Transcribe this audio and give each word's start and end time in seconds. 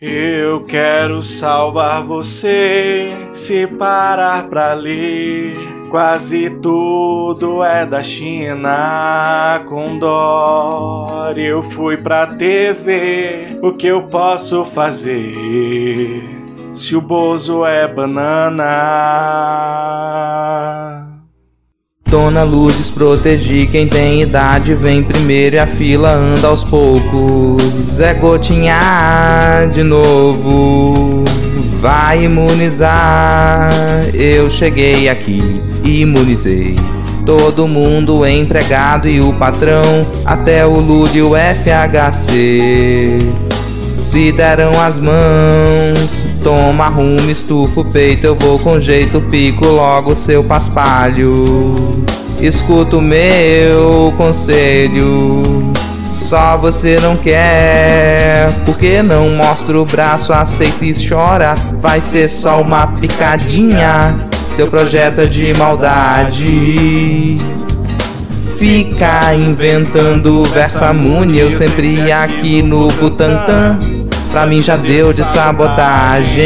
Eu 0.00 0.62
quero 0.62 1.20
salvar 1.24 2.04
você, 2.04 3.10
se 3.34 3.66
parar 3.66 4.48
pra 4.48 4.72
ler. 4.72 5.56
Quase 5.90 6.50
tudo 6.60 7.64
é 7.64 7.84
da 7.84 8.00
China 8.00 9.60
com 9.68 9.98
dó. 9.98 11.32
Eu 11.36 11.60
fui 11.62 11.96
pra 11.96 12.28
TV, 12.28 13.58
o 13.60 13.72
que 13.72 13.88
eu 13.88 14.04
posso 14.04 14.64
fazer? 14.64 16.22
Se 16.72 16.94
o 16.94 17.00
Bozo 17.00 17.66
é 17.66 17.88
banana. 17.88 18.64
Dona 22.08 22.42
Lourdes, 22.42 22.88
protegi 22.88 23.66
quem 23.66 23.86
tem 23.86 24.22
idade, 24.22 24.74
vem 24.74 25.02
primeiro 25.02 25.56
e 25.56 25.58
a 25.58 25.66
fila 25.66 26.10
anda 26.14 26.48
aos 26.48 26.64
poucos. 26.64 28.00
É 28.00 28.14
gotinha 28.14 29.68
de 29.74 29.82
novo, 29.82 31.24
vai 31.80 32.24
imunizar. 32.24 33.70
Eu 34.14 34.50
cheguei 34.50 35.10
aqui, 35.10 35.60
imunizei. 35.84 36.76
Todo 37.26 37.68
mundo 37.68 38.26
empregado 38.26 39.06
e 39.06 39.20
o 39.20 39.34
patrão, 39.34 40.06
até 40.24 40.64
o 40.64 40.80
Lud 40.80 41.14
e 41.14 41.20
o 41.20 41.32
FHC. 41.36 43.18
Se 43.98 44.32
deram 44.32 44.80
as 44.80 44.98
mãos, 44.98 46.24
toma 46.42 46.88
rumo, 46.88 47.30
estufa 47.30 47.80
o 47.80 47.84
peito, 47.84 48.26
eu 48.26 48.34
vou 48.34 48.58
com 48.58 48.80
jeito, 48.80 49.20
pico 49.30 49.66
logo 49.66 50.16
seu 50.16 50.42
paspalho. 50.44 52.04
Escuta 52.40 52.96
o 52.96 53.00
meu 53.00 54.12
conselho. 54.16 55.72
Só 56.14 56.56
você 56.56 56.98
não 57.00 57.16
quer, 57.16 58.52
porque 58.66 59.02
não 59.02 59.30
mostra 59.30 59.78
o 59.78 59.84
braço, 59.84 60.32
aceita 60.32 60.84
e 60.84 61.08
chora. 61.08 61.54
Vai 61.80 62.00
ser 62.00 62.28
só 62.28 62.60
uma 62.60 62.86
picadinha. 62.86 64.14
Seu 64.50 64.66
projeto 64.66 65.20
é 65.20 65.26
de 65.26 65.54
maldade. 65.54 67.38
Fica 68.58 69.34
inventando 69.34 70.44
versamune, 70.44 71.38
eu 71.38 71.50
sempre 71.50 72.10
aqui 72.10 72.60
no 72.60 72.88
Butantã. 72.88 73.78
Pra 74.30 74.46
mim 74.46 74.62
já 74.62 74.76
deu 74.76 75.12
de 75.12 75.24
sabotagem. 75.24 76.38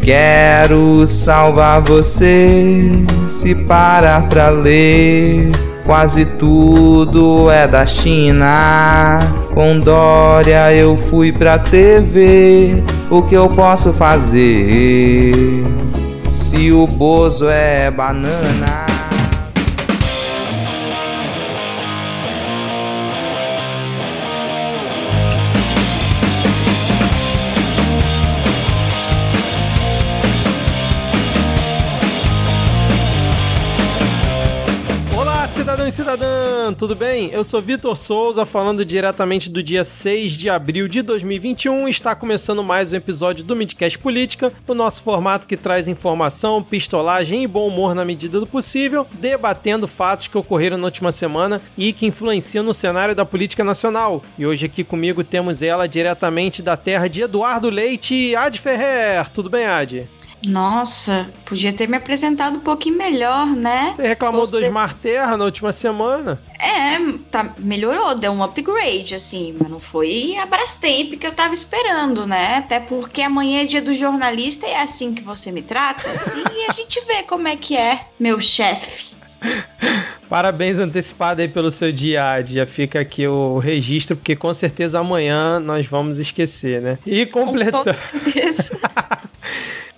Quero 0.00 1.06
salvar 1.06 1.82
você, 1.82 2.90
se 3.28 3.54
parar 3.54 4.26
pra 4.28 4.48
ler. 4.48 5.50
Quase 5.84 6.24
tudo 6.24 7.50
é 7.50 7.66
da 7.66 7.84
China. 7.84 9.18
Com 9.52 9.78
Dória 9.78 10.72
eu 10.72 10.96
fui 10.96 11.32
pra 11.32 11.58
TV. 11.58 12.82
O 13.10 13.22
que 13.22 13.34
eu 13.34 13.48
posso 13.48 13.92
fazer? 13.92 15.64
Se 16.28 16.72
o 16.72 16.86
Bozo 16.86 17.48
é 17.48 17.90
banana. 17.90 18.89
Cidadão 35.80 35.86
e 35.86 35.90
cidadã, 35.90 36.74
tudo 36.74 36.94
bem? 36.94 37.30
Eu 37.32 37.42
sou 37.42 37.62
Vitor 37.62 37.96
Souza, 37.96 38.44
falando 38.44 38.84
diretamente 38.84 39.48
do 39.48 39.62
dia 39.62 39.82
6 39.82 40.32
de 40.32 40.50
abril 40.50 40.86
de 40.86 41.00
2021. 41.00 41.88
Está 41.88 42.14
começando 42.14 42.62
mais 42.62 42.92
um 42.92 42.96
episódio 42.96 43.44
do 43.44 43.56
Midcast 43.56 43.98
Política, 43.98 44.52
o 44.66 44.74
nosso 44.74 45.02
formato 45.02 45.46
que 45.46 45.56
traz 45.56 45.88
informação, 45.88 46.62
pistolagem 46.62 47.44
e 47.44 47.46
bom 47.46 47.66
humor 47.66 47.94
na 47.94 48.04
medida 48.04 48.38
do 48.38 48.46
possível, 48.46 49.06
debatendo 49.12 49.88
fatos 49.88 50.28
que 50.28 50.36
ocorreram 50.36 50.76
na 50.76 50.86
última 50.86 51.12
semana 51.12 51.62
e 51.78 51.92
que 51.92 52.06
influenciam 52.06 52.64
no 52.64 52.74
cenário 52.74 53.14
da 53.14 53.24
política 53.24 53.64
nacional. 53.64 54.22
E 54.38 54.44
hoje 54.44 54.66
aqui 54.66 54.84
comigo 54.84 55.24
temos 55.24 55.62
ela 55.62 55.88
diretamente 55.88 56.62
da 56.62 56.76
terra 56.76 57.08
de 57.08 57.22
Eduardo 57.22 57.70
Leite, 57.70 58.34
Ad 58.36 58.58
Ferrer. 58.58 59.30
Tudo 59.30 59.48
bem, 59.48 59.64
Ad? 59.64 60.06
Nossa, 60.42 61.28
podia 61.44 61.72
ter 61.72 61.86
me 61.88 61.96
apresentado 61.96 62.56
um 62.56 62.60
pouquinho 62.60 62.96
melhor, 62.96 63.46
né? 63.46 63.92
Você 63.94 64.06
reclamou 64.08 64.46
Você- 64.46 64.58
do 64.60 64.64
Smart 64.64 64.94
Terra 64.96 65.36
na 65.36 65.44
última 65.44 65.70
semana? 65.72 66.40
É, 66.58 66.98
tá, 67.30 67.52
melhorou, 67.58 68.14
deu 68.14 68.32
um 68.32 68.42
upgrade, 68.42 69.14
assim, 69.14 69.54
mas 69.58 69.68
não 69.70 69.80
foi 69.80 70.36
a 70.36 70.46
Brastemp 70.46 71.14
que 71.18 71.26
eu 71.26 71.32
tava 71.32 71.52
esperando, 71.52 72.26
né? 72.26 72.56
Até 72.56 72.80
porque 72.80 73.20
amanhã 73.22 73.62
é 73.62 73.64
dia 73.66 73.82
do 73.82 73.92
jornalista 73.92 74.66
e 74.66 74.70
é 74.70 74.80
assim 74.82 75.14
que 75.14 75.22
você 75.22 75.52
me 75.52 75.62
trata, 75.62 76.10
assim, 76.10 76.42
e 76.54 76.70
a 76.70 76.72
gente 76.76 77.00
vê 77.06 77.22
como 77.22 77.46
é 77.46 77.56
que 77.56 77.76
é, 77.76 78.00
meu 78.18 78.40
chefe. 78.40 79.10
Parabéns 80.28 80.78
antecipado 80.78 81.40
aí 81.40 81.48
pelo 81.48 81.70
seu 81.70 81.90
dia. 81.90 82.42
Já 82.44 82.66
fica 82.66 83.00
aqui 83.00 83.26
o 83.26 83.58
registro, 83.58 84.14
porque 84.16 84.36
com 84.36 84.52
certeza 84.52 85.00
amanhã 85.00 85.58
nós 85.58 85.86
vamos 85.86 86.18
esquecer, 86.18 86.80
né? 86.80 86.98
E 87.06 87.24
completando. 87.26 87.96
Isso. 88.36 88.70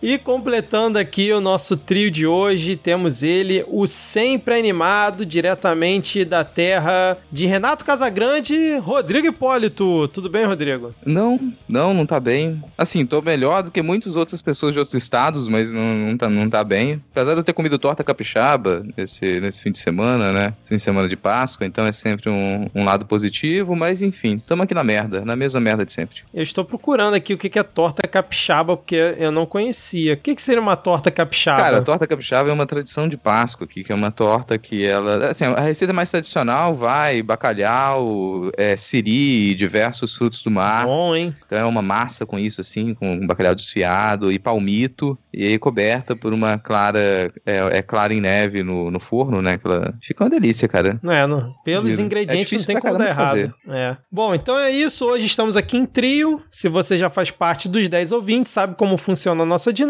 E 0.02 0.18
completando 0.18 0.98
aqui 0.98 1.32
o 1.32 1.40
nosso 1.40 1.76
trio 1.76 2.10
de 2.10 2.26
hoje, 2.26 2.74
temos 2.74 3.22
ele, 3.22 3.64
o 3.68 3.86
sempre 3.86 4.58
animado, 4.58 5.24
diretamente 5.24 6.24
da 6.24 6.42
terra 6.42 7.16
de 7.30 7.46
Renato 7.46 7.84
Casagrande, 7.84 8.78
Rodrigo 8.78 9.28
Hipólito. 9.28 10.08
Tudo 10.08 10.28
bem, 10.28 10.44
Rodrigo? 10.44 10.92
Não, 11.06 11.38
não, 11.68 11.94
não 11.94 12.04
tá 12.04 12.18
bem. 12.18 12.60
Assim, 12.76 13.06
tô 13.06 13.22
melhor 13.22 13.62
do 13.62 13.70
que 13.70 13.80
muitas 13.80 14.16
outras 14.16 14.42
pessoas 14.42 14.72
de 14.72 14.80
outros 14.80 14.96
estados, 14.96 15.46
mas 15.46 15.72
não, 15.72 15.94
não, 15.94 16.18
tá, 16.18 16.28
não 16.28 16.50
tá 16.50 16.64
bem. 16.64 17.00
Apesar 17.12 17.34
de 17.34 17.38
eu 17.38 17.44
ter 17.44 17.52
comido 17.52 17.78
torta 17.78 18.02
capixaba 18.02 18.84
nesse, 18.96 19.38
nesse 19.38 19.62
fim 19.62 19.70
de 19.70 19.78
semana, 19.78 20.32
né? 20.32 20.52
Esse 20.62 20.70
fim 20.70 20.76
de 20.76 20.82
semana 20.82 21.08
de 21.08 21.16
Páscoa, 21.16 21.64
então 21.64 21.86
é 21.86 21.92
sempre 21.92 22.28
um, 22.28 22.68
um 22.74 22.84
lado 22.84 23.06
positivo, 23.06 23.76
mas 23.76 24.02
enfim, 24.02 24.42
tamo 24.44 24.64
aqui 24.64 24.74
na 24.74 24.82
merda, 24.82 25.24
na 25.24 25.36
mesma 25.36 25.60
merda 25.60 25.86
de 25.86 25.92
sempre. 25.92 26.22
Eu 26.34 26.42
estou 26.42 26.64
procurando 26.64 27.14
aqui 27.14 27.32
o 27.32 27.38
que 27.38 27.48
que 27.48 27.58
é 27.60 27.62
torta 27.62 28.02
capixaba, 28.08 28.76
porque 28.76 28.96
eu 28.96 29.30
não 29.30 29.46
conhecia. 29.46 29.91
O 30.12 30.16
que 30.16 30.34
que 30.34 30.42
seria 30.42 30.60
uma 30.60 30.76
torta 30.76 31.10
capixaba? 31.10 31.62
Cara, 31.62 31.78
a 31.78 31.82
torta 31.82 32.06
capixaba 32.06 32.50
é 32.50 32.52
uma 32.52 32.66
tradição 32.66 33.08
de 33.08 33.16
Páscoa 33.16 33.64
aqui, 33.64 33.84
que 33.84 33.92
é 33.92 33.94
uma 33.94 34.10
torta 34.10 34.58
que 34.58 34.84
ela. 34.84 35.30
Assim, 35.30 35.44
a 35.44 35.60
receita 35.60 35.92
mais 35.92 36.10
tradicional 36.10 36.74
vai 36.74 37.22
bacalhau, 37.22 38.50
é, 38.56 38.76
siri 38.76 39.54
diversos 39.54 40.14
frutos 40.14 40.42
do 40.42 40.50
mar. 40.50 40.86
Bom, 40.86 41.14
hein? 41.14 41.34
Então 41.44 41.58
é 41.58 41.64
uma 41.64 41.82
massa 41.82 42.24
com 42.24 42.38
isso, 42.38 42.60
assim, 42.60 42.94
com 42.94 43.26
bacalhau 43.26 43.54
desfiado 43.54 44.32
e 44.32 44.38
palmito, 44.38 45.18
e 45.32 45.46
aí 45.46 45.58
coberta 45.58 46.16
por 46.16 46.32
uma 46.32 46.58
clara, 46.58 47.32
é, 47.46 47.78
é 47.78 47.82
clara 47.82 48.12
em 48.12 48.20
neve 48.20 48.62
no, 48.62 48.90
no 48.90 49.00
forno, 49.00 49.40
né? 49.42 49.54
Aquela... 49.54 49.94
Fica 50.02 50.24
uma 50.24 50.30
delícia, 50.30 50.68
cara. 50.68 50.98
Não 51.02 51.12
é, 51.12 51.26
não. 51.26 51.54
Pelos 51.64 51.92
Vira. 51.92 52.02
ingredientes 52.02 52.52
É 52.52 52.56
não 52.56 52.64
tem 52.64 52.80
como 52.80 52.98
dar 52.98 53.08
errado. 53.08 53.54
É. 53.68 53.96
Bom, 54.10 54.34
então 54.34 54.58
é 54.58 54.70
isso. 54.70 55.04
Hoje 55.06 55.26
estamos 55.26 55.56
aqui 55.56 55.76
em 55.76 55.86
trio. 55.86 56.42
Se 56.50 56.68
você 56.68 56.96
já 56.96 57.08
faz 57.08 57.30
parte 57.30 57.68
dos 57.68 57.88
10 57.88 58.12
ouvintes, 58.12 58.52
sabe 58.52 58.74
como 58.76 58.96
funciona 58.96 59.42
a 59.42 59.46
nossa 59.46 59.72
dinâmica. 59.72 59.81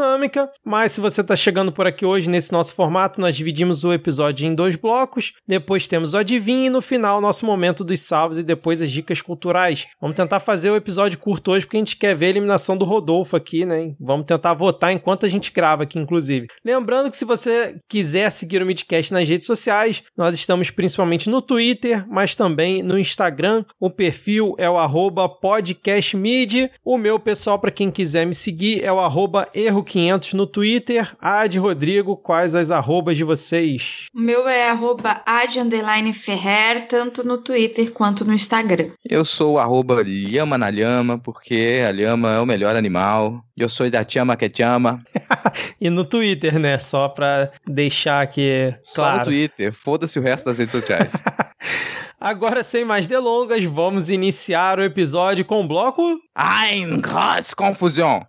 Mas 0.64 0.92
se 0.92 1.00
você 1.00 1.20
está 1.20 1.36
chegando 1.36 1.72
por 1.72 1.86
aqui 1.86 2.04
hoje 2.04 2.30
nesse 2.30 2.52
nosso 2.52 2.74
formato, 2.74 3.20
nós 3.20 3.36
dividimos 3.36 3.84
o 3.84 3.92
episódio 3.92 4.46
em 4.46 4.54
dois 4.54 4.76
blocos. 4.76 5.32
Depois 5.46 5.86
temos 5.86 6.14
o 6.14 6.18
adivinho 6.18 6.66
e 6.66 6.70
no 6.70 6.80
final 6.80 7.20
nosso 7.20 7.44
momento 7.46 7.84
dos 7.84 8.00
salves 8.00 8.38
e 8.38 8.42
depois 8.42 8.80
as 8.82 8.90
dicas 8.90 9.20
culturais. 9.20 9.86
Vamos 10.00 10.16
tentar 10.16 10.40
fazer 10.40 10.70
o 10.70 10.76
episódio 10.76 11.18
curto 11.18 11.52
hoje 11.52 11.66
porque 11.66 11.76
a 11.76 11.80
gente 11.80 11.96
quer 11.96 12.14
ver 12.14 12.26
a 12.26 12.30
eliminação 12.30 12.76
do 12.76 12.84
Rodolfo 12.84 13.36
aqui, 13.36 13.64
né? 13.64 13.94
Vamos 14.00 14.26
tentar 14.26 14.54
votar 14.54 14.92
enquanto 14.92 15.26
a 15.26 15.28
gente 15.28 15.50
grava 15.52 15.82
aqui, 15.82 15.98
inclusive. 15.98 16.46
Lembrando 16.64 17.10
que 17.10 17.16
se 17.16 17.24
você 17.24 17.78
quiser 17.88 18.30
seguir 18.30 18.62
o 18.62 18.66
Midcast 18.66 19.12
nas 19.12 19.28
redes 19.28 19.46
sociais, 19.46 20.02
nós 20.16 20.34
estamos 20.34 20.70
principalmente 20.70 21.28
no 21.28 21.42
Twitter, 21.42 22.06
mas 22.08 22.34
também 22.34 22.82
no 22.82 22.98
Instagram. 22.98 23.64
O 23.80 23.90
perfil 23.90 24.54
é 24.58 24.68
o 24.68 24.78
podcastmid. 25.28 26.70
O 26.84 26.98
meu 26.98 27.18
pessoal, 27.18 27.58
para 27.58 27.70
quem 27.70 27.90
quiser 27.90 28.26
me 28.26 28.34
seguir, 28.34 28.82
é 28.84 28.92
o 28.92 29.00
arroba 29.00 29.48
erro500 29.82 30.32
no 30.34 30.46
Twitter. 30.46 31.10
Ad 31.20 31.58
Rodrigo, 31.58 32.16
quais 32.16 32.54
as 32.54 32.70
arrobas 32.70 33.16
de 33.16 33.24
vocês? 33.24 34.06
O 34.14 34.20
meu 34.20 34.48
é 34.48 34.70
arroba 34.70 35.22
ad 35.26 36.12
Ferrer, 36.14 36.86
tanto 36.88 37.26
no 37.26 37.38
Twitter 37.38 37.92
quanto 37.92 38.24
no 38.24 38.32
Instagram. 38.32 38.90
Eu 39.04 39.24
sou 39.24 39.54
o 39.54 39.58
arroba 39.58 40.02
lhama 40.02 40.56
na 40.56 40.70
lhama, 40.70 41.18
porque 41.18 41.82
a 41.86 41.90
lhama 41.90 42.32
é 42.32 42.40
o 42.40 42.46
melhor 42.46 42.76
animal. 42.76 43.44
Eu 43.56 43.68
sou 43.68 43.88
da 43.90 44.04
chama 44.08 44.36
que 44.36 44.50
chama. 44.54 44.98
E 45.80 45.90
no 45.90 46.04
Twitter, 46.04 46.58
né? 46.58 46.78
Só 46.78 47.08
pra 47.08 47.50
deixar 47.66 48.22
aqui 48.22 48.72
Só 48.82 49.02
no 49.02 49.12
claro. 49.14 49.30
Twitter. 49.30 49.72
Foda-se 49.72 50.18
o 50.18 50.22
resto 50.22 50.46
das 50.46 50.58
redes 50.58 50.72
sociais. 50.72 51.12
Agora, 52.20 52.62
sem 52.62 52.84
mais 52.84 53.08
delongas, 53.08 53.64
vamos 53.64 54.08
iniciar 54.08 54.78
o 54.78 54.84
episódio 54.84 55.44
com 55.44 55.64
o 55.64 55.66
bloco 55.68 56.20
Ein 56.36 57.00
groß 57.00 57.52
Confusion. 57.52 58.22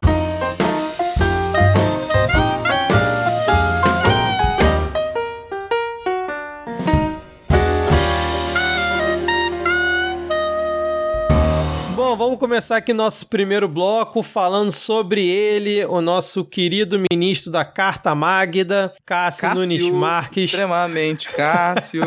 Então, 12.13 12.27
vamos 12.27 12.39
começar 12.39 12.77
aqui 12.77 12.93
nosso 12.93 13.25
primeiro 13.25 13.67
bloco 13.67 14.21
falando 14.21 14.69
sobre 14.69 15.27
ele, 15.27 15.83
o 15.85 15.99
nosso 15.99 16.45
querido 16.45 17.03
ministro 17.11 17.51
da 17.51 17.65
Carta 17.65 18.13
Magda, 18.13 18.93
Cássio, 19.03 19.41
Cássio 19.41 19.59
Nunes 19.59 19.89
Marques. 19.89 20.43
Extremamente, 20.43 21.27
Cássio. 21.29 22.05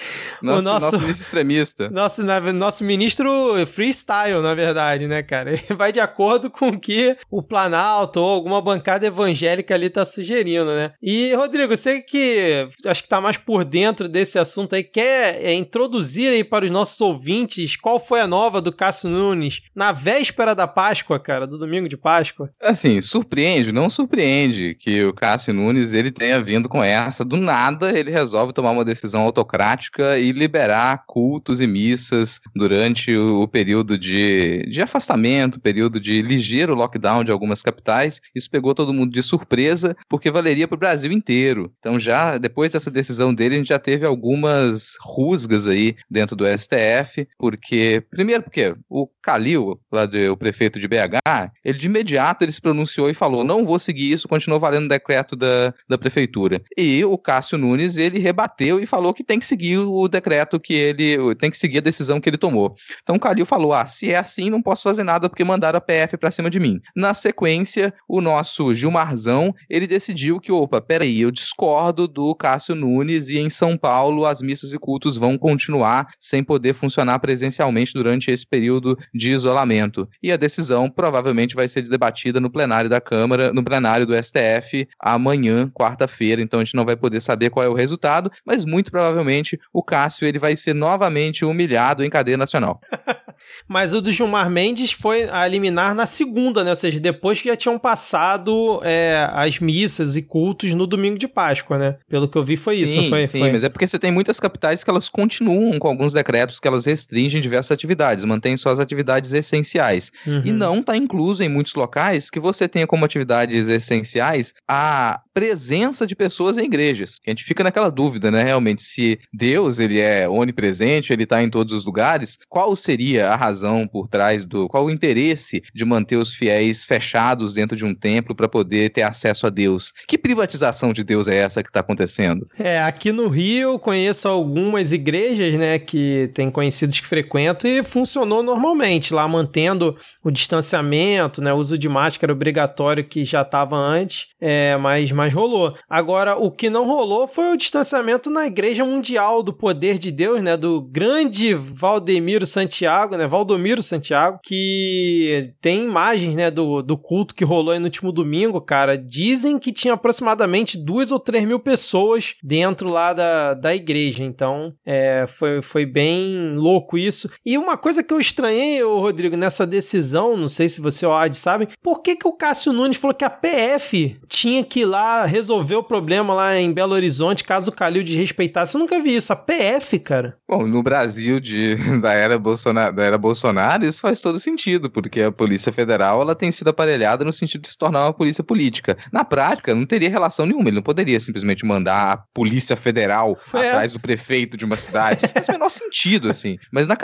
nosso, 0.40 0.58
o 0.58 0.62
nosso, 0.62 0.64
nosso 0.64 0.98
ministro 1.00 1.22
extremista. 1.22 1.90
Nosso, 1.90 2.22
nosso 2.54 2.82
ministro 2.82 3.30
freestyle, 3.66 4.40
na 4.40 4.54
verdade, 4.54 5.06
né, 5.06 5.22
cara? 5.22 5.52
Ele 5.52 5.76
vai 5.76 5.92
de 5.92 6.00
acordo 6.00 6.48
com 6.48 6.70
o 6.70 6.80
que 6.80 7.14
o 7.30 7.42
Planalto 7.42 8.20
ou 8.20 8.30
alguma 8.30 8.62
bancada 8.62 9.06
evangélica 9.06 9.74
ali 9.74 9.90
tá 9.90 10.06
sugerindo, 10.06 10.74
né? 10.74 10.94
E, 11.02 11.34
Rodrigo, 11.34 11.76
você 11.76 12.00
que 12.00 12.70
acho 12.86 13.02
que 13.02 13.08
tá 13.08 13.20
mais 13.20 13.36
por 13.36 13.66
dentro 13.66 14.08
desse 14.08 14.38
assunto 14.38 14.74
aí, 14.74 14.82
quer 14.82 15.44
é, 15.44 15.52
introduzir 15.52 16.32
aí 16.32 16.42
para 16.42 16.64
os 16.64 16.70
nossos 16.70 16.98
ouvintes 17.02 17.76
qual 17.76 18.00
foi 18.00 18.20
a 18.22 18.26
nova 18.26 18.58
do 18.58 18.72
Cássio 18.72 19.10
Nunes 19.10 19.41
na 19.74 19.92
véspera 19.92 20.54
da 20.54 20.66
Páscoa, 20.66 21.18
cara, 21.18 21.46
do 21.46 21.58
domingo 21.58 21.88
de 21.88 21.96
Páscoa? 21.96 22.50
Assim, 22.60 23.00
surpreende, 23.00 23.72
não 23.72 23.88
surpreende 23.88 24.74
que 24.74 25.04
o 25.04 25.12
Cássio 25.12 25.54
Nunes 25.54 25.92
ele 25.92 26.10
tenha 26.10 26.42
vindo 26.42 26.68
com 26.68 26.82
essa. 26.82 27.24
Do 27.24 27.36
nada, 27.36 27.96
ele 27.96 28.10
resolve 28.10 28.52
tomar 28.52 28.70
uma 28.70 28.84
decisão 28.84 29.22
autocrática 29.22 30.18
e 30.18 30.32
liberar 30.32 31.04
cultos 31.06 31.60
e 31.60 31.66
missas 31.66 32.40
durante 32.54 33.14
o, 33.16 33.46
período 33.48 33.98
de, 33.98 34.66
de 34.70 34.80
afastamento, 34.80 35.60
período 35.60 36.00
de 36.00 36.22
ligeiro 36.22 36.74
lockdown 36.74 37.24
de 37.24 37.30
algumas 37.30 37.62
capitais. 37.62 38.20
Isso 38.34 38.50
pegou 38.50 38.74
todo 38.74 38.92
mundo 38.92 39.12
de 39.12 39.22
surpresa, 39.22 39.96
porque 40.08 40.30
valeria 40.30 40.66
para 40.66 40.76
o 40.76 40.78
Brasil 40.78 41.12
inteiro. 41.12 41.72
Então, 41.78 41.98
já 42.00 42.38
depois 42.38 42.72
dessa 42.72 42.90
decisão 42.90 43.34
dele, 43.34 43.54
a 43.54 43.58
gente 43.58 43.68
já 43.68 43.78
teve 43.78 44.06
algumas 44.06 44.96
rusgas 45.00 45.66
aí 45.66 45.96
dentro 46.10 46.34
do 46.36 46.44
STF, 46.46 47.28
porque, 47.38 48.02
primeiro, 48.10 48.42
porque 48.42 48.74
o 48.88 49.06
Calil, 49.32 49.80
lá 49.90 50.04
do 50.04 50.32
o 50.32 50.36
prefeito 50.36 50.78
de 50.78 50.86
BH, 50.86 51.50
ele 51.64 51.78
de 51.78 51.86
imediato 51.86 52.44
ele 52.44 52.52
se 52.52 52.60
pronunciou 52.60 53.08
e 53.08 53.14
falou: 53.14 53.42
não 53.42 53.64
vou 53.64 53.78
seguir 53.78 54.12
isso, 54.12 54.28
continuou 54.28 54.60
valendo 54.60 54.84
o 54.84 54.88
decreto 54.88 55.34
da, 55.34 55.72
da 55.88 55.96
prefeitura. 55.96 56.62
E 56.76 57.02
o 57.04 57.16
Cássio 57.16 57.56
Nunes, 57.56 57.96
ele 57.96 58.18
rebateu 58.18 58.78
e 58.78 58.86
falou 58.86 59.14
que 59.14 59.24
tem 59.24 59.38
que 59.38 59.44
seguir 59.44 59.78
o 59.78 60.06
decreto 60.06 60.60
que 60.60 60.74
ele. 60.74 61.34
tem 61.36 61.50
que 61.50 61.56
seguir 61.56 61.78
a 61.78 61.82
decisão 61.82 62.20
que 62.20 62.28
ele 62.28 62.36
tomou. 62.36 62.74
Então 63.02 63.16
o 63.16 63.20
Calil 63.20 63.46
falou: 63.46 63.72
ah, 63.72 63.86
se 63.86 64.10
é 64.10 64.18
assim, 64.18 64.50
não 64.50 64.60
posso 64.60 64.82
fazer 64.82 65.02
nada 65.02 65.28
porque 65.28 65.44
mandaram 65.44 65.78
a 65.78 65.80
PF 65.80 66.16
pra 66.18 66.30
cima 66.30 66.50
de 66.50 66.60
mim. 66.60 66.78
Na 66.94 67.14
sequência, 67.14 67.94
o 68.06 68.20
nosso 68.20 68.74
Gilmarzão, 68.74 69.54
ele 69.68 69.86
decidiu 69.86 70.40
que, 70.40 70.52
opa, 70.52 70.80
peraí, 70.80 71.22
eu 71.22 71.30
discordo 71.30 72.06
do 72.06 72.34
Cássio 72.34 72.74
Nunes 72.74 73.28
e 73.28 73.38
em 73.38 73.48
São 73.48 73.78
Paulo 73.78 74.26
as 74.26 74.42
missas 74.42 74.74
e 74.74 74.78
cultos 74.78 75.16
vão 75.16 75.38
continuar 75.38 76.08
sem 76.18 76.44
poder 76.44 76.74
funcionar 76.74 77.18
presencialmente 77.18 77.94
durante 77.94 78.30
esse 78.30 78.46
período 78.46 78.98
de 79.12 79.30
isolamento. 79.30 80.08
E 80.22 80.32
a 80.32 80.36
decisão 80.36 80.88
provavelmente 80.88 81.54
vai 81.54 81.68
ser 81.68 81.82
debatida 81.82 82.40
no 82.40 82.50
plenário 82.50 82.88
da 82.88 83.00
Câmara, 83.00 83.52
no 83.52 83.62
plenário 83.62 84.06
do 84.06 84.14
STF, 84.14 84.88
amanhã, 84.98 85.70
quarta-feira. 85.70 86.40
Então 86.40 86.60
a 86.60 86.64
gente 86.64 86.76
não 86.76 86.84
vai 86.84 86.96
poder 86.96 87.20
saber 87.20 87.50
qual 87.50 87.64
é 87.64 87.68
o 87.68 87.74
resultado, 87.74 88.30
mas 88.44 88.64
muito 88.64 88.90
provavelmente 88.90 89.58
o 89.72 89.82
Cássio 89.82 90.26
ele 90.26 90.38
vai 90.38 90.56
ser 90.56 90.74
novamente 90.74 91.44
humilhado 91.44 92.04
em 92.04 92.10
cadeia 92.10 92.36
nacional. 92.36 92.80
Mas 93.68 93.92
o 93.92 94.00
do 94.00 94.12
Gilmar 94.12 94.50
Mendes 94.50 94.92
foi 94.92 95.28
a 95.30 95.46
eliminar 95.46 95.94
na 95.94 96.06
segunda, 96.06 96.62
né? 96.64 96.70
Ou 96.70 96.76
seja, 96.76 97.00
depois 97.00 97.40
que 97.40 97.48
já 97.48 97.56
tinham 97.56 97.78
passado 97.78 98.80
é, 98.82 99.28
as 99.32 99.58
missas 99.58 100.16
e 100.16 100.22
cultos 100.22 100.74
no 100.74 100.86
domingo 100.86 101.18
de 101.18 101.28
Páscoa, 101.28 101.78
né? 101.78 101.96
Pelo 102.08 102.28
que 102.28 102.36
eu 102.36 102.44
vi 102.44 102.56
foi 102.56 102.76
sim, 102.76 102.84
isso. 102.84 103.08
Foi, 103.08 103.26
sim, 103.26 103.40
foi... 103.40 103.52
mas 103.52 103.64
é 103.64 103.68
porque 103.68 103.86
você 103.86 103.98
tem 103.98 104.10
muitas 104.12 104.38
capitais 104.38 104.84
que 104.84 104.90
elas 104.90 105.08
continuam 105.08 105.78
com 105.78 105.88
alguns 105.88 106.12
decretos 106.12 106.60
que 106.60 106.68
elas 106.68 106.86
restringem 106.86 107.40
diversas 107.40 107.72
atividades, 107.72 108.24
mantêm 108.24 108.56
só 108.56 108.70
as 108.70 108.80
atividades 109.02 109.32
essenciais. 109.32 110.10
Uhum. 110.26 110.42
E 110.44 110.52
não 110.52 110.80
está 110.80 110.96
incluso 110.96 111.42
em 111.42 111.48
muitos 111.48 111.74
locais 111.74 112.30
que 112.30 112.40
você 112.40 112.68
tenha 112.68 112.86
como 112.86 113.04
atividades 113.04 113.68
essenciais 113.68 114.54
a 114.68 115.20
presença 115.34 116.06
de 116.06 116.14
pessoas 116.14 116.58
em 116.58 116.64
igrejas. 116.64 117.18
A 117.26 117.30
gente 117.30 117.44
fica 117.44 117.64
naquela 117.64 117.90
dúvida, 117.90 118.30
né? 118.30 118.42
Realmente, 118.42 118.82
se 118.82 119.18
Deus 119.32 119.78
ele 119.78 119.98
é 119.98 120.28
onipresente, 120.28 121.12
ele 121.12 121.24
está 121.24 121.42
em 121.42 121.50
todos 121.50 121.72
os 121.72 121.84
lugares, 121.84 122.38
qual 122.48 122.74
seria 122.76 123.30
a 123.30 123.36
razão 123.36 123.86
por 123.86 124.08
trás 124.08 124.46
do. 124.46 124.68
qual 124.68 124.86
o 124.86 124.90
interesse 124.90 125.62
de 125.74 125.84
manter 125.84 126.16
os 126.16 126.34
fiéis 126.34 126.84
fechados 126.84 127.54
dentro 127.54 127.76
de 127.76 127.84
um 127.84 127.94
templo 127.94 128.34
para 128.34 128.48
poder 128.48 128.90
ter 128.90 129.02
acesso 129.02 129.46
a 129.46 129.50
Deus? 129.50 129.92
Que 130.06 130.18
privatização 130.18 130.92
de 130.92 131.02
Deus 131.02 131.28
é 131.28 131.36
essa 131.36 131.62
que 131.62 131.70
está 131.70 131.80
acontecendo? 131.80 132.48
É, 132.58 132.82
aqui 132.82 133.10
no 133.10 133.28
Rio 133.28 133.78
conheço 133.78 134.28
algumas 134.28 134.92
igrejas, 134.92 135.58
né, 135.58 135.78
que 135.78 136.30
tem 136.34 136.50
conhecidos 136.50 137.00
que 137.00 137.06
frequentam 137.06 137.70
e 137.70 137.82
funcionou 137.82 138.42
normalmente, 138.42 138.91
lá 139.12 139.26
mantendo 139.26 139.96
o 140.22 140.30
distanciamento, 140.30 141.42
né, 141.42 141.52
o 141.52 141.56
uso 141.56 141.78
de 141.78 141.88
máscara 141.88 142.32
obrigatório 142.32 143.04
que 143.04 143.24
já 143.24 143.42
estava 143.42 143.76
antes, 143.76 144.28
é, 144.40 144.76
mas, 144.76 145.10
mas 145.12 145.32
rolou. 145.32 145.74
Agora, 145.88 146.36
o 146.36 146.50
que 146.50 146.68
não 146.68 146.86
rolou 146.86 147.26
foi 147.26 147.52
o 147.52 147.56
distanciamento 147.56 148.30
na 148.30 148.46
Igreja 148.46 148.84
Mundial 148.84 149.42
do 149.42 149.52
Poder 149.52 149.98
de 149.98 150.10
Deus, 150.10 150.42
né, 150.42 150.56
do 150.56 150.80
grande 150.80 151.54
Valdemiro 151.54 152.46
Santiago, 152.46 153.16
né, 153.16 153.26
Valdomiro 153.26 153.82
Santiago, 153.82 154.38
que 154.44 155.52
tem 155.60 155.84
imagens, 155.84 156.36
né, 156.36 156.50
do, 156.50 156.82
do 156.82 156.96
culto 156.96 157.34
que 157.34 157.44
rolou 157.44 157.78
no 157.78 157.84
último 157.86 158.12
domingo, 158.12 158.60
cara. 158.60 158.98
Dizem 158.98 159.58
que 159.58 159.72
tinha 159.72 159.94
aproximadamente 159.94 160.76
duas 160.76 161.12
ou 161.12 161.18
três 161.18 161.44
mil 161.44 161.60
pessoas 161.60 162.34
dentro 162.42 162.88
lá 162.88 163.12
da, 163.12 163.54
da 163.54 163.74
igreja. 163.74 164.24
Então, 164.24 164.72
é, 164.84 165.24
foi, 165.28 165.62
foi 165.62 165.86
bem 165.86 166.54
louco 166.56 166.98
isso. 166.98 167.30
E 167.44 167.56
uma 167.56 167.76
coisa 167.76 168.02
que 168.02 168.12
eu 168.12 168.20
estranhei, 168.20 168.81
Rodrigo, 168.82 169.36
nessa 169.36 169.66
decisão, 169.66 170.36
não 170.36 170.48
sei 170.48 170.68
se 170.68 170.80
você 170.80 171.06
ou 171.06 171.12
a 171.12 171.24
Ad 171.24 171.36
sabe, 171.36 171.68
por 171.82 172.00
que, 172.00 172.16
que 172.16 172.26
o 172.26 172.32
Cássio 172.32 172.72
Nunes 172.72 172.96
falou 172.96 173.14
que 173.14 173.24
a 173.24 173.30
PF 173.30 174.16
tinha 174.28 174.64
que 174.64 174.80
ir 174.80 174.84
lá 174.84 175.24
resolver 175.24 175.76
o 175.76 175.82
problema 175.82 176.34
lá 176.34 176.58
em 176.58 176.72
Belo 176.72 176.94
Horizonte 176.94 177.44
caso 177.44 177.70
o 177.70 177.74
Calil 177.74 178.02
desrespeitasse? 178.02 178.74
Eu 178.74 178.80
nunca 178.80 179.00
vi 179.00 179.16
isso. 179.16 179.32
A 179.32 179.36
PF, 179.36 179.98
cara. 179.98 180.36
Bom, 180.48 180.66
no 180.66 180.82
Brasil 180.82 181.40
de, 181.40 181.76
da 182.00 182.12
era 182.12 182.38
Bolsonaro, 182.38 182.94
da 182.94 183.02
era 183.02 183.18
Bolsonaro, 183.18 183.84
isso 183.84 184.00
faz 184.00 184.20
todo 184.20 184.38
sentido, 184.38 184.90
porque 184.90 185.22
a 185.22 185.32
Polícia 185.32 185.72
Federal 185.72 186.20
ela 186.20 186.34
tem 186.34 186.50
sido 186.50 186.68
aparelhada 186.68 187.24
no 187.24 187.32
sentido 187.32 187.62
de 187.62 187.68
se 187.68 187.78
tornar 187.78 188.04
uma 188.04 188.12
polícia 188.12 188.42
política. 188.42 188.96
Na 189.12 189.24
prática, 189.24 189.74
não 189.74 189.86
teria 189.86 190.10
relação 190.10 190.46
nenhuma. 190.46 190.68
Ele 190.68 190.76
não 190.76 190.82
poderia 190.82 191.18
simplesmente 191.20 191.64
mandar 191.64 192.12
a 192.12 192.16
Polícia 192.16 192.76
Federal 192.76 193.38
é. 193.54 193.68
atrás 193.68 193.92
do 193.92 194.00
prefeito 194.00 194.56
de 194.56 194.64
uma 194.64 194.76
cidade. 194.76 195.24
Isso 195.24 195.32
faz 195.32 195.48
o 195.48 195.52
menor 195.52 195.70
sentido, 195.70 196.30
assim. 196.30 196.58
Mas 196.70 196.88
na, 196.88 196.96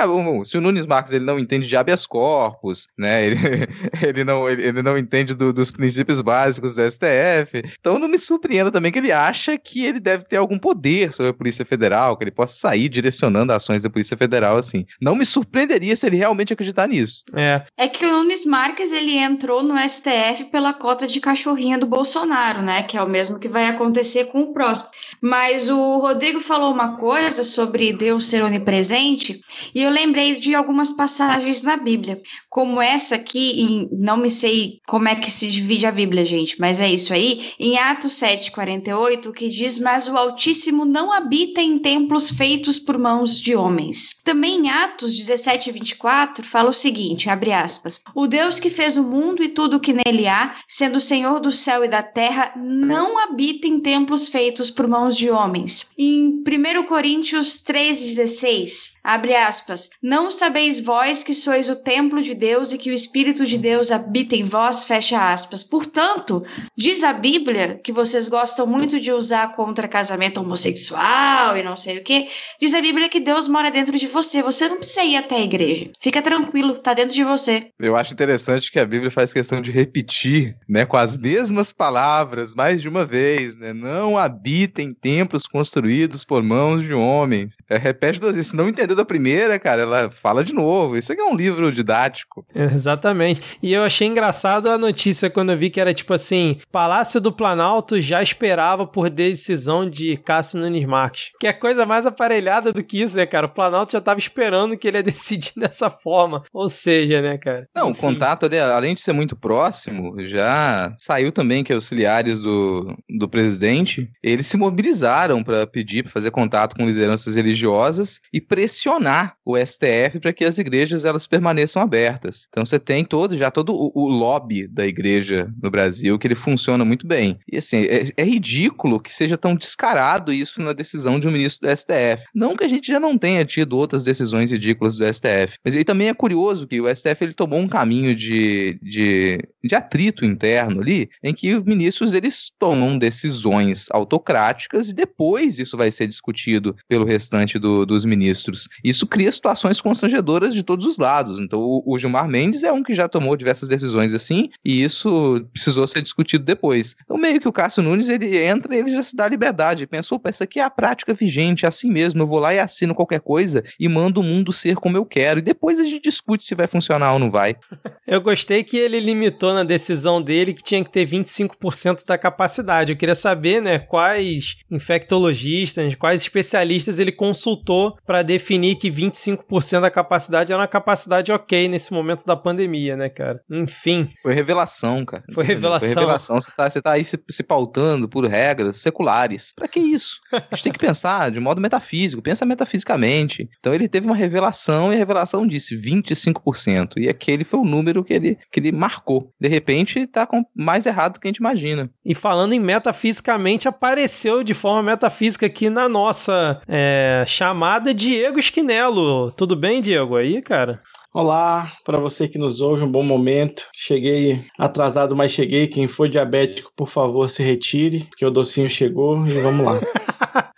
se 0.45 0.57
o 0.57 0.61
Nunes 0.61 0.87
Marques 0.87 1.13
ele 1.13 1.25
não 1.25 1.39
entende 1.39 1.67
de 1.69 1.77
habeas 1.77 2.07
corpus, 2.07 2.89
né? 2.97 3.27
Ele, 3.27 3.37
ele, 4.03 4.25
não, 4.25 4.49
ele, 4.49 4.63
ele 4.63 4.83
não 4.83 4.97
entende 4.97 5.35
do, 5.35 5.53
dos 5.53 5.71
princípios 5.71 6.21
básicos 6.21 6.75
do 6.75 6.91
STF. 6.91 7.63
Então 7.79 7.99
não 7.99 8.09
me 8.09 8.19
surpreenda 8.19 8.71
também 8.71 8.91
que 8.91 8.99
ele 8.99 9.13
acha 9.13 9.57
que 9.57 9.85
ele 9.85 10.01
deve 10.01 10.25
ter 10.25 10.37
algum 10.37 10.59
poder 10.59 11.13
sobre 11.13 11.31
a 11.31 11.35
Polícia 11.35 11.65
Federal, 11.65 12.17
que 12.17 12.25
ele 12.25 12.31
possa 12.31 12.59
sair 12.59 12.89
direcionando 12.89 13.53
ações 13.53 13.83
da 13.83 13.91
Polícia 13.91 14.17
Federal, 14.17 14.57
assim. 14.57 14.87
Não 15.01 15.15
me 15.15 15.27
surpreenderia 15.27 15.95
se 15.95 16.07
ele 16.07 16.17
realmente 16.17 16.53
acreditar 16.53 16.89
nisso. 16.89 17.25
É. 17.35 17.63
É 17.77 17.89
que 17.89 18.05
o 18.05 18.11
Nunes 18.11 18.45
Marques 18.45 18.93
ele 18.93 19.17
entrou 19.17 19.63
no 19.63 19.79
STF 19.79 20.45
pela 20.51 20.73
cota 20.73 21.07
de 21.07 21.21
cachorrinha 21.21 21.79
do 21.79 21.87
Bolsonaro, 21.87 22.63
né? 22.63 22.83
Que 22.83 22.97
é 22.97 23.03
o 23.03 23.09
mesmo 23.09 23.39
que 23.39 23.49
vai 23.49 23.67
acontecer 23.67 24.27
com 24.27 24.43
o 24.43 24.53
próximo. 24.53 24.91
Mas 25.21 25.69
o 25.69 25.99
Rodrigo 25.99 26.41
falou 26.41 26.73
uma 26.73 26.97
coisa 26.97 27.43
sobre 27.45 27.93
Deus 27.93 28.27
ser 28.27 28.43
onipresente, 28.43 29.41
e 29.75 29.83
eu 29.83 29.91
lembrei 29.91 30.37
de 30.37 30.55
algumas 30.55 30.93
passagens 30.93 31.58
na 31.63 31.77
Bíblia, 31.77 32.21
como 32.49 32.81
essa 32.81 33.17
aqui, 33.17 33.61
em, 33.61 33.89
não 33.93 34.17
me 34.17 34.31
sei 34.31 34.81
como 34.87 35.09
é 35.09 35.15
que 35.15 35.31
se 35.31 35.51
divide 35.51 35.87
a 35.87 35.93
Bíblia, 35.93 36.25
gente, 36.25 36.59
mas 36.61 36.81
é 36.81 36.91
isso 36.91 37.13
aí, 37.13 37.53
em 37.59 37.79
Atos 37.79 38.13
7,48, 38.13 39.33
que 39.33 39.49
diz: 39.49 39.79
Mas 39.79 40.09
o 40.09 40.17
Altíssimo 40.17 40.85
não 40.85 41.13
habita 41.13 41.61
em 41.61 41.79
templos 41.79 42.31
feitos 42.31 42.79
por 42.79 42.99
mãos 42.99 43.41
de 43.41 43.55
homens. 43.55 44.21
Também 44.25 44.67
em 44.67 44.71
Atos 44.71 45.15
17, 45.15 45.71
24, 45.73 46.45
fala 46.45 46.71
o 46.71 46.75
seguinte: 46.75 47.29
abre 47.29 47.53
aspas. 47.53 48.03
O 48.15 48.27
Deus 48.27 48.59
que 48.61 48.71
fez 48.71 48.97
o 48.97 49.03
mundo 49.03 49.43
e 49.43 49.49
tudo 49.49 49.77
o 49.77 49.81
que 49.81 49.93
nele 49.93 50.27
há, 50.27 50.57
sendo 50.67 51.01
Senhor 51.01 51.41
do 51.41 51.53
céu 51.53 51.85
e 51.85 51.89
da 51.89 52.03
terra, 52.03 52.53
não 52.57 53.19
habita 53.19 53.67
em 53.67 53.81
templos 53.81 54.29
feitos 54.29 54.71
por 54.71 54.87
mãos 54.87 55.17
de 55.17 55.31
homens. 55.31 55.91
Em 55.97 56.43
1 56.47 56.83
Coríntios 56.85 57.63
3,16, 57.65 58.93
abre 59.03 59.35
aspas. 59.35 59.91
Não 60.03 60.31
sabeis 60.31 60.81
vós 60.81 61.23
que 61.23 61.35
sois 61.49 61.71
o 61.71 61.77
templo 61.77 62.21
de 62.21 62.35
Deus 62.35 62.73
e 62.73 62.79
que 62.79 62.91
o 62.91 62.93
Espírito 62.93 63.47
de 63.47 63.57
Deus 63.57 63.91
habita 63.91 64.37
em 64.37 64.43
vós, 64.43 64.85
fecha 64.85 65.33
aspas. 65.33 65.65
Portanto, 65.65 66.45
diz 66.77 67.03
a 67.03 67.15
Bíblia, 67.15 67.81
que 67.83 67.91
vocês 67.91 68.29
gostam 68.29 68.67
muito 68.67 69.01
de 69.01 69.11
usar 69.11 69.53
contra 69.53 69.89
casamento 69.89 70.43
homossexual 70.43 71.57
e 71.57 71.63
não 71.63 71.75
sei 71.75 71.97
o 71.97 72.03
que, 72.03 72.29
diz 72.61 72.75
a 72.75 72.83
Bíblia 72.83 73.09
que 73.09 73.19
Deus 73.19 73.49
mora 73.49 73.71
dentro 73.71 73.97
de 73.97 74.07
você. 74.07 74.43
Você 74.43 74.69
não 74.69 74.77
precisa 74.77 75.03
ir 75.05 75.17
até 75.17 75.37
a 75.37 75.43
igreja. 75.43 75.91
Fica 75.99 76.21
tranquilo, 76.21 76.77
tá 76.77 76.93
dentro 76.93 77.15
de 77.15 77.25
você. 77.25 77.69
Eu 77.79 77.97
acho 77.97 78.13
interessante 78.13 78.71
que 78.71 78.79
a 78.79 78.85
Bíblia 78.85 79.11
faz 79.11 79.33
questão 79.33 79.63
de 79.63 79.71
repetir, 79.71 80.55
né, 80.69 80.85
com 80.85 80.99
as 80.99 81.17
mesmas 81.17 81.73
palavras, 81.73 82.55
mais 82.55 82.83
de 82.83 82.91
uma 82.91 83.07
vez, 83.07 83.57
né? 83.57 83.73
Não 83.73 84.19
habita 84.19 84.83
em 84.83 84.93
templos 84.93 85.47
construídos 85.47 86.27
por 86.27 86.43
mãos 86.43 86.83
de 86.83 86.93
homens. 86.93 87.57
É, 87.71 87.79
repete 87.79 88.21
duas 88.21 88.35
vezes. 88.35 88.51
Se 88.51 88.57
não 88.57 88.69
entendeu 88.69 88.95
da 88.95 89.05
primeira, 89.05 89.59
cara, 89.59 89.81
ela 89.81 90.11
fala 90.11 90.45
de 90.45 90.53
novo. 90.53 90.95
Isso 90.95 91.11
aqui 91.11 91.23
é 91.23 91.25
um 91.25 91.38
livro 91.39 91.73
didático. 91.73 92.45
Exatamente. 92.55 93.41
E 93.63 93.73
eu 93.73 93.83
achei 93.83 94.07
engraçado 94.07 94.69
a 94.69 94.77
notícia 94.77 95.31
quando 95.31 95.53
eu 95.53 95.59
vi 95.59 95.71
que 95.71 95.81
era 95.81 95.95
tipo 95.95 96.13
assim: 96.13 96.59
Palácio 96.71 97.21
do 97.21 97.33
Planalto 97.33 98.01
já 98.01 98.23
esperava 98.23 98.87
por 98.87 99.09
decisão 99.09 99.89
de 99.89 100.17
Cássio 100.17 100.61
Nunes 100.61 100.85
Marques. 100.85 101.31
Que 101.41 101.47
é 101.47 101.53
coisa 101.53 101.87
mais 101.87 102.05
aparelhada 102.07 102.73
do 102.73 102.83
que 102.83 103.03
isso, 103.03 103.17
né, 103.17 103.27
cara? 103.27 103.47
O 103.47 103.51
Planalto 103.51 103.93
já 103.93 104.01
tava 104.01 104.19
esperando 104.19 104.77
que 104.77 104.89
ele 104.89 104.99
ia 104.99 105.03
decidir 105.05 105.53
dessa 105.57 105.89
forma. 105.89 106.43
Ou 106.53 106.69
seja, 106.69 107.23
né, 107.23 107.39
cara? 107.39 107.69
Não, 107.75 107.91
Enfim. 107.91 107.99
o 107.99 108.01
contato 108.01 108.47
ali, 108.47 108.59
além 108.59 108.95
de 108.95 109.01
ser 109.01 109.13
muito 109.13 109.37
próximo, 109.37 110.15
já 110.29 110.93
saiu 110.97 111.33
também 111.33 111.63
que 111.63 111.73
auxiliares 111.73 112.41
do, 112.41 112.97
do 113.09 113.29
presidente, 113.29 114.11
eles 114.23 114.47
se 114.47 114.57
mobilizaram 114.57 115.43
para 115.43 115.67
pedir, 115.67 116.03
para 116.03 116.13
fazer 116.13 116.31
contato 116.31 116.75
com 116.75 116.87
lideranças 116.87 117.35
religiosas 117.35 118.21
e 118.33 118.41
pressionar 118.41 119.37
o 119.45 119.57
STF 119.57 120.21
para 120.21 120.33
que 120.33 120.45
as 120.45 120.59
igrejas 120.59 121.05
elas 121.05 121.18
permaneçam 121.27 121.83
abertas. 121.83 122.47
Então 122.49 122.65
você 122.65 122.79
tem 122.79 123.05
todo 123.05 123.37
já 123.37 123.51
todo 123.51 123.75
o, 123.75 123.91
o, 123.95 124.09
lobby 124.09 124.67
da 124.67 124.87
igreja 124.87 125.53
no 125.63 125.71
Brasil 125.71 126.19
que 126.19 126.27
ele 126.27 126.35
funciona 126.35 126.85
muito 126.85 127.07
bem. 127.07 127.39
E 127.51 127.59
assim, 127.59 127.79
é, 127.79 128.13
é 128.17 128.25
ridículo 128.25 129.01
que 129.01 129.13
seja 129.13 129.37
tão 129.37 129.55
descarado 129.55 130.33
isso 130.33 130.61
na 130.61 130.73
decisão 130.73 131.19
de 131.19 131.27
um 131.27 131.31
ministro 131.31 131.69
do 131.69 131.77
STF. 131.77 132.25
Não 132.35 132.57
que 132.57 132.65
a 132.65 132.69
gente 132.69 132.89
já 132.89 132.99
não 132.99 133.17
tenha 133.17 133.45
tido 133.45 133.77
outras 133.77 134.05
decisões 134.05 134.51
ridículas 134.51 134.97
do 134.97 135.05
STF, 135.05 135.59
mas 135.65 135.75
ele 135.75 135.85
também 135.85 136.09
é 136.09 136.15
curioso 136.15 136.67
que 136.67 136.81
o 136.81 136.95
STF 136.95 137.25
ele 137.25 137.35
tomou 137.35 137.59
um 137.59 137.69
caminho 137.69 138.15
de, 138.15 138.79
de, 138.83 139.39
de 139.63 139.75
atrito 139.75 140.25
interno 140.25 140.81
ali, 140.81 141.09
em 141.23 141.35
que 141.35 141.55
os 141.55 141.65
ministros 141.65 142.15
eles 142.15 142.51
tomam 142.59 142.99
decisões 142.99 143.87
autocráticas 143.91 144.89
e 144.89 144.95
depois 144.95 145.59
isso 145.59 145.77
vai 145.77 145.91
ser 145.91 146.07
discutido 146.07 146.77
pelo 146.89 147.05
restante 147.05 147.59
do, 147.59 147.85
dos 147.85 148.05
ministros. 148.05 148.69
Isso 148.83 149.07
cria 149.07 149.31
situações 149.31 149.81
constrangedoras 149.81 150.55
de 150.55 150.63
todos 150.63 150.87
os 150.87 150.99
lados. 150.99 151.08
Então, 151.41 151.61
o, 151.61 151.83
o 151.87 151.99
Gilmar 151.99 152.29
Mendes 152.29 152.63
é 152.63 152.73
um 152.73 152.83
que 152.83 152.95
já 152.95 153.09
tomou 153.09 153.37
diversas 153.37 153.69
decisões 153.69 154.15
assim, 154.15 154.51
e 154.65 154.83
isso 154.83 155.47
precisou 155.53 155.87
ser 155.87 156.03
discutido 156.03 156.45
depois. 156.45 156.97
Então, 157.05 157.17
meio 157.17 157.41
que 157.41 157.49
o 157.49 157.53
Cássio 157.53 157.83
Nunes 157.83 158.09
ele 158.09 158.37
entra 158.37 158.75
e 158.75 158.79
ele 158.79 158.91
já 158.91 159.03
se 159.03 159.17
dá 159.17 159.29
liberdade. 159.29 159.87
Pensou, 159.87 160.17
opa, 160.17 160.29
essa 160.29 160.45
aqui 160.45 160.61
é 160.61 160.65
a 160.65 160.71
prática 160.71 161.15
vigente, 161.15 161.65
é 161.65 161.69
assim 161.69 161.91
mesmo, 161.91 162.23
eu 162.23 162.27
vou 162.27 162.39
lá 162.39 162.53
e 162.55 162.59
assino 162.59 162.95
qualquer 162.95 163.21
coisa 163.21 163.65
e 163.79 163.89
mando 163.89 164.21
o 164.21 164.25
mundo 164.25 164.53
ser 164.53 164.77
como 164.77 164.97
eu 164.97 165.05
quero. 165.05 165.39
E 165.39 165.43
depois 165.43 165.81
a 165.81 165.85
gente 165.85 166.03
discute 166.03 166.45
se 166.45 166.55
vai 166.55 166.67
funcionar 166.67 167.13
ou 167.13 167.19
não 167.19 167.31
vai. 167.31 167.57
Eu 168.07 168.23
gostei 168.23 168.65
que 168.65 168.79
ele 168.79 169.01
limitou 169.01 169.53
na 169.53 169.63
decisão 169.63 170.23
dele 170.23 170.55
que 170.55 170.63
tinha 170.63 170.83
que 170.83 170.91
ter 170.91 171.07
25% 171.07 172.07
da 172.07 172.17
capacidade. 172.17 172.91
Eu 172.91 172.97
queria 172.97 173.15
saber, 173.15 173.61
né, 173.61 173.79
quais 173.79 174.57
infectologistas, 174.71 175.95
quais 175.95 176.23
especialistas 176.23 176.99
ele 176.99 177.13
consultou 177.13 177.99
para 178.07 178.23
definir 178.23 178.77
que 178.77 178.91
25% 178.91 179.83
da 179.83 179.91
capacidade 179.91 180.51
era 180.51 180.61
uma 180.63 180.67
capacidade 180.67 180.98
ok 181.35 181.69
nesse 181.69 181.93
momento 181.93 182.25
da 182.25 182.37
pandemia, 182.37 182.97
né, 182.97 183.09
cara? 183.09 183.41
Enfim. 183.51 184.11
Foi 184.23 184.35
revelação, 184.35 185.05
cara. 185.05 185.23
Foi 185.33 185.45
revelação. 185.45 185.89
Foi 185.89 186.01
revelação. 186.01 186.41
Você 186.41 186.53
tá, 186.57 186.71
você 186.71 186.81
tá 186.81 186.93
aí 186.93 187.05
se, 187.05 187.19
se 187.31 187.43
pautando 187.43 188.09
por 188.09 188.25
regras 188.27 188.77
seculares. 188.79 189.53
Pra 189.55 189.69
que 189.69 189.81
isso? 189.81 190.19
A 190.33 190.55
gente 190.55 190.65
tem 190.65 190.73
que 190.73 190.79
pensar 190.79 191.31
de 191.31 191.41
modo 191.41 191.61
metafísico, 191.61 192.23
pensa 192.23 192.47
metafisicamente. 192.47 193.49
Então 193.59 193.75
ele 193.75 193.89
teve 193.89 194.07
uma 194.07 194.17
revelação 194.17 194.93
e 194.93 194.97
a 194.97 194.99
revelação 194.99 195.47
disse 195.47 195.77
25%. 195.77 196.95
E 196.97 197.09
aquele 197.09 197.45
foi 197.45 197.61
o 197.61 197.65
número 197.65 198.05
que 198.05 198.15
ele, 198.15 198.39
que 198.51 198.61
ele 198.61 198.73
marcou. 198.73 199.33
De 199.41 199.49
repente, 199.49 200.07
tá 200.07 200.27
com 200.27 200.43
mais 200.55 200.87
errado 200.87 201.15
do 201.15 201.21
que 201.21 201.29
a 201.29 201.31
gente 201.31 201.39
imagina. 201.39 201.91
E 202.05 202.15
falando 202.15 202.53
em 202.53 202.61
metafisicamente, 202.61 203.69
apareceu 203.69 204.43
de 204.43 204.55
forma 204.55 204.83
metafísica 204.83 205.47
aqui 205.47 205.69
na 205.69 205.89
nossa 205.89 206.61
é, 206.67 207.25
chamada 207.27 207.93
Diego 207.93 208.39
Esquinelo. 208.39 209.31
Tudo 209.33 209.57
bem, 209.57 209.81
Diego? 209.81 210.17
Aí, 210.17 210.41
cara? 210.43 210.81
Olá, 211.21 211.73
para 211.85 211.99
você 211.99 212.29
que 212.29 212.39
nos 212.39 212.61
ouve, 212.61 212.85
um 212.85 212.93
bom 212.93 213.03
momento. 213.03 213.67
Cheguei 213.75 214.45
atrasado, 214.57 215.17
mas 215.17 215.33
cheguei. 215.33 215.67
Quem 215.67 215.89
for 215.89 216.09
diabético, 216.09 216.73
por 216.77 216.89
favor, 216.89 217.29
se 217.29 217.43
retire, 217.43 218.05
porque 218.05 218.25
o 218.25 218.31
docinho 218.31 218.71
chegou 218.71 219.27
e 219.27 219.33
vamos 219.41 219.67
lá. 219.67 219.81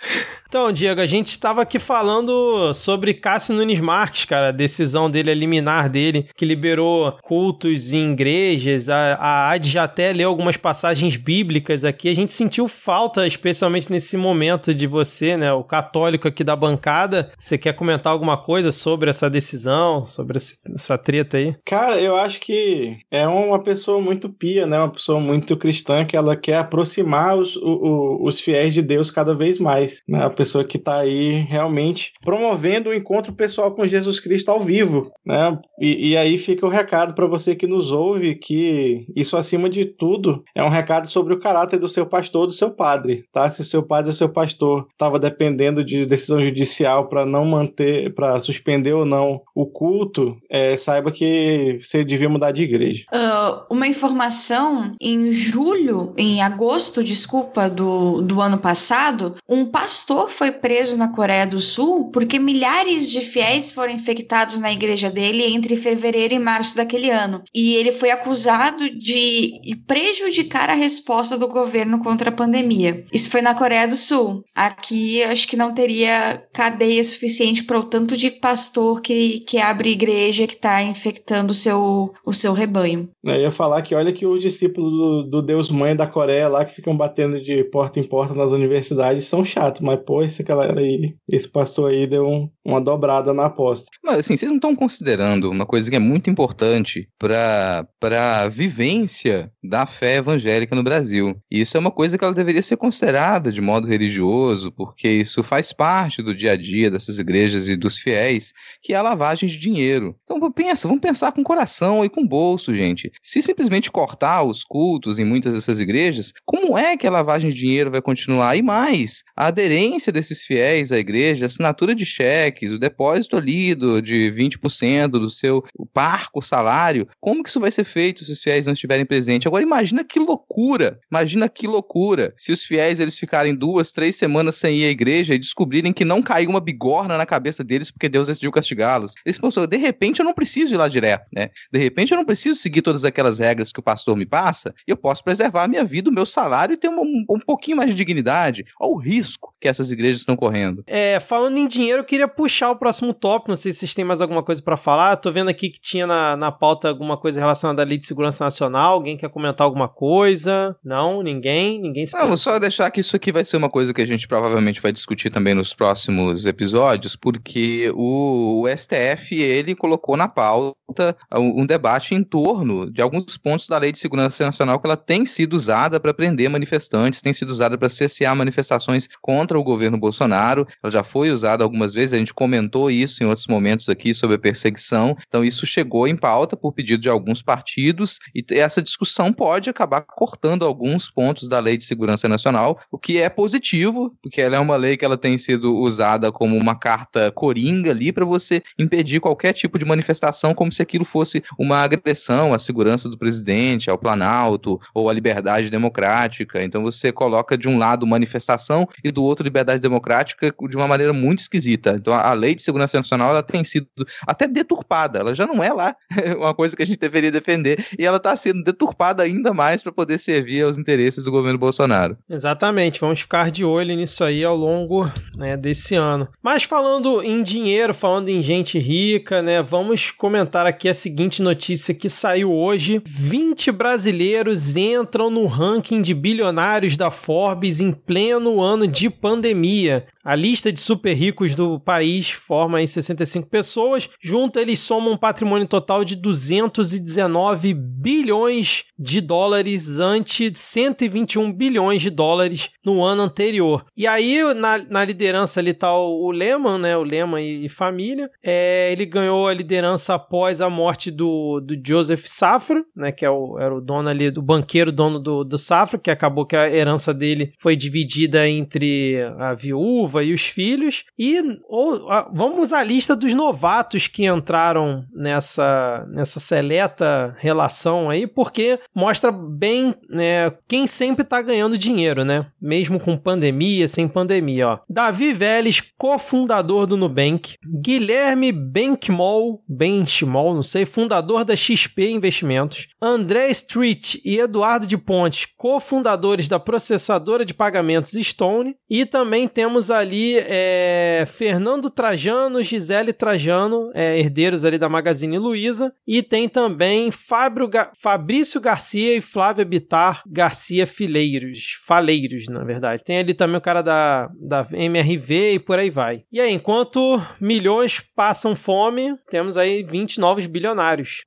Então, 0.50 0.73
Diego, 0.73 1.00
a 1.00 1.07
gente 1.07 1.28
estava 1.28 1.62
aqui 1.62 1.78
falando 1.78 2.75
sobre 2.75 3.14
Cássio 3.14 3.54
Nunes 3.54 3.78
Marques, 3.78 4.25
cara, 4.25 4.49
a 4.49 4.52
decisão 4.52 5.09
dele, 5.09 5.30
a 5.30 5.35
liminar 5.35 5.88
dele, 5.88 6.26
que 6.37 6.45
liberou 6.45 7.16
cultos 7.23 7.92
em 7.92 8.11
igrejas. 8.11 8.88
A, 8.88 9.14
a 9.14 9.50
Ad 9.50 9.69
já 9.69 9.85
até 9.85 10.12
leu 10.12 10.28
algumas 10.28 10.57
passagens 10.57 11.16
bíblicas 11.16 11.85
aqui. 11.85 12.09
A 12.09 12.14
gente 12.16 12.33
sentiu 12.33 12.66
falta, 12.66 13.28
especialmente 13.28 13.92
nesse 13.92 14.16
momento, 14.16 14.75
de 14.75 14.88
você, 14.88 15.37
né, 15.37 15.52
o 15.52 15.62
católico 15.62 16.26
aqui 16.26 16.42
da 16.42 16.57
bancada. 16.57 17.30
Você 17.38 17.57
quer 17.57 17.75
comentar 17.75 18.12
alguma 18.12 18.37
coisa 18.37 18.73
sobre 18.73 19.09
essa 19.09 19.30
decisão, 19.30 20.04
sobre 20.04 20.37
essa 20.75 20.99
treta 20.99 21.37
aí? 21.37 21.54
Cara, 21.64 22.00
eu 22.00 22.16
acho 22.16 22.40
que 22.40 22.99
é 23.09 23.25
uma 23.25 23.62
pessoa 23.62 24.00
muito 24.00 24.28
pia, 24.28 24.66
né, 24.66 24.78
uma 24.78 24.90
pessoa 24.90 25.21
muito 25.21 25.57
cristã, 25.57 26.04
que 26.04 26.16
ela 26.16 26.35
quer 26.35 26.57
aproximar 26.57 27.37
os, 27.37 27.54
os, 27.54 28.19
os 28.21 28.40
fiéis 28.40 28.75
de 28.75 28.83
Deus 28.83 29.12
cada 29.12 29.33
vez 29.33 29.57
mais, 29.57 30.02
né? 30.09 30.28
Pessoa 30.40 30.64
que 30.64 30.78
está 30.78 31.00
aí 31.00 31.32
realmente 31.32 32.14
promovendo 32.23 32.88
o 32.88 32.94
encontro 32.94 33.30
pessoal 33.30 33.73
com 33.73 33.87
Jesus 33.87 34.18
Cristo 34.18 34.50
ao 34.50 34.59
vivo, 34.59 35.12
né? 35.23 35.59
E, 35.78 36.11
e 36.12 36.16
aí 36.16 36.38
fica 36.38 36.64
o 36.64 36.70
recado 36.70 37.12
para 37.12 37.26
você 37.26 37.54
que 37.54 37.66
nos 37.66 37.92
ouve 37.92 38.35
que 38.35 39.04
isso 39.14 39.37
acima 39.37 39.68
de 39.68 39.85
tudo 39.85 40.42
é 40.54 40.64
um 40.64 40.70
recado 40.70 41.06
sobre 41.09 41.35
o 41.35 41.38
caráter 41.38 41.78
do 41.78 41.90
seu 41.90 42.06
pastor, 42.06 42.47
do 42.47 42.54
seu 42.54 42.70
padre, 42.70 43.25
tá? 43.30 43.50
Se 43.50 43.61
o 43.61 43.66
seu 43.66 43.82
padre 43.82 44.09
ou 44.09 44.16
seu 44.16 44.30
pastor 44.30 44.87
estava 44.90 45.18
dependendo 45.18 45.85
de 45.85 46.06
decisão 46.06 46.42
judicial 46.42 47.06
para 47.06 47.26
não 47.26 47.44
manter, 47.44 48.14
para 48.14 48.40
suspender 48.40 48.94
ou 48.94 49.04
não 49.04 49.42
o 49.54 49.66
culto, 49.66 50.38
é, 50.49 50.75
saiba 50.78 51.12
que 51.12 51.78
você 51.82 52.02
devia 52.02 52.30
mudar 52.30 52.52
de 52.52 52.62
igreja. 52.62 53.04
Uh, 53.12 53.66
uma 53.68 53.87
informação 53.87 54.90
em 54.99 55.30
julho, 55.32 56.14
em 56.16 56.40
agosto, 56.40 57.04
desculpa, 57.04 57.68
do, 57.68 58.23
do 58.23 58.40
ano 58.40 58.56
passado, 58.56 59.35
um 59.47 59.66
pastor 59.66 60.30
foi 60.31 60.53
preso 60.53 60.97
na 60.97 61.09
Coreia 61.09 61.47
do 61.47 61.61
Sul 61.61 62.11
porque 62.11 62.39
milhares 62.39 63.11
de 63.11 63.21
fiéis 63.21 63.73
foram 63.73 63.93
infectados 63.93 64.61
na 64.61 64.73
igreja 64.73 65.11
dele 65.11 65.45
entre 65.45 65.77
fevereiro 65.77 66.35
e 66.35 66.39
março 66.39 66.77
daquele 66.77 67.11
ano. 67.11 67.43
E 67.55 67.75
ele 67.75 67.93
foi 67.93 68.11
acusado 68.11 68.91
de 68.91 69.53
prejudicar 69.87 70.71
a 70.71 70.75
resposta 70.75 71.37
do 71.37 71.49
governo 71.49 72.03
contra 72.03 72.31
a 72.31 72.35
pandemia. 72.35 73.05
Isso 73.13 73.31
foi 73.31 73.43
na 73.43 73.55
Coreia 73.55 73.87
do 73.87 73.97
Sul. 73.97 74.45
Aqui 74.55 75.23
acho 75.25 75.47
que 75.49 75.57
não 75.57 75.75
teria 75.75 76.43
cadeia 76.53 77.03
suficiente 77.03 77.65
para 77.65 77.79
o 77.79 77.85
tanto 77.85 78.17
de 78.17 78.31
pastor 78.31 79.01
que, 79.01 79.41
que 79.41 79.59
abre 79.59 79.91
igreja 79.91 80.47
que 80.47 80.55
está 80.55 80.83
infectando 80.83 81.53
o 81.53 81.55
seu, 81.55 82.13
o 82.25 82.33
seu 82.33 82.53
rebanho. 82.53 83.09
Eu 83.25 83.35
ia 83.35 83.51
falar 83.51 83.83
que 83.83 83.95
olha 83.95 84.13
que 84.13 84.27
os 84.27 84.41
discípulos 84.41 84.93
do, 84.93 85.23
do 85.25 85.43
Deus 85.43 85.71
Mãe 85.71 85.95
da 85.95 86.07
Coreia 86.07 86.49
lá 86.49 86.65
que 86.65 86.75
ficam 86.75 86.97
batendo 86.97 87.41
de 87.41 87.65
porta 87.65 87.99
em 88.01 88.05
porta 88.05 88.35
nas 88.35 88.53
universidades 88.53 89.25
são 89.25 89.45
chatos, 89.45 89.81
mas 89.81 90.01
pô, 90.05 90.20
esse 90.23 90.43
galera 90.43 90.81
aí, 90.81 91.15
esse 91.33 91.49
pastor 91.49 91.91
aí 91.91 92.07
deu 92.07 92.27
um, 92.27 92.50
uma 92.65 92.81
dobrada 92.81 93.33
na 93.33 93.47
aposta. 93.47 93.87
Mas 94.03 94.19
assim, 94.19 94.37
vocês 94.37 94.50
não 94.50 94.57
estão 94.57 94.75
considerando 94.75 95.50
uma 95.50 95.67
coisa 95.67 95.91
que 95.91 95.97
é 95.97 96.00
muito 96.00 96.31
importante 96.31 97.09
para 97.19 97.87
a 98.00 98.49
vivência 98.49 99.50
da 99.62 99.87
fé 99.87 100.17
evangélica 100.17 100.75
no 100.75 100.83
Brasil. 100.83 101.37
E 101.50 101.61
isso 101.61 101.77
é 101.77 101.81
uma 101.81 101.91
coisa 101.91 102.17
que 102.17 102.25
ela 102.25 102.35
deveria 102.35 102.62
ser 102.62 102.77
considerada 102.77 103.53
de 103.53 103.61
modo 103.61 103.87
religioso, 103.87 104.73
porque 104.73 105.09
isso 105.09 105.43
faz 105.43 105.73
parte 105.73 106.23
do 106.23 106.35
dia 106.35 106.53
a 106.53 106.57
dia 106.57 106.91
dessas 106.91 107.19
igrejas 107.19 107.69
e 107.69 107.77
dos 107.77 107.99
fiéis, 107.99 108.53
que 108.83 108.93
é 108.93 108.97
a 108.97 109.03
lavagem 109.03 109.49
de 109.49 109.59
dinheiro. 109.59 110.17
Então 110.25 110.41
pensa, 110.50 110.89
vamos 110.89 111.00
pensar 111.00 111.33
com 111.33 111.43
coração 111.43 112.05
e 112.05 112.09
com 112.09 112.27
bolso, 112.27 112.75
gente. 112.75 113.11
Se 113.23 113.43
simplesmente 113.43 113.91
cortar 113.91 114.43
os 114.43 114.62
cultos 114.65 115.19
em 115.19 115.25
muitas 115.25 115.55
dessas 115.55 115.81
igrejas, 115.81 116.33
como 116.45 116.77
é 116.77 116.97
que 116.97 117.07
a 117.07 117.11
lavagem 117.11 117.50
de 117.50 117.57
dinheiro 117.57 117.91
vai 117.91 118.03
continuar? 118.03 118.57
E 118.57 118.62
mais, 118.62 119.23
a 119.37 119.47
aderência 119.47 120.10
desses 120.12 120.43
fiéis 120.43 120.93
à 120.93 120.99
igreja, 120.99 121.47
assinatura 121.47 121.95
de 121.95 122.05
cheques, 122.05 122.73
o 122.73 122.79
depósito 122.79 123.37
ali 123.37 123.75
do, 123.75 124.00
de 124.00 124.33
20% 124.37 125.09
do 125.09 125.31
seu 125.31 125.64
parco 125.93 126.43
salário, 126.43 127.09
como 127.21 127.43
que 127.43 127.49
isso 127.49 127.61
vai 127.61 127.71
ser 127.71 127.85
feito 127.85 128.25
se 128.25 128.33
os 128.33 128.43
fiéis 128.43 128.67
não 128.67 128.73
estiverem 128.73 129.05
presentes? 129.05 129.47
Agora 129.47 129.62
imagina 129.62 130.05
que 130.05 130.19
loucura, 130.19 130.99
imagina 131.11 131.49
que 131.49 131.67
loucura 131.67 132.35
se 132.37 132.52
os 132.52 132.64
fiéis 132.64 133.00
eles 133.00 133.19
ficarem 133.19 133.55
duas, 133.55 133.93
três 133.93 134.17
semanas 134.17 134.57
sem 134.57 134.79
ir 134.79 134.87
à 134.87 134.90
igreja 134.90 135.35
e 135.35 135.38
descobrirem 135.38 135.93
que 135.93 136.05
não 136.05 136.23
caiu 136.23 136.50
uma 136.50 136.61
bigorna 136.61 137.17
na 137.17 137.26
cabeça 137.26 137.62
deles 137.62 137.90
porque 137.90 138.09
Deus 138.09 138.29
decidiu 138.29 138.50
castigá-los. 138.50 139.14
Eles 139.25 139.38
pensam, 139.38 139.67
de 139.67 139.76
repente 139.76 140.21
eu 140.21 140.25
não 140.25 140.35
preciso 140.35 140.75
ir 140.75 140.76
lá 140.76 140.88
direto, 140.88 141.26
né? 141.33 141.50
De 141.73 141.79
repente 141.79 142.12
eu 142.12 142.17
não 142.17 142.25
preciso 142.25 142.61
seguir 142.61 142.83
todas 142.83 143.05
aquelas 143.05 143.38
regras 143.38 143.73
que 143.73 143.81
o 143.81 143.83
pastor 143.83 144.17
me 144.17 144.26
passa 144.26 144.75
eu 144.87 144.97
posso 144.97 145.23
preservar 145.23 145.64
a 145.64 145.69
minha 145.69 145.85
vida, 145.85 146.11
o 146.11 146.12
meu 146.12 146.26
salário 146.26 146.75
e 146.75 146.76
ter 146.76 146.88
um, 146.88 147.25
um 147.29 147.38
pouquinho 147.38 147.76
mais 147.76 147.90
de 147.90 147.97
dignidade. 147.97 148.64
Olha 148.79 148.93
o 148.93 148.97
risco 148.97 149.55
que 149.61 149.69
essas 149.69 149.90
igrejas 149.90 150.00
estão 150.09 150.37
correndo. 150.37 150.83
É, 150.87 151.21
falando 151.21 151.59
em 151.59 151.66
dinheiro, 151.66 152.00
eu 152.00 152.04
queria 152.04 152.28
puxar 152.28 152.71
o 152.71 152.76
próximo 152.76 153.12
tópico. 153.14 153.50
Não 153.50 153.57
sei 153.57 153.73
se 153.73 153.80
vocês 153.80 153.95
têm 153.95 154.04
mais 154.04 154.21
alguma 154.21 154.42
coisa 154.42 154.62
para 154.62 154.76
falar. 154.76 155.16
tô 155.16 155.30
vendo 155.30 155.49
aqui 155.49 155.71
que 155.71 155.80
tinha 155.80 156.07
na, 156.07 156.37
na 156.37 156.52
pauta 156.52 156.88
alguma 156.88 157.16
coisa 157.16 157.40
relacionada 157.40 157.83
à 157.83 157.85
Lei 157.85 157.99
de 157.99 158.07
Segurança 158.07 158.45
Nacional. 158.45 158.95
Alguém 158.95 159.16
quer 159.16 159.30
comentar 159.30 159.64
alguma 159.64 159.88
coisa? 159.88 160.76
Não, 160.85 161.23
ninguém, 161.23 161.80
ninguém 161.80 162.07
se. 162.07 162.16
Não, 162.16 162.37
só 162.37 162.59
deixar 162.59 162.90
que 162.90 163.00
isso 163.00 163.16
aqui 163.16 163.30
vai 163.33 163.45
ser 163.45 163.57
uma 163.57 163.69
coisa 163.69 163.92
que 163.92 164.00
a 164.00 164.07
gente 164.07 164.26
provavelmente 164.26 164.80
vai 164.80 164.92
discutir 164.92 165.30
também 165.30 165.54
nos 165.54 165.75
próximos 165.75 166.47
episódios, 166.47 167.16
porque 167.16 167.90
o, 167.95 168.62
o 168.62 168.69
STF 168.69 169.40
ele 169.40 169.75
colocou 169.75 170.16
na 170.16 170.28
pauta 170.28 171.16
um, 171.35 171.62
um 171.62 171.66
debate 171.66 172.14
em 172.14 172.23
torno 172.23 172.90
de 172.90 173.02
alguns 173.02 173.37
pontos 173.37 173.66
da 173.66 173.78
Lei 173.78 173.92
de 173.92 173.99
Segurança 173.99 174.45
Nacional 174.45 174.78
que 174.78 174.87
ela 174.87 174.97
tem 174.97 175.25
sido 175.26 175.54
usada 175.54 176.00
para 176.00 176.14
prender 176.14 176.49
manifestantes, 176.49 177.21
tem 177.21 177.33
sido 177.33 177.50
usada 177.50 177.76
para 177.76 177.88
cessear 177.88 178.35
manifestações 178.35 179.09
contra 179.21 179.59
o 179.59 179.62
governo 179.62 179.80
Bolsonaro. 179.99 180.67
Ela 180.83 180.91
já 180.91 181.05
foi 181.05 181.31
usada 181.31 181.65
algumas 181.65 181.95
vezes, 181.95 182.13
a 182.13 182.19
gente 182.19 182.35
comentou 182.35 182.91
isso 182.91 183.23
em 183.23 183.27
outros 183.27 183.47
momentos 183.47 183.89
aqui 183.89 184.13
sobre 184.13 184.37
a 184.37 184.39
perseguição. 184.39 185.17
Então 185.29 185.45
isso 185.45 185.67
chegou 185.67 186.07
em 186.07 186.17
pauta 186.17 186.57
por 186.57 186.73
pedido 186.73 187.01
de 187.01 187.09
alguns 187.09 187.43
partidos 187.43 188.19
e 188.35 188.45
essa 188.51 188.83
discussão 188.83 189.33
pode 189.33 189.71
acabar 189.71 190.03
cortando 190.03 190.65
alguns 190.65 191.11
pontos 191.11 191.49
da 191.49 191.59
Lei 191.59 191.77
de 191.77 191.85
Segurança 191.85 192.29
Nacional, 192.29 192.81
o 192.91 192.99
que 192.99 193.19
é 193.19 193.29
positivo, 193.29 194.15
porque 194.23 194.41
ela 194.41 194.57
é 194.57 194.61
uma 194.61 194.77
lei 194.77 194.97
que 194.97 195.05
ela 195.05 195.17
tem 195.17 195.39
sido 195.39 195.75
usada 195.75 196.33
como 196.33 196.57
uma 196.57 196.75
carta 196.75 197.31
coringa 197.31 197.91
ali 197.91 198.13
para 198.13 198.25
você 198.25 198.63
impedir 198.79 199.21
qualquer 199.21 199.53
tipo 199.53 199.79
de 199.79 199.85
manifestação 199.85 200.55
como 200.55 200.73
se 200.73 200.83
aquilo 200.83 201.05
fosse 201.05 201.43
uma 201.59 201.79
agressão 201.79 202.53
à 202.53 202.59
segurança 202.59 203.09
do 203.09 203.19
presidente, 203.19 203.91
ao 203.91 203.99
Planalto 203.99 204.81
ou 204.95 205.09
à 205.09 205.13
liberdade 205.13 205.71
democrática. 205.71 206.63
Então 206.63 206.83
você 206.83 207.13
coloca 207.13 207.57
de 207.57 207.69
um 207.69 207.79
lado 207.79 208.07
manifestação 208.07 208.89
e 209.05 209.11
do 209.11 209.23
outro 209.23 209.45
liberdade 209.45 209.70
democrática 209.79 210.53
de 210.69 210.77
uma 210.77 210.89
maneira 210.89 211.12
muito 211.12 211.41
esquisita. 211.41 211.97
Então 211.97 212.12
a 212.12 212.33
lei 212.33 212.55
de 212.55 212.62
segurança 212.62 212.97
nacional 212.97 213.31
ela 213.31 213.43
tem 213.43 213.62
sido 213.62 213.87
até 214.27 214.47
deturpada, 214.49 215.19
ela 215.21 215.35
já 215.35 215.47
não 215.47 215.62
é 215.62 215.73
lá 215.73 215.95
uma 216.37 216.55
coisa 216.55 216.77
que 216.77 216.83
a 216.83 216.87
gente 216.87 216.99
deveria 216.99 217.31
defender 217.31 217.85
e 217.99 218.05
ela 218.05 218.17
está 218.17 218.35
sendo 218.37 218.62
deturpada 218.62 219.23
ainda 219.23 219.53
mais 219.53 219.83
para 219.83 219.93
poder 219.93 220.19
servir 220.19 220.62
aos 220.62 220.79
interesses 220.79 221.25
do 221.25 221.31
governo 221.31 221.59
Bolsonaro. 221.59 222.17
Exatamente, 222.29 223.00
vamos 223.00 223.21
ficar 223.21 223.50
de 223.50 223.65
olho 223.65 223.95
nisso 223.95 224.25
aí 224.25 224.45
ao 224.45 224.57
longo 224.57 225.11
né, 225.37 225.57
desse 225.57 225.95
ano. 225.95 226.29
Mas 226.43 226.62
falando 226.65 227.23
em 227.23 227.43
dinheiro, 227.43 227.95
falando 227.95 228.29
em 228.29 228.43
gente 228.43 228.79
rica, 228.79 229.43
né, 229.43 229.62
vamos 229.62 230.11
comentar 230.11 230.67
aqui 230.67 230.89
a 230.89 230.95
seguinte 230.95 231.43
notícia 231.43 231.95
que 231.95 232.09
saiu 232.09 232.53
hoje: 232.53 233.03
20 233.07 233.73
brasileiros 233.73 234.77
entram 234.77 235.31
no 235.31 235.47
ranking 235.47 236.03
de 236.03 236.15
bilionários 236.15 236.97
da 236.97 237.11
Forbes 237.11 237.81
em 237.81 237.93
pleno 237.93 238.61
ano 238.61 238.87
de 238.87 239.09
pandemia 239.09 239.60
pandemia. 239.61 240.02
A 240.23 240.35
lista 240.35 240.71
de 240.71 240.79
super 240.79 241.15
ricos 241.15 241.55
do 241.55 241.81
país 241.81 242.31
forma 242.31 242.79
aí 242.79 242.87
65 242.87 243.49
pessoas. 243.49 244.09
Junto, 244.23 244.59
eles 244.59 244.79
somam 244.79 245.12
um 245.12 245.17
patrimônio 245.17 245.67
total 245.67 246.05
de 246.05 246.15
219 246.15 247.73
bilhões 247.73 248.85
de 248.99 249.21
dólares 249.21 249.99
ante 249.99 250.53
121 250.55 251.50
bilhões 251.53 252.03
de 252.03 252.11
dólares 252.11 252.71
no 252.85 253.03
ano 253.03 253.23
anterior. 253.23 253.87
E 253.97 254.07
aí, 254.07 254.43
na, 254.55 254.79
na 254.79 255.05
liderança 255.05 255.59
ali 255.59 255.73
tá 255.73 255.97
o, 255.97 256.27
o 256.27 256.31
Lehman, 256.31 256.79
né? 256.79 256.97
O 256.97 257.03
Lehman 257.03 257.43
e, 257.43 257.65
e 257.65 257.69
família. 257.69 258.31
É, 258.45 258.93
ele 258.93 259.07
ganhou 259.07 259.49
a 259.49 259.55
liderança 259.55 260.15
após 260.15 260.61
a 260.61 260.69
morte 260.69 261.11
do, 261.11 261.61
do 261.61 261.75
Joseph 261.83 262.27
Safra, 262.27 262.85
né? 262.95 263.11
Que 263.11 263.25
é 263.25 263.31
o, 263.31 263.59
era 263.59 263.75
o 263.75 263.81
dono 263.81 264.09
ali, 264.09 264.31
do 264.31 264.43
banqueiro 264.43 264.93
dono 264.93 265.19
do, 265.19 265.45
do 265.45 265.57
Safra, 265.57 265.99
que 265.99 266.11
acabou 266.11 266.45
que 266.45 266.57
a 266.57 266.71
herança 266.71 267.15
dele 267.15 267.53
foi 267.59 267.75
dividida 267.75 268.47
entre 268.47 269.17
a 269.39 269.55
viúva 269.55 270.11
e 270.23 270.33
os 270.33 270.43
filhos. 270.43 271.05
E 271.19 271.41
ou, 271.69 272.11
a, 272.11 272.31
vamos 272.33 272.73
à 272.73 272.83
lista 272.83 273.15
dos 273.17 273.35
novatos 273.35 274.07
que 274.07 274.27
entraram 274.27 275.05
nessa, 275.12 276.07
nessa 276.11 276.41
seleta 276.41 277.35
relação 277.39 278.11
aí, 278.11 278.27
porque 278.27 278.79
mostra 278.95 279.31
bem 279.31 279.95
né, 280.09 280.53
quem 280.69 280.87
sempre 280.87 281.25
tá 281.25 281.41
ganhando 281.43 281.79
dinheiro, 281.79 282.25
né? 282.25 282.47
Mesmo 282.61 282.99
com 282.99 283.17
pandemia, 283.17 283.89
sem 283.89 284.09
pandemia, 284.09 284.69
ó. 284.69 284.79
Davi 284.89 285.33
Vélez, 285.33 285.81
cofundador 285.97 286.87
do 286.87 286.97
Nubank. 286.97 287.55
Guilherme 287.83 288.53
Benchmol, 288.53 289.59
Benchmol, 289.69 290.55
não 290.55 290.62
sei, 290.62 290.85
fundador 290.85 291.45
da 291.45 291.57
XP 291.57 292.11
Investimentos. 292.11 292.89
André 293.00 293.49
Street 293.50 294.17
e 294.25 294.39
Eduardo 294.39 294.87
de 294.87 294.99
Pontes, 294.99 295.47
cofundadores 295.57 296.49
da 296.49 296.59
processadora 296.59 297.44
de 297.44 297.55
pagamentos 297.55 298.12
Stone. 298.12 298.75
E 298.88 299.05
também 299.07 299.47
temos 299.49 299.90
ali 299.90 300.00
ali 300.01 300.37
é, 300.39 301.25
Fernando 301.27 301.91
Trajano, 301.91 302.63
Gisele 302.63 303.13
Trajano, 303.13 303.91
é, 303.95 304.19
herdeiros 304.19 304.65
ali 304.65 304.79
da 304.79 304.89
Magazine 304.89 305.39
Luiza, 305.39 305.93
e 306.07 306.23
tem 306.23 306.49
também 306.49 307.11
Fabrício 307.11 308.61
Garcia 308.61 309.17
e 309.17 309.21
Flávia 309.21 309.65
Bitar 309.65 310.23
Garcia 310.27 310.87
Fileiros, 310.87 311.79
Faleiros, 311.87 312.47
na 312.49 312.65
verdade. 312.65 313.05
Tem 313.05 313.19
ali 313.19 313.35
também 313.35 313.57
o 313.57 313.61
cara 313.61 313.83
da, 313.83 314.29
da 314.41 314.67
MRV 314.73 315.55
e 315.55 315.59
por 315.59 315.79
aí 315.79 315.91
vai. 315.91 316.25
E 316.33 316.41
aí, 316.41 316.53
enquanto 316.53 317.21
milhões 317.41 318.03
passam 318.15 318.57
fome, 318.57 319.15
temos 319.31 319.57
aí 319.57 319.83
20 319.83 320.19
novos 320.19 320.47
bilionários. 320.47 321.25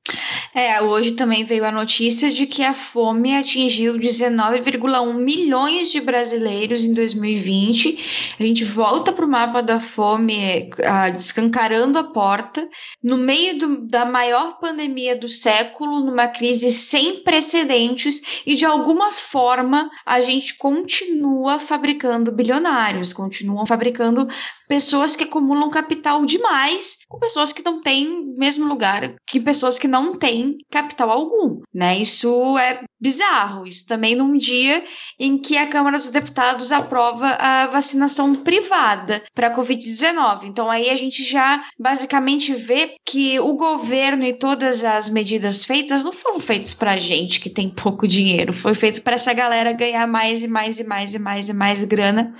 É, 0.56 0.80
hoje 0.80 1.14
também 1.14 1.44
veio 1.44 1.66
a 1.66 1.72
notícia 1.72 2.32
de 2.32 2.46
que 2.46 2.62
a 2.62 2.76
fome 2.76 3.36
atingiu 3.36 3.96
19,1 3.96 5.14
milhões 5.16 5.92
de 5.92 6.00
brasileiros 6.00 6.84
em 6.84 6.94
2020. 6.94 8.36
A 8.40 8.44
gente 8.44 8.64
volta 8.64 9.12
para 9.12 9.26
o 9.26 9.30
mapa 9.30 9.64
da 9.64 9.80
fome, 9.80 10.70
uh, 10.74 11.16
descancarando 11.16 11.98
a 11.98 12.04
porta, 12.04 12.70
no 13.02 13.18
meio 13.18 13.58
do, 13.58 13.88
da 13.88 14.06
maior 14.06 14.60
pandemia 14.60 15.16
do 15.16 15.28
século, 15.28 16.00
numa 16.02 16.28
crise 16.28 16.72
sem 16.72 17.24
precedentes, 17.24 18.44
e 18.46 18.54
de 18.54 18.66
alguma 18.66 19.12
forma 19.12 19.90
a 20.06 20.22
gente 20.22 20.56
continua 20.56 21.58
fabricando 21.58 22.32
bilionários, 22.32 23.12
continuam 23.12 23.66
fabricando 23.66 24.28
pessoas 24.68 25.16
que 25.16 25.24
acumulam 25.24 25.70
capital 25.70 26.26
demais 26.26 26.98
com 27.08 27.20
pessoas 27.20 27.54
que 27.54 27.64
não 27.64 27.82
têm 27.82 28.34
mesmo 28.38 28.66
lugar 28.66 29.16
que 29.28 29.40
pessoas 29.40 29.78
que 29.80 29.88
não 29.88 30.18
têm 30.18 30.58
capital 30.72 31.10
algum, 31.10 31.62
né? 31.74 31.98
Isso 31.98 32.58
é 32.58 32.84
bizarro. 33.04 33.68
Isso 33.68 33.86
também 33.86 34.16
num 34.16 34.38
dia 34.38 34.82
em 35.20 35.38
que 35.38 35.58
a 35.58 35.68
Câmara 35.68 36.00
dos 36.00 36.10
Deputados 36.10 36.72
aprova 36.72 37.28
a 37.38 37.68
vacinação 37.68 38.34
privada 38.34 39.22
para 39.36 39.48
a 39.48 39.56
Covid-19. 39.56 40.46
Então 40.46 40.72
aí 40.72 40.90
a 40.90 40.96
gente 40.96 41.26
já 41.26 41.62
basicamente 41.78 42.56
vê 42.56 42.96
que 43.06 43.38
o 43.42 43.54
governo 43.54 44.24
e 44.24 44.34
todas 44.34 44.86
as 44.86 45.10
medidas 45.10 45.66
feitas 45.66 46.04
não 46.04 46.14
foram 46.14 46.40
feitas 46.40 46.74
para 46.74 46.96
gente 46.96 47.42
que 47.42 47.50
tem 47.50 47.70
pouco 47.70 48.08
dinheiro, 48.08 48.54
foi 48.54 48.74
feito 48.74 49.02
para 49.02 49.16
essa 49.16 49.34
galera 49.34 49.74
ganhar 49.74 50.08
mais 50.08 50.42
e 50.42 50.48
mais 50.48 50.80
e 50.80 50.84
mais 50.86 51.14
e 51.14 51.20
mais 51.20 51.50
e 51.50 51.54
mais 51.54 51.84
grana 51.84 52.34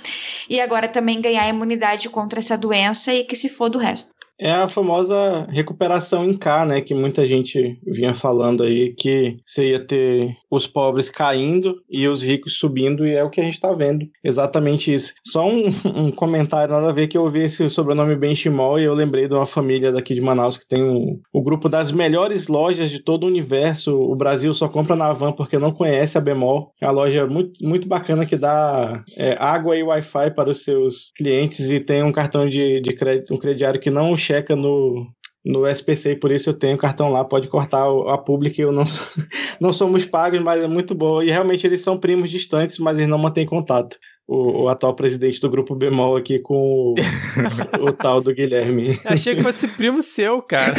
e 0.48 0.60
agora 0.60 0.88
também 0.88 1.20
ganhar 1.20 1.46
imunidade 1.48 2.08
contra 2.14 2.38
essa 2.38 2.56
doença 2.56 3.12
e 3.12 3.24
que 3.24 3.34
se 3.34 3.48
for 3.48 3.68
do 3.68 3.76
resto. 3.76 4.14
É 4.38 4.50
a 4.50 4.68
famosa 4.68 5.46
recuperação 5.50 6.24
em 6.24 6.36
K, 6.36 6.66
né? 6.66 6.80
Que 6.80 6.94
muita 6.94 7.26
gente 7.26 7.78
vinha 7.86 8.14
falando 8.14 8.62
aí 8.62 8.92
que 8.92 9.36
você 9.46 9.70
ia 9.70 9.84
ter 9.84 10.36
os 10.50 10.66
pobres 10.66 11.08
caindo 11.08 11.80
e 11.88 12.08
os 12.08 12.22
ricos 12.22 12.58
subindo, 12.58 13.06
e 13.06 13.14
é 13.14 13.22
o 13.22 13.30
que 13.30 13.40
a 13.40 13.44
gente 13.44 13.54
está 13.54 13.72
vendo. 13.72 14.06
Exatamente 14.22 14.92
isso. 14.92 15.14
Só 15.26 15.46
um, 15.46 15.66
um, 15.84 16.10
comentário, 16.10 16.74
nada 16.74 16.88
a 16.88 16.92
ver, 16.92 17.06
que 17.06 17.16
eu 17.16 17.22
ouvi 17.22 17.40
esse 17.40 17.68
sobrenome 17.68 18.16
Benchimol 18.16 18.78
e 18.78 18.84
eu 18.84 18.94
lembrei 18.94 19.28
de 19.28 19.34
uma 19.34 19.46
família 19.46 19.92
daqui 19.92 20.14
de 20.14 20.20
Manaus 20.20 20.56
que 20.56 20.68
tem 20.68 20.82
um, 20.82 21.20
o 21.32 21.42
grupo 21.42 21.68
das 21.68 21.92
melhores 21.92 22.48
lojas 22.48 22.90
de 22.90 22.98
todo 22.98 23.24
o 23.24 23.28
universo. 23.28 23.96
O 23.96 24.16
Brasil 24.16 24.52
só 24.52 24.68
compra 24.68 24.96
na 24.96 25.12
van 25.12 25.32
porque 25.32 25.58
não 25.58 25.70
conhece 25.70 26.18
a 26.18 26.20
Bemol. 26.20 26.72
É 26.80 26.86
uma 26.86 26.92
loja 26.92 27.26
muito, 27.26 27.64
muito 27.64 27.86
bacana 27.86 28.26
que 28.26 28.36
dá 28.36 29.04
é, 29.16 29.36
água 29.38 29.76
e 29.76 29.82
Wi-Fi 29.82 30.30
para 30.32 30.50
os 30.50 30.64
seus 30.64 31.12
clientes 31.16 31.70
e 31.70 31.78
tem 31.78 32.02
um 32.02 32.12
cartão 32.12 32.48
de, 32.48 32.80
de 32.80 32.92
crédito, 32.92 33.32
um 33.32 33.38
crediário 33.38 33.80
que 33.80 33.90
não 33.90 34.16
checa 34.24 34.56
no, 34.56 35.06
no 35.44 35.66
SPC, 35.66 36.16
por 36.16 36.30
isso 36.30 36.50
eu 36.50 36.54
tenho 36.54 36.78
cartão 36.78 37.10
lá, 37.10 37.24
pode 37.24 37.48
cortar 37.48 37.84
a 38.08 38.18
pública, 38.18 38.62
eu 38.62 38.72
não, 38.72 38.84
não 39.60 39.72
somos 39.72 40.06
pagos, 40.06 40.40
mas 40.40 40.62
é 40.62 40.66
muito 40.66 40.94
boa. 40.94 41.24
E 41.24 41.28
realmente 41.28 41.66
eles 41.66 41.82
são 41.82 41.98
primos 41.98 42.30
distantes, 42.30 42.78
mas 42.78 42.96
eles 42.96 43.08
não 43.08 43.18
mantêm 43.18 43.46
contato 43.46 43.96
o, 44.26 44.62
o, 44.62 44.68
atual 44.68 44.94
presidente 44.94 45.40
do 45.40 45.50
grupo 45.50 45.74
Bemol 45.74 46.16
aqui 46.16 46.38
com 46.38 46.54
o, 46.54 46.94
o 47.80 47.92
tal 47.92 48.20
do 48.20 48.34
Guilherme. 48.34 48.98
Achei 49.04 49.36
que 49.36 49.42
fosse 49.42 49.68
primo 49.68 50.00
seu, 50.00 50.40
cara. 50.40 50.74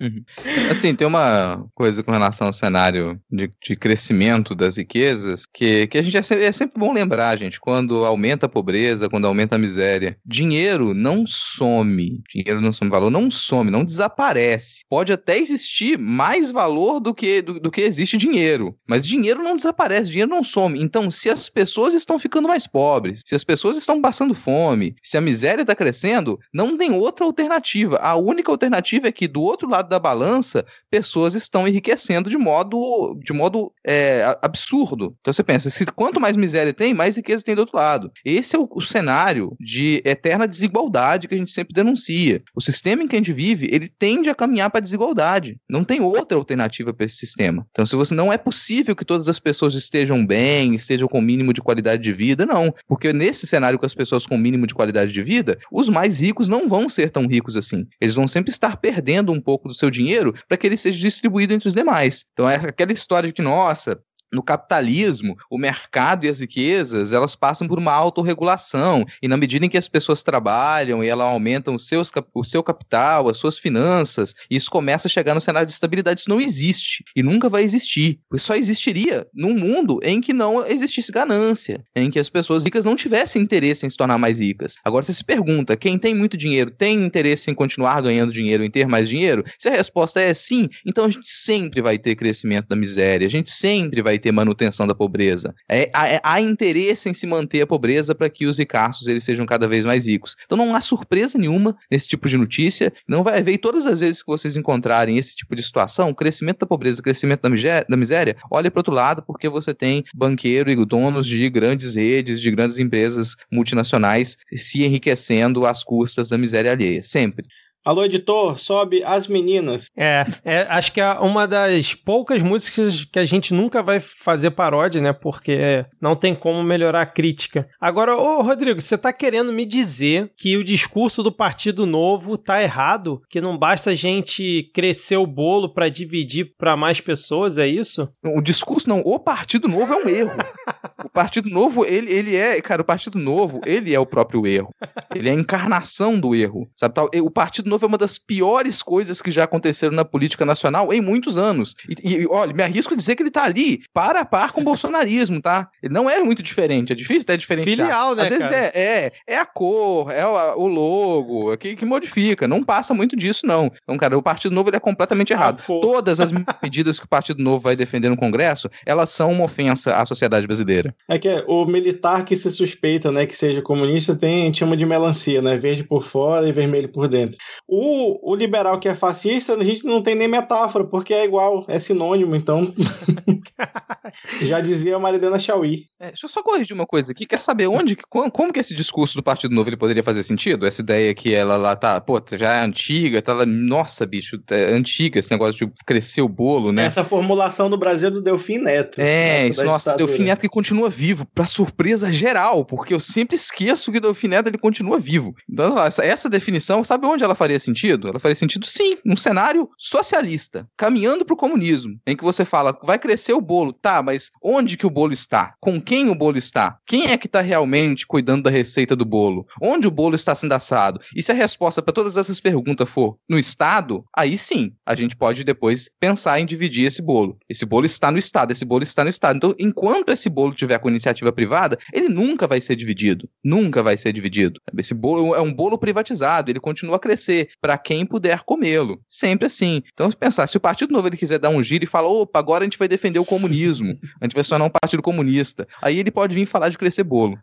Uhum. 0.00 0.22
assim, 0.70 0.94
tem 0.94 1.06
uma 1.06 1.64
coisa 1.74 2.02
com 2.02 2.10
relação 2.10 2.48
ao 2.48 2.52
cenário 2.52 3.18
de, 3.30 3.50
de 3.64 3.76
crescimento 3.76 4.54
das 4.54 4.76
riquezas 4.76 5.44
que, 5.52 5.86
que 5.86 5.98
a 5.98 6.02
gente 6.02 6.16
é 6.16 6.22
sempre, 6.22 6.44
é 6.44 6.52
sempre 6.52 6.78
bom 6.78 6.92
lembrar, 6.92 7.38
gente, 7.38 7.60
quando 7.60 8.04
aumenta 8.04 8.46
a 8.46 8.48
pobreza, 8.48 9.08
quando 9.08 9.26
aumenta 9.26 9.54
a 9.54 9.58
miséria. 9.58 10.18
Dinheiro 10.26 10.92
não 10.94 11.24
some. 11.26 12.20
Dinheiro 12.34 12.60
não 12.60 12.72
some 12.72 12.90
valor, 12.90 13.10
não 13.10 13.30
some, 13.30 13.70
não 13.70 13.84
desaparece. 13.84 14.84
Pode 14.90 15.12
até 15.12 15.38
existir 15.38 15.98
mais 15.98 16.50
valor 16.50 17.00
do 17.00 17.14
que, 17.14 17.40
do, 17.40 17.60
do 17.60 17.70
que 17.70 17.82
existe 17.82 18.16
dinheiro. 18.16 18.76
Mas 18.86 19.06
dinheiro 19.06 19.42
não 19.42 19.56
desaparece, 19.56 20.10
dinheiro 20.10 20.30
não 20.30 20.42
some. 20.42 20.82
Então, 20.82 21.10
se 21.10 21.30
as 21.30 21.48
pessoas 21.48 21.67
pessoas 21.68 21.92
estão 21.92 22.18
ficando 22.18 22.48
mais 22.48 22.66
pobres, 22.66 23.22
se 23.26 23.34
as 23.34 23.44
pessoas 23.44 23.76
estão 23.76 24.00
passando 24.00 24.32
fome, 24.32 24.96
se 25.02 25.18
a 25.18 25.20
miséria 25.20 25.60
está 25.60 25.74
crescendo, 25.74 26.38
não 26.52 26.78
tem 26.78 26.92
outra 26.92 27.26
alternativa. 27.26 27.96
A 27.96 28.16
única 28.16 28.50
alternativa 28.50 29.06
é 29.06 29.12
que 29.12 29.28
do 29.28 29.42
outro 29.42 29.68
lado 29.68 29.86
da 29.86 29.98
balança, 29.98 30.64
pessoas 30.90 31.34
estão 31.34 31.68
enriquecendo 31.68 32.30
de 32.30 32.38
modo, 32.38 33.18
de 33.22 33.34
modo 33.34 33.70
é, 33.86 34.38
absurdo. 34.40 35.14
Então 35.20 35.32
você 35.32 35.42
pensa, 35.42 35.68
se 35.68 35.84
quanto 35.86 36.18
mais 36.18 36.38
miséria 36.38 36.72
tem, 36.72 36.94
mais 36.94 37.16
riqueza 37.16 37.44
tem 37.44 37.54
do 37.54 37.60
outro 37.60 37.76
lado. 37.76 38.10
Esse 38.24 38.56
é 38.56 38.58
o, 38.58 38.66
o 38.70 38.80
cenário 38.80 39.54
de 39.60 40.00
eterna 40.06 40.48
desigualdade 40.48 41.28
que 41.28 41.34
a 41.34 41.38
gente 41.38 41.52
sempre 41.52 41.74
denuncia. 41.74 42.42
O 42.54 42.62
sistema 42.62 43.02
em 43.02 43.08
que 43.08 43.14
a 43.14 43.18
gente 43.18 43.32
vive, 43.32 43.68
ele 43.70 43.90
tende 43.90 44.30
a 44.30 44.34
caminhar 44.34 44.70
para 44.70 44.78
a 44.78 44.82
desigualdade. 44.82 45.60
Não 45.68 45.84
tem 45.84 46.00
outra 46.00 46.38
alternativa 46.38 46.94
para 46.94 47.04
esse 47.04 47.16
sistema. 47.16 47.66
Então, 47.72 47.84
se 47.84 47.94
você 47.94 48.14
não 48.14 48.32
é 48.32 48.38
possível 48.38 48.96
que 48.96 49.04
todas 49.04 49.28
as 49.28 49.38
pessoas 49.38 49.74
estejam 49.74 50.24
bem, 50.24 50.74
estejam 50.74 51.06
com 51.06 51.18
o 51.18 51.22
mínimo 51.22 51.52
de 51.52 51.57
qualidade 51.62 52.02
de 52.02 52.12
vida, 52.12 52.46
não. 52.46 52.74
Porque 52.86 53.12
nesse 53.12 53.46
cenário 53.46 53.78
com 53.78 53.86
as 53.86 53.94
pessoas 53.94 54.26
com 54.26 54.34
o 54.34 54.38
mínimo 54.38 54.66
de 54.66 54.74
qualidade 54.74 55.12
de 55.12 55.22
vida, 55.22 55.58
os 55.70 55.88
mais 55.88 56.18
ricos 56.18 56.48
não 56.48 56.68
vão 56.68 56.88
ser 56.88 57.10
tão 57.10 57.26
ricos 57.26 57.56
assim. 57.56 57.86
Eles 58.00 58.14
vão 58.14 58.28
sempre 58.28 58.50
estar 58.50 58.76
perdendo 58.76 59.32
um 59.32 59.40
pouco 59.40 59.68
do 59.68 59.74
seu 59.74 59.90
dinheiro 59.90 60.34
para 60.48 60.56
que 60.56 60.66
ele 60.66 60.76
seja 60.76 60.98
distribuído 60.98 61.54
entre 61.54 61.68
os 61.68 61.74
demais. 61.74 62.24
Então, 62.32 62.48
é 62.48 62.56
aquela 62.56 62.92
história 62.92 63.28
de 63.28 63.32
que, 63.32 63.42
nossa, 63.42 63.98
no 64.32 64.42
capitalismo, 64.42 65.36
o 65.50 65.58
mercado 65.58 66.26
e 66.26 66.28
as 66.28 66.40
riquezas, 66.40 67.12
elas 67.12 67.34
passam 67.34 67.66
por 67.66 67.78
uma 67.78 67.92
autorregulação, 67.92 69.04
e 69.22 69.28
na 69.28 69.36
medida 69.36 69.66
em 69.66 69.68
que 69.68 69.78
as 69.78 69.88
pessoas 69.88 70.22
trabalham 70.22 71.02
e 71.02 71.08
elas 71.08 71.26
aumentam 71.26 71.74
os 71.74 71.86
seus, 71.86 72.10
o 72.34 72.44
seu 72.44 72.62
capital, 72.62 73.28
as 73.28 73.36
suas 73.36 73.58
finanças, 73.58 74.34
isso 74.50 74.70
começa 74.70 75.08
a 75.08 75.10
chegar 75.10 75.34
no 75.34 75.40
cenário 75.40 75.66
de 75.66 75.72
estabilidade. 75.72 76.20
Isso 76.20 76.30
não 76.30 76.40
existe, 76.40 77.04
e 77.14 77.22
nunca 77.22 77.48
vai 77.48 77.62
existir. 77.62 78.18
Isso 78.32 78.46
só 78.46 78.54
existiria 78.54 79.26
num 79.34 79.54
mundo 79.54 80.00
em 80.02 80.20
que 80.20 80.32
não 80.32 80.66
existisse 80.66 81.12
ganância, 81.12 81.82
em 81.94 82.10
que 82.10 82.18
as 82.18 82.28
pessoas 82.28 82.64
ricas 82.64 82.84
não 82.84 82.96
tivessem 82.96 83.42
interesse 83.42 83.86
em 83.86 83.90
se 83.90 83.96
tornar 83.96 84.18
mais 84.18 84.40
ricas. 84.40 84.74
Agora 84.84 85.04
você 85.04 85.12
se 85.12 85.24
pergunta, 85.24 85.76
quem 85.76 85.98
tem 85.98 86.14
muito 86.14 86.36
dinheiro 86.36 86.70
tem 86.70 87.04
interesse 87.04 87.50
em 87.50 87.54
continuar 87.54 88.00
ganhando 88.00 88.32
dinheiro, 88.32 88.64
em 88.64 88.70
ter 88.70 88.86
mais 88.86 89.08
dinheiro? 89.08 89.44
Se 89.58 89.68
a 89.68 89.72
resposta 89.72 90.20
é 90.20 90.32
sim, 90.34 90.68
então 90.86 91.04
a 91.04 91.10
gente 91.10 91.30
sempre 91.30 91.80
vai 91.80 91.98
ter 91.98 92.14
crescimento 92.14 92.68
da 92.68 92.76
miséria, 92.76 93.26
a 93.26 93.30
gente 93.30 93.50
sempre 93.50 94.02
vai 94.02 94.17
ter 94.18 94.32
manutenção 94.32 94.86
da 94.86 94.94
pobreza. 94.94 95.54
É, 95.68 95.90
há, 95.92 96.08
é, 96.08 96.20
há 96.22 96.40
interesse 96.40 97.08
em 97.08 97.14
se 97.14 97.26
manter 97.26 97.62
a 97.62 97.66
pobreza 97.66 98.14
para 98.14 98.28
que 98.28 98.46
os 98.46 98.58
ricaços 98.58 99.06
eles 99.06 99.24
sejam 99.24 99.46
cada 99.46 99.68
vez 99.68 99.84
mais 99.84 100.06
ricos. 100.06 100.36
Então 100.44 100.58
não 100.58 100.74
há 100.74 100.80
surpresa 100.80 101.38
nenhuma 101.38 101.76
nesse 101.90 102.08
tipo 102.08 102.28
de 102.28 102.36
notícia. 102.36 102.92
Não 103.06 103.22
vai 103.22 103.38
haver, 103.38 103.52
e 103.52 103.58
todas 103.58 103.86
as 103.86 104.00
vezes 104.00 104.22
que 104.22 104.28
vocês 104.28 104.56
encontrarem 104.56 105.18
esse 105.18 105.34
tipo 105.34 105.54
de 105.54 105.62
situação, 105.62 106.12
crescimento 106.14 106.60
da 106.60 106.66
pobreza, 106.66 107.02
crescimento 107.02 107.42
da 107.42 107.50
miséria, 107.50 107.86
da 107.88 107.96
miséria 107.96 108.36
olhe 108.50 108.70
para 108.70 108.80
outro 108.80 108.94
lado, 108.94 109.22
porque 109.22 109.48
você 109.48 109.74
tem 109.74 110.04
banqueiro 110.14 110.70
e 110.70 110.76
donos 110.84 111.26
de 111.26 111.48
grandes 111.50 111.94
redes, 111.94 112.40
de 112.40 112.50
grandes 112.50 112.78
empresas 112.78 113.36
multinacionais 113.50 114.38
se 114.56 114.84
enriquecendo 114.84 115.66
às 115.66 115.84
custas 115.84 116.28
da 116.28 116.38
miséria 116.38 116.72
alheia. 116.72 117.02
Sempre. 117.02 117.46
Alô, 117.88 118.04
editor, 118.04 118.58
sobe 118.58 119.02
as 119.02 119.26
meninas. 119.26 119.86
É, 119.96 120.26
é, 120.44 120.58
acho 120.68 120.92
que 120.92 121.00
é 121.00 121.10
uma 121.14 121.48
das 121.48 121.94
poucas 121.94 122.42
músicas 122.42 123.06
que 123.06 123.18
a 123.18 123.24
gente 123.24 123.54
nunca 123.54 123.82
vai 123.82 123.98
fazer 123.98 124.50
paródia, 124.50 125.00
né? 125.00 125.14
Porque 125.14 125.86
não 125.98 126.14
tem 126.14 126.34
como 126.34 126.62
melhorar 126.62 127.00
a 127.00 127.06
crítica. 127.06 127.66
Agora, 127.80 128.14
ô 128.14 128.42
Rodrigo, 128.42 128.78
você 128.78 128.98
tá 128.98 129.10
querendo 129.10 129.54
me 129.54 129.64
dizer 129.64 130.30
que 130.36 130.54
o 130.58 130.62
discurso 130.62 131.22
do 131.22 131.32
Partido 131.32 131.86
Novo 131.86 132.36
tá 132.36 132.62
errado? 132.62 133.22
Que 133.30 133.40
não 133.40 133.56
basta 133.56 133.88
a 133.88 133.94
gente 133.94 134.70
crescer 134.74 135.16
o 135.16 135.26
bolo 135.26 135.72
para 135.72 135.88
dividir 135.88 136.52
para 136.58 136.76
mais 136.76 137.00
pessoas, 137.00 137.56
é 137.56 137.66
isso? 137.66 138.06
O 138.22 138.42
discurso 138.42 138.86
não, 138.86 138.98
o 138.98 139.18
Partido 139.18 139.66
Novo 139.66 139.94
é 139.94 139.96
um 139.96 140.08
erro. 140.10 140.36
o 141.02 141.08
Partido 141.08 141.48
Novo, 141.48 141.86
ele, 141.86 142.12
ele 142.12 142.36
é, 142.36 142.60
cara, 142.60 142.82
o 142.82 142.84
Partido 142.84 143.18
Novo, 143.18 143.62
ele 143.64 143.94
é 143.94 143.98
o 143.98 144.04
próprio 144.04 144.46
erro. 144.46 144.74
Ele 145.14 145.30
é 145.30 145.32
a 145.32 145.34
encarnação 145.34 146.20
do 146.20 146.34
erro. 146.34 146.68
Sabe? 146.76 146.94
O 147.22 147.30
Partido 147.30 147.70
Novo 147.70 147.77
é 147.84 147.88
uma 147.88 147.98
das 147.98 148.18
piores 148.18 148.82
coisas 148.82 149.22
que 149.22 149.30
já 149.30 149.44
aconteceram 149.44 149.94
na 149.94 150.04
política 150.04 150.44
nacional 150.44 150.92
em 150.92 151.00
muitos 151.00 151.38
anos. 151.38 151.74
E, 151.88 152.16
e 152.16 152.26
olha, 152.26 152.52
me 152.52 152.62
arrisco 152.62 152.94
a 152.94 152.96
dizer 152.96 153.16
que 153.16 153.22
ele 153.22 153.30
tá 153.30 153.44
ali 153.44 153.82
para 153.92 154.20
a 154.20 154.24
par 154.24 154.52
com 154.52 154.60
o 154.60 154.64
bolsonarismo, 154.64 155.40
tá? 155.40 155.68
Ele 155.82 155.92
não 155.92 156.08
é 156.08 156.20
muito 156.20 156.42
diferente, 156.42 156.92
é 156.92 156.96
difícil 156.96 157.22
até 157.22 157.36
diferenciar. 157.36 157.76
Filial, 157.76 158.14
né, 158.14 158.22
Às 158.24 158.28
vezes 158.28 158.46
cara? 158.46 158.56
é, 158.56 158.70
é, 158.74 159.12
é 159.26 159.38
a 159.38 159.46
cor, 159.46 160.10
é 160.10 160.26
o, 160.26 160.60
o 160.60 160.66
logo, 160.66 161.56
que, 161.56 161.74
que 161.76 161.84
modifica. 161.84 162.46
Não 162.46 162.62
passa 162.62 162.92
muito 162.92 163.16
disso, 163.16 163.46
não. 163.46 163.70
Então, 163.82 163.96
cara, 163.96 164.16
o 164.16 164.22
Partido 164.22 164.54
Novo 164.54 164.68
ele 164.68 164.76
é 164.76 164.80
completamente 164.80 165.32
errado. 165.32 165.62
cor. 165.62 165.80
Todas 165.80 166.20
as 166.20 166.30
medidas 166.62 166.98
que 166.98 167.06
o 167.06 167.08
Partido 167.08 167.42
Novo 167.42 167.60
vai 167.60 167.76
defender 167.76 168.08
no 168.08 168.16
Congresso, 168.16 168.68
elas 168.84 169.10
são 169.10 169.32
uma 169.32 169.44
ofensa 169.44 169.96
à 169.96 170.04
sociedade 170.04 170.46
brasileira. 170.46 170.94
É 171.08 171.18
que 171.18 171.28
o 171.46 171.64
militar 171.64 172.24
que 172.24 172.36
se 172.36 172.50
suspeita, 172.50 173.10
né, 173.10 173.26
que 173.26 173.36
seja 173.36 173.62
comunista, 173.62 174.14
tem 174.14 174.52
chama 174.58 174.76
de 174.76 174.84
melancia, 174.84 175.40
né? 175.40 175.56
Verde 175.56 175.84
por 175.84 176.02
fora 176.02 176.48
e 176.48 176.52
vermelho 176.52 176.88
por 176.88 177.08
dentro. 177.08 177.38
O, 177.70 178.32
o 178.32 178.34
liberal 178.34 178.80
que 178.80 178.88
é 178.88 178.94
fascista, 178.94 179.54
a 179.54 179.62
gente 179.62 179.84
não 179.84 180.02
tem 180.02 180.14
nem 180.14 180.26
metáfora, 180.26 180.84
porque 180.84 181.12
é 181.12 181.26
igual, 181.26 181.66
é 181.68 181.78
sinônimo, 181.78 182.34
então. 182.34 182.72
Já 184.40 184.58
dizia 184.58 184.96
a 184.96 184.98
Maridana 184.98 185.38
Chauí. 185.38 185.84
É, 186.00 186.06
deixa 186.06 186.24
eu 186.24 186.30
só 186.30 186.42
corrigir 186.42 186.74
uma 186.74 186.86
coisa 186.86 187.12
aqui. 187.12 187.26
Quer 187.26 187.38
saber 187.38 187.66
onde, 187.66 187.94
como, 188.08 188.30
como 188.30 188.52
que 188.54 188.60
esse 188.60 188.74
discurso 188.74 189.16
do 189.16 189.22
Partido 189.22 189.54
Novo 189.54 189.68
ele 189.68 189.76
poderia 189.76 190.02
fazer 190.02 190.22
sentido? 190.22 190.66
Essa 190.66 190.80
ideia 190.80 191.14
que 191.14 191.34
ela 191.34 191.58
lá 191.58 191.76
tá, 191.76 192.00
pô, 192.00 192.18
já 192.32 192.54
é 192.54 192.64
antiga, 192.64 193.20
tá 193.20 193.34
lá, 193.34 193.44
nossa, 193.44 194.06
bicho, 194.06 194.40
é 194.50 194.72
antiga 194.72 195.18
esse 195.18 195.30
negócio 195.30 195.66
de 195.66 195.72
crescer 195.84 196.22
o 196.22 196.28
bolo, 196.28 196.72
né? 196.72 196.86
Essa 196.86 197.04
formulação 197.04 197.68
do 197.68 197.76
Brasil 197.76 198.10
do 198.10 198.22
Delfim 198.22 198.58
Neto. 198.58 198.98
É, 198.98 199.02
né, 199.42 199.48
isso, 199.48 199.62
nossa, 199.62 199.90
ditadura. 199.90 200.06
Delfim 200.06 200.24
Neto 200.24 200.40
que 200.40 200.48
continua 200.48 200.88
vivo, 200.88 201.26
pra 201.34 201.44
surpresa 201.44 202.10
geral, 202.10 202.64
porque 202.64 202.94
eu 202.94 203.00
sempre 203.00 203.36
esqueço 203.36 203.92
que 203.92 204.00
Delfim 204.00 204.28
Neto 204.28 204.48
ele 204.48 204.56
continua 204.56 204.98
vivo. 204.98 205.34
Então, 205.46 205.78
essa, 205.78 206.02
essa 206.02 206.30
definição, 206.30 206.82
sabe 206.82 207.06
onde 207.06 207.22
ela 207.22 207.34
faria 207.34 207.57
sentido? 207.58 208.08
Ela 208.08 208.20
faria 208.20 208.34
sentido, 208.34 208.66
sim, 208.66 208.96
num 209.04 209.16
cenário 209.16 209.68
socialista, 209.76 210.68
caminhando 210.76 211.24
pro 211.24 211.36
comunismo, 211.36 211.98
em 212.06 212.16
que 212.16 212.24
você 212.24 212.44
fala, 212.44 212.78
vai 212.82 212.98
crescer 212.98 213.32
o 213.32 213.40
bolo, 213.40 213.72
tá, 213.72 214.02
mas 214.02 214.30
onde 214.42 214.76
que 214.76 214.86
o 214.86 214.90
bolo 214.90 215.12
está? 215.12 215.54
Com 215.60 215.80
quem 215.80 216.08
o 216.08 216.14
bolo 216.14 216.38
está? 216.38 216.78
Quem 216.86 217.10
é 217.10 217.16
que 217.16 217.28
tá 217.28 217.40
realmente 217.40 218.06
cuidando 218.06 218.42
da 218.42 218.50
receita 218.50 218.94
do 218.94 219.04
bolo? 219.04 219.46
Onde 219.60 219.86
o 219.86 219.90
bolo 219.90 220.14
está 220.14 220.34
sendo 220.34 220.52
assado? 220.52 221.00
E 221.14 221.22
se 221.22 221.32
a 221.32 221.34
resposta 221.34 221.82
para 221.82 221.94
todas 221.94 222.16
essas 222.16 222.40
perguntas 222.40 222.88
for 222.88 223.18
no 223.28 223.38
Estado, 223.38 224.04
aí 224.16 224.36
sim, 224.38 224.72
a 224.84 224.94
gente 224.94 225.16
pode 225.16 225.44
depois 225.44 225.88
pensar 226.00 226.40
em 226.40 226.46
dividir 226.46 226.86
esse 226.86 227.02
bolo. 227.02 227.38
Esse 227.48 227.64
bolo 227.64 227.86
está 227.86 228.10
no 228.10 228.18
Estado, 228.18 228.52
esse 228.52 228.64
bolo 228.64 228.82
está 228.82 229.04
no 229.04 229.10
Estado. 229.10 229.36
Então, 229.36 229.54
enquanto 229.58 230.10
esse 230.10 230.28
bolo 230.28 230.54
tiver 230.54 230.78
com 230.78 230.88
iniciativa 230.88 231.32
privada, 231.32 231.78
ele 231.92 232.08
nunca 232.08 232.46
vai 232.46 232.60
ser 232.60 232.76
dividido. 232.76 233.28
Nunca 233.44 233.82
vai 233.82 233.96
ser 233.96 234.12
dividido. 234.12 234.60
Esse 234.76 234.94
bolo 234.94 235.34
é 235.34 235.40
um 235.40 235.52
bolo 235.52 235.78
privatizado, 235.78 236.50
ele 236.50 236.60
continua 236.60 236.96
a 236.96 237.00
crescer 237.00 237.47
para 237.60 237.76
quem 237.78 238.04
puder 238.06 238.40
comê-lo. 238.44 239.00
Sempre 239.08 239.46
assim. 239.46 239.82
Então, 239.92 240.10
se 240.10 240.16
pensar, 240.16 240.46
se 240.46 240.56
o 240.56 240.60
Partido 240.60 240.92
Novo 240.92 241.08
ele 241.08 241.16
quiser 241.16 241.38
dar 241.38 241.48
um 241.50 241.62
giro 241.62 241.84
e 241.84 241.86
falar, 241.86 242.08
opa, 242.08 242.38
agora 242.38 242.62
a 242.62 242.66
gente 242.66 242.78
vai 242.78 242.88
defender 242.88 243.18
o 243.18 243.24
comunismo, 243.24 243.96
a 244.20 244.24
gente 244.24 244.34
vai 244.34 244.44
se 244.44 244.50
tornar 244.50 244.64
um 244.64 244.70
partido 244.70 245.02
comunista, 245.02 245.66
aí 245.82 245.98
ele 245.98 246.10
pode 246.10 246.34
vir 246.34 246.46
falar 246.46 246.68
de 246.68 246.78
crescer 246.78 247.04
bolo. 247.04 247.38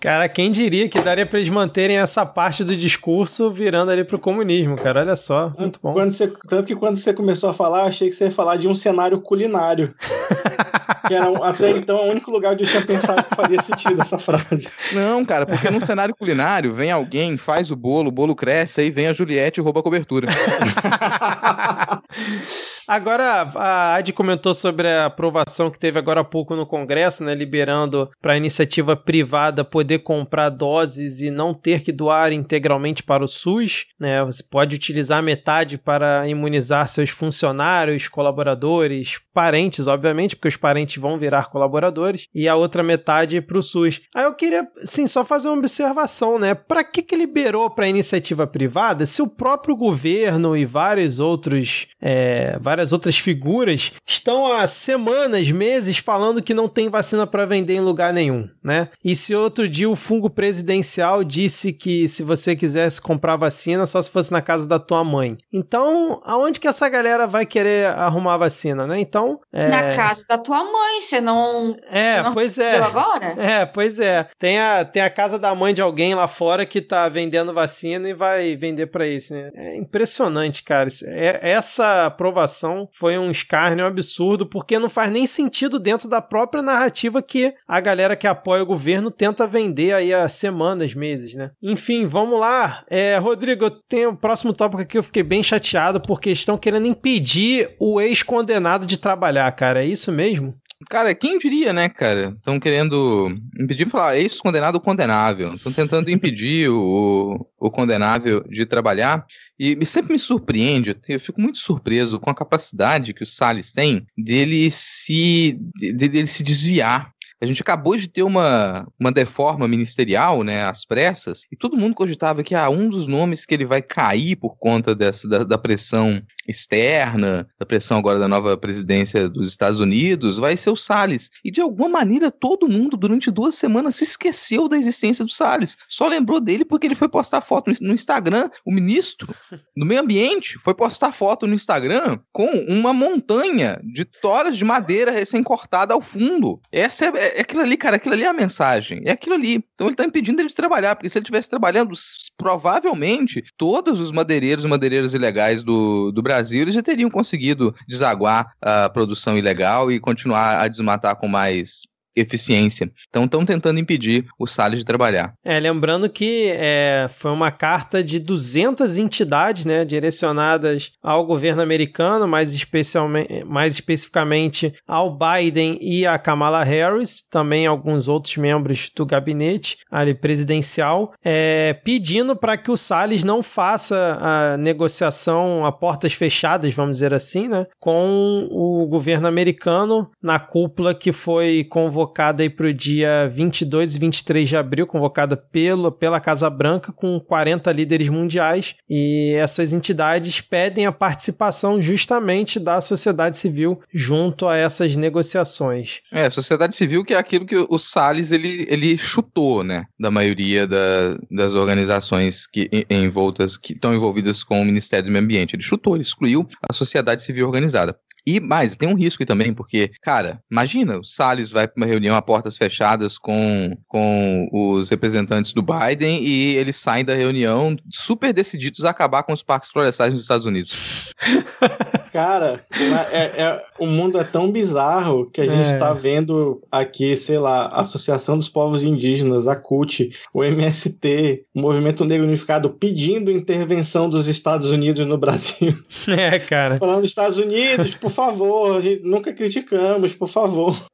Cara, 0.00 0.28
quem 0.28 0.50
diria 0.50 0.88
que 0.88 1.00
daria 1.00 1.26
pra 1.26 1.38
eles 1.38 1.50
manterem 1.50 1.98
essa 1.98 2.24
parte 2.26 2.64
do 2.64 2.76
discurso 2.76 3.50
virando 3.50 3.90
ali 3.90 4.04
pro 4.04 4.18
comunismo, 4.18 4.76
cara? 4.76 5.00
Olha 5.00 5.16
só, 5.16 5.52
muito 5.58 5.80
bom. 5.82 5.92
Quando 5.92 6.12
você- 6.12 6.32
tanto 6.48 6.66
que 6.66 6.76
quando 6.76 6.98
você 6.98 7.12
começou 7.12 7.50
a 7.50 7.54
falar, 7.54 7.84
achei 7.84 8.08
que 8.08 8.14
você 8.14 8.24
ia 8.26 8.30
falar 8.30 8.56
de 8.56 8.68
um 8.68 8.74
cenário 8.74 9.20
culinário. 9.20 9.94
que 11.08 11.14
era 11.14 11.26
até 11.48 11.70
então 11.70 11.96
o 11.96 12.10
único 12.10 12.30
lugar 12.30 12.52
onde 12.52 12.64
eu 12.64 12.68
tinha 12.68 12.84
pensado 12.84 13.22
que 13.24 13.34
faria 13.34 13.60
sentido 13.62 14.00
essa 14.00 14.18
frase. 14.18 14.68
Não, 14.92 15.24
cara, 15.24 15.46
porque 15.46 15.70
num 15.70 15.80
cenário 15.80 16.14
culinário, 16.14 16.72
vem 16.74 16.90
alguém, 16.90 17.36
faz 17.36 17.70
o 17.70 17.76
bolo, 17.76 18.08
o 18.08 18.12
bolo 18.12 18.34
cresce, 18.36 18.82
aí 18.82 18.90
vem 18.90 19.06
a 19.08 19.12
Juliette 19.12 19.49
e 19.58 19.62
rouba 19.62 19.80
a 19.80 19.82
cobertura. 19.82 20.28
Agora, 22.90 23.48
a 23.54 23.94
Adi 23.94 24.12
comentou 24.12 24.52
sobre 24.52 24.88
a 24.88 25.06
aprovação 25.06 25.70
que 25.70 25.78
teve 25.78 25.96
agora 25.96 26.22
há 26.22 26.24
pouco 26.24 26.56
no 26.56 26.66
Congresso, 26.66 27.22
né, 27.22 27.36
liberando 27.36 28.10
para 28.20 28.32
a 28.32 28.36
iniciativa 28.36 28.96
privada 28.96 29.62
poder 29.62 30.00
comprar 30.00 30.48
doses 30.48 31.20
e 31.20 31.30
não 31.30 31.54
ter 31.54 31.82
que 31.82 31.92
doar 31.92 32.32
integralmente 32.32 33.04
para 33.04 33.22
o 33.22 33.28
SUS. 33.28 33.86
Né, 33.96 34.24
você 34.24 34.42
pode 34.42 34.74
utilizar 34.74 35.22
metade 35.22 35.78
para 35.78 36.26
imunizar 36.26 36.88
seus 36.88 37.10
funcionários, 37.10 38.08
colaboradores, 38.08 39.20
parentes, 39.32 39.86
obviamente, 39.86 40.34
porque 40.34 40.48
os 40.48 40.56
parentes 40.56 41.00
vão 41.00 41.16
virar 41.16 41.48
colaboradores, 41.48 42.26
e 42.34 42.48
a 42.48 42.56
outra 42.56 42.82
metade 42.82 43.40
para 43.40 43.56
o 43.56 43.62
SUS. 43.62 44.00
Aí 44.12 44.24
eu 44.24 44.34
queria, 44.34 44.66
sim, 44.82 45.06
só 45.06 45.24
fazer 45.24 45.46
uma 45.48 45.58
observação, 45.58 46.40
né? 46.40 46.56
Para 46.56 46.82
que, 46.82 47.02
que 47.02 47.14
liberou 47.14 47.70
para 47.70 47.84
a 47.84 47.88
iniciativa 47.88 48.48
privada 48.48 49.06
se 49.06 49.22
o 49.22 49.28
próprio 49.28 49.76
governo 49.76 50.56
e 50.56 50.64
vários 50.64 51.20
outros, 51.20 51.86
é, 52.02 52.58
várias 52.60 52.79
várias 52.80 52.92
outras 52.92 53.18
figuras, 53.18 53.92
estão 54.06 54.50
há 54.52 54.66
semanas, 54.66 55.50
meses 55.50 55.98
falando 55.98 56.42
que 56.42 56.54
não 56.54 56.68
tem 56.68 56.88
vacina 56.88 57.26
para 57.26 57.44
vender 57.44 57.74
em 57.74 57.80
lugar 57.80 58.12
nenhum, 58.12 58.48
né? 58.64 58.88
E 59.04 59.14
se 59.14 59.34
outro 59.34 59.68
dia 59.68 59.88
o 59.88 59.96
fungo 59.96 60.30
presidencial 60.30 61.22
disse 61.22 61.72
que 61.72 62.08
se 62.08 62.22
você 62.22 62.56
quisesse 62.56 63.00
comprar 63.00 63.36
vacina, 63.36 63.84
só 63.84 64.00
se 64.00 64.10
fosse 64.10 64.32
na 64.32 64.40
casa 64.40 64.66
da 64.66 64.78
tua 64.78 65.04
mãe. 65.04 65.36
Então, 65.52 66.20
aonde 66.24 66.58
que 66.58 66.68
essa 66.68 66.88
galera 66.88 67.26
vai 67.26 67.44
querer 67.44 67.86
arrumar 67.88 68.38
vacina, 68.38 68.86
né? 68.86 68.98
Então, 68.98 69.38
é... 69.52 69.68
na 69.68 69.94
casa 69.94 70.24
da 70.26 70.38
tua 70.38 70.64
mãe, 70.64 71.02
você 71.02 71.20
não 71.20 71.76
É, 71.90 72.16
você 72.16 72.22
não 72.22 72.32
pois 72.32 72.58
é. 72.58 72.76
agora? 72.78 73.26
É, 73.36 73.66
pois 73.66 73.98
é. 73.98 74.26
Tem 74.38 74.58
a, 74.58 74.84
tem 74.84 75.02
a 75.02 75.10
casa 75.10 75.38
da 75.38 75.54
mãe 75.54 75.74
de 75.74 75.82
alguém 75.82 76.14
lá 76.14 76.26
fora 76.26 76.64
que 76.64 76.80
tá 76.80 77.08
vendendo 77.08 77.52
vacina 77.52 78.08
e 78.08 78.14
vai 78.14 78.56
vender 78.56 78.86
para 78.86 79.06
isso, 79.06 79.34
né? 79.34 79.50
É 79.54 79.76
impressionante, 79.76 80.62
cara. 80.62 80.88
É, 81.04 81.50
essa 81.50 82.06
aprovação 82.06 82.59
foi 82.92 83.18
um 83.18 83.30
escárnio 83.30 83.86
absurdo, 83.86 84.46
porque 84.46 84.78
não 84.78 84.88
faz 84.88 85.10
nem 85.10 85.26
sentido 85.26 85.78
dentro 85.78 86.08
da 86.08 86.20
própria 86.20 86.62
narrativa 86.62 87.22
que 87.22 87.54
a 87.66 87.80
galera 87.80 88.16
que 88.16 88.26
apoia 88.26 88.62
o 88.62 88.66
governo 88.66 89.10
tenta 89.10 89.46
vender 89.46 89.94
aí 89.94 90.12
há 90.12 90.28
semanas, 90.28 90.94
meses, 90.94 91.34
né? 91.34 91.50
Enfim, 91.62 92.06
vamos 92.06 92.38
lá. 92.38 92.84
É, 92.88 93.16
Rodrigo, 93.18 93.64
eu 93.64 93.70
tenho 93.70 94.10
o 94.10 94.16
próximo 94.16 94.52
tópico 94.52 94.82
aqui, 94.82 94.98
eu 94.98 95.02
fiquei 95.02 95.22
bem 95.22 95.42
chateado 95.42 96.00
porque 96.00 96.30
estão 96.30 96.58
querendo 96.58 96.86
impedir 96.86 97.74
o 97.78 98.00
ex-condenado 98.00 98.86
de 98.86 98.96
trabalhar, 98.96 99.50
cara. 99.52 99.84
É 99.84 99.86
isso 99.86 100.12
mesmo? 100.12 100.54
Cara, 100.88 101.14
quem 101.14 101.38
diria, 101.38 101.74
né, 101.74 101.90
cara? 101.90 102.34
Estão 102.38 102.58
querendo 102.58 103.28
impedir, 103.58 103.86
falar 103.86 104.16
ex-condenado 104.16 104.76
ou 104.76 104.80
condenável. 104.80 105.54
Estão 105.54 105.70
tentando 105.70 106.10
impedir 106.10 106.70
o, 106.70 107.46
o 107.58 107.70
condenável 107.70 108.42
de 108.48 108.64
trabalhar. 108.64 109.26
E, 109.62 109.84
sempre 109.84 110.14
me 110.14 110.18
surpreende, 110.18 110.96
eu 111.06 111.20
fico 111.20 111.38
muito 111.38 111.58
surpreso 111.58 112.18
com 112.18 112.30
a 112.30 112.34
capacidade 112.34 113.12
que 113.12 113.22
o 113.22 113.26
Salles 113.26 113.70
tem 113.70 114.06
dele 114.16 114.70
se, 114.70 115.58
de, 115.76 115.92
dele 115.92 116.26
se 116.26 116.42
desviar 116.42 117.12
a 117.40 117.46
gente 117.46 117.62
acabou 117.62 117.96
de 117.96 118.08
ter 118.08 118.22
uma, 118.22 118.86
uma 118.98 119.10
deforma 119.10 119.66
ministerial, 119.66 120.42
né, 120.42 120.64
às 120.64 120.84
pressas, 120.84 121.42
e 121.50 121.56
todo 121.56 121.76
mundo 121.76 121.94
cogitava 121.94 122.42
que 122.42 122.54
ah, 122.54 122.68
um 122.68 122.88
dos 122.88 123.06
nomes 123.06 123.46
que 123.46 123.54
ele 123.54 123.64
vai 123.64 123.80
cair 123.80 124.36
por 124.36 124.56
conta 124.58 124.94
dessa, 124.94 125.26
da, 125.26 125.44
da 125.44 125.58
pressão 125.58 126.22
externa, 126.46 127.48
da 127.58 127.64
pressão 127.64 127.98
agora 127.98 128.18
da 128.18 128.28
nova 128.28 128.56
presidência 128.56 129.28
dos 129.28 129.48
Estados 129.48 129.80
Unidos, 129.80 130.38
vai 130.38 130.56
ser 130.56 130.70
o 130.70 130.76
Salles. 130.76 131.30
E 131.44 131.50
de 131.50 131.60
alguma 131.60 131.88
maneira 131.88 132.30
todo 132.30 132.68
mundo 132.68 132.96
durante 132.96 133.30
duas 133.30 133.54
semanas 133.54 133.96
se 133.96 134.04
esqueceu 134.04 134.68
da 134.68 134.76
existência 134.76 135.24
do 135.24 135.30
Salles. 135.30 135.76
Só 135.88 136.08
lembrou 136.08 136.40
dele 136.40 136.64
porque 136.64 136.86
ele 136.86 136.94
foi 136.94 137.08
postar 137.08 137.40
foto 137.40 137.72
no 137.80 137.94
Instagram. 137.94 138.50
O 138.64 138.72
ministro 138.72 139.28
do 139.76 139.86
Meio 139.86 140.00
Ambiente 140.00 140.58
foi 140.58 140.74
postar 140.74 141.12
foto 141.12 141.46
no 141.46 141.54
Instagram 141.54 142.18
com 142.32 142.48
uma 142.68 142.92
montanha 142.92 143.80
de 143.82 144.04
toras 144.04 144.56
de 144.56 144.64
madeira 144.64 145.10
recém-cortada 145.10 145.94
ao 145.94 146.00
fundo. 146.00 146.60
Essa 146.72 147.06
é, 147.06 147.29
é 147.36 147.40
aquilo 147.40 147.62
ali, 147.62 147.76
cara, 147.76 147.96
aquilo 147.96 148.14
ali 148.14 148.24
é 148.24 148.28
a 148.28 148.32
mensagem. 148.32 149.02
É 149.04 149.12
aquilo 149.12 149.34
ali. 149.34 149.64
Então 149.74 149.86
ele 149.86 149.96
tá 149.96 150.04
impedindo 150.04 150.40
ele 150.40 150.48
de 150.48 150.54
trabalhar, 150.54 150.94
porque 150.94 151.08
se 151.08 151.18
ele 151.18 151.24
estivesse 151.24 151.48
trabalhando, 151.48 151.92
provavelmente 152.36 153.44
todos 153.56 154.00
os 154.00 154.10
madeireiros 154.10 154.64
e 154.64 154.68
madeireiras 154.68 155.14
ilegais 155.14 155.62
do, 155.62 156.10
do 156.12 156.22
Brasil 156.22 156.62
eles 156.62 156.74
já 156.74 156.82
teriam 156.82 157.10
conseguido 157.10 157.74
desaguar 157.86 158.52
a 158.60 158.88
produção 158.88 159.36
ilegal 159.36 159.90
e 159.90 160.00
continuar 160.00 160.60
a 160.60 160.68
desmatar 160.68 161.16
com 161.16 161.28
mais 161.28 161.82
eficiência. 162.20 162.90
Então 163.08 163.24
estão 163.24 163.44
tentando 163.44 163.80
impedir 163.80 164.26
o 164.38 164.46
Salles 164.46 164.80
de 164.80 164.84
trabalhar. 164.84 165.34
É, 165.44 165.58
lembrando 165.58 166.08
que 166.08 166.50
é, 166.54 167.06
foi 167.08 167.30
uma 167.30 167.50
carta 167.50 168.02
de 168.02 168.18
200 168.18 168.98
entidades, 168.98 169.64
né, 169.64 169.84
direcionadas 169.84 170.92
ao 171.02 171.26
governo 171.26 171.62
americano, 171.62 172.26
mais, 172.26 172.54
especialmente, 172.54 173.44
mais 173.44 173.74
especificamente 173.74 174.72
ao 174.86 175.16
Biden 175.16 175.78
e 175.80 176.06
a 176.06 176.18
Kamala 176.18 176.62
Harris, 176.64 177.22
também 177.28 177.66
alguns 177.66 178.08
outros 178.08 178.36
membros 178.36 178.90
do 178.94 179.06
gabinete 179.06 179.78
ali 179.90 180.14
presidencial, 180.14 181.12
é, 181.24 181.74
pedindo 181.84 182.36
para 182.36 182.56
que 182.56 182.70
o 182.70 182.76
Salles 182.76 183.24
não 183.24 183.42
faça 183.42 184.18
a 184.20 184.56
negociação 184.56 185.64
a 185.64 185.72
portas 185.72 186.12
fechadas, 186.12 186.72
vamos 186.74 186.98
dizer 186.98 187.14
assim, 187.14 187.48
né, 187.48 187.66
com 187.78 188.48
o 188.50 188.86
governo 188.86 189.26
americano 189.26 190.10
na 190.22 190.38
cúpula 190.38 190.94
que 190.94 191.12
foi 191.12 191.64
convocada 191.68 192.09
convocada 192.10 192.42
aí 192.42 192.50
para 192.50 192.66
o 192.66 192.74
dia 192.74 193.28
22 193.28 193.94
e 193.94 193.98
23 193.98 194.48
de 194.48 194.56
abril, 194.56 194.86
convocada 194.86 195.36
pelo, 195.36 195.92
pela 195.92 196.20
Casa 196.20 196.50
Branca, 196.50 196.92
com 196.92 197.20
40 197.20 197.70
líderes 197.72 198.08
mundiais. 198.08 198.74
E 198.88 199.34
essas 199.34 199.72
entidades 199.72 200.40
pedem 200.40 200.86
a 200.86 200.92
participação 200.92 201.80
justamente 201.80 202.58
da 202.58 202.80
sociedade 202.80 203.38
civil 203.38 203.80
junto 203.94 204.48
a 204.48 204.56
essas 204.56 204.96
negociações. 204.96 206.00
É, 206.12 206.28
sociedade 206.28 206.74
civil 206.74 207.04
que 207.04 207.14
é 207.14 207.18
aquilo 207.18 207.46
que 207.46 207.56
o 207.56 207.78
Salles 207.78 208.32
ele, 208.32 208.66
ele 208.68 208.98
chutou, 208.98 209.62
né, 209.62 209.84
da 209.98 210.10
maioria 210.10 210.66
da, 210.66 211.16
das 211.30 211.54
organizações 211.54 212.46
que 212.46 212.68
envoltas 212.90 213.56
que 213.56 213.72
estão 213.72 213.94
envolvidas 213.94 214.42
com 214.42 214.60
o 214.60 214.64
Ministério 214.64 215.06
do 215.06 215.12
Meio 215.12 215.24
Ambiente. 215.24 215.54
Ele 215.54 215.62
chutou, 215.62 215.94
ele 215.94 216.02
excluiu 216.02 216.46
a 216.68 216.72
sociedade 216.72 217.22
civil 217.22 217.46
organizada. 217.46 217.96
E 218.30 218.38
mais, 218.38 218.76
tem 218.76 218.88
um 218.88 218.94
risco 218.94 219.26
também, 219.26 219.52
porque, 219.52 219.90
cara, 220.00 220.40
imagina, 220.48 220.98
o 220.98 221.04
Salles 221.04 221.50
vai 221.50 221.66
para 221.66 221.76
uma 221.76 221.86
reunião 221.86 222.14
a 222.14 222.22
portas 222.22 222.56
fechadas 222.56 223.18
com, 223.18 223.76
com 223.88 224.48
os 224.52 224.88
representantes 224.88 225.52
do 225.52 225.62
Biden 225.62 226.22
e 226.22 226.54
eles 226.56 226.76
saem 226.76 227.04
da 227.04 227.14
reunião 227.14 227.74
super 227.90 228.32
decididos 228.32 228.84
a 228.84 228.90
acabar 228.90 229.24
com 229.24 229.32
os 229.32 229.42
parques 229.42 229.70
florestais 229.70 230.12
nos 230.12 230.22
Estados 230.22 230.46
Unidos. 230.46 231.12
Cara, 232.12 232.64
é, 233.12 233.42
é, 233.42 233.62
o 233.78 233.86
mundo 233.86 234.18
é 234.18 234.24
tão 234.24 234.50
bizarro 234.50 235.30
que 235.30 235.40
a 235.40 235.48
gente 235.48 235.72
está 235.72 235.90
é. 235.90 235.94
vendo 235.94 236.60
aqui, 236.70 237.16
sei 237.16 237.38
lá, 237.38 237.68
a 237.72 237.82
Associação 237.82 238.36
dos 238.36 238.48
Povos 238.48 238.82
Indígenas, 238.82 239.46
a 239.46 239.54
CUT, 239.54 240.10
o 240.34 240.42
MST, 240.42 241.44
o 241.54 241.60
Movimento 241.60 242.04
Negro 242.04 242.26
Unificado 242.26 242.70
pedindo 242.70 243.30
intervenção 243.30 244.10
dos 244.10 244.26
Estados 244.26 244.70
Unidos 244.70 245.06
no 245.06 245.18
Brasil. 245.18 245.74
É, 246.10 246.38
cara. 246.38 246.78
Falando 246.78 247.04
Estados 247.04 247.38
Unidos, 247.38 247.94
por 247.94 248.10
favor, 248.26 248.82
nunca 249.02 249.32
criticamos, 249.32 250.14
por 250.14 250.28
favor. 250.28 250.76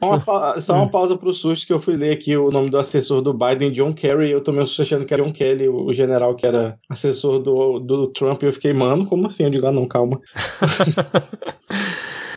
Uma, 0.00 0.60
só 0.60 0.74
uma 0.74 0.88
pausa 0.88 1.18
pro 1.18 1.34
susto 1.34 1.66
que 1.66 1.72
eu 1.72 1.80
fui 1.80 1.96
ler 1.96 2.12
aqui 2.12 2.36
o 2.36 2.50
nome 2.50 2.70
do 2.70 2.78
assessor 2.78 3.20
do 3.20 3.34
Biden, 3.34 3.72
John 3.72 3.92
Kerry. 3.92 4.30
Eu 4.30 4.40
tô 4.40 4.52
meio 4.52 4.62
achando 4.62 5.04
que 5.04 5.12
era 5.12 5.24
John 5.24 5.32
Kelly, 5.32 5.68
o 5.68 5.92
general 5.92 6.36
que 6.36 6.46
era 6.46 6.78
assessor 6.88 7.40
do, 7.40 7.80
do 7.80 8.06
Trump. 8.12 8.40
E 8.40 8.46
eu 8.46 8.52
fiquei, 8.52 8.72
mano, 8.72 9.04
como 9.06 9.26
assim? 9.26 9.42
Eu 9.42 9.50
digo, 9.50 9.66
ah, 9.66 9.72
não, 9.72 9.88
calma. 9.88 10.20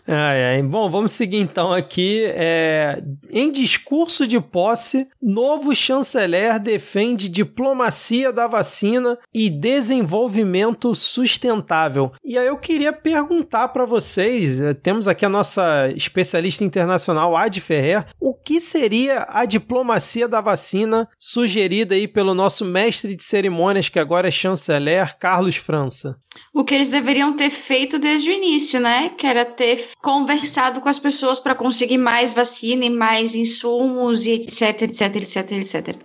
Ai, 0.07 0.43
ai. 0.43 0.63
Bom, 0.63 0.89
vamos 0.89 1.11
seguir 1.11 1.37
então 1.37 1.73
aqui. 1.73 2.23
É... 2.25 3.01
Em 3.29 3.51
discurso 3.51 4.27
de 4.27 4.39
posse, 4.39 5.07
novo 5.21 5.75
chanceler 5.75 6.59
defende 6.59 7.29
diplomacia 7.29 8.31
da 8.31 8.47
vacina 8.47 9.17
e 9.33 9.49
desenvolvimento 9.49 10.93
sustentável. 10.95 12.11
E 12.23 12.37
aí 12.37 12.47
eu 12.47 12.57
queria 12.57 12.91
perguntar 12.91 13.69
para 13.69 13.85
vocês, 13.85 14.59
é, 14.59 14.73
temos 14.73 15.07
aqui 15.07 15.25
a 15.25 15.29
nossa 15.29 15.89
especialista 15.95 16.63
internacional, 16.63 17.35
Ad 17.35 17.59
Ferrer, 17.61 18.05
o 18.19 18.33
que 18.33 18.59
seria 18.59 19.25
a 19.29 19.45
diplomacia 19.45 20.27
da 20.27 20.41
vacina 20.41 21.07
sugerida 21.19 21.95
aí 21.95 22.07
pelo 22.07 22.33
nosso 22.33 22.65
mestre 22.65 23.15
de 23.15 23.23
cerimônias, 23.23 23.89
que 23.89 23.99
agora 23.99 24.27
é 24.27 24.31
chanceler, 24.31 25.17
Carlos 25.17 25.55
França? 25.55 26.17
O 26.53 26.63
que 26.63 26.73
eles 26.73 26.89
deveriam 26.89 27.35
ter 27.35 27.49
feito 27.49 27.99
desde 27.99 28.29
o 28.29 28.33
início, 28.33 28.79
né? 28.79 29.09
Que 29.09 29.27
era 29.27 29.43
ter 29.43 29.89
conversado 30.01 30.81
com 30.81 30.89
as 30.89 30.99
pessoas 30.99 31.39
para 31.39 31.55
conseguir 31.55 31.97
mais 31.97 32.33
vacina 32.33 32.85
e 32.85 32.89
mais 32.89 33.35
insumos 33.35 34.25
e 34.25 34.31
etc, 34.31 34.83
etc, 34.83 35.15
etc, 35.15 35.51
etc. 35.51 35.95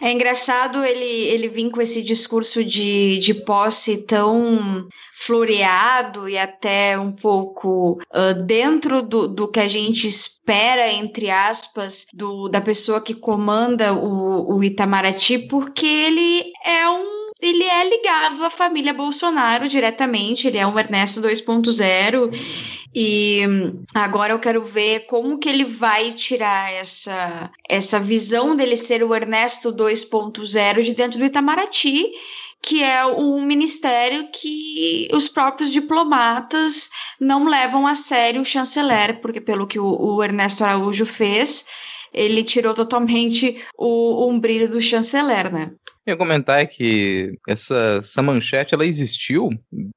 É 0.00 0.10
engraçado 0.10 0.84
ele, 0.84 1.04
ele 1.04 1.48
vir 1.48 1.70
com 1.70 1.80
esse 1.80 2.02
discurso 2.02 2.64
de, 2.64 3.18
de 3.18 3.34
posse 3.34 4.06
tão 4.06 4.88
floreado 5.12 6.26
e 6.26 6.38
até 6.38 6.98
um 6.98 7.12
pouco 7.12 8.00
uh, 8.10 8.42
dentro 8.46 9.02
do, 9.02 9.28
do 9.28 9.46
que 9.46 9.60
a 9.60 9.68
gente 9.68 10.06
espera, 10.06 10.90
entre 10.90 11.30
aspas, 11.30 12.06
do, 12.14 12.48
da 12.48 12.60
pessoa 12.60 13.02
que 13.02 13.14
comanda 13.14 13.92
o, 13.92 14.56
o 14.56 14.64
Itamaraty, 14.64 15.40
porque 15.40 15.86
ele 15.86 16.52
é 16.64 16.88
um 16.88 17.19
ele 17.42 17.64
é 17.64 17.88
ligado 17.88 18.44
à 18.44 18.50
família 18.50 18.92
Bolsonaro 18.92 19.68
diretamente, 19.68 20.46
ele 20.46 20.58
é 20.58 20.66
um 20.66 20.78
Ernesto 20.78 21.20
2.0 21.20 22.30
e 22.94 23.42
agora 23.94 24.32
eu 24.32 24.38
quero 24.38 24.64
ver 24.64 25.06
como 25.06 25.38
que 25.38 25.48
ele 25.48 25.64
vai 25.64 26.12
tirar 26.12 26.72
essa 26.72 27.50
essa 27.68 28.00
visão 28.00 28.56
dele 28.56 28.76
ser 28.76 29.02
o 29.04 29.14
Ernesto 29.14 29.72
2.0 29.72 30.82
de 30.82 30.94
dentro 30.94 31.18
do 31.18 31.24
Itamaraty 31.24 32.12
que 32.62 32.82
é 32.82 33.06
um 33.06 33.40
ministério 33.40 34.28
que 34.30 35.08
os 35.12 35.28
próprios 35.28 35.72
diplomatas 35.72 36.90
não 37.18 37.48
levam 37.48 37.86
a 37.86 37.94
sério 37.94 38.42
o 38.42 38.44
chanceler, 38.44 39.20
porque 39.20 39.40
pelo 39.40 39.66
que 39.66 39.78
o, 39.78 39.86
o 39.86 40.22
Ernesto 40.22 40.62
Araújo 40.62 41.06
fez, 41.06 41.64
ele 42.12 42.44
tirou 42.44 42.74
totalmente 42.74 43.62
o, 43.78 44.28
o 44.28 44.38
brilho 44.38 44.68
do 44.68 44.80
chanceler, 44.80 45.50
né? 45.52 45.70
Ia 46.10 46.16
comentar 46.16 46.60
é 46.60 46.66
que 46.66 47.38
essa, 47.48 47.98
essa 48.00 48.20
manchete 48.20 48.74
ela 48.74 48.84
existiu 48.84 49.48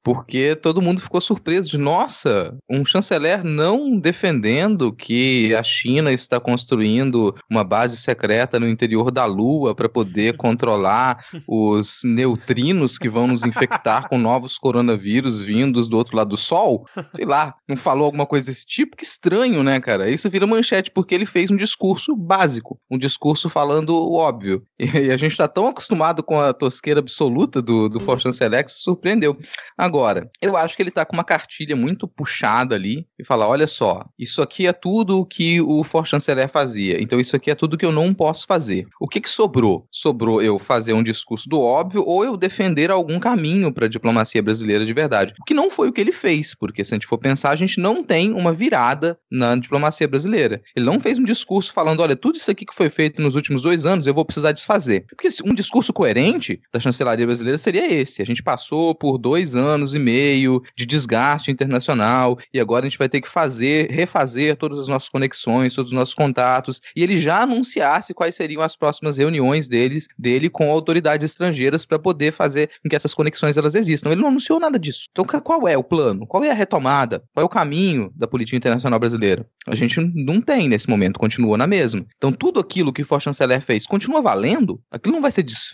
porque 0.02 0.54
todo 0.54 0.80
mundo 0.80 1.00
ficou 1.00 1.20
surpreso 1.20 1.70
de 1.70 1.78
nossa, 1.78 2.56
um 2.70 2.84
chanceler 2.84 3.42
não 3.42 3.98
defendendo 3.98 4.92
que 4.92 5.52
a 5.56 5.62
China 5.64 6.12
está 6.12 6.38
construindo 6.38 7.34
uma 7.50 7.64
base 7.64 7.96
secreta 7.96 8.60
no 8.60 8.68
interior 8.68 9.10
da 9.10 9.24
Lua 9.24 9.74
para 9.74 9.88
poder 9.88 10.36
controlar 10.38 11.24
os 11.48 12.02
neutrinos 12.04 12.96
que 12.96 13.08
vão 13.08 13.26
nos 13.26 13.42
infectar 13.42 14.08
com 14.08 14.16
novos 14.16 14.56
coronavírus 14.56 15.40
vindos 15.40 15.88
do 15.88 15.96
outro 15.96 16.16
lado 16.16 16.28
do 16.28 16.36
Sol. 16.36 16.86
Sei 17.14 17.24
lá, 17.24 17.54
não 17.68 17.76
falou 17.76 18.04
alguma 18.04 18.26
coisa 18.26 18.46
desse 18.46 18.64
tipo? 18.64 18.96
Que 18.96 19.04
estranho, 19.04 19.64
né, 19.64 19.80
cara? 19.80 20.08
Isso 20.08 20.30
vira 20.30 20.46
manchete 20.46 20.92
porque 20.92 21.14
ele 21.14 21.26
fez 21.26 21.50
um 21.50 21.56
discurso 21.56 22.14
básico, 22.14 22.78
um 22.88 22.98
discurso 22.98 23.50
falando 23.50 23.90
o 23.96 24.14
óbvio. 24.14 24.62
E 24.78 25.10
a 25.10 25.16
gente 25.16 25.32
está 25.32 25.48
tão 25.48 25.66
acostumado 25.66 26.03
com 26.22 26.40
a 26.40 26.52
tosqueira 26.52 27.00
absoluta 27.00 27.62
do, 27.62 27.88
do 27.88 28.00
For 28.00 28.20
Chanceler 28.20 28.64
que 28.64 28.72
se 28.72 28.80
surpreendeu. 28.80 29.36
Agora, 29.76 30.30
eu 30.40 30.56
acho 30.56 30.76
que 30.76 30.82
ele 30.82 30.88
está 30.88 31.04
com 31.04 31.14
uma 31.14 31.24
cartilha 31.24 31.76
muito 31.76 32.06
puxada 32.06 32.74
ali 32.74 33.06
e 33.18 33.24
fala: 33.24 33.46
olha 33.46 33.66
só, 33.66 34.04
isso 34.18 34.42
aqui 34.42 34.66
é 34.66 34.72
tudo 34.72 35.20
o 35.20 35.26
que 35.26 35.60
o 35.60 35.82
For 35.84 36.06
Chanceler 36.06 36.48
fazia, 36.48 37.00
então 37.00 37.20
isso 37.20 37.36
aqui 37.36 37.50
é 37.50 37.54
tudo 37.54 37.78
que 37.78 37.86
eu 37.86 37.92
não 37.92 38.12
posso 38.12 38.46
fazer. 38.46 38.86
O 39.00 39.08
que, 39.08 39.20
que 39.20 39.30
sobrou? 39.30 39.86
Sobrou 39.90 40.42
eu 40.42 40.58
fazer 40.58 40.92
um 40.92 41.02
discurso 41.02 41.48
do 41.48 41.60
óbvio 41.60 42.04
ou 42.06 42.24
eu 42.24 42.36
defender 42.36 42.90
algum 42.90 43.18
caminho 43.18 43.72
para 43.72 43.86
a 43.86 43.88
diplomacia 43.88 44.42
brasileira 44.42 44.84
de 44.84 44.92
verdade. 44.92 45.34
O 45.40 45.44
que 45.44 45.54
não 45.54 45.70
foi 45.70 45.88
o 45.88 45.92
que 45.92 46.00
ele 46.00 46.12
fez, 46.12 46.54
porque 46.54 46.84
se 46.84 46.94
a 46.94 46.96
gente 46.96 47.06
for 47.06 47.18
pensar, 47.18 47.50
a 47.50 47.56
gente 47.56 47.80
não 47.80 48.02
tem 48.02 48.32
uma 48.32 48.52
virada 48.52 49.18
na 49.30 49.56
diplomacia 49.56 50.08
brasileira. 50.08 50.60
Ele 50.76 50.86
não 50.86 51.00
fez 51.00 51.18
um 51.18 51.24
discurso 51.24 51.72
falando: 51.72 52.00
olha, 52.00 52.16
tudo 52.16 52.36
isso 52.36 52.50
aqui 52.50 52.64
que 52.64 52.74
foi 52.74 52.90
feito 52.90 53.22
nos 53.22 53.34
últimos 53.34 53.62
dois 53.62 53.86
anos 53.86 54.06
eu 54.06 54.14
vou 54.14 54.24
precisar 54.24 54.52
desfazer. 54.52 55.06
Porque 55.08 55.28
um 55.44 55.54
discurso 55.54 55.92
coerente 55.94 56.60
da 56.72 56.78
chancelaria 56.78 57.24
brasileira 57.24 57.56
seria 57.56 57.90
esse. 57.90 58.20
A 58.20 58.26
gente 58.26 58.42
passou 58.42 58.94
por 58.94 59.16
dois 59.16 59.56
anos 59.56 59.94
e 59.94 59.98
meio 59.98 60.62
de 60.76 60.84
desgaste 60.84 61.50
internacional 61.50 62.38
e 62.52 62.60
agora 62.60 62.84
a 62.84 62.88
gente 62.88 62.98
vai 62.98 63.08
ter 63.08 63.20
que 63.20 63.28
fazer, 63.28 63.90
refazer 63.90 64.56
todas 64.56 64.78
as 64.78 64.88
nossas 64.88 65.08
conexões, 65.08 65.74
todos 65.74 65.92
os 65.92 65.98
nossos 65.98 66.14
contatos. 66.14 66.82
E 66.94 67.02
ele 67.02 67.18
já 67.18 67.42
anunciasse 67.42 68.12
quais 68.12 68.34
seriam 68.34 68.62
as 68.62 68.76
próximas 68.76 69.16
reuniões 69.16 69.68
deles, 69.68 70.06
dele 70.18 70.50
com 70.50 70.70
autoridades 70.70 71.24
estrangeiras 71.24 71.86
para 71.86 71.98
poder 71.98 72.32
fazer 72.32 72.70
com 72.82 72.88
que 72.88 72.96
essas 72.96 73.14
conexões 73.14 73.56
elas 73.56 73.74
existam. 73.74 74.10
Ele 74.10 74.20
não 74.20 74.28
anunciou 74.28 74.60
nada 74.60 74.78
disso. 74.78 75.06
Então, 75.10 75.24
qual 75.24 75.68
é 75.68 75.78
o 75.78 75.84
plano? 75.84 76.26
Qual 76.26 76.42
é 76.44 76.50
a 76.50 76.54
retomada? 76.54 77.22
Qual 77.32 77.42
é 77.42 77.46
o 77.46 77.48
caminho 77.48 78.12
da 78.14 78.26
política 78.26 78.56
internacional 78.56 78.98
brasileira? 78.98 79.46
A 79.66 79.74
gente 79.74 80.00
não 80.00 80.40
tem 80.40 80.68
nesse 80.68 80.88
momento, 80.88 81.18
continua 81.18 81.56
na 81.56 81.66
mesma. 81.66 82.04
Então, 82.16 82.32
tudo 82.32 82.60
aquilo 82.60 82.92
que 82.92 83.02
o 83.02 83.20
Chanceler 83.20 83.60
fez 83.60 83.86
continua 83.86 84.20
valendo? 84.20 84.80
Aquilo 84.90 85.14
não 85.14 85.22
vai 85.22 85.30
ser 85.30 85.42
desfeito? 85.42 85.73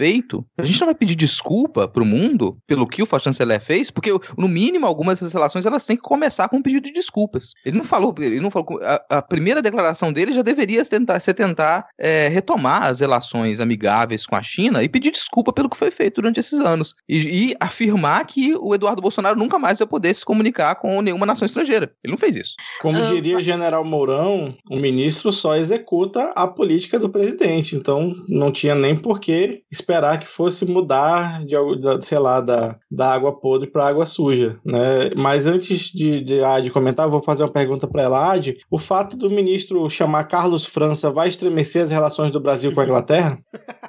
A 0.59 0.65
gente 0.65 0.81
não 0.81 0.87
vai 0.87 0.95
pedir 0.95 1.15
desculpa 1.15 1.89
para 1.89 2.03
o 2.03 2.07
mundo 2.07 2.59
pelo 2.67 2.87
que 2.87 3.03
o 3.03 3.07
For 3.07 3.21
Chanceler 3.21 3.61
fez? 3.61 3.91
Porque, 3.91 4.11
no 4.37 4.49
mínimo, 4.49 4.87
algumas 4.87 5.19
dessas 5.19 5.33
relações 5.33 5.67
elas 5.67 5.85
têm 5.85 5.97
que 5.97 6.03
começar 6.03 6.49
com 6.49 6.57
um 6.57 6.63
pedido 6.63 6.85
de 6.85 6.93
desculpas. 6.93 7.53
Ele 7.65 7.77
não 7.77 7.85
falou, 7.85 8.15
ele 8.19 8.41
não 8.41 8.51
falou. 8.51 8.81
A, 8.83 9.19
a 9.19 9.23
primeira 9.23 9.61
declaração 9.61 10.13
dele 10.13 10.33
já 10.33 10.43
deveria 10.43 10.85
ser 10.85 11.01
tentar, 11.01 11.21
ser 11.21 11.35
tentar 11.35 11.87
é, 11.99 12.29
retomar 12.29 12.85
as 12.85 13.01
relações 13.01 13.61
amigáveis 13.61 14.27
com 14.27 14.37
a 14.37 14.43
China 14.43 14.83
e 14.83 14.89
pedir 14.89 15.11
desculpa 15.11 15.53
pelo 15.53 15.69
que 15.69 15.77
foi 15.77 15.91
feito 15.91 16.17
durante 16.17 16.41
esses 16.41 16.59
anos. 16.61 16.95
E, 17.09 17.51
e 17.51 17.57
afirmar 17.61 18.25
que 18.27 18.55
o 18.55 18.75
Eduardo 18.75 19.03
Bolsonaro 19.03 19.39
nunca 19.39 19.59
mais 19.59 19.79
vai 19.79 19.89
poder 19.89 20.15
se 20.15 20.25
comunicar 20.25 20.75
com 20.77 21.01
nenhuma 21.01 21.27
nação 21.27 21.47
estrangeira. 21.47 21.93
Ele 22.03 22.13
não 22.13 22.19
fez 22.19 22.37
isso. 22.37 22.55
Como 22.81 22.99
uh, 22.99 23.15
diria 23.15 23.37
o 23.37 23.43
general 23.43 23.85
Mourão, 23.85 24.55
o 24.71 24.77
ministro 24.77 25.33
só 25.33 25.57
executa 25.57 26.33
a 26.35 26.47
política 26.47 26.99
do 26.99 27.09
presidente. 27.11 27.77
Então 27.77 28.13
não 28.29 28.53
tinha 28.53 28.75
nem 28.75 28.97
por 28.97 29.21
que 29.21 29.63
esperar 29.71 29.90
que 30.19 30.27
fosse 30.27 30.65
mudar 30.65 31.45
de, 31.45 31.55
sei 32.03 32.19
lá, 32.19 32.41
da, 32.41 32.77
da 32.91 33.13
água 33.13 33.33
podre 33.33 33.71
para 33.71 33.89
água 33.89 34.07
suja, 34.07 34.59
né? 34.65 35.11
Mas 35.17 35.47
antes 35.47 35.91
de, 35.91 36.21
de 36.21 36.43
Adi 36.43 36.71
comentar, 36.71 37.09
vou 37.09 37.23
fazer 37.23 37.43
uma 37.43 37.53
pergunta 37.53 37.87
para 37.87 38.03
ela, 38.03 38.33
Adi. 38.33 38.59
O 38.71 38.79
fato 38.79 39.17
do 39.17 39.31
ministro 39.31 39.89
chamar 39.91 40.25
Carlos 40.25 40.65
França 40.65 41.11
vai 41.11 41.29
estremecer 41.29 41.83
as 41.83 41.91
relações 41.91 42.31
do 42.31 42.41
Brasil 42.41 42.73
com 42.73 42.81
a 42.81 42.85
Inglaterra? 42.85 43.39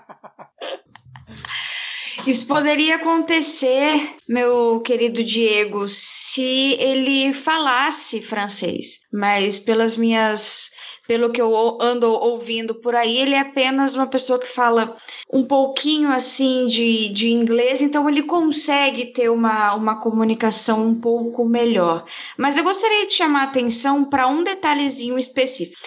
Isso 2.25 2.45
poderia 2.45 2.97
acontecer, 2.97 4.15
meu 4.29 4.79
querido 4.81 5.23
Diego, 5.23 5.87
se 5.87 6.77
ele 6.79 7.33
falasse 7.33 8.21
francês, 8.21 9.01
mas 9.11 9.57
pelas 9.57 9.97
minhas 9.97 10.70
pelo 11.07 11.31
que 11.31 11.41
eu 11.41 11.77
ando 11.81 12.11
ouvindo 12.11 12.75
por 12.75 12.95
aí, 12.95 13.17
ele 13.17 13.33
é 13.33 13.39
apenas 13.39 13.95
uma 13.95 14.07
pessoa 14.07 14.39
que 14.39 14.47
fala 14.47 14.95
um 15.31 15.43
pouquinho 15.43 16.09
assim 16.09 16.67
de, 16.67 17.09
de 17.09 17.31
inglês, 17.31 17.81
então 17.81 18.07
ele 18.07 18.23
consegue 18.23 19.07
ter 19.07 19.29
uma, 19.29 19.73
uma 19.73 19.99
comunicação 19.99 20.87
um 20.87 20.95
pouco 20.95 21.45
melhor. 21.45 22.05
Mas 22.37 22.57
eu 22.57 22.63
gostaria 22.63 23.07
de 23.07 23.13
chamar 23.13 23.41
a 23.41 23.45
atenção 23.45 24.03
para 24.05 24.27
um 24.27 24.43
detalhezinho 24.43 25.17
específico. 25.17 25.77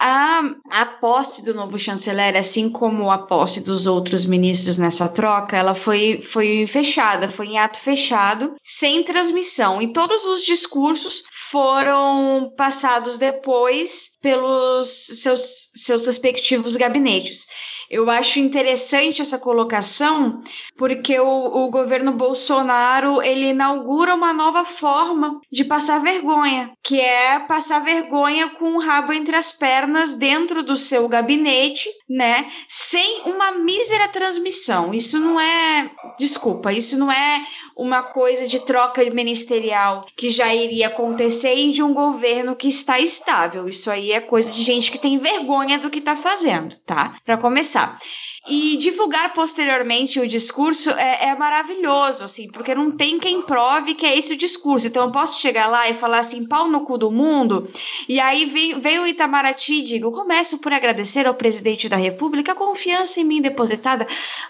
A, 0.00 0.42
a 0.70 0.86
posse 0.86 1.44
do 1.44 1.52
novo 1.52 1.76
chanceler, 1.76 2.36
assim 2.36 2.70
como 2.70 3.10
a 3.10 3.18
posse 3.18 3.64
dos 3.64 3.88
outros 3.88 4.24
ministros 4.24 4.78
nessa 4.78 5.08
troca, 5.08 5.56
ela 5.56 5.74
foi, 5.74 6.22
foi 6.22 6.68
fechada, 6.68 7.28
foi 7.28 7.48
em 7.48 7.58
ato 7.58 7.80
fechado, 7.80 8.54
sem 8.62 9.02
transmissão. 9.02 9.82
E 9.82 9.92
todos 9.92 10.24
os 10.24 10.42
discursos 10.42 11.24
foram 11.50 12.52
passados 12.56 13.18
depois 13.18 14.17
pelos 14.20 14.88
seus, 15.22 15.70
seus 15.74 16.06
respectivos 16.06 16.76
gabinetes. 16.76 17.46
Eu 17.90 18.10
acho 18.10 18.38
interessante 18.38 19.22
essa 19.22 19.38
colocação, 19.38 20.42
porque 20.76 21.18
o, 21.18 21.64
o 21.64 21.70
governo 21.70 22.12
Bolsonaro 22.12 23.22
ele 23.22 23.46
inaugura 23.46 24.14
uma 24.14 24.32
nova 24.32 24.62
forma 24.64 25.40
de 25.50 25.64
passar 25.64 26.02
vergonha, 26.02 26.70
que 26.82 27.00
é 27.00 27.38
passar 27.38 27.82
vergonha 27.82 28.50
com 28.50 28.76
o 28.76 28.80
rabo 28.80 29.12
entre 29.12 29.34
as 29.34 29.52
pernas 29.52 30.14
dentro 30.14 30.62
do 30.62 30.76
seu 30.76 31.08
gabinete, 31.08 31.88
né? 32.08 32.50
Sem 32.68 33.22
uma 33.26 33.52
mísera 33.52 34.08
transmissão. 34.08 34.94
Isso 34.94 35.18
não 35.18 35.38
é, 35.38 35.90
desculpa, 36.18 36.72
isso 36.72 36.98
não 36.98 37.12
é 37.12 37.46
uma 37.76 38.02
coisa 38.02 38.48
de 38.48 38.60
troca 38.60 39.04
ministerial 39.10 40.06
que 40.16 40.30
já 40.30 40.52
iria 40.54 40.88
acontecer 40.88 41.54
em 41.54 41.70
de 41.70 41.82
um 41.82 41.92
governo 41.92 42.56
que 42.56 42.68
está 42.68 42.98
estável. 42.98 43.68
Isso 43.68 43.90
aí 43.90 44.12
é 44.12 44.20
coisa 44.20 44.52
de 44.52 44.62
gente 44.62 44.90
que 44.90 44.98
tem 44.98 45.18
vergonha 45.18 45.78
do 45.78 45.90
que 45.90 45.98
está 45.98 46.16
fazendo, 46.16 46.76
tá? 46.86 47.16
Para 47.24 47.36
começar. 47.36 47.98
E 48.48 48.76
divulgar 48.76 49.32
posteriormente 49.32 50.18
o 50.18 50.26
discurso 50.26 50.90
é, 50.90 51.28
é, 51.28 51.34
maravilhoso, 51.36 52.24
assim, 52.24 52.48
porque 52.50 52.74
não 52.74 52.90
tem 52.90 53.18
quem 53.18 53.42
prove 53.42 53.94
que 53.94 54.06
é 54.06 54.16
esse 54.16 54.32
o 54.32 54.36
discurso. 54.36 54.86
Então 54.86 55.04
eu 55.04 55.12
posso 55.12 55.40
chegar 55.40 55.68
lá 55.68 55.88
e 55.88 55.94
falar 55.94 56.20
assim, 56.20 56.46
pau 56.46 56.68
no 56.68 56.80
cu 56.80 56.96
do 56.96 57.10
mundo, 57.10 57.68
e 58.08 58.18
aí 58.18 58.46
vem, 58.46 58.80
vem 58.80 58.98
o 58.98 59.06
Itamaraty 59.06 59.74
e 59.74 59.82
digo: 59.82 60.10
começo 60.12 60.58
por 60.58 60.72
agradecer 60.72 61.26
ao 61.26 61.34
presidente 61.34 61.88
da 61.88 61.96
República 61.96 62.52
a 62.52 62.54
confiança 62.54 63.20
em 63.20 63.24
mim 63.24 63.42
depositada. 63.42 64.06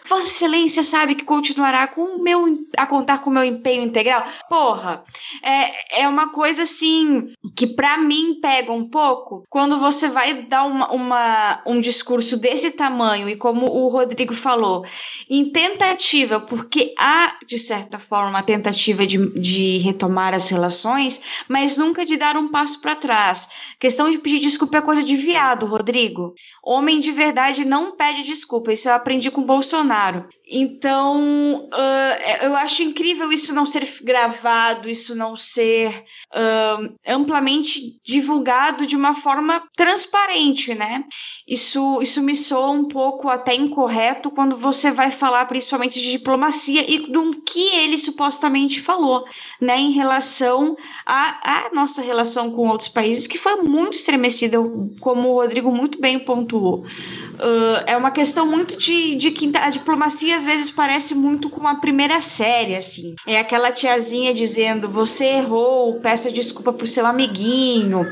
Vossa 0.08 0.28
Excelência 0.28 0.82
sabe 0.82 1.14
que 1.14 1.24
continuará 1.24 1.86
com 1.88 2.22
meu, 2.22 2.44
a 2.76 2.86
contar 2.86 3.18
com 3.18 3.30
o 3.30 3.32
meu 3.32 3.44
empenho 3.44 3.82
integral. 3.82 4.24
Porra, 4.48 5.02
é, 5.42 6.02
é 6.02 6.08
uma 6.08 6.30
coisa 6.30 6.62
assim 6.62 7.26
que 7.56 7.66
para 7.66 7.98
mim 7.98 8.38
pega 8.40 8.72
um 8.72 8.88
pouco 8.88 9.44
quando 9.48 9.78
você 9.78 10.08
vai 10.08 10.42
dar 10.42 10.64
uma, 10.64 10.92
uma, 10.92 11.62
um 11.66 11.80
discurso 11.80 12.36
desse 12.36 12.70
tamanho 12.70 13.28
e 13.28 13.36
como 13.36 13.66
o 13.66 13.87
o 13.88 13.90
Rodrigo 13.90 14.34
falou, 14.34 14.84
em 15.28 15.50
tentativa, 15.50 16.38
porque 16.38 16.94
há, 16.98 17.36
de 17.46 17.58
certa 17.58 17.98
forma, 17.98 18.28
uma 18.28 18.42
tentativa 18.42 19.06
de, 19.06 19.16
de 19.40 19.78
retomar 19.78 20.34
as 20.34 20.50
relações, 20.50 21.22
mas 21.48 21.78
nunca 21.78 22.04
de 22.04 22.16
dar 22.16 22.36
um 22.36 22.50
passo 22.50 22.80
para 22.80 22.94
trás. 22.94 23.48
Questão 23.80 24.10
de 24.10 24.18
pedir 24.18 24.40
desculpa 24.40 24.78
é 24.78 24.82
coisa 24.82 25.02
de 25.02 25.16
viado, 25.16 25.66
Rodrigo. 25.66 26.34
Homem 26.62 27.00
de 27.00 27.10
verdade 27.10 27.64
não 27.64 27.96
pede 27.96 28.22
desculpa, 28.24 28.72
isso 28.72 28.88
eu 28.88 28.92
aprendi 28.92 29.30
com 29.30 29.42
Bolsonaro. 29.42 30.28
Então, 30.50 31.66
uh, 31.66 32.44
eu 32.44 32.56
acho 32.56 32.82
incrível 32.82 33.30
isso 33.30 33.54
não 33.54 33.66
ser 33.66 33.86
gravado, 34.02 34.88
isso 34.88 35.14
não 35.14 35.36
ser 35.36 35.90
uh, 36.34 36.94
amplamente 37.06 38.00
divulgado 38.02 38.86
de 38.86 38.96
uma 38.96 39.14
forma 39.14 39.62
transparente, 39.76 40.74
né? 40.74 41.04
Isso, 41.46 42.00
isso 42.00 42.22
me 42.22 42.34
soa 42.34 42.70
um 42.70 42.88
pouco 42.88 43.28
até 43.28 43.54
incorreto 43.54 44.30
quando 44.30 44.56
você 44.56 44.90
vai 44.90 45.10
falar 45.10 45.44
principalmente 45.44 46.00
de 46.00 46.12
diplomacia 46.12 46.90
e 46.90 47.10
do 47.10 47.42
que 47.42 47.76
ele 47.76 47.98
supostamente 47.98 48.80
falou, 48.80 49.24
né? 49.60 49.78
Em 49.78 49.90
relação 49.90 50.74
à, 51.04 51.68
nossa 51.74 52.00
relação 52.00 52.50
com 52.50 52.68
outros 52.68 52.88
países, 52.88 53.26
que 53.26 53.36
foi 53.36 53.56
muito 53.56 53.94
estremecida, 53.94 54.56
como 55.00 55.28
o 55.28 55.34
Rodrigo 55.34 55.70
muito 55.70 56.00
bem 56.00 56.18
pontuou. 56.18 56.84
uh, 56.84 57.84
é 57.86 57.96
uma 57.98 58.10
questão 58.10 58.46
muito 58.46 58.78
de, 58.78 59.14
de 59.16 59.30
que 59.30 59.50
a 59.54 59.68
diplomacia 59.68 60.37
às 60.38 60.44
vezes 60.44 60.70
parece 60.70 61.14
muito 61.14 61.50
com 61.50 61.66
a 61.66 61.74
primeira 61.74 62.20
série, 62.20 62.76
assim. 62.76 63.14
É 63.26 63.38
aquela 63.38 63.72
tiazinha 63.72 64.32
dizendo: 64.32 64.88
você 64.88 65.24
errou, 65.24 66.00
peça 66.00 66.30
desculpa 66.30 66.72
pro 66.72 66.86
seu 66.86 67.04
amiguinho. 67.04 68.06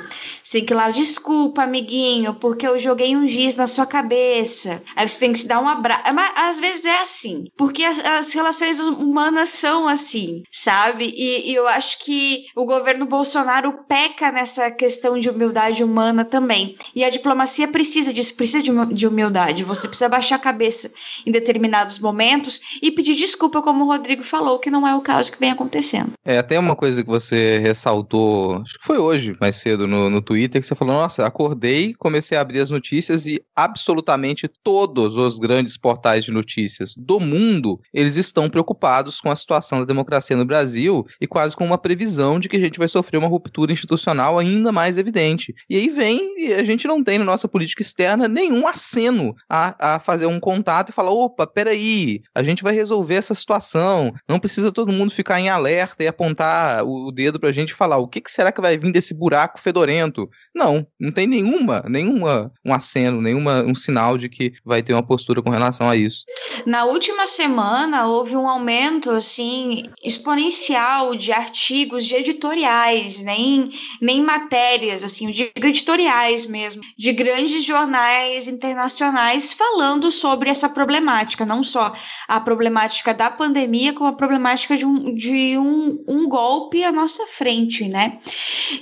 Você 0.47 0.59
tem 0.59 0.65
que 0.65 0.73
ir 0.73 0.77
lá, 0.77 0.93
desculpa, 0.93 1.65
amiguinho, 1.65 2.33
porque 2.35 2.65
eu 2.65 2.79
joguei 2.79 3.17
um 3.17 3.27
giz 3.27 3.57
na 3.57 3.67
sua 3.67 3.85
cabeça. 3.85 4.81
Aí 4.95 5.09
você 5.09 5.19
tem 5.19 5.33
que 5.33 5.41
se 5.41 5.49
dar 5.49 5.61
um 5.61 5.69
abraço. 5.69 6.03
É, 6.07 6.49
às 6.49 6.61
vezes 6.61 6.85
é 6.85 7.01
assim, 7.01 7.47
porque 7.57 7.83
as, 7.83 7.99
as 7.99 8.33
relações 8.33 8.79
humanas 8.79 9.49
são 9.49 9.89
assim, 9.89 10.45
sabe? 10.53 11.13
E, 11.17 11.51
e, 11.51 11.55
eu 11.55 11.67
acho 11.67 11.99
que 11.99 12.45
o 12.55 12.65
governo 12.65 13.07
Bolsonaro 13.07 13.81
peca 13.89 14.31
nessa 14.31 14.71
questão 14.71 15.19
de 15.19 15.29
humildade 15.29 15.83
humana 15.83 16.25
também. 16.25 16.77
E 16.95 17.03
a 17.03 17.11
diplomacia 17.11 17.67
precisa 17.67 18.15
disso, 18.15 18.37
precisa 18.37 18.63
de 18.63 19.07
humildade. 19.09 19.65
Você 19.65 19.89
precisa 19.89 20.09
baixar 20.09 20.37
a 20.37 20.39
cabeça 20.39 20.93
em 21.27 21.33
determinados 21.33 21.99
momentos 21.99 22.61
e 22.81 22.93
pedir 22.93 23.17
desculpa, 23.17 23.61
como 23.61 23.83
o 23.83 23.89
Rodrigo 23.89 24.23
falou, 24.23 24.61
que 24.61 24.71
não 24.71 24.87
é 24.87 24.95
o 24.95 25.01
caso 25.01 25.33
que 25.33 25.41
vem 25.41 25.51
acontecendo. 25.51 26.13
É, 26.25 26.39
até 26.39 26.57
uma 26.57 26.77
coisa 26.77 27.03
que 27.03 27.11
você 27.11 27.59
ressaltou, 27.59 28.63
acho 28.63 28.79
que 28.79 28.87
foi 28.87 28.99
hoje, 28.99 29.37
mais 29.41 29.57
cedo, 29.57 29.89
no, 29.89 30.09
no 30.09 30.23
Twitter 30.23 30.36
Twitter 30.37 30.61
que 30.61 30.67
você 30.67 30.75
falou: 30.75 30.95
nossa, 30.95 31.27
acordei, 31.27 31.95
comecei 31.95 32.37
a 32.37 32.43
abrir 32.43 32.61
as 32.61 32.71
notícias 32.71 33.27
e 33.27 33.43
absolutamente 33.55 34.47
todos 34.47 35.17
os 35.17 35.39
grandes 35.39 35.79
portais 35.79 36.27
de 36.27 36.31
notícias 36.31 36.95
do 36.97 37.19
mundo 37.19 37.81
eles 37.93 38.17
estão 38.17 38.51
preocupados 38.51 39.19
com 39.19 39.31
a 39.31 39.37
situação 39.37 39.79
da 39.79 39.87
democracia 39.87 40.37
no 40.37 40.45
Brasil 40.45 41.07
e 41.19 41.27
quase 41.27 41.57
com 41.57 41.65
uma 41.65 41.79
previsão 41.79 42.39
de 42.39 42.49
que 42.51 42.57
a 42.57 42.61
gente 42.61 42.79
vai 42.79 42.87
sofrer 42.87 43.17
uma 43.17 43.29
ruptura 43.29 43.73
institucional 43.73 44.39
ainda 44.39 44.71
mais 44.71 44.99
evidente. 44.99 45.55
E 45.71 45.77
aí 45.77 45.89
vem 45.89 46.35
e 46.37 46.53
a 46.53 46.65
gente 46.65 46.87
não 46.87 47.03
tem 47.03 47.19
na 47.19 47.25
nossa 47.25 47.49
política 47.49 47.83
externa 47.83 48.29
nenhum 48.29 48.67
aceno 48.67 49.35
a, 49.49 49.95
a 49.95 50.01
fazer 50.01 50.27
um 50.27 50.39
contato 50.39 50.91
e 50.91 50.93
falar: 50.93 51.13
opa, 51.13 51.47
peraí, 51.47 52.21
a 52.35 52.43
gente 52.43 52.63
vai 52.63 52.75
resolver 52.75 53.15
essa 53.15 53.35
situação. 53.35 54.13
Não 54.29 54.39
precisa 54.39 54.71
todo 54.71 54.93
mundo 54.93 55.11
ficar 55.15 55.41
em 55.41 55.49
alerta 55.49 56.05
e 56.05 56.07
apontar 56.07 56.85
o 56.85 57.11
dedo 57.11 57.41
pra 57.41 57.53
gente 57.53 57.71
e 57.71 57.75
falar: 57.75 57.97
o 57.97 58.09
que, 58.09 58.21
que 58.21 58.31
será 58.31 58.53
que 58.53 58.61
vai 58.61 58.77
vir 58.77 58.93
desse 58.93 59.15
buraco 59.15 59.59
fedorento? 59.59 60.26
Não, 60.55 60.87
não 60.99 61.13
tem 61.13 61.27
nenhuma, 61.27 61.85
nenhuma 61.89 62.53
um 62.65 62.73
aceno, 62.73 63.21
nenhuma 63.21 63.63
um 63.63 63.75
sinal 63.75 64.19
de 64.19 64.29
que 64.29 64.55
vai 64.65 64.83
ter 64.83 64.93
uma 64.93 65.07
postura 65.07 65.43
com 65.43 65.51
relação 65.51 65.89
a 65.89 65.97
isso. 65.97 66.25
Na 66.65 66.85
última 66.85 67.27
semana 67.27 68.07
houve 68.07 68.37
um 68.37 68.49
aumento 68.49 69.11
assim 69.11 69.85
exponencial 70.03 71.15
de 71.15 71.33
artigos 71.33 72.05
de 72.05 72.15
editoriais, 72.15 73.23
nem 73.23 73.71
nem 74.01 74.23
matérias 74.23 75.05
assim, 75.05 75.31
digo 75.31 75.53
editoriais 75.57 76.47
mesmo, 76.47 76.83
de 76.97 77.13
grandes 77.13 77.65
jornais 77.65 78.49
internacionais 78.49 79.53
falando 79.53 80.11
sobre 80.11 80.51
essa 80.51 80.69
problemática, 80.69 81.45
não 81.45 81.63
só 81.63 81.93
a 82.29 82.41
problemática 82.41 83.13
da 83.13 83.31
pandemia, 83.31 83.93
como 83.93 84.09
a 84.09 84.13
problemática 84.13 84.77
de 84.77 84.85
um, 84.85 85.15
de 85.15 85.59
um, 85.59 86.05
um 86.07 86.29
golpe 86.29 86.83
à 86.85 86.93
nossa 86.93 87.27
frente, 87.27 87.89
né? 87.89 88.19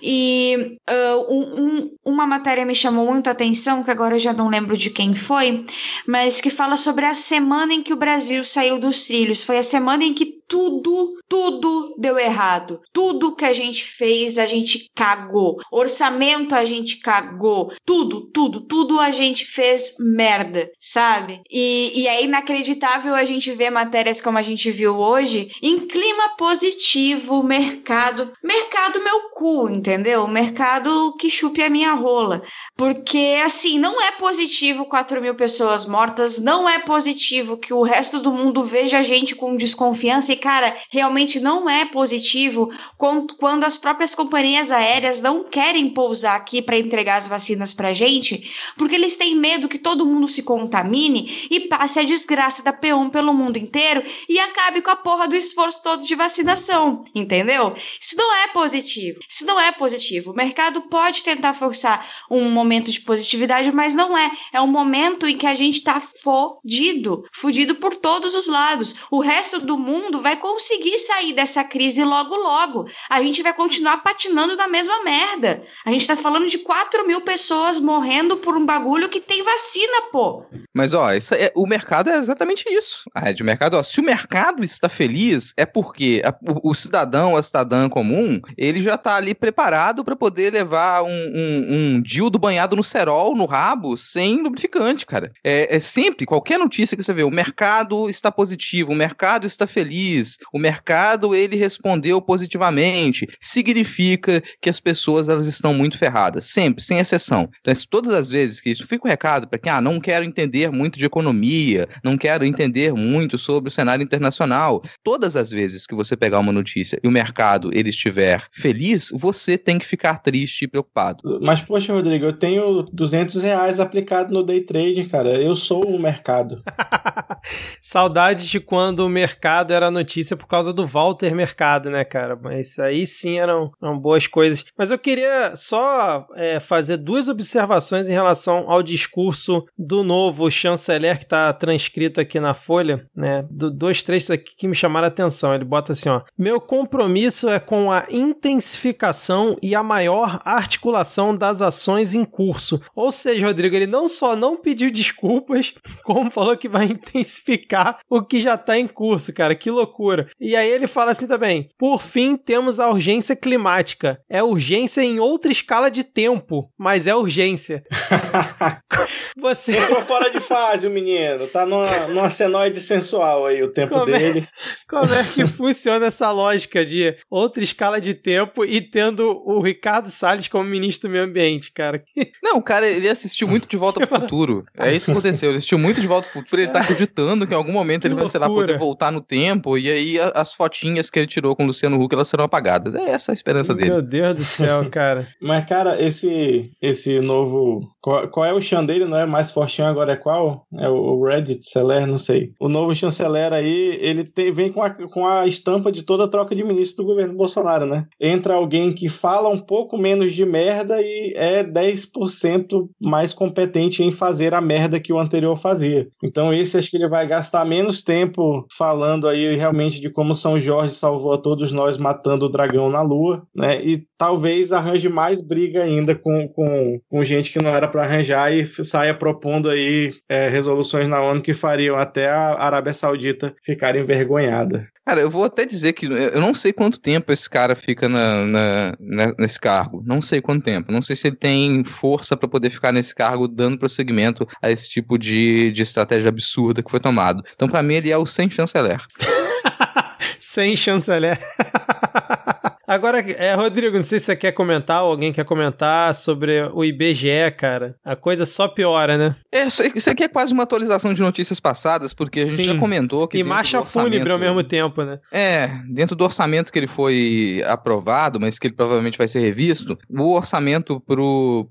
E 0.03 0.79
uh, 0.89 1.34
um, 1.41 1.97
uma 2.05 2.27
matéria 2.27 2.65
me 2.65 2.75
chamou 2.75 3.07
muito 3.07 3.29
a 3.29 3.33
atenção, 3.33 3.83
que 3.83 3.91
agora 3.91 4.15
eu 4.15 4.19
já 4.19 4.33
não 4.33 4.49
lembro 4.49 4.77
de 4.77 4.91
quem 4.91 5.15
foi, 5.15 5.65
mas 6.07 6.41
que 6.41 6.51
fala 6.51 6.77
sobre 6.77 7.05
a 7.05 7.15
semana 7.15 7.75
em 7.75 7.83
que 7.83 7.93
o 7.93 7.97
Brasil 7.97 8.45
saiu 8.45 8.79
dos 8.79 9.07
trilhos. 9.07 9.43
Foi 9.43 9.59
a 9.59 9.63
semana 9.63 10.05
em 10.05 10.15
que 10.15 10.34
tudo, 10.49 11.17
tudo 11.29 11.95
deu 11.99 12.19
errado. 12.19 12.81
Tudo 12.93 13.35
que 13.35 13.45
a 13.45 13.53
gente 13.53 13.85
fez, 13.85 14.39
a 14.39 14.47
gente 14.47 14.91
cagou. 14.95 15.59
Orçamento 15.71 16.55
a 16.55 16.65
gente 16.65 16.99
cagou. 16.99 17.73
Tudo, 17.85 18.31
tudo, 18.31 18.61
tudo 18.61 19.01
a 19.01 19.11
gente 19.11 19.47
fez 19.47 19.95
merda, 19.99 20.71
sabe? 20.79 21.41
E, 21.51 21.93
e 21.95 22.07
é 22.07 22.23
inacreditável 22.23 23.15
a 23.15 23.25
gente 23.25 23.51
ver 23.53 23.71
matérias 23.71 24.21
como 24.21 24.39
a 24.39 24.43
gente 24.43 24.71
viu 24.71 24.97
hoje 24.99 25.51
em 25.63 25.87
clima 25.87 26.37
positivo, 26.37 27.43
mercado. 27.43 28.33
Mercado 28.43 29.03
meu 29.03 29.31
cu, 29.31 29.69
entendeu? 29.69 30.27
Mercado 30.29 31.17
que 31.17 31.31
chupe 31.31 31.63
a 31.63 31.71
minha 31.71 31.93
rola. 31.95 32.43
Porque, 32.77 33.41
assim, 33.45 33.79
não 33.79 34.01
é 34.01 34.13
positivo 34.13 34.85
4 34.85 35.21
mil 35.21 35.35
pessoas 35.35 35.87
mortas, 35.87 36.39
não 36.39 36.69
é 36.69 36.79
positivo 36.79 37.57
que 37.57 37.73
o 37.73 37.83
resto 37.83 38.21
do 38.21 38.33
mundo 38.33 38.65
veja 38.65 38.99
a 38.99 39.03
gente 39.03 39.35
com 39.35 39.57
desconfiança 39.57 40.34
cara, 40.37 40.77
realmente 40.91 41.41
não 41.41 41.69
é 41.69 41.85
positivo 41.85 42.73
quando 42.97 43.65
as 43.65 43.77
próprias 43.77 44.15
companhias 44.15 44.71
aéreas 44.71 45.21
não 45.23 45.45
querem 45.45 45.91
pousar 45.91 46.37
aqui 46.37 46.63
para 46.63 46.79
entregar 46.79 47.17
as 47.17 47.29
vacinas 47.29 47.75
pra 47.75 47.93
gente, 47.93 48.51
porque 48.77 48.95
eles 48.95 49.17
têm 49.17 49.35
medo 49.35 49.69
que 49.69 49.79
todo 49.79 50.07
mundo 50.07 50.29
se 50.29 50.43
contamine 50.43 51.47
e 51.51 51.61
passe 51.61 51.99
a 51.99 52.05
desgraça 52.05 52.63
da 52.63 52.73
P1 52.73 53.11
pelo 53.11 53.35
mundo 53.35 53.57
inteiro 53.57 54.03
e 54.29 54.39
acabe 54.39 54.81
com 54.81 54.91
a 54.91 54.97
porra 54.97 55.29
do 55.29 55.37
esforço 55.37 55.83
todo 55.83 56.07
de 56.07 56.15
vacinação, 56.15 57.05
entendeu? 57.15 57.75
Isso 58.01 58.17
não 58.17 58.35
é 58.37 58.49
positivo. 58.49 59.21
Isso 59.29 59.45
não 59.47 59.59
é 59.61 59.73
positivo. 59.73 60.33
O 60.33 60.37
mercado 60.37 60.83
pode 60.83 61.23
tentar 61.23 61.55
forçar 61.55 62.07
um 62.31 62.51
momento 62.51 62.91
de 62.91 63.01
positividade, 63.01 63.71
mas 63.73 63.95
não 63.95 64.17
é. 64.17 64.31
É 64.53 64.61
um 64.61 64.67
momento 64.67 65.27
em 65.27 65.37
que 65.37 65.47
a 65.47 65.55
gente 65.55 65.83
tá 65.83 66.01
fodido, 66.01 67.25
fudido 67.33 67.77
por 67.77 67.97
todos 67.97 68.35
os 68.35 68.47
lados. 68.47 68.97
O 69.11 69.21
resto 69.21 69.61
do 69.61 69.77
mundo 69.77 70.21
vai 70.25 70.37
conseguir 70.39 70.97
sair 70.97 71.35
dessa 71.35 71.63
crise 71.63 72.03
logo, 72.03 72.35
logo. 72.35 72.89
A 73.11 73.23
gente 73.23 73.43
vai 73.43 73.53
continuar 73.53 73.99
patinando 73.99 74.57
na 74.57 74.67
mesma 74.67 75.05
merda. 75.05 75.63
A 75.85 75.91
gente 75.91 76.07
tá 76.07 76.17
falando 76.17 76.47
de 76.47 76.57
4 76.59 77.07
mil 77.07 77.21
pessoas 77.21 77.79
morrendo 77.79 78.39
por 78.39 78.57
um 78.57 78.65
bagulho 78.65 79.11
que 79.11 79.21
tem 79.21 79.43
vacina, 79.43 80.09
pô. 80.11 80.43
Mas, 80.73 80.95
ó, 80.95 81.13
isso 81.13 81.35
é, 81.35 81.53
o 81.55 81.67
mercado 81.67 82.09
é 82.09 82.17
exatamente 82.17 82.65
isso. 82.71 83.03
A 83.15 83.33
de 83.33 83.45
mercado, 83.45 83.77
ó, 83.77 83.83
se 83.83 84.01
o 84.01 84.03
mercado 84.03 84.65
está 84.65 84.89
feliz, 84.89 85.53
é 85.59 85.67
porque 85.67 86.23
a, 86.25 86.35
o, 86.51 86.71
o, 86.71 86.75
cidadão, 86.75 87.37
a 87.37 87.43
cidadã 87.43 87.87
comum, 87.91 88.41
ele 88.57 88.81
já 88.81 88.97
tá 88.97 89.17
ali 89.17 89.35
preparado 89.35 90.03
para 90.03 90.17
poder 90.17 90.55
levar 90.55 91.03
um, 91.03 91.09
um, 91.09 91.67
um 91.69 92.03
dildo 92.03 92.39
banhado 92.39 92.75
no 92.77 92.83
cerol, 92.83 93.37
no 93.37 93.45
rabo, 93.45 93.99
sem 93.99 94.43
lubrificante, 94.43 95.05
cara. 95.05 95.33
É, 95.45 95.77
é 95.77 95.81
sempre, 95.81 96.25
qualquer 96.25 96.59
notícia 96.59 96.97
que 96.97 97.03
você 97.03 97.13
vê, 97.13 97.25
o 97.25 97.31
mercado 97.31 98.09
está 98.09 98.33
positivo, 98.33 98.93
o 98.93 98.97
mercado 98.97 99.47
está 99.47 99.67
feliz, 99.67 100.14
o 100.53 100.59
mercado 100.59 101.35
ele 101.35 101.57
respondeu 101.57 102.21
positivamente, 102.21 103.27
significa 103.41 104.43
que 104.61 104.71
as 104.71 104.81
pessoas 104.81 105.29
elas 105.29 105.47
estão 105.47 105.75
muito 105.75 105.99
ferradas, 105.99 106.47
sempre, 106.47 106.83
sem 106.83 106.99
exceção. 106.99 107.49
Então, 107.61 107.75
todas 107.91 108.15
as 108.15 108.31
vezes 108.31 108.61
que 108.61 108.71
isso 108.71 108.87
fica 108.87 109.07
um 109.07 109.11
recado 109.11 109.47
para 109.49 109.59
quem 109.59 109.71
ah, 109.71 109.81
não 109.81 110.01
quero 110.01 110.25
entender 110.25 110.71
muito 110.71 110.99
de 110.99 111.05
economia, 111.05 111.89
não 112.03 112.17
quero 112.17 112.45
entender 112.45 112.93
muito 112.93 113.39
sobre 113.39 113.69
o 113.69 113.73
cenário 113.73 114.03
internacional, 114.03 114.83
todas 115.03 115.37
as 115.37 115.51
vezes 115.51 115.87
que 115.87 115.95
você 115.95 116.17
pegar 116.17 116.39
uma 116.39 116.53
notícia 116.53 116.99
e 117.03 117.09
o 117.09 117.11
mercado 117.11 117.71
ele 117.73 117.91
estiver 117.91 118.43
feliz, 118.53 119.11
você 119.13 119.57
tem 119.57 119.79
que 119.79 119.87
ficar 119.87 120.19
triste 120.19 120.63
e 120.63 120.69
preocupado. 120.69 121.41
Mas 121.43 121.61
poxa, 121.61 121.93
Rodrigo, 121.93 122.27
eu 122.27 122.33
tenho 122.33 122.83
200 122.93 123.43
reais 123.43 123.81
aplicado 123.81 124.33
no 124.33 124.43
day 124.43 124.61
trade, 124.61 125.05
cara. 125.05 125.41
Eu 125.41 125.57
sou 125.57 125.85
o 125.85 126.01
mercado. 126.01 126.63
Saudades 127.81 128.47
de 128.47 128.61
quando 128.61 129.01
o 129.01 129.09
mercado 129.09 129.73
era 129.73 129.91
no 129.91 130.04
notícia 130.05 130.37
por 130.37 130.47
causa 130.47 130.73
do 130.73 130.87
Walter 130.87 131.35
Mercado, 131.35 131.91
né, 131.91 132.05
cara? 132.05 132.39
Mas 132.41 132.79
aí 132.79 133.07
sim 133.07 133.39
eram, 133.39 133.73
eram 133.83 133.99
boas 133.99 134.27
coisas. 134.27 134.65
Mas 134.77 134.91
eu 134.91 134.99
queria 134.99 135.57
só 135.57 136.27
é, 136.37 136.61
fazer 136.61 136.99
duas 136.99 137.29
observações 137.29 138.09
em 138.09 138.13
relação 138.13 138.71
ao 138.71 138.83
discurso 138.83 139.65
do 139.77 140.05
novo 140.05 140.51
chanceler 140.51 141.19
que 141.19 141.25
está 141.25 141.53
transcrito 141.53 142.21
aqui 142.21 142.39
na 142.39 142.53
folha, 142.53 143.07
né? 143.17 143.45
Do, 143.51 143.71
dois 143.71 144.03
trechos 144.03 144.31
aqui 144.31 144.55
que 144.57 144.69
me 144.69 144.75
chamaram 144.75 145.07
a 145.07 145.09
atenção. 145.09 145.55
Ele 145.55 145.65
bota 145.65 145.93
assim, 145.93 146.11
ó: 146.11 146.21
Meu 146.39 146.61
compromisso 146.61 147.49
é 147.49 147.59
com 147.59 147.91
a 147.91 148.05
intensificação 148.11 149.57
e 149.63 149.75
a 149.75 149.83
maior 149.83 150.41
articulação 150.45 151.35
das 151.35 151.63
ações 151.63 152.15
em 152.15 152.25
curso. 152.25 152.81
Ou 152.95 153.11
seja, 153.11 153.47
Rodrigo, 153.47 153.75
ele 153.75 153.87
não 153.87 154.07
só 154.07 154.37
não 154.37 154.57
pediu 154.57 154.91
desculpas, 154.91 155.75
como 156.05 156.31
falou 156.31 156.57
que 156.57 156.69
vai 156.69 156.85
intensificar 156.87 157.99
o 158.11 158.23
que 158.23 158.39
já 158.39 158.55
está 158.55 158.79
em 158.79 158.87
curso, 158.87 159.33
cara. 159.33 159.55
Que 159.55 159.71
loucura 159.71 159.94
loucura. 159.95 160.29
E 160.41 160.57
aí 160.57 160.69
ele 160.69 160.87
fala 160.87 161.13
assim 161.13 161.27
também: 161.27 161.71
por 161.79 162.03
fim, 162.03 162.37
temos 162.37 162.81
a 162.81 162.91
urgência 162.91 163.37
climática. 163.37 164.19
É 164.29 164.43
urgência 164.43 165.03
em 165.03 165.21
outra 165.21 165.53
escala 165.53 165.91
de 165.91 166.03
tempo, 166.03 166.71
mas 166.77 167.07
é 167.07 167.15
urgência. 167.15 167.85
Você. 169.39 169.77
Entrou 169.77 170.03
fora 170.03 170.31
de 170.31 170.41
fase 170.41 170.87
o 170.87 170.91
menino. 170.91 171.47
Tá 171.49 171.65
numa, 171.67 172.09
numa 172.09 172.31
senoide 172.31 172.81
sensual 172.81 173.47
aí 173.47 173.63
o 173.63 173.73
tempo 173.73 173.95
como 173.95 174.15
é 174.15 174.19
dele. 174.19 174.41
É, 174.41 174.75
como 174.89 175.13
é 175.13 175.25
que 175.25 175.47
funciona 175.47 176.07
essa 176.07 176.31
lógica 176.31 176.85
de 176.85 177.17
outra 177.31 177.63
escala 177.63 178.01
de 178.01 178.15
tempo 178.15 178.65
e 178.65 178.81
tendo 178.81 179.43
o 179.45 179.61
Ricardo 179.61 180.11
Salles 180.11 180.49
como 180.49 180.65
ministro 180.65 181.09
do 181.09 181.13
meio 181.13 181.25
ambiente, 181.25 181.73
cara? 181.73 182.03
Não, 182.43 182.57
o 182.57 182.63
cara, 182.63 182.87
ele 182.87 183.09
assistiu 183.09 183.47
muito 183.49 183.69
de 183.69 183.77
Volta 183.77 184.07
pro 184.07 184.21
Futuro. 184.21 184.65
É 184.77 184.95
isso 184.95 185.07
que 185.07 185.13
aconteceu. 185.13 185.51
Ele 185.51 185.59
assistiu 185.59 185.79
muito 185.79 186.01
de 186.01 186.07
Volta 186.07 186.29
pro 186.29 186.41
Futuro. 186.41 186.63
Ele 186.63 186.71
tá 186.71 186.81
acreditando 186.81 187.47
que 187.47 187.53
em 187.53 187.57
algum 187.57 187.73
momento 187.73 188.07
ele 188.07 188.15
vai, 188.15 188.29
sei 188.29 188.41
lá, 188.41 188.47
poder 188.47 188.79
voltar 188.79 189.11
no 189.11 189.21
tempo 189.21 189.77
e 189.77 189.84
aí 189.91 190.17
as 190.35 190.53
fotinhas 190.53 191.11
que 191.11 191.19
ele 191.19 191.27
tirou 191.27 191.55
com 191.55 191.65
o 191.65 191.67
Luciano 191.67 192.01
Huck, 192.01 192.15
elas 192.15 192.29
serão 192.29 192.45
apagadas. 192.45 192.95
É 192.95 193.11
essa 193.11 193.33
a 193.33 193.35
esperança 193.35 193.75
dele. 193.75 193.91
Meu 193.91 194.03
Deus 194.03 194.35
do 194.35 194.45
céu, 194.45 194.89
cara. 194.91 195.29
Mas, 195.41 195.65
cara, 195.67 196.01
esse, 196.03 196.73
esse 196.81 197.21
novo 197.21 197.94
Qual, 198.05 198.29
qual, 198.29 198.45
é 198.45 198.53
o 198.53 198.61
chan 198.61 198.85
dele? 198.85 199.07
Não 199.07 199.17
é 199.17 199.25
mais 199.25 199.51
fortinho 199.51 199.89
agora 199.89 200.13
é 200.13 200.17
qual? 200.17 200.67
É 200.79 200.87
o 200.91 201.25
Reddit, 201.25 201.65
Celer, 201.65 202.07
não 202.07 202.19
sei. 202.19 202.53
O 202.61 202.69
novo 202.69 202.95
chanceler 202.95 203.51
aí, 203.51 203.99
ele 203.99 204.25
tem, 204.25 204.51
vem 204.51 204.71
com 204.71 204.83
a, 204.83 204.91
com 204.91 205.27
a 205.27 205.47
estampa 205.47 205.91
de 205.91 206.03
toda 206.03 206.25
a 206.25 206.29
troca 206.29 206.55
de 206.55 206.63
ministro 206.63 207.03
do 207.03 207.09
governo 207.09 207.33
Bolsonaro, 207.33 207.87
né? 207.87 208.07
Entra 208.21 208.57
alguém 208.57 208.93
que 208.93 209.09
fala 209.09 209.49
um 209.49 209.59
pouco 209.59 209.97
menos 209.97 210.35
de 210.35 210.45
merda 210.45 211.01
e 211.01 211.33
é 211.35 211.65
10% 211.65 212.91
mais 213.01 213.33
competente 213.33 214.03
em 214.03 214.11
fazer 214.11 214.53
a 214.53 214.61
merda 214.61 215.01
que 215.01 215.11
o 215.13 215.19
anterior 215.19 215.57
fazia. 215.57 216.07
Então 216.23 216.53
esse 216.53 216.77
acho 216.77 216.91
que 216.91 216.99
ele 216.99 217.09
vai 217.09 217.27
gastar 217.27 217.65
menos 217.65 218.03
tempo 218.03 218.67
falando 218.77 219.27
aí 219.27 219.57
realmente 219.57 219.99
de 219.99 220.11
como 220.11 220.35
São 220.35 220.61
Jorge 220.61 220.95
salvou 220.95 221.33
a 221.33 221.39
todos 221.39 221.73
nós 221.73 221.97
matando 221.97 222.45
o 222.45 222.51
dragão 222.51 222.91
na 222.91 223.01
lua, 223.01 223.47
né? 223.57 223.83
E 223.83 224.05
talvez 224.19 224.73
arranje 224.73 225.09
mais 225.09 225.41
briga 225.41 225.83
ainda 225.83 226.15
com, 226.15 226.47
com, 226.49 227.01
com 227.09 227.25
gente 227.25 227.51
que 227.51 227.63
não 227.63 227.71
era 227.71 227.94
para 227.95 228.03
arranjar 228.03 228.53
e 228.53 228.67
saia 228.67 229.15
propondo 229.15 229.71
aí 229.71 230.13
é, 230.29 230.49
resoluções 230.49 231.07
na 231.07 231.23
ONU 231.23 231.41
que 231.41 231.55
fariam 231.55 231.97
até 231.97 232.29
a 232.29 232.57
Arábia 232.59 232.93
Saudita 232.93 233.55
ficar 233.63 233.95
envergonhada. 233.95 234.89
Cara, 235.07 235.21
eu 235.21 235.31
vou 235.31 235.45
até 235.45 235.65
dizer 235.65 235.93
que 235.93 236.07
eu 236.07 236.41
não 236.41 236.55
sei 236.55 236.73
quanto 236.73 236.99
tempo 236.99 237.33
esse 237.33 237.49
cara 237.49 237.77
fica 237.77 238.09
na, 238.09 238.45
na, 238.45 238.97
na 238.99 239.35
nesse 239.39 239.61
cargo. 239.61 240.03
Não 240.05 240.21
sei 240.21 240.41
quanto 240.41 240.65
tempo. 240.65 240.91
Não 240.91 241.03
sei 241.03 241.15
se 241.15 241.29
ele 241.29 241.37
tem 241.37 241.85
força 241.85 242.37
para 242.37 242.49
poder 242.49 242.71
ficar 242.71 242.91
nesse 242.91 243.15
cargo 243.15 243.47
dando 243.47 243.79
prosseguimento 243.79 244.45
a 244.61 244.73
esse 244.73 244.89
tipo 244.89 245.17
de, 245.17 245.71
de 245.71 245.83
estratégia 245.83 246.31
absurda 246.31 246.83
que 246.83 246.91
foi 246.91 246.99
tomado. 246.99 247.45
Então, 247.55 247.69
para 247.69 247.83
mim, 247.83 247.95
ele 247.95 248.11
é 248.11 248.19
o 248.19 248.27
sem 248.27 248.51
chanceler. 248.51 249.01
sem 250.41 250.77
chanceler. 250.77 251.39
Agora, 252.87 253.21
é, 253.21 253.55
Rodrigo, 253.55 253.97
não 253.97 254.03
sei 254.03 254.21
se 254.21 254.27
você 254.27 254.37
quer 254.37 254.53
comentar 254.53 255.03
ou 255.03 255.11
alguém 255.11 255.33
quer 255.33 255.45
comentar 255.45 256.15
sobre 256.15 256.63
o 256.73 256.85
IBGE, 256.85 257.51
cara. 257.57 257.97
A 258.05 258.15
coisa 258.15 258.45
só 258.45 258.69
piora, 258.69 259.17
né? 259.17 259.37
É, 259.51 259.67
isso 259.67 260.11
aqui 260.11 260.25
é 260.25 260.29
quase 260.29 260.53
uma 260.53 260.65
atualização 260.65 261.15
de 261.15 261.23
notícias 261.23 261.59
passadas, 261.59 262.13
porque 262.13 262.41
a 262.41 262.45
gente 262.45 262.57
Sim. 262.57 262.65
já 262.65 262.79
comentou 262.79 263.27
que. 263.27 263.39
E 263.39 263.45
marcha 263.45 263.83
fúnebre 263.83 264.31
ao 264.31 264.39
mesmo 264.39 264.63
tempo, 264.63 265.03
né? 265.03 265.19
É, 265.33 265.71
dentro 265.89 266.15
do 266.15 266.25
orçamento 266.25 266.71
que 266.71 266.79
ele 266.79 266.87
foi 266.87 267.65
aprovado, 267.67 268.39
mas 268.39 268.59
que 268.59 268.67
ele 268.67 268.75
provavelmente 268.75 269.17
vai 269.17 269.29
ser 269.29 269.41
revisto, 269.41 269.99
o 270.11 270.35
orçamento 270.35 271.03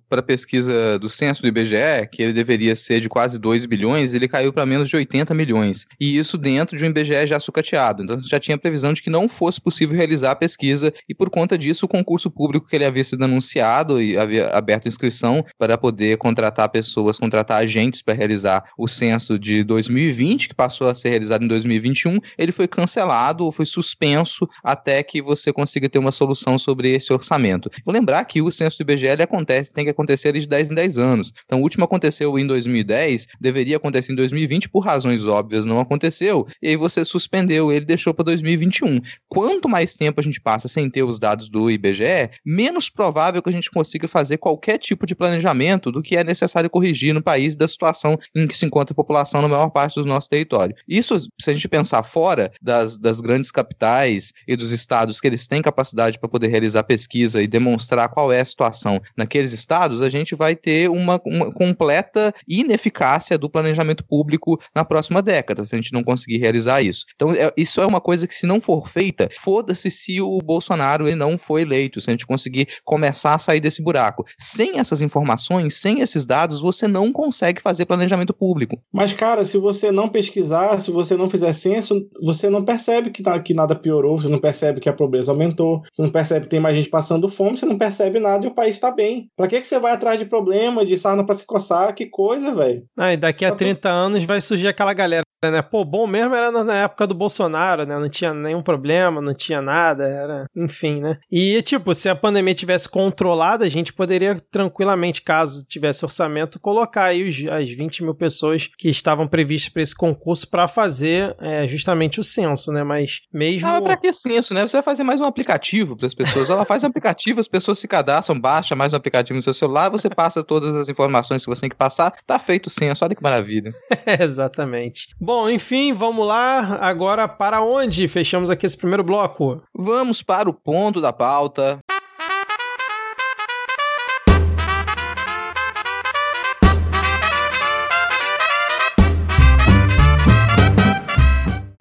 para 0.09 0.19
a 0.19 0.23
pesquisa 0.23 0.97
do 0.97 1.09
censo 1.09 1.41
do 1.41 1.47
IBGE, 1.47 2.07
que 2.11 2.23
ele 2.23 2.33
deveria 2.33 2.75
ser 2.75 2.99
de 2.99 3.07
quase 3.07 3.39
2 3.39 3.65
bilhões, 3.67 4.13
ele 4.13 4.27
caiu 4.27 4.51
para 4.51 4.65
menos 4.65 4.89
de 4.89 4.95
80 4.95 5.33
milhões. 5.33 5.85
E 5.99 6.17
isso 6.17 6.37
dentro 6.37 6.75
de 6.75 6.83
um 6.83 6.87
IBGE 6.87 7.27
já 7.27 7.39
sucateado. 7.39 8.03
Então 8.03 8.19
já 8.19 8.39
tinha 8.39 8.57
previsão 8.57 8.93
de 8.93 9.01
que 9.01 9.09
não 9.09 9.29
fosse 9.29 9.61
possível 9.61 9.95
realizar 9.95 10.31
a 10.31 10.35
pesquisa 10.35 10.62
e 11.09 11.13
por 11.13 11.29
conta 11.29 11.57
disso 11.57 11.85
o 11.85 11.89
concurso 11.89 12.31
público 12.31 12.67
que 12.67 12.75
ele 12.75 12.85
havia 12.85 13.03
sido 13.03 13.23
anunciado 13.23 14.01
e 14.01 14.17
havia 14.17 14.49
aberto 14.49 14.87
inscrição 14.87 15.45
para 15.57 15.77
poder 15.77 16.17
contratar 16.17 16.69
pessoas, 16.69 17.17
contratar 17.17 17.61
agentes 17.61 18.01
para 18.01 18.13
realizar 18.13 18.63
o 18.77 18.87
censo 18.87 19.37
de 19.37 19.63
2020, 19.63 20.49
que 20.49 20.55
passou 20.55 20.87
a 20.87 20.95
ser 20.95 21.09
realizado 21.09 21.43
em 21.43 21.47
2021, 21.47 22.19
ele 22.37 22.51
foi 22.51 22.67
cancelado 22.67 23.43
ou 23.43 23.51
foi 23.51 23.65
suspenso 23.65 24.47
até 24.63 25.03
que 25.03 25.21
você 25.21 25.51
consiga 25.51 25.89
ter 25.89 25.99
uma 25.99 26.11
solução 26.11 26.57
sobre 26.57 26.93
esse 26.93 27.11
orçamento. 27.11 27.69
Vou 27.83 27.93
lembrar 27.93 28.23
que 28.25 28.41
o 28.41 28.51
censo 28.51 28.77
do 28.77 28.81
IBGE 28.81 29.21
acontece, 29.21 29.73
tem 29.73 29.83
que 29.83 29.91
acontecer 29.91 30.33
de 30.33 30.47
10 30.47 30.71
em 30.71 30.75
10 30.75 30.97
anos. 30.97 31.33
Então 31.45 31.59
o 31.59 31.63
último 31.63 31.85
aconteceu 31.85 32.37
em 32.39 32.47
2010, 32.47 33.27
deveria 33.39 33.77
acontecer 33.77 34.13
em 34.13 34.15
2020, 34.15 34.69
por 34.69 34.79
razões 34.79 35.25
óbvias 35.25 35.65
não 35.65 35.79
aconteceu, 35.79 36.47
e 36.61 36.69
aí 36.69 36.75
você 36.75 37.03
suspendeu 37.03 37.71
ele 37.71 37.85
deixou 37.85 38.13
para 38.13 38.25
2021. 38.25 38.99
Quanto 39.27 39.67
mais 39.67 39.95
tempo 39.95 40.19
a 40.19 40.23
gente 40.23 40.39
passa 40.39 40.52
sem 40.59 40.89
ter 40.89 41.03
os 41.03 41.19
dados 41.19 41.49
do 41.49 41.69
IBGE, 41.69 42.29
menos 42.45 42.89
provável 42.89 43.41
que 43.41 43.49
a 43.49 43.53
gente 43.53 43.69
consiga 43.71 44.07
fazer 44.07 44.37
qualquer 44.37 44.77
tipo 44.77 45.05
de 45.05 45.15
planejamento 45.15 45.91
do 45.91 46.01
que 46.01 46.17
é 46.17 46.23
necessário 46.23 46.69
corrigir 46.69 47.13
no 47.13 47.21
país 47.21 47.55
da 47.55 47.67
situação 47.67 48.17
em 48.35 48.47
que 48.47 48.55
se 48.55 48.65
encontra 48.65 48.93
a 48.93 48.95
população 48.95 49.41
na 49.41 49.47
maior 49.47 49.69
parte 49.69 49.95
do 49.95 50.05
nosso 50.05 50.29
território. 50.29 50.75
Isso, 50.87 51.27
se 51.39 51.49
a 51.49 51.53
gente 51.53 51.67
pensar 51.67 52.03
fora 52.03 52.51
das, 52.61 52.97
das 52.97 53.21
grandes 53.21 53.51
capitais 53.51 54.33
e 54.47 54.55
dos 54.55 54.71
estados 54.71 55.19
que 55.19 55.27
eles 55.27 55.47
têm 55.47 55.61
capacidade 55.61 56.19
para 56.19 56.29
poder 56.29 56.47
realizar 56.47 56.83
pesquisa 56.83 57.41
e 57.41 57.47
demonstrar 57.47 58.09
qual 58.09 58.31
é 58.31 58.41
a 58.41 58.45
situação 58.45 59.01
naqueles 59.15 59.51
estados, 59.51 60.01
a 60.01 60.09
gente 60.09 60.35
vai 60.35 60.55
ter 60.55 60.89
uma, 60.89 61.19
uma 61.25 61.51
completa 61.51 62.33
ineficácia 62.47 63.37
do 63.37 63.49
planejamento 63.49 64.03
público 64.03 64.59
na 64.75 64.83
próxima 64.83 65.21
década, 65.21 65.65
se 65.65 65.75
a 65.75 65.77
gente 65.77 65.93
não 65.93 66.03
conseguir 66.03 66.37
realizar 66.37 66.81
isso. 66.81 67.05
Então, 67.15 67.31
é, 67.31 67.51
isso 67.55 67.81
é 67.81 67.85
uma 67.85 68.01
coisa 68.01 68.27
que, 68.27 68.35
se 68.35 68.45
não 68.45 68.59
for 68.59 68.89
feita, 68.89 69.29
foda-se 69.39 69.89
se 69.89 70.21
o 70.21 70.41
Bolsonaro 70.43 71.07
ele 71.07 71.15
não 71.15 71.37
foi 71.37 71.61
eleito, 71.61 71.99
se 71.99 72.09
a 72.09 72.13
gente 72.13 72.27
conseguir 72.27 72.67
começar 72.83 73.35
a 73.35 73.39
sair 73.39 73.59
desse 73.59 73.81
buraco. 73.81 74.25
Sem 74.37 74.79
essas 74.79 75.01
informações, 75.01 75.75
sem 75.75 76.01
esses 76.01 76.25
dados, 76.25 76.59
você 76.59 76.87
não 76.87 77.11
consegue 77.11 77.61
fazer 77.61 77.85
planejamento 77.85 78.33
público. 78.33 78.79
Mas, 78.91 79.13
cara, 79.13 79.45
se 79.45 79.57
você 79.57 79.91
não 79.91 80.09
pesquisar, 80.09 80.79
se 80.79 80.91
você 80.91 81.15
não 81.15 81.29
fizer 81.29 81.53
censo, 81.53 82.07
você 82.21 82.49
não 82.49 82.63
percebe 82.63 83.09
que, 83.09 83.23
tá, 83.23 83.39
que 83.39 83.53
nada 83.53 83.75
piorou, 83.75 84.19
você 84.19 84.27
não 84.27 84.39
percebe 84.39 84.79
que 84.79 84.89
a 84.89 84.93
pobreza 84.93 85.31
aumentou, 85.31 85.81
você 85.91 86.01
não 86.01 86.09
percebe 86.09 86.45
que 86.45 86.51
tem 86.51 86.59
mais 86.59 86.75
gente 86.75 86.89
passando 86.89 87.29
fome, 87.29 87.57
você 87.57 87.65
não 87.65 87.77
percebe 87.77 88.19
nada 88.19 88.45
e 88.45 88.49
o 88.49 88.53
país 88.53 88.79
tá 88.79 88.91
bem. 88.91 89.29
Pra 89.35 89.47
que, 89.47 89.59
que 89.61 89.67
você 89.67 89.79
vai 89.79 89.93
atrás 89.93 90.19
de 90.19 90.25
problema, 90.25 90.85
de 90.85 90.97
sarna 90.97 91.25
pra 91.25 91.35
se 91.35 91.45
coçar? 91.45 91.93
Que 91.95 92.05
coisa, 92.05 92.53
velho. 92.53 92.83
Ah, 92.97 93.13
e 93.13 93.17
daqui 93.17 93.45
a 93.45 93.51
tá 93.51 93.57
30 93.57 93.89
anos 93.89 94.23
vai 94.25 94.41
surgir 94.41 94.67
aquela 94.67 94.93
galera 94.93 95.23
né? 95.51 95.61
Pô, 95.61 95.83
bom 95.83 96.07
mesmo 96.07 96.35
era 96.35 96.51
na 96.51 96.75
época 96.83 97.07
do 97.07 97.13
Bolsonaro, 97.13 97.85
né? 97.85 97.97
Não 97.97 98.09
tinha 98.09 98.33
nenhum 98.33 98.61
problema, 98.61 99.21
não 99.21 99.33
tinha 99.33 99.61
nada, 99.61 100.05
era, 100.05 100.45
enfim, 100.55 101.01
né? 101.01 101.17
E 101.31 101.61
tipo, 101.61 101.93
se 101.93 102.09
a 102.09 102.15
pandemia 102.15 102.53
tivesse 102.53 102.87
controlada, 102.89 103.65
a 103.65 103.69
gente 103.69 103.93
poderia 103.93 104.39
tranquilamente, 104.51 105.21
caso 105.21 105.65
tivesse 105.65 106.05
orçamento, 106.05 106.59
colocar 106.59 107.05
aí 107.05 107.27
os, 107.27 107.49
as 107.49 107.69
20 107.69 108.03
mil 108.03 108.15
pessoas 108.15 108.69
que 108.77 108.89
estavam 108.89 109.27
previstas 109.27 109.71
para 109.71 109.81
esse 109.81 109.95
concurso 109.95 110.49
para 110.49 110.67
fazer 110.67 111.35
é, 111.39 111.67
justamente 111.67 112.19
o 112.19 112.23
censo, 112.23 112.71
né? 112.71 112.83
Mas 112.83 113.21
mesmo. 113.33 113.67
Ah, 113.67 113.81
pra 113.81 113.97
que 113.97 114.11
censo, 114.13 114.53
né? 114.53 114.61
Você 114.67 114.77
vai 114.77 114.83
fazer 114.83 115.03
mais 115.03 115.19
um 115.19 115.25
aplicativo 115.25 115.95
para 115.97 116.07
as 116.07 116.13
pessoas. 116.13 116.49
Ela 116.49 116.65
faz 116.65 116.83
um 116.83 116.87
aplicativo, 116.87 117.39
as 117.39 117.47
pessoas 117.47 117.79
se 117.79 117.87
cadastram, 117.87 118.39
baixa 118.39 118.75
mais 118.75 118.93
um 118.93 118.95
aplicativo 118.95 119.35
no 119.35 119.43
seu 119.43 119.53
celular, 119.53 119.89
você 119.89 120.09
passa 120.09 120.43
todas 120.43 120.75
as 120.75 120.89
informações 120.89 121.43
que 121.43 121.49
você 121.49 121.61
tem 121.61 121.69
que 121.69 121.75
passar, 121.75 122.13
tá 122.25 122.37
feito 122.37 122.67
o 122.67 122.69
censo. 122.69 123.03
Olha 123.03 123.15
que 123.15 123.23
maravilha. 123.23 123.71
exatamente. 124.19 125.07
Bom, 125.19 125.32
Bom, 125.35 125.49
enfim, 125.49 125.93
vamos 125.93 126.27
lá. 126.27 126.77
Agora 126.79 127.27
para 127.27 127.59
onde 127.63 128.07
fechamos 128.07 128.51
aqui 128.51 128.67
esse 128.67 128.77
primeiro 128.77 129.03
bloco? 129.03 129.63
Vamos 129.73 130.21
para 130.21 130.47
o 130.47 130.53
ponto 130.53 131.01
da 131.01 131.11
pauta. 131.11 131.79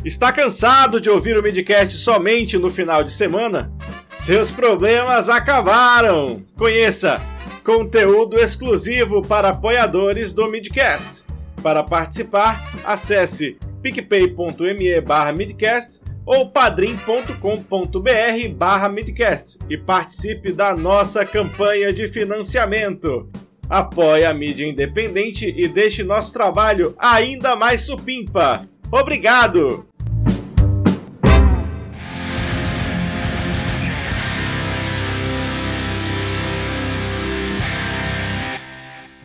Está 0.03 0.32
cansado 0.32 0.98
de 0.98 1.11
ouvir 1.11 1.36
o 1.36 1.42
Midcast 1.42 1.98
somente 1.98 2.57
no 2.57 2.70
final 2.70 3.05
de 3.05 3.12
semana? 3.12 3.70
Seus 4.12 4.50
problemas 4.50 5.28
acabaram! 5.28 6.42
Conheça 6.57 7.20
conteúdo 7.62 8.38
exclusivo 8.38 9.20
para 9.20 9.50
apoiadores 9.50 10.32
do 10.32 10.48
Midcast. 10.48 11.21
Para 11.62 11.82
participar, 11.82 12.72
acesse 12.84 13.56
picpay.me 13.80 15.00
barra 15.00 15.32
midcast 15.32 16.02
ou 16.24 16.50
padrim.com.br 16.50 18.54
barra 18.56 18.88
midcast 18.88 19.58
e 19.68 19.76
participe 19.76 20.52
da 20.52 20.74
nossa 20.74 21.24
campanha 21.24 21.92
de 21.92 22.08
financiamento. 22.08 23.28
Apoie 23.68 24.24
a 24.24 24.34
mídia 24.34 24.66
independente 24.66 25.52
e 25.56 25.68
deixe 25.68 26.02
nosso 26.02 26.32
trabalho 26.32 26.94
ainda 26.98 27.56
mais 27.56 27.82
supimpa. 27.82 28.68
Obrigado! 28.90 29.86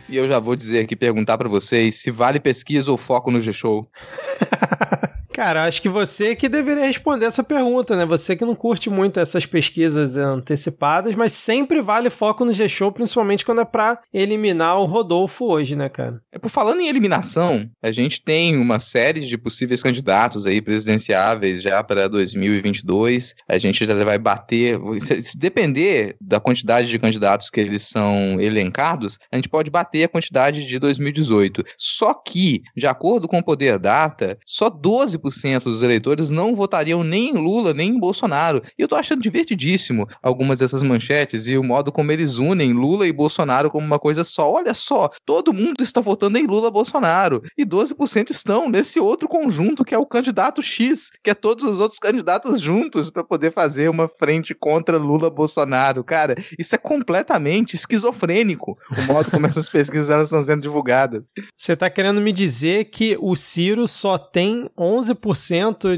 E 0.08 0.16
eu 0.16 0.26
já 0.26 0.38
vou 0.38 0.56
dizer 0.56 0.84
aqui, 0.84 0.96
perguntar 0.96 1.36
para 1.36 1.48
vocês 1.48 1.96
se 1.96 2.10
vale 2.10 2.40
pesquisa 2.40 2.90
ou 2.90 2.96
foco 2.96 3.30
no 3.30 3.40
G-Show. 3.40 3.90
Cara, 5.38 5.66
acho 5.66 5.80
que 5.80 5.88
você 5.88 6.34
que 6.34 6.48
deveria 6.48 6.84
responder 6.84 7.24
essa 7.24 7.44
pergunta, 7.44 7.96
né? 7.96 8.04
Você 8.04 8.34
que 8.34 8.44
não 8.44 8.56
curte 8.56 8.90
muito 8.90 9.20
essas 9.20 9.46
pesquisas 9.46 10.16
antecipadas, 10.16 11.14
mas 11.14 11.30
sempre 11.30 11.80
vale 11.80 12.10
foco 12.10 12.44
no 12.44 12.52
G-Show, 12.52 12.90
principalmente 12.90 13.44
quando 13.44 13.60
é 13.60 13.64
pra 13.64 14.00
eliminar 14.12 14.80
o 14.80 14.84
Rodolfo 14.84 15.44
hoje, 15.44 15.76
né, 15.76 15.88
cara? 15.88 16.20
É 16.32 16.40
por 16.40 16.48
falando 16.48 16.80
em 16.80 16.88
eliminação, 16.88 17.70
a 17.80 17.92
gente 17.92 18.20
tem 18.20 18.56
uma 18.56 18.80
série 18.80 19.20
de 19.20 19.38
possíveis 19.38 19.80
candidatos 19.80 20.44
aí 20.44 20.60
presidenciáveis 20.60 21.62
já 21.62 21.84
para 21.84 22.08
2022. 22.08 23.36
A 23.48 23.58
gente 23.58 23.86
já 23.86 23.94
vai 24.04 24.18
bater, 24.18 24.76
se 25.22 25.38
depender 25.38 26.16
da 26.20 26.40
quantidade 26.40 26.88
de 26.88 26.98
candidatos 26.98 27.48
que 27.48 27.60
eles 27.60 27.82
são 27.82 28.40
elencados, 28.40 29.20
a 29.30 29.36
gente 29.36 29.48
pode 29.48 29.70
bater 29.70 30.02
a 30.02 30.08
quantidade 30.08 30.66
de 30.66 30.78
2018. 30.80 31.62
Só 31.78 32.12
que, 32.12 32.60
de 32.76 32.88
acordo 32.88 33.28
com 33.28 33.38
o 33.38 33.44
Poder 33.44 33.78
Data, 33.78 34.36
só 34.44 34.68
12 34.68 35.27
12% 35.28 35.64
dos 35.64 35.82
eleitores 35.82 36.30
não 36.30 36.54
votariam 36.54 37.02
nem 37.04 37.30
em 37.30 37.34
Lula, 37.34 37.74
nem 37.74 37.90
em 37.90 37.98
Bolsonaro. 37.98 38.62
E 38.78 38.82
eu 38.82 38.88
tô 38.88 38.96
achando 38.96 39.22
divertidíssimo 39.22 40.08
algumas 40.22 40.58
dessas 40.58 40.82
manchetes 40.82 41.46
e 41.46 41.56
o 41.56 41.62
modo 41.62 41.92
como 41.92 42.12
eles 42.12 42.38
unem 42.38 42.72
Lula 42.72 43.06
e 43.06 43.12
Bolsonaro 43.12 43.70
como 43.70 43.86
uma 43.86 43.98
coisa 43.98 44.24
só. 44.24 44.50
Olha 44.50 44.74
só, 44.74 45.10
todo 45.24 45.52
mundo 45.52 45.82
está 45.82 46.00
votando 46.00 46.38
em 46.38 46.46
Lula 46.46 46.70
Bolsonaro. 46.70 47.42
E 47.56 47.64
12% 47.64 48.30
estão 48.30 48.68
nesse 48.68 48.98
outro 49.00 49.28
conjunto 49.28 49.84
que 49.84 49.94
é 49.94 49.98
o 49.98 50.06
candidato 50.06 50.62
X, 50.62 51.10
que 51.22 51.30
é 51.30 51.34
todos 51.34 51.64
os 51.64 51.78
outros 51.78 51.98
candidatos 51.98 52.60
juntos 52.60 53.10
para 53.10 53.24
poder 53.24 53.52
fazer 53.52 53.88
uma 53.88 54.08
frente 54.08 54.54
contra 54.54 54.98
Lula 54.98 55.30
Bolsonaro. 55.30 56.02
Cara, 56.04 56.34
isso 56.58 56.74
é 56.74 56.78
completamente 56.78 57.74
esquizofrênico 57.74 58.78
o 58.96 59.02
modo 59.12 59.30
como 59.30 59.46
essas 59.46 59.70
pesquisas 59.72 60.10
elas 60.10 60.28
estão 60.28 60.42
sendo 60.42 60.62
divulgadas. 60.62 61.24
Você 61.56 61.72
está 61.72 61.90
querendo 61.90 62.20
me 62.20 62.32
dizer 62.32 62.86
que 62.86 63.16
o 63.20 63.34
Ciro 63.36 63.86
só 63.86 64.18
tem 64.18 64.68
11% 64.78 65.07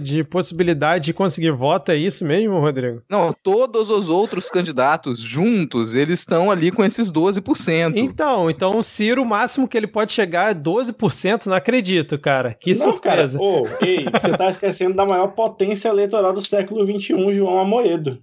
de 0.03 0.25
possibilidade 0.25 1.07
de 1.07 1.13
conseguir 1.13 1.53
voto? 1.53 1.93
É 1.93 1.97
isso 1.97 2.25
mesmo, 2.25 2.61
Rodrigo? 2.61 3.03
Não, 3.09 3.35
todos 3.43 3.91
os 3.91 4.09
outros 4.09 4.49
candidatos 4.49 5.19
juntos, 5.19 5.95
eles 5.95 6.21
estão 6.21 6.51
ali 6.51 6.71
com 6.71 6.85
esses 6.85 7.11
12%. 7.11 7.93
Então, 7.97 8.51
então 8.51 8.79
o 8.79 8.83
Ciro, 8.83 9.23
o 9.23 9.27
máximo 9.27 9.69
que 9.69 9.77
ele 9.77 9.87
pode 9.87 10.13
chegar 10.13 10.51
é 10.51 10.55
12%, 10.55 11.47
não 11.47 11.55
acredito, 11.57 12.19
cara. 12.19 12.57
Que 12.61 12.71
não, 12.71 12.93
surpresa. 12.93 13.39
Cara, 13.39 13.51
oh, 13.51 13.67
ei, 13.85 14.05
você 14.05 14.37
tá 14.37 14.51
esquecendo 14.51 14.95
da 14.95 15.05
maior 15.05 15.29
potência 15.29 15.89
eleitoral 15.89 16.33
do 16.33 16.45
século 16.45 16.85
XXI, 16.85 17.35
João 17.35 17.59
Amoedo. 17.59 18.19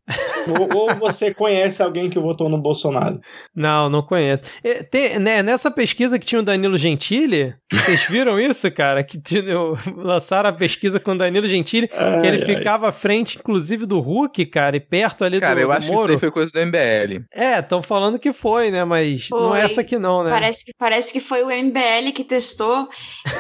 ou, 0.59 0.77
ou, 0.77 0.95
você 0.95 1.33
conhece 1.33 1.81
alguém 1.81 2.09
que 2.09 2.19
votou 2.19 2.49
no 2.49 2.57
Bolsonaro? 2.57 3.19
Não, 3.55 3.89
não 3.89 4.01
conheço. 4.01 4.43
Tem, 4.89 5.19
né, 5.19 5.43
nessa 5.43 5.69
pesquisa 5.71 6.17
que 6.17 6.25
tinha 6.25 6.41
o 6.41 6.43
Danilo 6.43 6.77
Gentili, 6.77 7.53
vocês 7.71 8.03
viram 8.09 8.39
isso, 8.39 8.69
cara? 8.71 9.03
Que 9.03 9.17
lançaram 9.95 10.49
a 10.49 10.53
pesquisa 10.53 10.76
com 11.03 11.11
o 11.11 11.17
Danilo 11.17 11.47
Gentili, 11.47 11.89
ai, 11.91 12.19
que 12.19 12.27
ele 12.27 12.37
ai. 12.37 12.45
ficava 12.45 12.89
à 12.89 12.91
frente, 12.91 13.37
inclusive, 13.37 13.85
do 13.85 13.99
Hulk, 13.99 14.45
cara, 14.47 14.77
e 14.77 14.79
perto 14.79 15.23
ali 15.23 15.39
cara, 15.39 15.55
do, 15.55 15.61
eu 15.61 15.67
do 15.67 15.73
acho 15.73 15.91
Moro. 15.91 15.97
que 15.97 16.03
isso 16.03 16.13
aí 16.13 16.19
foi 16.19 16.31
coisa 16.31 16.51
do 16.51 16.65
MBL. 16.65 17.25
É, 17.33 17.59
estão 17.59 17.81
falando 17.81 18.19
que 18.19 18.31
foi, 18.33 18.71
né? 18.71 18.83
Mas 18.85 19.27
foi. 19.27 19.39
não 19.39 19.55
é 19.55 19.63
essa 19.63 19.81
aqui 19.81 19.97
não, 19.97 20.23
né? 20.23 20.31
Parece 20.31 20.65
que, 20.65 20.71
parece 20.77 21.13
que 21.13 21.19
foi 21.19 21.43
o 21.43 21.47
MBL 21.47 22.11
que 22.13 22.23
testou. 22.23 22.87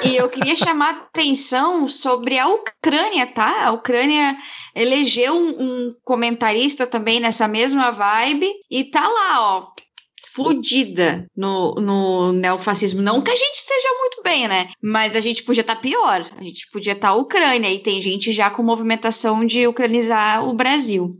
E 0.03 0.15
eu 0.15 0.29
queria 0.29 0.55
chamar 0.57 1.07
atenção 1.13 1.87
sobre 1.87 2.37
a 2.37 2.47
Ucrânia, 2.47 3.27
tá? 3.27 3.65
A 3.67 3.71
Ucrânia 3.71 4.35
elegeu 4.75 5.33
um, 5.33 5.61
um 5.61 5.95
comentarista 6.03 6.85
também 6.85 7.19
nessa 7.19 7.47
mesma 7.47 7.91
vibe 7.91 8.51
e 8.69 8.83
tá 8.85 9.01
lá, 9.01 9.57
ó 9.57 9.86
fludida 10.37 11.25
no, 11.35 11.73
no 11.73 12.31
neofascismo. 12.31 13.01
Não 13.01 13.23
que 13.23 13.31
a 13.31 13.35
gente 13.35 13.55
esteja 13.55 13.87
muito 13.97 14.21
bem, 14.23 14.47
né? 14.47 14.69
Mas 14.79 15.15
a 15.15 15.19
gente 15.19 15.41
podia 15.41 15.61
estar 15.61 15.75
tá 15.75 15.81
pior. 15.81 16.29
A 16.37 16.43
gente 16.43 16.69
podia 16.69 16.93
estar 16.93 17.07
tá 17.07 17.15
Ucrânia 17.15 17.71
e 17.71 17.79
tem 17.79 17.99
gente 17.99 18.31
já 18.31 18.47
com 18.47 18.61
movimentação 18.61 19.43
de 19.43 19.65
ucranizar 19.65 20.47
o 20.47 20.53
Brasil. 20.53 21.17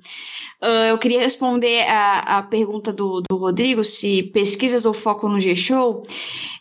Uh, 0.61 0.89
eu 0.89 0.97
queria 0.97 1.19
responder 1.19 1.83
a, 1.87 2.37
a 2.37 2.43
pergunta 2.43 2.91
do, 2.91 3.21
do 3.29 3.37
Rodrigo, 3.37 3.85
se 3.85 4.23
pesquisas 4.33 4.85
ou 4.85 4.93
foco 4.93 5.29
no 5.29 5.39
G-Show. 5.39 6.01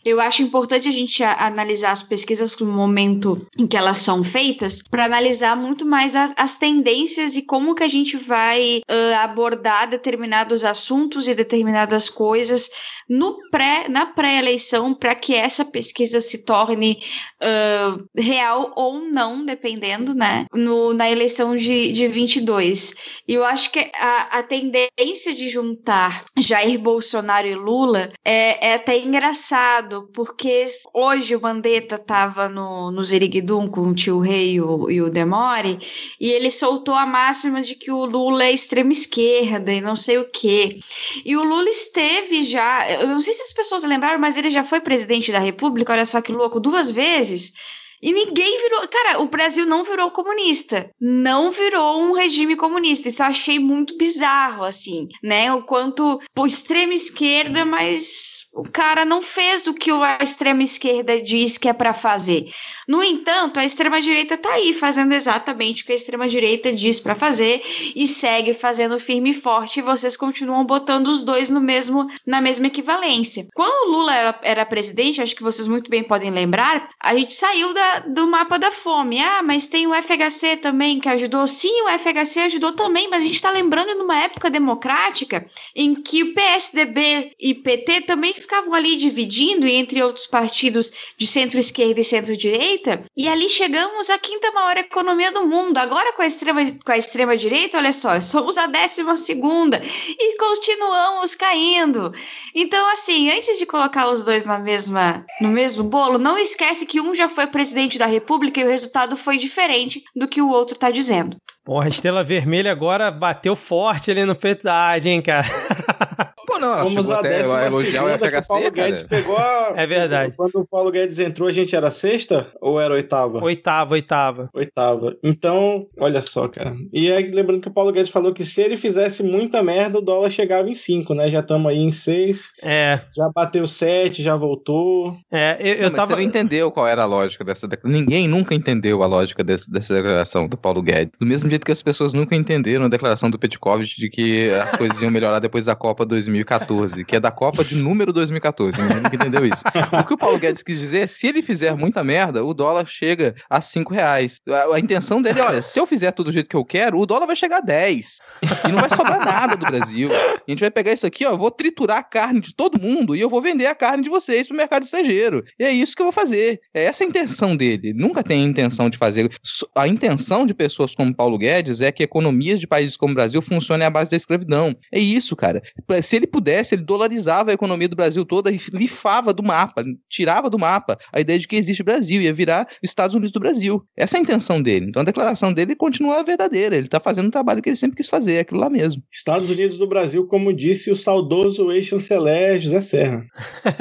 Eu 0.05 0.20
acho 0.20 0.42
importante 0.42 0.86
a 0.86 0.92
gente 0.92 1.24
a, 1.24 1.47
analisar 1.47 1.92
as 1.92 2.03
pesquisas 2.03 2.57
no 2.59 2.66
momento 2.66 3.44
em 3.59 3.66
que 3.66 3.76
elas 3.76 3.99
são 3.99 4.22
feitas, 4.22 4.82
para 4.82 5.07
analisar 5.07 5.57
muito 5.57 5.86
mais 5.86 6.14
a, 6.14 6.32
as 6.36 6.59
tendências 6.59 7.36
e 7.36 7.42
como 7.42 7.74
que 7.74 7.82
a 7.82 7.88
gente 7.88 8.16
vai 8.16 8.82
uh, 8.88 9.14
abordar 9.20 9.88
determinados 9.88 10.62
assuntos 10.62 11.26
e 11.26 11.34
determinadas 11.34 12.11
coisas 12.11 12.70
no 13.09 13.38
pré, 13.51 13.88
na 13.88 14.07
pré-eleição 14.07 14.92
para 14.92 15.14
que 15.14 15.34
essa 15.34 15.64
pesquisa 15.64 16.20
se 16.20 16.44
torne 16.44 17.01
uh, 17.42 18.05
real 18.16 18.72
ou 18.76 19.01
não, 19.01 19.44
dependendo, 19.44 20.14
né, 20.14 20.47
no, 20.53 20.92
na 20.92 21.11
eleição 21.11 21.57
de, 21.57 21.92
de 21.92 22.09
22. 22.09 22.94
E 23.26 23.34
eu 23.34 23.44
acho 23.44 23.70
que 23.70 23.86
a, 23.95 24.39
a 24.39 24.43
tendência 24.43 25.34
de 25.34 25.49
juntar 25.49 26.24
Jair 26.39 26.78
Bolsonaro 26.78 27.47
e 27.47 27.55
Lula 27.55 28.12
é, 28.24 28.68
é 28.68 28.74
até 28.74 28.99
engraçado, 28.99 30.09
porque 30.12 30.66
hoje 30.93 31.37
o 31.37 31.41
Mandetta 31.41 31.97
estava 31.97 32.49
no, 32.49 32.91
no 32.91 33.05
Zeriguidum 33.05 33.68
com 33.68 33.89
o 33.89 33.95
tio 33.95 34.18
Rei 34.18 34.55
e 34.55 34.61
o, 34.61 34.91
e 34.91 35.01
o 35.01 35.11
Demore, 35.11 35.78
e 36.20 36.30
ele 36.30 36.51
soltou 36.51 36.95
a 36.95 37.07
máxima 37.07 37.62
de 37.62 37.74
que 37.74 37.91
o 37.91 38.05
Lula 38.05 38.45
é 38.45 38.53
extrema 38.53 38.93
esquerda 38.93 39.72
e 39.72 39.80
não 39.80 39.97
sei 39.97 40.18
o 40.18 40.28
quê. 40.30 40.80
E 41.24 41.37
o 41.37 41.45
Lula 41.45 41.68
esteve 41.68 42.43
já, 42.43 42.91
eu 42.91 43.09
não 43.09 43.20
sei 43.20 43.32
se 43.32 43.43
as 43.43 43.53
pessoas 43.53 43.84
lembraram, 43.84 44.18
mas 44.18 44.37
ele 44.37 44.51
já 44.51 44.64
foi 44.64 44.80
presidente 44.80 45.32
da 45.32 45.39
República, 45.39 45.93
olha 45.93 46.07
só 46.07 46.20
que 46.20 46.32
louco, 46.32 46.61
duas 46.61 46.91
vezes. 46.91 47.55
E 48.03 48.12
ninguém 48.12 48.61
virou. 48.61 48.88
Cara, 48.88 49.20
o 49.20 49.28
Brasil 49.28 49.66
não 49.66 49.84
virou 49.84 50.11
comunista. 50.11 50.90
Não 51.01 51.51
virou 51.51 52.01
um 52.01 52.12
regime 52.12 52.57
comunista. 52.57 53.09
Isso 53.09 53.22
eu 53.22 53.26
achei 53.26 53.59
muito 53.59 53.97
bizarro, 53.97 54.64
assim, 54.64 55.09
né? 55.22 55.53
O 55.53 55.62
quanto 55.62 56.20
por 56.34 56.47
extrema 56.47 56.94
esquerda, 56.94 57.64
mas 57.64 58.49
o 58.55 58.64
cara 58.64 59.05
não 59.05 59.20
fez 59.20 59.66
o 59.66 59.74
que 59.74 59.90
a 59.90 60.18
extrema 60.22 60.62
esquerda 60.62 61.20
diz 61.20 61.59
que 61.59 61.68
é 61.68 61.72
para 61.72 61.94
fazer. 61.94 62.51
No 62.88 63.03
entanto, 63.03 63.59
a 63.59 63.64
extrema-direita 63.64 64.34
está 64.34 64.53
aí 64.53 64.72
fazendo 64.72 65.12
exatamente 65.12 65.82
o 65.82 65.86
que 65.86 65.92
a 65.92 65.97
extrema-direita 65.97 66.72
diz 66.72 67.01
para 67.01 67.16
fazer 67.16 67.62
e 67.94 68.07
segue 68.07 68.55
fazendo 68.55 69.01
firme 69.01 69.30
e 69.30 69.34
forte, 69.34 69.80
e 69.80 69.82
vocês 69.82 70.16
continuam 70.16 70.64
botando 70.64 71.09
os 71.09 71.24
dois 71.24 71.51
no 71.51 71.61
mesmo 71.61 72.07
na 72.24 72.40
mesma 72.40 72.68
equivalência. 72.68 73.47
Quando 73.55 73.88
o 73.88 73.92
Lula 73.92 74.14
era, 74.14 74.40
era 74.42 74.66
presidente, 74.66 75.20
acho 75.20 75.34
que 75.34 75.42
vocês 75.42 75.66
muito 75.66 75.90
bem 75.90 76.05
podem 76.05 76.30
lembrar, 76.30 76.90
a 77.01 77.14
gente 77.14 77.34
saiu 77.34 77.74
do 78.07 78.26
mapa 78.26 78.59
da 78.59 78.70
fome. 78.70 79.20
Ah, 79.20 79.43
mas 79.43 79.66
tem 79.66 79.87
o 79.87 79.95
FHC 79.95 80.57
também 80.57 81.01
que 81.01 81.09
ajudou. 81.09 81.47
Sim, 81.47 81.82
o 81.82 81.99
FHC 81.99 82.41
ajudou 82.41 82.72
também, 82.72 83.09
mas 83.09 83.22
a 83.22 83.26
gente 83.26 83.34
está 83.34 83.51
lembrando 83.51 83.95
numa 83.95 84.18
época 84.18 84.51
democrática 84.51 85.49
em 85.74 85.95
que 85.95 86.22
o 86.22 86.34
PSDB 86.34 87.32
e 87.39 87.55
PT 87.55 88.03
também 88.03 88.34
ficavam 88.34 88.74
ali 88.74 88.97
dividindo 88.97 89.66
entre 89.66 90.03
outros 90.03 90.26
partidos 90.26 90.93
de 91.16 91.26
centro-esquerda 91.26 92.01
e 92.01 92.05
centro-direita 92.05 92.37
direita, 92.37 93.05
e 93.16 93.28
ali 93.28 93.49
chegamos 93.49 94.11
à 94.11 94.18
quinta 94.18 94.51
maior 94.53 94.76
economia 94.76 95.32
do 95.32 95.47
mundo. 95.47 95.78
Agora 95.78 96.12
com 96.12 96.22
a 96.22 96.26
extrema, 96.26 96.61
com 96.84 96.93
a 96.93 96.99
extrema 96.99 97.37
direita, 97.37 97.78
olha 97.78 97.93
só, 97.93 98.20
somos 98.20 98.57
a 98.57 98.66
décima 98.66 99.16
segunda 99.16 99.80
e 99.84 100.37
continuamos 100.37 101.34
caindo. 101.34 102.12
Então, 102.55 102.89
assim, 102.91 103.30
antes 103.30 103.59
de 103.59 103.66
colocar 103.66 104.09
os 104.11 104.24
dois 104.24 104.45
na 104.45 104.59
mesma, 104.59 105.24
no 105.41 105.49
mesmo 105.49 105.84
bolo, 105.84 106.18
não 106.18 106.39
esquece 106.39 106.87
que 106.87 107.01
um 107.01 107.14
já 107.14 107.28
foi 107.28 107.47
presidente 107.47 107.76
da 107.99 108.07
República 108.07 108.61
e 108.61 108.64
o 108.64 108.70
resultado 108.70 109.16
foi 109.16 109.37
diferente 109.37 110.03
do 110.14 110.27
que 110.27 110.41
o 110.41 110.49
outro 110.49 110.74
está 110.74 110.91
dizendo. 110.91 111.37
Porra, 111.64 111.87
a 111.87 111.89
estrela 111.89 112.24
vermelha 112.24 112.72
agora 112.72 113.11
bateu 113.11 113.55
forte 113.55 114.11
ali 114.11 114.24
no 114.24 114.35
Ad, 114.72 115.09
hein, 115.09 115.20
cara? 115.20 115.47
Pô, 116.57 116.61
não, 116.61 116.84
Vamos 116.84 117.11
a 117.11 117.18
até 117.18 117.42
elogiar 117.42 118.04
o 118.04 118.09
FHC, 118.18 118.38
o 118.38 118.48
Paulo 118.48 118.70
Guedes 118.70 119.02
pegou 119.02 119.36
a... 119.36 119.74
É 119.76 119.86
verdade. 119.86 120.34
Quando 120.36 120.57
o 120.57 120.66
Paulo 120.66 120.90
Guedes 120.90 121.18
entrou, 121.18 121.48
a 121.48 121.52
gente 121.52 121.76
era 121.76 121.90
sexta 121.90 122.48
ou 122.61 122.80
era 122.80 122.94
oitava? 122.94 123.42
Oitava, 123.44 123.94
oitava. 123.94 124.50
Oitava. 124.54 125.16
Então, 125.22 125.86
olha 125.98 126.22
só, 126.22 126.48
cara. 126.48 126.74
E 126.92 127.12
aí, 127.12 127.30
lembrando 127.30 127.61
que 127.61 127.68
o 127.68 127.72
Paulo 127.72 127.92
Guedes 127.92 128.11
falou 128.11 128.32
que 128.32 128.44
se 128.44 128.61
ele 128.61 128.76
fizesse 128.76 129.22
muita 129.22 129.62
merda, 129.62 129.98
o 129.98 130.02
dólar 130.02 130.30
chegava 130.30 130.68
em 130.68 130.74
cinco, 130.74 131.14
né? 131.14 131.30
Já 131.30 131.40
estamos 131.40 131.70
aí 131.70 131.78
em 131.78 131.92
seis. 131.92 132.52
É. 132.62 133.00
Já 133.14 133.28
bateu 133.28 133.66
sete, 133.68 134.22
já 134.22 134.36
voltou. 134.36 135.16
É, 135.30 135.57
eu, 135.61 135.74
eu 135.74 135.88
não, 135.88 135.90
tava... 135.90 136.09
Você 136.09 136.16
não 136.16 136.22
entendeu 136.22 136.70
qual 136.70 136.86
era 136.86 137.02
a 137.02 137.07
lógica 137.07 137.44
dessa 137.44 137.68
declaração. 137.68 138.00
Ninguém 138.00 138.26
nunca 138.26 138.54
entendeu 138.54 139.02
a 139.02 139.07
lógica 139.07 139.44
desse, 139.44 139.70
dessa 139.70 139.94
declaração 139.94 140.48
do 140.48 140.57
Paulo 140.57 140.82
Guedes. 140.82 141.12
Do 141.20 141.26
mesmo 141.26 141.50
jeito 141.50 141.66
que 141.66 141.72
as 141.72 141.82
pessoas 141.82 142.12
nunca 142.12 142.34
entenderam 142.34 142.86
a 142.86 142.88
declaração 142.88 143.30
do 143.30 143.38
Petkovic 143.38 143.96
de 143.96 144.09
que 144.09 144.50
as 144.50 144.76
coisas 144.76 145.00
iam 145.00 145.11
melhorar 145.11 145.38
depois 145.38 145.64
da 145.64 145.74
Copa 145.74 146.07
2014, 146.47 147.05
que 147.05 147.16
é 147.16 147.20
da 147.20 147.30
Copa 147.30 147.64
de 147.64 147.74
número 147.74 148.12
2014. 148.12 148.80
Ninguém 148.80 148.99
entendeu 148.99 149.44
isso. 149.44 149.64
O 150.01 150.05
que 150.05 150.14
o 150.14 150.16
Paulo 150.16 150.38
Guedes 150.38 150.62
quis 150.62 150.78
dizer 150.78 151.01
é, 151.01 151.07
se 151.07 151.26
ele 151.26 151.42
fizer 151.42 151.74
muita 151.76 152.03
merda, 152.03 152.44
o 152.44 152.55
dólar 152.55 152.86
chega 152.86 153.34
a 153.51 153.61
5 153.61 153.92
reais. 153.92 154.40
A, 154.49 154.76
a, 154.76 154.80
intenção 154.80 155.20
dele 155.20 155.40
é, 155.40 155.42
olha, 155.42 155.62
se 155.62 155.78
eu 155.78 155.86
fizer 155.86 156.12
tudo 156.12 156.26
do 156.26 156.32
jeito 156.32 156.49
que 156.49 156.57
eu 156.57 156.64
quero, 156.64 156.99
o 156.99 157.07
dólar 157.07 157.26
vai 157.26 157.36
chegar 157.36 157.59
a 157.59 157.61
10. 157.61 158.18
E 158.66 158.72
não 158.72 158.80
vai 158.80 158.88
sobrar 158.88 159.24
nada 159.24 159.57
do 159.57 159.66
Brasil. 159.66 160.11
A 160.12 160.51
gente 160.51 160.61
vai 160.61 160.70
pegar 160.70 160.92
isso 160.92 161.07
aqui, 161.07 161.24
ó, 161.26 161.36
vou 161.36 161.51
triturar 161.51 161.99
a 161.99 162.03
carne 162.03 162.40
de 162.40 162.55
todo 162.55 162.80
mundo 162.80 163.14
e 163.14 163.20
eu 163.20 163.28
vou 163.28 163.42
vender 163.42 163.66
a 163.66 163.74
carne 163.74 164.03
de 164.03 164.11
vocês 164.11 164.49
pro 164.49 164.57
mercado 164.57 164.82
estrangeiro. 164.82 165.44
E 165.59 165.64
é 165.64 165.70
isso 165.70 165.94
que 165.94 166.03
eu 166.03 166.07
vou 166.07 166.12
fazer. 166.12 166.61
É 166.72 166.84
essa 166.84 167.05
a 167.05 167.07
intenção 167.07 167.57
dele. 167.57 167.92
Nunca 167.92 168.22
tem 168.22 168.42
a 168.42 168.47
intenção 168.47 168.88
de 168.88 168.99
fazer. 168.99 169.30
A 169.74 169.86
intenção 169.88 170.47
de 170.47 170.55
pessoas 170.55 170.94
como 170.94 171.14
Paulo 171.14 171.38
Guedes 171.38 171.80
é 171.80 171.92
que 171.92 172.03
economias 172.03 172.61
de 172.61 172.66
países 172.66 172.97
como 172.97 173.12
o 173.12 173.14
Brasil 173.14 173.40
funcionem 173.42 173.86
à 173.86 173.90
base 173.90 174.11
da 174.11 174.16
escravidão. 174.16 174.74
É 174.90 174.99
isso, 174.99 175.36
cara. 175.36 175.62
Se 176.03 176.16
ele 176.16 176.26
pudesse, 176.37 176.74
ele 176.74 176.82
dolarizava 176.82 177.51
a 177.51 177.55
economia 177.55 177.89
do 177.89 177.97
Brasil 177.97 178.22
toda 178.26 178.53
e 178.53 178.61
lifava 178.70 179.32
do 179.32 179.43
mapa, 179.43 179.82
tirava 180.07 180.51
do 180.51 180.59
mapa 180.59 180.99
a 181.11 181.18
ideia 181.18 181.39
de 181.39 181.49
que 181.49 181.57
existe 181.57 181.80
o 181.80 181.84
Brasil, 181.84 182.20
ia 182.20 182.32
virar 182.32 182.66
os 182.82 182.91
Estados 182.91 183.14
Unidos 183.14 183.32
do 183.32 183.41
Brasil. 183.41 183.82
Essa 183.97 184.16
é 184.16 184.18
a 184.18 184.22
intenção 184.22 184.61
dele. 184.61 184.87
Então 184.87 185.01
a 185.01 185.05
declaração 185.05 185.51
dele 185.51 185.74
continua 185.74 186.22
verdadeira. 186.22 186.76
Ele 186.76 186.87
está 186.87 187.01
fazendo 187.01 187.28
o 187.28 187.30
trabalho 187.30 187.62
que 187.62 187.70
ele 187.70 187.76
sempre 187.76 187.97
quis 187.97 188.09
fazer, 188.09 188.41
aquilo 188.41 188.61
lá 188.61 188.68
mesmo. 188.68 189.03
Estados 189.11 189.49
Unidos 189.49 189.78
do 189.78 189.89
Brasil, 189.89 190.26
como 190.26 190.53
disse 190.53 190.91
o 190.91 190.97
saudoso 190.97 191.72
ex-chanceler 191.72 192.61
José 192.61 192.80
Serra. 192.82 193.24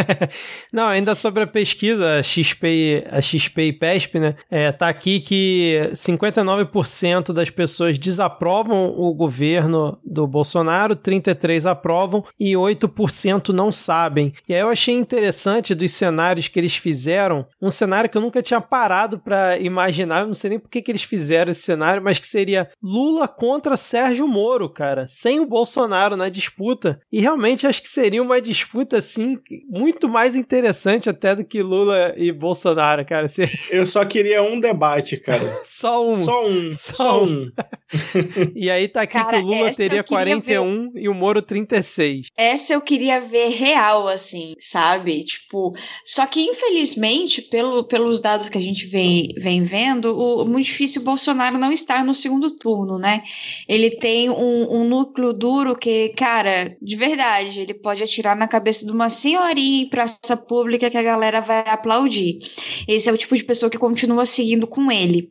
Não, 0.72 0.88
ainda 0.88 1.14
sobre 1.14 1.44
a 1.44 1.48
pesquisa, 1.48 2.20
a 2.20 2.24
XP, 2.24 3.06
a 3.10 3.20
XP 3.20 3.64
e 3.64 3.74
PESP, 3.74 4.20
né? 4.20 4.36
É, 4.50 4.72
tá 4.72 4.88
aqui 4.88 5.20
que 5.20 5.90
59% 5.94 7.34
das 7.34 7.50
pessoas 7.50 8.00
desaprovam 8.00 8.94
o 8.98 9.14
governo 9.14 9.98
do 10.06 10.26
Bolsonaro, 10.26 10.96
33% 10.96 11.66
aprovam 11.66 12.24
e 12.40 12.45
8% 12.54 13.50
não 13.50 13.72
sabem. 13.72 14.34
E 14.48 14.54
aí 14.54 14.62
eu 14.62 14.70
achei 14.70 14.94
interessante 14.94 15.76
dos 15.76 15.92
cenários 15.92 16.48
que 16.48 16.60
eles 16.60 16.76
fizeram, 16.76 17.46
um 17.62 17.70
cenário 17.70 18.10
que 18.10 18.18
eu 18.18 18.22
nunca 18.22 18.42
tinha 18.42 18.62
parado 18.62 19.20
para 19.20 19.58
imaginar, 19.58 20.22
eu 20.22 20.28
não 20.28 20.34
sei 20.34 20.52
nem 20.52 20.60
por 20.60 20.70
que, 20.70 20.82
que 20.82 20.92
eles 20.92 21.04
fizeram 21.04 21.52
esse 21.52 21.62
cenário, 21.62 22.04
mas 22.04 22.20
que 22.20 22.28
seria 22.28 22.70
Lula 22.82 23.28
contra 23.28 23.78
Sérgio 23.78 24.28
Moro, 24.28 24.70
cara, 24.70 25.06
sem 25.08 25.40
o 25.40 25.46
Bolsonaro 25.46 26.18
na 26.18 26.30
disputa. 26.30 27.00
E 27.12 27.22
realmente 27.22 27.68
acho 27.68 27.82
que 27.82 27.90
seria 27.90 28.22
uma 28.22 28.42
disputa 28.42 28.98
assim 28.98 29.38
muito 29.70 30.08
mais 30.08 30.36
interessante 30.36 31.10
até 31.10 31.36
do 31.36 31.44
que 31.44 31.62
Lula 31.62 32.14
e 32.18 32.32
Bolsonaro, 32.32 33.06
cara. 33.06 33.26
Eu 33.70 33.86
só 33.86 34.06
queria 34.06 34.42
um 34.44 34.60
debate, 34.60 35.18
cara. 35.18 35.60
só 35.64 36.06
um. 36.06 36.24
Só 36.24 36.48
um. 36.48 36.72
Só, 36.72 36.96
Só 36.96 37.24
um. 37.24 37.28
um. 37.28 37.52
E 38.56 38.70
aí 38.70 38.88
tá 38.88 39.02
aqui 39.02 39.14
Cara, 39.14 39.38
que 39.38 39.44
o 39.44 39.48
Lula 39.48 39.72
teria 39.72 40.04
queria 40.04 40.04
41 40.04 40.92
e 40.96 41.10
o 41.10 41.14
Moro 41.14 41.42
36. 41.42 42.28
Essa 42.38 42.74
eu 42.74 42.82
queria 42.82 43.20
ver 43.20 43.50
real, 43.50 44.08
assim, 44.08 44.56
sabe? 44.60 45.24
Tipo, 45.24 45.74
só 46.04 46.26
que 46.26 46.42
infelizmente, 46.42 47.42
pelo, 47.42 47.84
pelos 47.84 48.20
dados 48.20 48.50
que 48.50 48.58
a 48.58 48.62
gente 48.62 48.88
vem, 48.88 49.30
vem 49.38 49.64
vendo, 49.64 50.18
o, 50.18 50.46
muito 50.46 50.66
difícil 50.66 51.02
o 51.02 51.06
Bolsonaro 51.06 51.58
não 51.58 51.72
estar 51.72 52.04
no 52.04 52.14
segundo 52.14 52.52
turno, 52.52 52.98
né? 52.98 53.24
Ele 53.68 53.92
tem 53.92 54.30
um, 54.30 54.82
um 54.82 54.84
núcleo 54.88 55.34
duro 55.34 55.76
que, 55.76 56.10
cara, 56.10 56.76
de 56.82 56.96
verdade, 56.96 57.62
ele 57.62 57.74
pode 57.74 58.04
atirar 58.04 58.36
na 58.36 58.48
cabeça 58.48 58.86
de 58.86 58.92
uma 58.92 59.10
senhorinha 59.10 59.84
em 59.84 59.90
praça 59.90 60.36
pública 60.38 60.90
que 60.90 60.98
a 60.98 61.04
galera 61.04 61.42
vai 61.42 61.64
aplaudir. 61.68 62.40
Esse 62.88 63.10
é 63.10 63.14
o 63.14 63.18
tipo 63.18 63.36
de 63.36 63.44
pessoa 63.44 63.70
que 63.70 63.78
continua 63.78 64.26
seguindo 64.26 64.68
com 64.68 64.92
ele. 64.92 65.30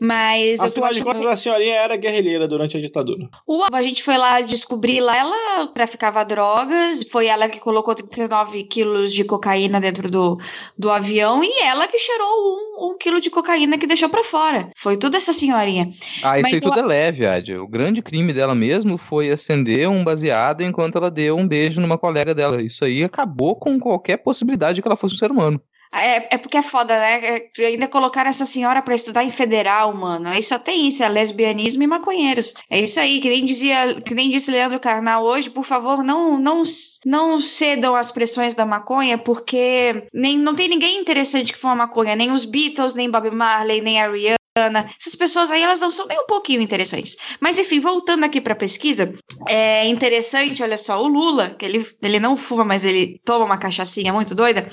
Mas 0.00 0.60
eu 0.60 0.70
tô 0.70 0.84
Afinal 0.84 0.92
de 0.92 1.00
achando 1.00 1.14
contas, 1.14 1.26
a 1.26 1.36
senhorinha 1.36 1.74
era 1.74 1.96
guerrilheira 2.04 2.46
durante 2.46 2.76
a 2.76 2.80
ditadura. 2.80 3.28
o, 3.46 3.64
a 3.72 3.82
gente 3.82 4.02
foi 4.02 4.16
lá 4.16 4.40
descobrir 4.40 5.00
lá, 5.00 5.16
ela 5.16 5.66
traficava 5.68 6.24
drogas, 6.24 7.02
foi 7.10 7.26
ela 7.26 7.48
que 7.48 7.58
colocou 7.58 7.94
39 7.94 8.64
quilos 8.64 9.12
de 9.12 9.24
cocaína 9.24 9.80
dentro 9.80 10.10
do, 10.10 10.38
do 10.78 10.90
avião 10.90 11.42
e 11.42 11.62
ela 11.62 11.88
que 11.88 11.98
cheirou 11.98 12.26
um, 12.26 12.90
um 12.90 12.98
quilo 12.98 13.20
de 13.20 13.30
cocaína 13.30 13.78
que 13.78 13.86
deixou 13.86 14.08
pra 14.08 14.22
fora. 14.22 14.70
Foi 14.76 14.96
tudo 14.96 15.16
essa 15.16 15.32
senhorinha. 15.32 15.90
Ah, 16.22 16.38
isso 16.38 16.50
Mas 16.50 16.54
aí 16.54 16.60
tudo 16.60 16.78
é 16.78 16.82
leve, 16.82 17.26
Adi. 17.26 17.56
O 17.56 17.66
grande 17.66 18.02
crime 18.02 18.32
dela 18.32 18.54
mesmo 18.54 18.98
foi 18.98 19.30
acender 19.30 19.88
um 19.88 20.04
baseado 20.04 20.62
enquanto 20.62 20.96
ela 20.96 21.10
deu 21.10 21.36
um 21.36 21.48
beijo 21.48 21.80
numa 21.80 21.98
colega 21.98 22.34
dela. 22.34 22.62
Isso 22.62 22.84
aí 22.84 23.02
acabou 23.02 23.56
com 23.56 23.78
qualquer 23.78 24.18
possibilidade 24.18 24.76
de 24.76 24.82
que 24.82 24.88
ela 24.88 24.96
fosse 24.96 25.14
um 25.14 25.18
ser 25.18 25.30
humano. 25.30 25.60
É, 25.94 26.34
é 26.34 26.38
porque 26.38 26.56
é 26.56 26.62
foda, 26.62 26.98
né? 26.98 27.36
É, 27.58 27.66
ainda 27.66 27.86
colocaram 27.86 28.28
essa 28.28 28.44
senhora 28.44 28.82
pra 28.82 28.94
estudar 28.94 29.24
em 29.24 29.30
federal, 29.30 29.94
mano. 29.94 30.28
Aí 30.28 30.42
só 30.42 30.58
tem 30.58 30.88
isso, 30.88 31.02
é 31.04 31.08
lesbianismo 31.08 31.82
e 31.82 31.86
maconheiros. 31.86 32.52
É 32.68 32.80
isso 32.80 32.98
aí, 32.98 33.20
que 33.20 33.28
nem 33.28 33.46
dizia, 33.46 34.00
que 34.00 34.14
nem 34.14 34.28
disse 34.28 34.50
Leandro 34.50 34.80
Carnal 34.80 35.24
hoje, 35.24 35.50
por 35.50 35.64
favor, 35.64 36.02
não 36.02 36.38
não 36.38 36.62
não 37.06 37.38
cedam 37.38 37.94
às 37.94 38.10
pressões 38.10 38.54
da 38.54 38.66
maconha, 38.66 39.16
porque 39.16 40.06
nem 40.12 40.36
não 40.36 40.54
tem 40.54 40.68
ninguém 40.68 40.98
interessante 41.00 41.52
que 41.52 41.58
fuma 41.58 41.76
maconha, 41.76 42.16
nem 42.16 42.32
os 42.32 42.44
Beatles, 42.44 42.94
nem 42.94 43.10
Bob 43.10 43.30
Marley, 43.30 43.80
nem 43.80 44.00
a 44.00 44.10
Rihanna. 44.10 44.43
Essas 44.56 45.16
pessoas 45.16 45.50
aí, 45.50 45.62
elas 45.62 45.80
não 45.80 45.90
são 45.90 46.06
nem 46.06 46.16
um 46.16 46.26
pouquinho 46.26 46.60
interessantes. 46.60 47.16
Mas 47.40 47.58
enfim, 47.58 47.80
voltando 47.80 48.24
aqui 48.24 48.40
pra 48.40 48.54
pesquisa, 48.54 49.12
é 49.48 49.84
interessante, 49.88 50.62
olha 50.62 50.78
só, 50.78 51.02
o 51.02 51.08
Lula, 51.08 51.50
que 51.50 51.64
ele, 51.64 51.84
ele 52.00 52.20
não 52.20 52.36
fuma, 52.36 52.64
mas 52.64 52.84
ele 52.84 53.20
toma 53.24 53.44
uma 53.44 53.58
cachaçinha 53.58 54.12
muito 54.12 54.32
doida. 54.32 54.68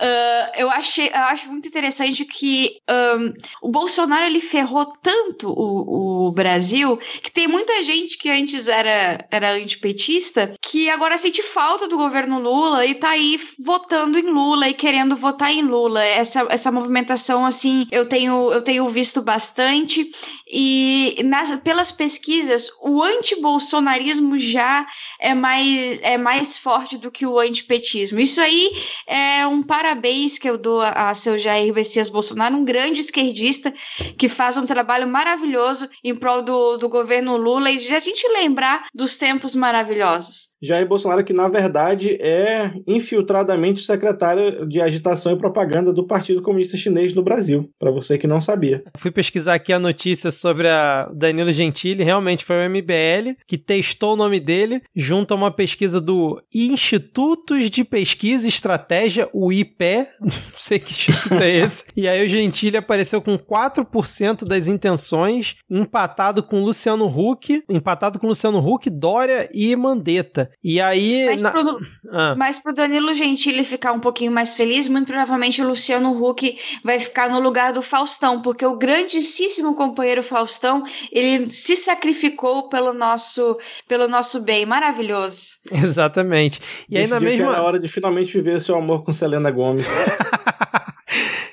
Ah, 0.00 0.52
eu, 0.56 0.70
achei, 0.70 1.08
eu 1.08 1.22
acho 1.22 1.48
muito 1.48 1.66
interessante 1.66 2.24
que 2.24 2.78
ahn, 2.88 3.32
o 3.60 3.68
Bolsonaro 3.68 4.26
ele 4.26 4.40
ferrou 4.40 4.86
tanto 5.02 5.48
o, 5.48 6.28
o 6.28 6.32
Brasil 6.32 6.96
que 7.22 7.32
tem 7.32 7.48
muita 7.48 7.82
gente 7.82 8.16
que 8.16 8.30
antes 8.30 8.68
era, 8.68 9.26
era 9.30 9.52
antipetista 9.52 10.54
que 10.62 10.88
agora 10.88 11.18
sente 11.18 11.42
falta 11.42 11.88
do 11.88 11.96
governo 11.96 12.38
Lula 12.40 12.86
e 12.86 12.94
tá 12.94 13.10
aí 13.10 13.40
votando 13.58 14.18
em 14.18 14.30
Lula 14.30 14.68
e 14.68 14.74
querendo 14.74 15.16
votar 15.16 15.52
em 15.52 15.62
Lula. 15.62 16.04
Essa, 16.04 16.46
essa 16.48 16.70
movimentação, 16.70 17.44
assim, 17.44 17.86
eu 17.90 18.08
tenho, 18.08 18.52
eu 18.52 18.62
tenho 18.62 18.88
visto 18.88 19.07
bastante. 19.16 20.10
E 20.46 21.20
nas, 21.24 21.56
pelas 21.60 21.92
pesquisas, 21.92 22.68
o 22.82 23.02
antibolsonarismo 23.02 24.38
já 24.38 24.86
é 25.20 25.34
mais, 25.34 26.00
é 26.02 26.16
mais 26.16 26.56
forte 26.56 26.96
do 26.96 27.10
que 27.10 27.26
o 27.26 27.38
antipetismo. 27.38 28.20
Isso 28.20 28.40
aí 28.40 28.70
é 29.06 29.46
um 29.46 29.62
parabéns 29.62 30.38
que 30.38 30.48
eu 30.48 30.56
dou 30.56 30.80
a, 30.80 31.10
a 31.10 31.14
seu 31.14 31.38
Jair 31.38 31.74
Messias 31.74 32.08
Bolsonaro, 32.08 32.56
um 32.56 32.64
grande 32.64 33.00
esquerdista 33.00 33.74
que 34.16 34.28
faz 34.28 34.56
um 34.56 34.66
trabalho 34.66 35.08
maravilhoso 35.08 35.88
em 36.02 36.14
prol 36.14 36.42
do, 36.42 36.76
do 36.76 36.88
governo 36.88 37.36
Lula 37.36 37.70
e 37.70 37.78
de 37.78 37.94
a 37.94 38.00
gente 38.00 38.26
lembrar 38.28 38.86
dos 38.94 39.16
tempos 39.16 39.54
maravilhosos. 39.54 40.48
Jair 40.62 40.86
Bolsonaro, 40.86 41.24
que 41.24 41.32
na 41.32 41.48
verdade 41.48 42.16
é 42.20 42.72
infiltradamente 42.86 43.84
secretário 43.84 44.66
de 44.66 44.80
agitação 44.80 45.32
e 45.32 45.38
propaganda 45.38 45.92
do 45.92 46.06
Partido 46.06 46.42
Comunista 46.42 46.76
Chinês 46.76 47.14
no 47.14 47.22
Brasil, 47.22 47.70
para 47.78 47.90
você 47.90 48.18
que 48.18 48.26
não 48.26 48.40
sabia. 48.40 48.82
Fui 48.96 49.10
pesquisar 49.10 49.54
aqui 49.54 49.72
a 49.72 49.78
notícia 49.78 50.30
sobre 50.30 50.68
a 50.68 51.08
Danilo 51.14 51.52
Gentili, 51.52 52.02
realmente 52.02 52.44
foi 52.44 52.56
o 52.56 52.70
MBL 52.70 53.36
que 53.46 53.56
testou 53.56 54.14
o 54.14 54.16
nome 54.16 54.40
dele 54.40 54.82
junto 54.94 55.32
a 55.32 55.36
uma 55.36 55.50
pesquisa 55.50 56.00
do 56.00 56.42
Institutos 56.52 57.70
de 57.70 57.84
Pesquisa 57.84 58.46
e 58.46 58.48
Estratégia, 58.48 59.28
o 59.32 59.52
IPE, 59.52 60.06
não 60.20 60.30
sei 60.58 60.78
que 60.78 60.92
instituto 60.92 61.40
é 61.42 61.50
esse, 61.50 61.84
e 61.96 62.08
aí 62.08 62.24
o 62.24 62.28
Gentili 62.28 62.76
apareceu 62.76 63.22
com 63.22 63.38
4% 63.38 64.44
das 64.44 64.66
intenções, 64.66 65.56
empatado 65.70 66.42
com 66.42 66.62
Luciano 66.62 67.06
Huck, 67.06 67.62
empatado 67.68 68.18
com 68.18 68.26
Luciano 68.26 68.58
Huck, 68.58 68.90
Dória 68.90 69.48
e 69.52 69.74
Mandetta. 69.76 70.47
E 70.62 70.80
aí... 70.80 71.26
Mas 71.26 71.42
na- 71.42 71.50
pro, 71.50 71.78
Ah. 72.12 72.34
mas 72.36 72.58
pro 72.58 72.72
Danilo 72.72 73.14
Gentili 73.14 73.64
ficar 73.64 73.92
um 73.92 74.00
pouquinho 74.00 74.32
mais 74.32 74.54
feliz, 74.54 74.88
muito 74.88 75.06
provavelmente 75.06 75.62
o 75.62 75.68
Luciano 75.68 76.10
Huck 76.22 76.58
vai 76.84 76.98
ficar 77.00 77.30
no 77.30 77.40
lugar 77.40 77.72
do 77.72 77.82
Faustão, 77.82 78.40
porque 78.42 78.64
o 78.64 78.76
grandíssimo 78.76 79.74
companheiro 79.74 80.22
Faustão, 80.22 80.82
ele 81.12 81.50
se 81.52 81.76
sacrificou 81.76 82.68
pelo 82.68 82.92
nosso, 82.92 83.58
pelo 83.86 84.08
nosso 84.08 84.42
bem, 84.44 84.64
maravilhoso. 84.66 85.58
Exatamente. 85.70 86.60
E 86.88 86.96
aí 86.98 87.06
na 87.06 87.18
que 87.18 87.24
mesma... 87.24 87.50
era 87.52 87.62
hora 87.62 87.78
de 87.78 87.88
finalmente 87.88 88.32
viver 88.32 88.60
seu 88.60 88.76
amor 88.76 89.04
com 89.04 89.12
Selena 89.12 89.50
Gomes. 89.50 89.86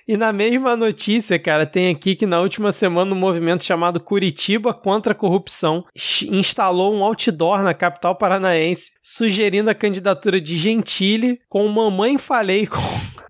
E 0.08 0.16
na 0.16 0.32
mesma 0.32 0.76
notícia, 0.76 1.40
cara, 1.40 1.66
tem 1.66 1.90
aqui 1.90 2.16
que 2.16 2.28
na 2.28 2.40
última 2.40 2.72
semana 2.72 3.12
um 3.12 3.18
movimento 3.18 3.64
chamado 3.64 4.00
Curitiba 4.00 4.72
contra 4.72 5.14
a 5.14 5.16
Corrupção 5.16 5.84
instalou 6.30 6.94
um 6.94 7.04
outdoor 7.04 7.64
na 7.64 7.74
capital 7.74 8.16
paranaense 8.16 8.92
sugerindo 9.02 9.70
a 9.70 9.74
candidatura 9.76 10.40
de 10.40 10.58
Gentili 10.58 11.40
com 11.50 11.68
Mamãe 11.68 12.20
Falei 12.20 12.68
com- 12.68 12.78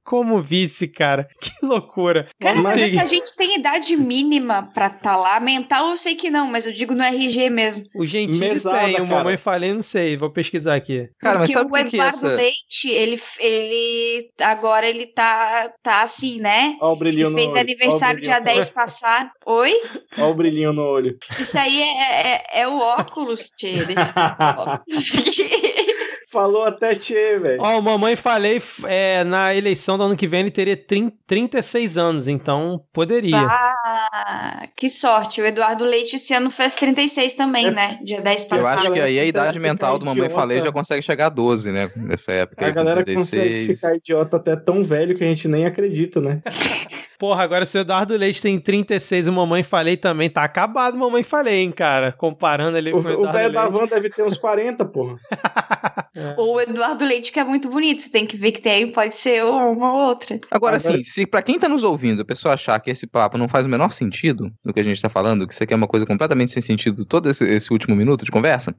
como 0.05 0.41
vice, 0.41 0.87
cara. 0.87 1.27
Que 1.41 1.65
loucura. 1.65 2.27
Cara, 2.39 2.61
mas 2.61 2.79
seguir. 2.79 2.97
essa 2.99 3.07
gente 3.07 3.35
tem 3.35 3.55
idade 3.57 3.95
mínima 3.97 4.69
pra 4.73 4.89
tá 4.89 5.15
lá. 5.15 5.39
Mental 5.39 5.89
eu 5.89 5.97
sei 5.97 6.15
que 6.15 6.29
não, 6.29 6.47
mas 6.47 6.67
eu 6.67 6.73
digo 6.73 6.93
no 6.93 7.03
RG 7.03 7.49
mesmo. 7.49 7.85
O 7.95 8.05
Gentili 8.05 8.39
Mesada, 8.39 8.79
tem, 8.79 8.93
o 8.95 8.97
cara. 8.97 9.05
Mamãe 9.07 9.37
Falei 9.37 9.73
não 9.73 9.81
sei, 9.81 10.15
vou 10.17 10.29
pesquisar 10.31 10.75
aqui. 10.75 11.07
Cara, 11.19 11.39
mas 11.39 11.49
Porque 11.49 11.53
sabe 11.53 11.65
o 11.67 11.69
por 11.69 11.89
que 11.89 11.95
Eduardo 11.97 12.17
essa... 12.17 12.27
Leite, 12.35 12.89
ele, 12.89 13.21
ele 13.39 14.29
agora 14.41 14.87
ele 14.87 15.07
tá, 15.07 15.71
tá 15.81 16.03
assim, 16.03 16.39
né? 16.39 16.75
Olha 16.81 16.93
o 16.93 16.95
brilhinho 16.95 17.27
Ele 17.27 17.31
no 17.31 17.37
fez 17.37 17.49
olho. 17.51 17.59
aniversário 17.59 18.21
dia 18.21 18.37
o 18.37 18.41
brilhinho. 18.41 18.61
10 18.61 18.69
passado. 18.69 19.29
Oi? 19.45 19.71
Olha 20.17 20.27
o 20.27 20.35
brilhinho 20.35 20.73
no 20.73 20.83
olho. 20.83 21.17
Isso 21.39 21.57
aí 21.57 21.81
é, 21.81 22.33
é, 22.35 22.61
é 22.61 22.67
o 22.67 22.77
óculos, 22.77 23.49
tchê. 23.57 23.85
Deixa 23.85 25.13
eu- 25.41 26.05
Falou 26.35 26.65
até 26.65 26.93
tchê, 26.93 27.39
velho. 27.39 27.61
Ó, 27.61 27.79
o 27.79 27.81
Mamãe 27.81 28.17
Falei 28.17 28.61
é, 28.87 29.23
na 29.23 29.55
eleição 29.55 29.97
do 29.97 30.03
ano 30.03 30.17
que 30.17 30.27
vem 30.27 30.41
ele 30.41 30.51
teria 30.51 30.75
30, 30.75 31.15
36 31.25 31.97
anos, 31.97 32.27
então 32.27 32.83
poderia. 32.91 33.37
Ah, 33.37 34.67
que 34.75 34.89
sorte. 34.89 35.41
O 35.41 35.45
Eduardo 35.45 35.85
Leite 35.85 36.17
esse 36.17 36.33
ano 36.33 36.51
fez 36.51 36.75
36 36.75 37.35
também, 37.35 37.71
né? 37.71 37.99
Dia 38.03 38.19
10 38.19 38.43
Eu 38.43 38.49
passado. 38.49 38.79
acho 38.79 38.91
que 38.91 38.99
aí 38.99 39.17
a 39.17 39.23
idade 39.23 39.57
fica 39.57 39.65
mental 39.65 39.97
do 39.97 40.05
Mamãe. 40.05 40.29
Falei 40.29 40.61
já 40.61 40.73
consegue 40.73 41.01
chegar 41.01 41.27
a 41.27 41.29
12, 41.29 41.71
né? 41.71 41.89
Nessa 41.95 42.33
época 42.33 42.67
A 42.67 42.69
galera 42.69 43.05
consegue 43.05 43.65
36. 43.65 43.79
ficar 43.79 43.95
idiota 43.95 44.35
até 44.35 44.57
tão 44.57 44.83
velho 44.83 45.15
que 45.15 45.23
a 45.23 45.27
gente 45.27 45.47
nem 45.47 45.65
acredita, 45.65 46.19
né? 46.19 46.41
Porra, 47.17 47.43
agora 47.43 47.63
se 47.63 47.77
o 47.77 47.81
Eduardo 47.81 48.17
Leite 48.17 48.41
tem 48.41 48.59
36 48.59 49.27
e 49.27 49.31
Mamãe 49.31 49.63
Falei 49.63 49.95
também, 49.95 50.29
tá 50.29 50.43
acabado 50.43 50.97
Mamãe 50.97 51.23
Falei, 51.23 51.61
hein, 51.61 51.71
cara? 51.71 52.11
Comparando 52.11 52.77
ele 52.77 52.91
O 52.91 53.01
com 53.01 53.07
o 53.07 53.11
Eduardo 53.11 53.29
o 53.29 53.31
velho 53.31 53.53
da 53.53 53.67
van 53.69 53.85
deve 53.87 54.09
ter 54.09 54.23
uns 54.23 54.37
40, 54.37 54.83
porra. 54.83 55.15
Ou 56.37 56.55
o 56.55 56.61
Eduardo 56.61 57.05
Leite, 57.05 57.31
que 57.31 57.39
é 57.39 57.43
muito 57.43 57.69
bonito. 57.69 58.01
Você 58.01 58.09
tem 58.09 58.25
que 58.25 58.37
ver 58.37 58.51
que 58.51 58.61
tem 58.61 58.71
aí, 58.71 58.91
pode 58.91 59.15
ser 59.15 59.43
uma 59.43 59.93
ou 59.93 59.99
outra. 60.09 60.35
Agora, 60.51 60.75
Agora- 60.75 60.77
assim, 60.77 61.03
se 61.03 61.25
pra 61.25 61.41
quem 61.41 61.59
tá 61.59 61.67
nos 61.69 61.83
ouvindo, 61.83 62.21
a 62.21 62.25
pessoa 62.25 62.53
achar 62.53 62.79
que 62.79 62.89
esse 62.89 63.05
papo 63.07 63.37
não 63.37 63.47
faz 63.47 63.65
o 63.65 63.69
menor 63.69 63.91
sentido 63.91 64.51
do 64.63 64.73
que 64.73 64.79
a 64.79 64.83
gente 64.83 65.01
tá 65.01 65.09
falando, 65.09 65.47
que 65.47 65.53
isso 65.53 65.63
aqui 65.63 65.73
é 65.73 65.77
uma 65.77 65.87
coisa 65.87 66.05
completamente 66.05 66.51
sem 66.51 66.61
sentido 66.61 67.05
todo 67.05 67.29
esse, 67.29 67.43
esse 67.45 67.71
último 67.71 67.95
minuto 67.95 68.25
de 68.25 68.31
conversa, 68.31 68.75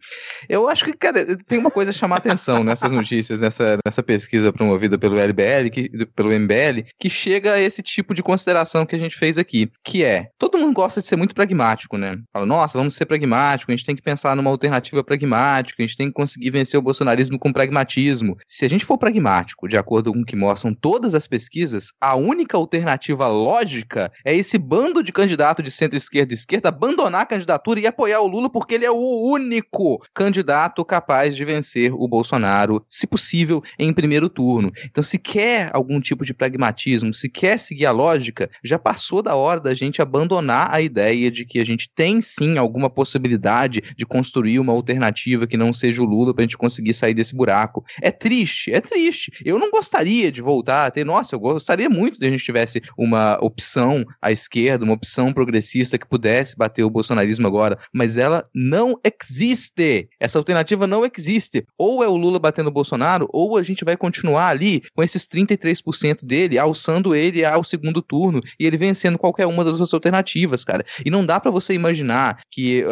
eu 0.49 0.68
acho 0.68 0.84
que, 0.84 0.92
cara, 0.92 1.24
tem 1.47 1.59
uma 1.59 1.70
coisa 1.70 1.90
a 1.90 1.94
chamar 1.94 2.16
atenção 2.16 2.62
nessas 2.64 2.92
notícias, 2.92 3.40
nessa, 3.40 3.78
nessa 3.84 4.03
pesquisa 4.03 4.53
promovida 4.53 4.99
pelo 4.99 5.18
LBL, 5.18 5.70
que, 5.70 5.88
pelo 6.14 6.32
MBL, 6.32 6.84
que 6.99 7.11
chega 7.11 7.55
a 7.55 7.61
esse 7.61 7.82
tipo 7.82 8.14
de 8.14 8.22
consideração 8.22 8.86
que 8.86 8.94
a 8.94 8.99
gente 8.99 9.16
fez 9.16 9.38
aqui, 9.38 9.70
que 9.84 10.05
é, 10.05 10.28
todo 10.38 10.59
mundo 10.59 10.74
gosta 10.74 11.01
de 11.03 11.09
ser 11.09 11.16
muito 11.16 11.34
pragmático, 11.34 11.97
né? 11.97 12.16
Fala, 12.32 12.47
nossa, 12.47 12.78
vamos 12.78 12.94
ser 12.94 13.07
pragmático, 13.07 13.70
a 13.70 13.76
gente 13.76 13.84
tem 13.86 13.97
que 13.97 14.03
pensar 14.03 14.36
numa 14.36 14.51
alternativa 14.51 15.03
pragmática, 15.03 15.82
a 15.82 15.86
gente 15.86 15.97
tem 15.97 16.09
que 16.09 16.14
conseguir 16.14 16.51
vencer 16.51 16.78
o 16.78 16.82
bolsonarismo 16.82 17.26
com 17.31 17.53
pragmatismo. 17.53 18.37
Se 18.47 18.64
a 18.64 18.68
gente 18.68 18.85
for 18.85 18.99
pragmático, 18.99 19.68
de 19.68 19.77
acordo 19.77 20.12
com 20.12 20.20
o 20.20 20.24
que 20.24 20.37
mostram 20.37 20.72
todas 20.72 21.14
as 21.14 21.27
pesquisas, 21.27 21.93
a 22.01 22.14
única 22.14 22.57
alternativa 22.57 23.27
lógica 23.27 24.12
é 24.24 24.35
esse 24.35 24.59
bando 24.59 25.03
de 25.03 25.12
candidato 25.12 25.62
de 25.62 25.70
centro-esquerda 25.70 26.33
e 26.33 26.37
esquerda 26.37 26.68
abandonar 26.68 27.22
a 27.22 27.27
candidatura 27.27 27.81
e 27.81 27.87
apoiar 27.87 28.20
o 28.20 28.29
Lula 28.29 28.51
porque 28.51 28.74
ele 28.74 28.85
é 28.85 28.91
o 28.91 29.31
único 29.31 30.01
candidato 30.14 30.85
capaz 30.85 31.35
de 31.35 31.45
vencer 31.45 31.93
o 31.93 32.07
Bolsonaro, 32.07 32.85
se 32.89 33.07
possível, 33.07 33.62
em 33.79 33.93
primeiro 33.93 34.29
turno. 34.29 34.72
Então, 34.85 35.03
se 35.03 35.18
quer 35.18 35.70
algum 35.72 36.01
tipo 36.01 36.24
de 36.24 36.35
pragmatismo, 36.35 37.12
se 37.12 37.29
quer 37.29 37.59
seguir 37.59 37.87
a 37.87 37.91
lógica, 37.91 38.51
já 38.62 38.79
passou 38.79 39.22
da 39.22 39.35
hora 39.35 39.61
da 39.61 39.74
gente 39.74 40.03
abandonar 40.03 40.72
a 40.72 40.81
ideia 40.81 41.31
de 41.31 41.45
que 41.45 41.59
a 41.59 41.64
gente 41.64 41.91
tem 41.95 42.20
sim 42.20 42.59
alguma 42.59 42.91
possibilidade 42.91 43.83
de 43.97 44.07
construir 44.07 44.59
uma 44.59 44.72
alternativa 44.72 45.47
que 45.47 45.57
não 45.57 45.72
seja 45.72 46.03
o 46.03 46.05
Lula 46.05 46.35
pra 46.35 46.43
gente 46.43 46.59
conseguir 46.59 46.95
sair 46.95 47.14
desse 47.17 47.35
buraco. 47.35 47.85
É 48.01 48.11
triste, 48.11 48.73
é 48.73 48.81
triste. 48.81 49.33
Eu 49.45 49.59
não 49.59 49.71
gostaria 49.71 50.31
de 50.31 50.41
voltar 50.41 50.87
a 50.87 50.91
ter, 50.91 51.05
nossa, 51.05 51.35
eu 51.35 51.41
gostaria 51.41 51.89
muito 51.89 52.21
de 52.21 52.27
a 52.27 52.31
gente 52.31 52.45
tivesse 52.45 52.81
uma 52.97 53.39
opção 53.41 54.05
à 54.23 54.31
esquerda, 54.31 54.85
uma 54.85 54.95
opção 54.95 55.33
progressista 55.33 55.99
que 55.99 56.07
pudesse 56.07 56.57
bater 56.57 56.85
o 56.85 56.91
bolsonarismo 56.91 57.47
agora, 57.47 57.79
mas 57.93 58.17
ela 58.17 58.45
não 58.55 59.01
existe. 59.03 60.09
Essa 60.21 60.39
alternativa 60.39 60.87
não 60.87 61.05
existe. 61.05 61.67
Ou 61.79 62.05
é 62.05 62.09
o 62.09 62.17
Lula 62.17 62.39
batendo 62.39 62.69
o 62.69 62.73
Bolsonaro, 62.73 63.29
ou 63.33 63.57
a 63.57 63.62
gente 63.62 63.85
vai 63.85 63.97
continuar 63.97 64.49
ali 64.49 64.83
com 64.95 65.03
esses 65.03 65.27
33% 65.27 66.25
dele, 66.25 66.59
alçando 66.59 67.14
ele 67.14 67.45
ao 67.45 67.64
segundo 67.64 68.03
turno 68.03 68.41
e 68.61 68.67
ele 68.67 68.77
vencendo 68.77 69.19
qualquer 69.19 69.47
uma 69.47 69.64
das 69.64 69.75
outras 69.75 69.95
alternativas, 69.95 70.64
cara. 70.64 70.85
E 71.05 71.11
não 71.11 71.25
dá 71.25 71.41
pra 71.41 71.51
você 71.51 71.73
imaginar 71.73 72.41
que 72.51 72.85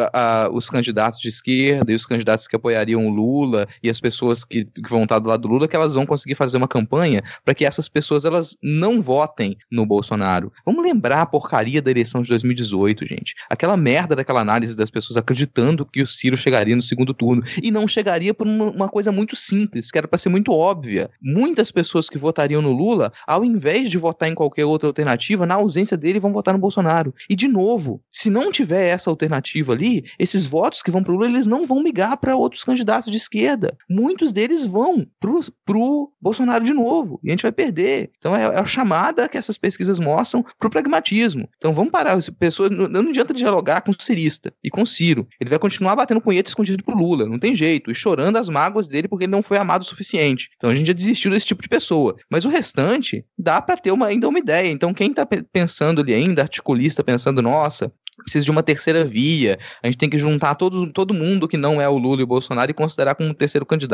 os 0.52 0.70
candidatos 0.70 1.20
de 1.20 1.28
esquerda 1.28 1.92
e 1.92 1.94
os 1.94 2.06
candidatos 2.06 2.46
que 2.46 2.56
apoiariam 2.56 3.06
o 3.06 3.10
Lula 3.10 3.66
e 3.82 3.90
as 3.90 4.00
pessoas 4.00 4.13
que, 4.48 4.64
que 4.64 4.90
vão 4.90 5.04
estar 5.04 5.18
do 5.18 5.28
lado 5.28 5.42
do 5.42 5.48
Lula, 5.48 5.68
que 5.68 5.76
elas 5.76 5.94
vão 5.94 6.06
conseguir 6.06 6.34
fazer 6.34 6.56
uma 6.56 6.68
campanha 6.68 7.22
para 7.44 7.54
que 7.54 7.64
essas 7.64 7.88
pessoas 7.88 8.24
elas 8.24 8.56
não 8.62 9.00
votem 9.00 9.56
no 9.70 9.86
Bolsonaro. 9.86 10.52
Vamos 10.64 10.82
lembrar 10.82 11.22
a 11.22 11.26
porcaria 11.26 11.80
da 11.80 11.90
eleição 11.90 12.22
de 12.22 12.28
2018, 12.28 13.06
gente. 13.06 13.34
Aquela 13.48 13.76
merda 13.76 14.16
daquela 14.16 14.40
análise 14.40 14.76
das 14.76 14.90
pessoas 14.90 15.16
acreditando 15.16 15.86
que 15.86 16.02
o 16.02 16.06
Ciro 16.06 16.36
chegaria 16.36 16.76
no 16.76 16.82
segundo 16.82 17.14
turno 17.14 17.42
e 17.62 17.70
não 17.70 17.86
chegaria 17.86 18.34
por 18.34 18.46
uma, 18.46 18.70
uma 18.70 18.88
coisa 18.88 19.10
muito 19.10 19.36
simples, 19.36 19.90
que 19.90 19.98
era 19.98 20.08
para 20.08 20.18
ser 20.18 20.28
muito 20.28 20.52
óbvia. 20.52 21.10
Muitas 21.20 21.70
pessoas 21.70 22.08
que 22.08 22.18
votariam 22.18 22.62
no 22.62 22.72
Lula, 22.72 23.12
ao 23.26 23.44
invés 23.44 23.90
de 23.90 23.98
votar 23.98 24.28
em 24.28 24.34
qualquer 24.34 24.64
outra 24.64 24.88
alternativa, 24.88 25.46
na 25.46 25.54
ausência 25.54 25.96
dele 25.96 26.20
vão 26.20 26.32
votar 26.32 26.54
no 26.54 26.60
Bolsonaro. 26.60 27.14
E 27.28 27.36
de 27.36 27.48
novo, 27.48 28.02
se 28.10 28.30
não 28.30 28.50
tiver 28.50 28.88
essa 28.88 29.10
alternativa 29.10 29.72
ali, 29.72 30.04
esses 30.18 30.46
votos 30.46 30.82
que 30.82 30.90
vão 30.90 31.02
pro 31.02 31.14
Lula, 31.14 31.26
eles 31.26 31.46
não 31.46 31.66
vão 31.66 31.82
migrar 31.82 32.16
para 32.18 32.36
outros 32.36 32.64
candidatos 32.64 33.10
de 33.10 33.18
esquerda. 33.18 33.76
Muitos 34.04 34.32
deles 34.34 34.66
vão 34.66 35.06
pro, 35.18 35.40
pro 35.64 36.12
Bolsonaro 36.20 36.62
de 36.62 36.74
novo. 36.74 37.18
E 37.24 37.28
a 37.28 37.32
gente 37.32 37.42
vai 37.42 37.52
perder. 37.52 38.10
Então 38.18 38.36
é, 38.36 38.42
é 38.42 38.58
a 38.58 38.66
chamada 38.66 39.28
que 39.28 39.38
essas 39.38 39.56
pesquisas 39.56 39.98
mostram 39.98 40.44
pro 40.58 40.68
pragmatismo. 40.68 41.48
Então 41.56 41.72
vamos 41.72 41.90
parar. 41.90 42.12
as 42.12 42.28
Pessoas, 42.28 42.70
não, 42.70 42.86
não 42.88 43.08
adianta 43.08 43.32
dialogar 43.32 43.80
com 43.80 43.90
o 43.92 43.96
cirista 43.98 44.52
e 44.62 44.68
com 44.68 44.82
o 44.82 44.86
Ciro. 44.86 45.26
Ele 45.40 45.48
vai 45.48 45.58
continuar 45.58 45.96
batendo 45.96 46.20
punheta 46.20 46.50
escondido 46.50 46.84
pro 46.84 46.96
Lula. 46.96 47.24
Não 47.26 47.38
tem 47.38 47.54
jeito. 47.54 47.90
E 47.90 47.94
chorando 47.94 48.36
as 48.36 48.48
mágoas 48.50 48.86
dele 48.86 49.08
porque 49.08 49.24
ele 49.24 49.32
não 49.32 49.42
foi 49.42 49.56
amado 49.56 49.82
o 49.82 49.86
suficiente. 49.86 50.50
Então 50.56 50.68
a 50.68 50.74
gente 50.74 50.88
já 50.88 50.92
desistiu 50.92 51.30
desse 51.30 51.46
tipo 51.46 51.62
de 51.62 51.68
pessoa. 51.68 52.14
Mas 52.30 52.44
o 52.44 52.50
restante 52.50 53.24
dá 53.38 53.62
para 53.62 53.76
ter 53.76 53.90
uma, 53.90 54.06
ainda 54.06 54.28
uma 54.28 54.38
ideia. 54.38 54.68
Então 54.70 54.92
quem 54.92 55.12
tá 55.14 55.24
pe- 55.24 55.44
pensando 55.50 56.02
ali 56.02 56.12
ainda, 56.12 56.42
articulista, 56.42 57.02
pensando, 57.02 57.40
nossa, 57.40 57.90
precisa 58.22 58.44
de 58.44 58.50
uma 58.50 58.62
terceira 58.62 59.04
via, 59.04 59.58
a 59.82 59.86
gente 59.86 59.98
tem 59.98 60.08
que 60.08 60.18
juntar 60.18 60.54
todo, 60.54 60.92
todo 60.92 61.12
mundo 61.12 61.48
que 61.48 61.56
não 61.56 61.80
é 61.80 61.88
o 61.88 61.98
Lula 61.98 62.20
e 62.20 62.24
o 62.24 62.26
Bolsonaro 62.26 62.70
e 62.70 62.74
considerar 62.74 63.14
como 63.14 63.28
um 63.28 63.34
terceiro 63.34 63.66
candidato. 63.66 63.93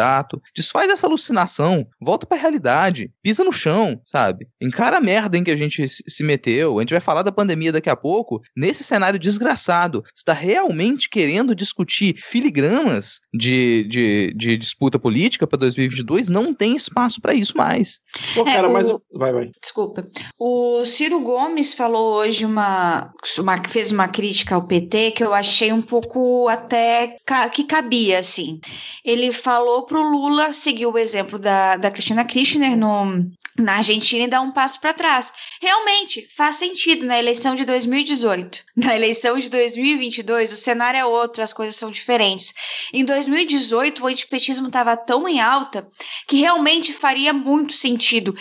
Desfaz 0.55 0.91
essa 0.91 1.07
alucinação, 1.07 1.87
volta 2.01 2.27
pra 2.27 2.37
realidade, 2.39 3.11
pisa 3.23 3.45
no 3.45 3.53
chão, 3.53 4.01
sabe? 4.05 4.47
Encara 4.61 4.99
a 4.99 5.01
merda 5.01 5.37
em 5.37 5.45
que 5.45 5.51
a 5.51 5.57
gente 5.57 5.87
se 5.89 6.23
meteu. 6.23 6.79
A 6.79 6.83
gente 6.83 6.93
vai 6.93 7.01
falar 7.01 7.23
da 7.23 7.33
pandemia 7.33 7.73
daqui 7.73 7.91
a 7.91 7.97
pouco. 7.97 8.41
Nesse 8.57 8.83
cenário 8.85 9.19
desgraçado, 9.19 10.03
você 10.15 10.25
tá 10.25 10.33
realmente 10.33 11.09
querendo 11.09 11.55
discutir 11.55 12.17
filigramas 12.19 13.21
de, 13.33 13.85
de, 13.89 14.35
de 14.37 14.57
disputa 14.57 14.99
política 14.99 15.47
para 15.47 15.59
2022? 15.59 16.29
Não 16.29 16.53
tem 16.55 16.75
espaço 16.77 17.21
para 17.21 17.35
isso 17.35 17.57
mais. 17.57 18.01
Pô, 18.35 18.41
É, 18.43 18.55
cara, 18.55 18.69
o- 18.69 18.73
mas. 18.73 18.89
Vai, 19.13 19.33
vai. 19.33 19.51
Desculpa. 19.61 20.07
O 20.39 20.85
Ciro 20.85 21.21
Gomes 21.21 21.75
falou 21.75 22.15
hoje 22.15 22.45
uma, 22.45 23.13
uma 23.39 23.63
fez 23.69 23.91
uma 23.93 24.09
crítica 24.09 24.55
ao 24.55 24.67
PT 24.67 25.13
que 25.13 25.25
eu 25.25 25.33
achei 25.35 25.73
um 25.73 25.83
pouco 25.83 26.49
até 26.49 27.17
que 27.53 27.65
cabia 27.65 28.19
assim. 28.19 28.61
Ele 29.05 29.33
falou 29.33 29.85
pro 29.91 30.09
Lula 30.09 30.53
seguir 30.53 30.87
o 30.87 30.97
exemplo 30.97 31.37
da, 31.37 31.75
da 31.75 31.91
Cristina 31.91 32.25
Kirchner 32.25 32.77
no, 32.77 33.29
na 33.59 33.79
Argentina 33.79 34.25
e 34.25 34.29
dar 34.29 34.41
um 34.41 34.53
passo 34.53 34.81
para 34.81 34.95
trás. 34.95 35.33
Realmente 35.61 36.29
faz 36.37 36.57
sentido 36.57 37.05
na 37.05 37.19
eleição 37.19 37.57
de 37.57 37.65
2018. 37.65 38.71
Na 38.81 38.97
eleição 38.97 39.39
de 39.39 39.51
2022 39.51 40.55
o 40.55 40.57
cenário 40.57 40.99
é 40.99 41.05
outro, 41.05 41.43
as 41.43 41.53
coisas 41.53 41.77
são 41.77 41.91
diferentes. 41.91 42.55
Em 42.95 43.05
2018 43.05 44.03
o 44.03 44.07
antipetismo 44.07 44.69
estava 44.69 44.97
tão 44.97 45.29
em 45.29 45.39
alta 45.39 45.87
que 46.27 46.39
realmente 46.39 46.95
faria 46.95 47.33
muito 47.33 47.75
sentido 47.75 48.35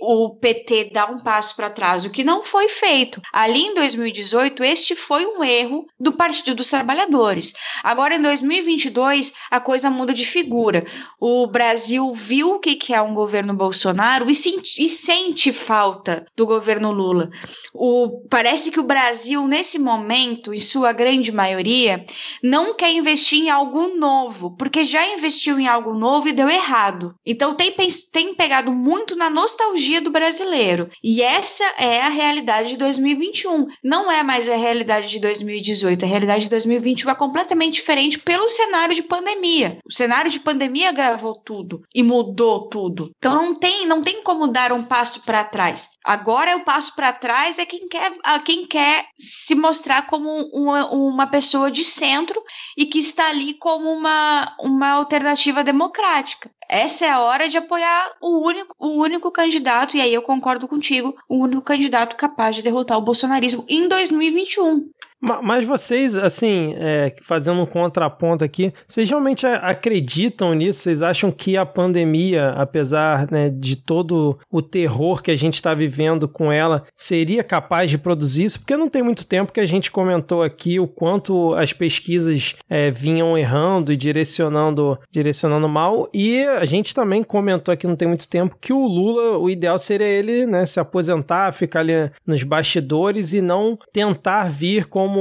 o 0.00 0.36
PT 0.36 0.90
dar 0.92 1.10
um 1.10 1.20
passo 1.20 1.56
para 1.56 1.68
trás, 1.68 2.04
o 2.04 2.10
que 2.10 2.22
não 2.22 2.44
foi 2.44 2.68
feito. 2.68 3.20
Ali 3.32 3.62
em 3.62 3.74
2018, 3.74 4.62
este 4.62 4.94
foi 4.94 5.26
um 5.26 5.42
erro 5.42 5.84
do 5.98 6.12
Partido 6.12 6.54
dos 6.54 6.70
Trabalhadores. 6.70 7.54
Agora, 7.82 8.14
em 8.14 8.22
2022, 8.22 9.32
a 9.50 9.58
coisa 9.58 9.90
muda 9.90 10.14
de 10.14 10.24
figura. 10.24 10.81
O 11.20 11.46
Brasil 11.46 12.12
viu 12.12 12.54
o 12.54 12.58
que 12.58 12.92
é 12.92 13.00
um 13.00 13.14
governo 13.14 13.54
Bolsonaro 13.54 14.28
e 14.30 14.34
sente, 14.34 14.82
e 14.82 14.88
sente 14.88 15.52
falta 15.52 16.26
do 16.36 16.46
governo 16.46 16.90
Lula. 16.90 17.30
O, 17.72 18.22
parece 18.28 18.70
que 18.70 18.80
o 18.80 18.84
Brasil, 18.84 19.46
nesse 19.46 19.78
momento, 19.78 20.52
em 20.52 20.60
sua 20.60 20.92
grande 20.92 21.32
maioria, 21.32 22.04
não 22.42 22.74
quer 22.74 22.92
investir 22.92 23.40
em 23.40 23.50
algo 23.50 23.88
novo, 23.96 24.56
porque 24.56 24.84
já 24.84 25.06
investiu 25.08 25.58
em 25.58 25.68
algo 25.68 25.94
novo 25.94 26.28
e 26.28 26.32
deu 26.32 26.48
errado. 26.48 27.14
Então 27.24 27.54
tem, 27.54 27.74
tem 28.12 28.34
pegado 28.34 28.72
muito 28.72 29.16
na 29.16 29.30
nostalgia 29.30 30.00
do 30.00 30.10
brasileiro. 30.10 30.90
E 31.02 31.22
essa 31.22 31.64
é 31.78 32.00
a 32.00 32.08
realidade 32.08 32.70
de 32.70 32.76
2021. 32.76 33.66
Não 33.82 34.10
é 34.10 34.22
mais 34.22 34.48
a 34.48 34.56
realidade 34.56 35.08
de 35.08 35.20
2018. 35.20 36.04
A 36.04 36.08
realidade 36.08 36.44
de 36.44 36.50
2021 36.50 37.10
é 37.10 37.14
completamente 37.14 37.74
diferente 37.74 38.18
pelo 38.18 38.48
cenário 38.48 38.94
de 38.94 39.02
pandemia. 39.02 39.78
O 39.84 39.92
cenário 39.92 40.30
de 40.30 40.40
pandemia 40.40 40.71
gravou 40.92 41.34
tudo 41.34 41.82
e 41.94 42.02
mudou 42.02 42.68
tudo. 42.68 43.12
Então 43.18 43.34
não 43.34 43.54
tem, 43.54 43.86
não 43.86 44.02
tem 44.02 44.22
como 44.22 44.46
dar 44.48 44.72
um 44.72 44.82
passo 44.82 45.22
para 45.22 45.44
trás. 45.44 45.90
Agora 46.04 46.56
o 46.56 46.64
passo 46.64 46.94
para 46.94 47.12
trás 47.12 47.58
é 47.58 47.66
quem 47.66 47.88
quer, 47.88 48.12
quem 48.44 48.66
quer 48.66 49.06
se 49.18 49.54
mostrar 49.54 50.06
como 50.06 50.30
uma, 50.52 50.90
uma 50.90 51.26
pessoa 51.26 51.70
de 51.70 51.84
centro 51.84 52.42
e 52.76 52.86
que 52.86 52.98
está 52.98 53.28
ali 53.28 53.54
como 53.54 53.92
uma, 53.92 54.56
uma 54.60 54.90
alternativa 54.90 55.62
democrática. 55.62 56.50
Essa 56.68 57.04
é 57.04 57.10
a 57.10 57.20
hora 57.20 57.48
de 57.48 57.58
apoiar 57.58 58.12
o 58.20 58.46
único, 58.46 58.74
o 58.78 59.02
único 59.02 59.30
candidato, 59.30 59.96
e 59.96 60.00
aí 60.00 60.14
eu 60.14 60.22
concordo 60.22 60.66
contigo, 60.66 61.14
o 61.28 61.36
único 61.36 61.60
candidato 61.60 62.16
capaz 62.16 62.56
de 62.56 62.62
derrotar 62.62 62.96
o 62.96 63.02
bolsonarismo 63.02 63.64
em 63.68 63.86
2021. 63.86 64.88
Mas 65.22 65.64
vocês, 65.64 66.18
assim, 66.18 66.74
é, 66.78 67.14
fazendo 67.22 67.60
um 67.60 67.66
contraponto 67.66 68.42
aqui, 68.42 68.72
vocês 68.88 69.08
realmente 69.08 69.46
acreditam 69.46 70.52
nisso? 70.52 70.80
Vocês 70.80 71.00
acham 71.00 71.30
que 71.30 71.56
a 71.56 71.64
pandemia, 71.64 72.50
apesar 72.56 73.30
né, 73.30 73.48
de 73.48 73.76
todo 73.76 74.36
o 74.50 74.60
terror 74.60 75.22
que 75.22 75.30
a 75.30 75.36
gente 75.36 75.54
está 75.54 75.74
vivendo 75.74 76.26
com 76.26 76.50
ela, 76.50 76.84
seria 76.96 77.44
capaz 77.44 77.88
de 77.88 77.98
produzir 77.98 78.46
isso? 78.46 78.58
Porque 78.58 78.76
não 78.76 78.88
tem 78.88 79.02
muito 79.02 79.24
tempo 79.24 79.52
que 79.52 79.60
a 79.60 79.66
gente 79.66 79.92
comentou 79.92 80.42
aqui 80.42 80.80
o 80.80 80.88
quanto 80.88 81.54
as 81.54 81.72
pesquisas 81.72 82.56
é, 82.68 82.90
vinham 82.90 83.38
errando 83.38 83.92
e 83.92 83.96
direcionando, 83.96 84.98
direcionando 85.10 85.68
mal, 85.68 86.08
e 86.12 86.42
a 86.44 86.64
gente 86.64 86.92
também 86.94 87.22
comentou 87.22 87.72
aqui 87.72 87.86
não 87.86 87.96
tem 87.96 88.08
muito 88.08 88.28
tempo 88.28 88.56
que 88.60 88.72
o 88.72 88.86
Lula, 88.86 89.38
o 89.38 89.48
ideal 89.48 89.78
seria 89.78 90.06
ele 90.06 90.46
né, 90.46 90.66
se 90.66 90.80
aposentar, 90.80 91.52
ficar 91.52 91.80
ali 91.80 92.10
nos 92.26 92.42
bastidores 92.42 93.32
e 93.32 93.40
não 93.40 93.78
tentar 93.92 94.50
vir 94.50 94.86
como, 94.86 95.11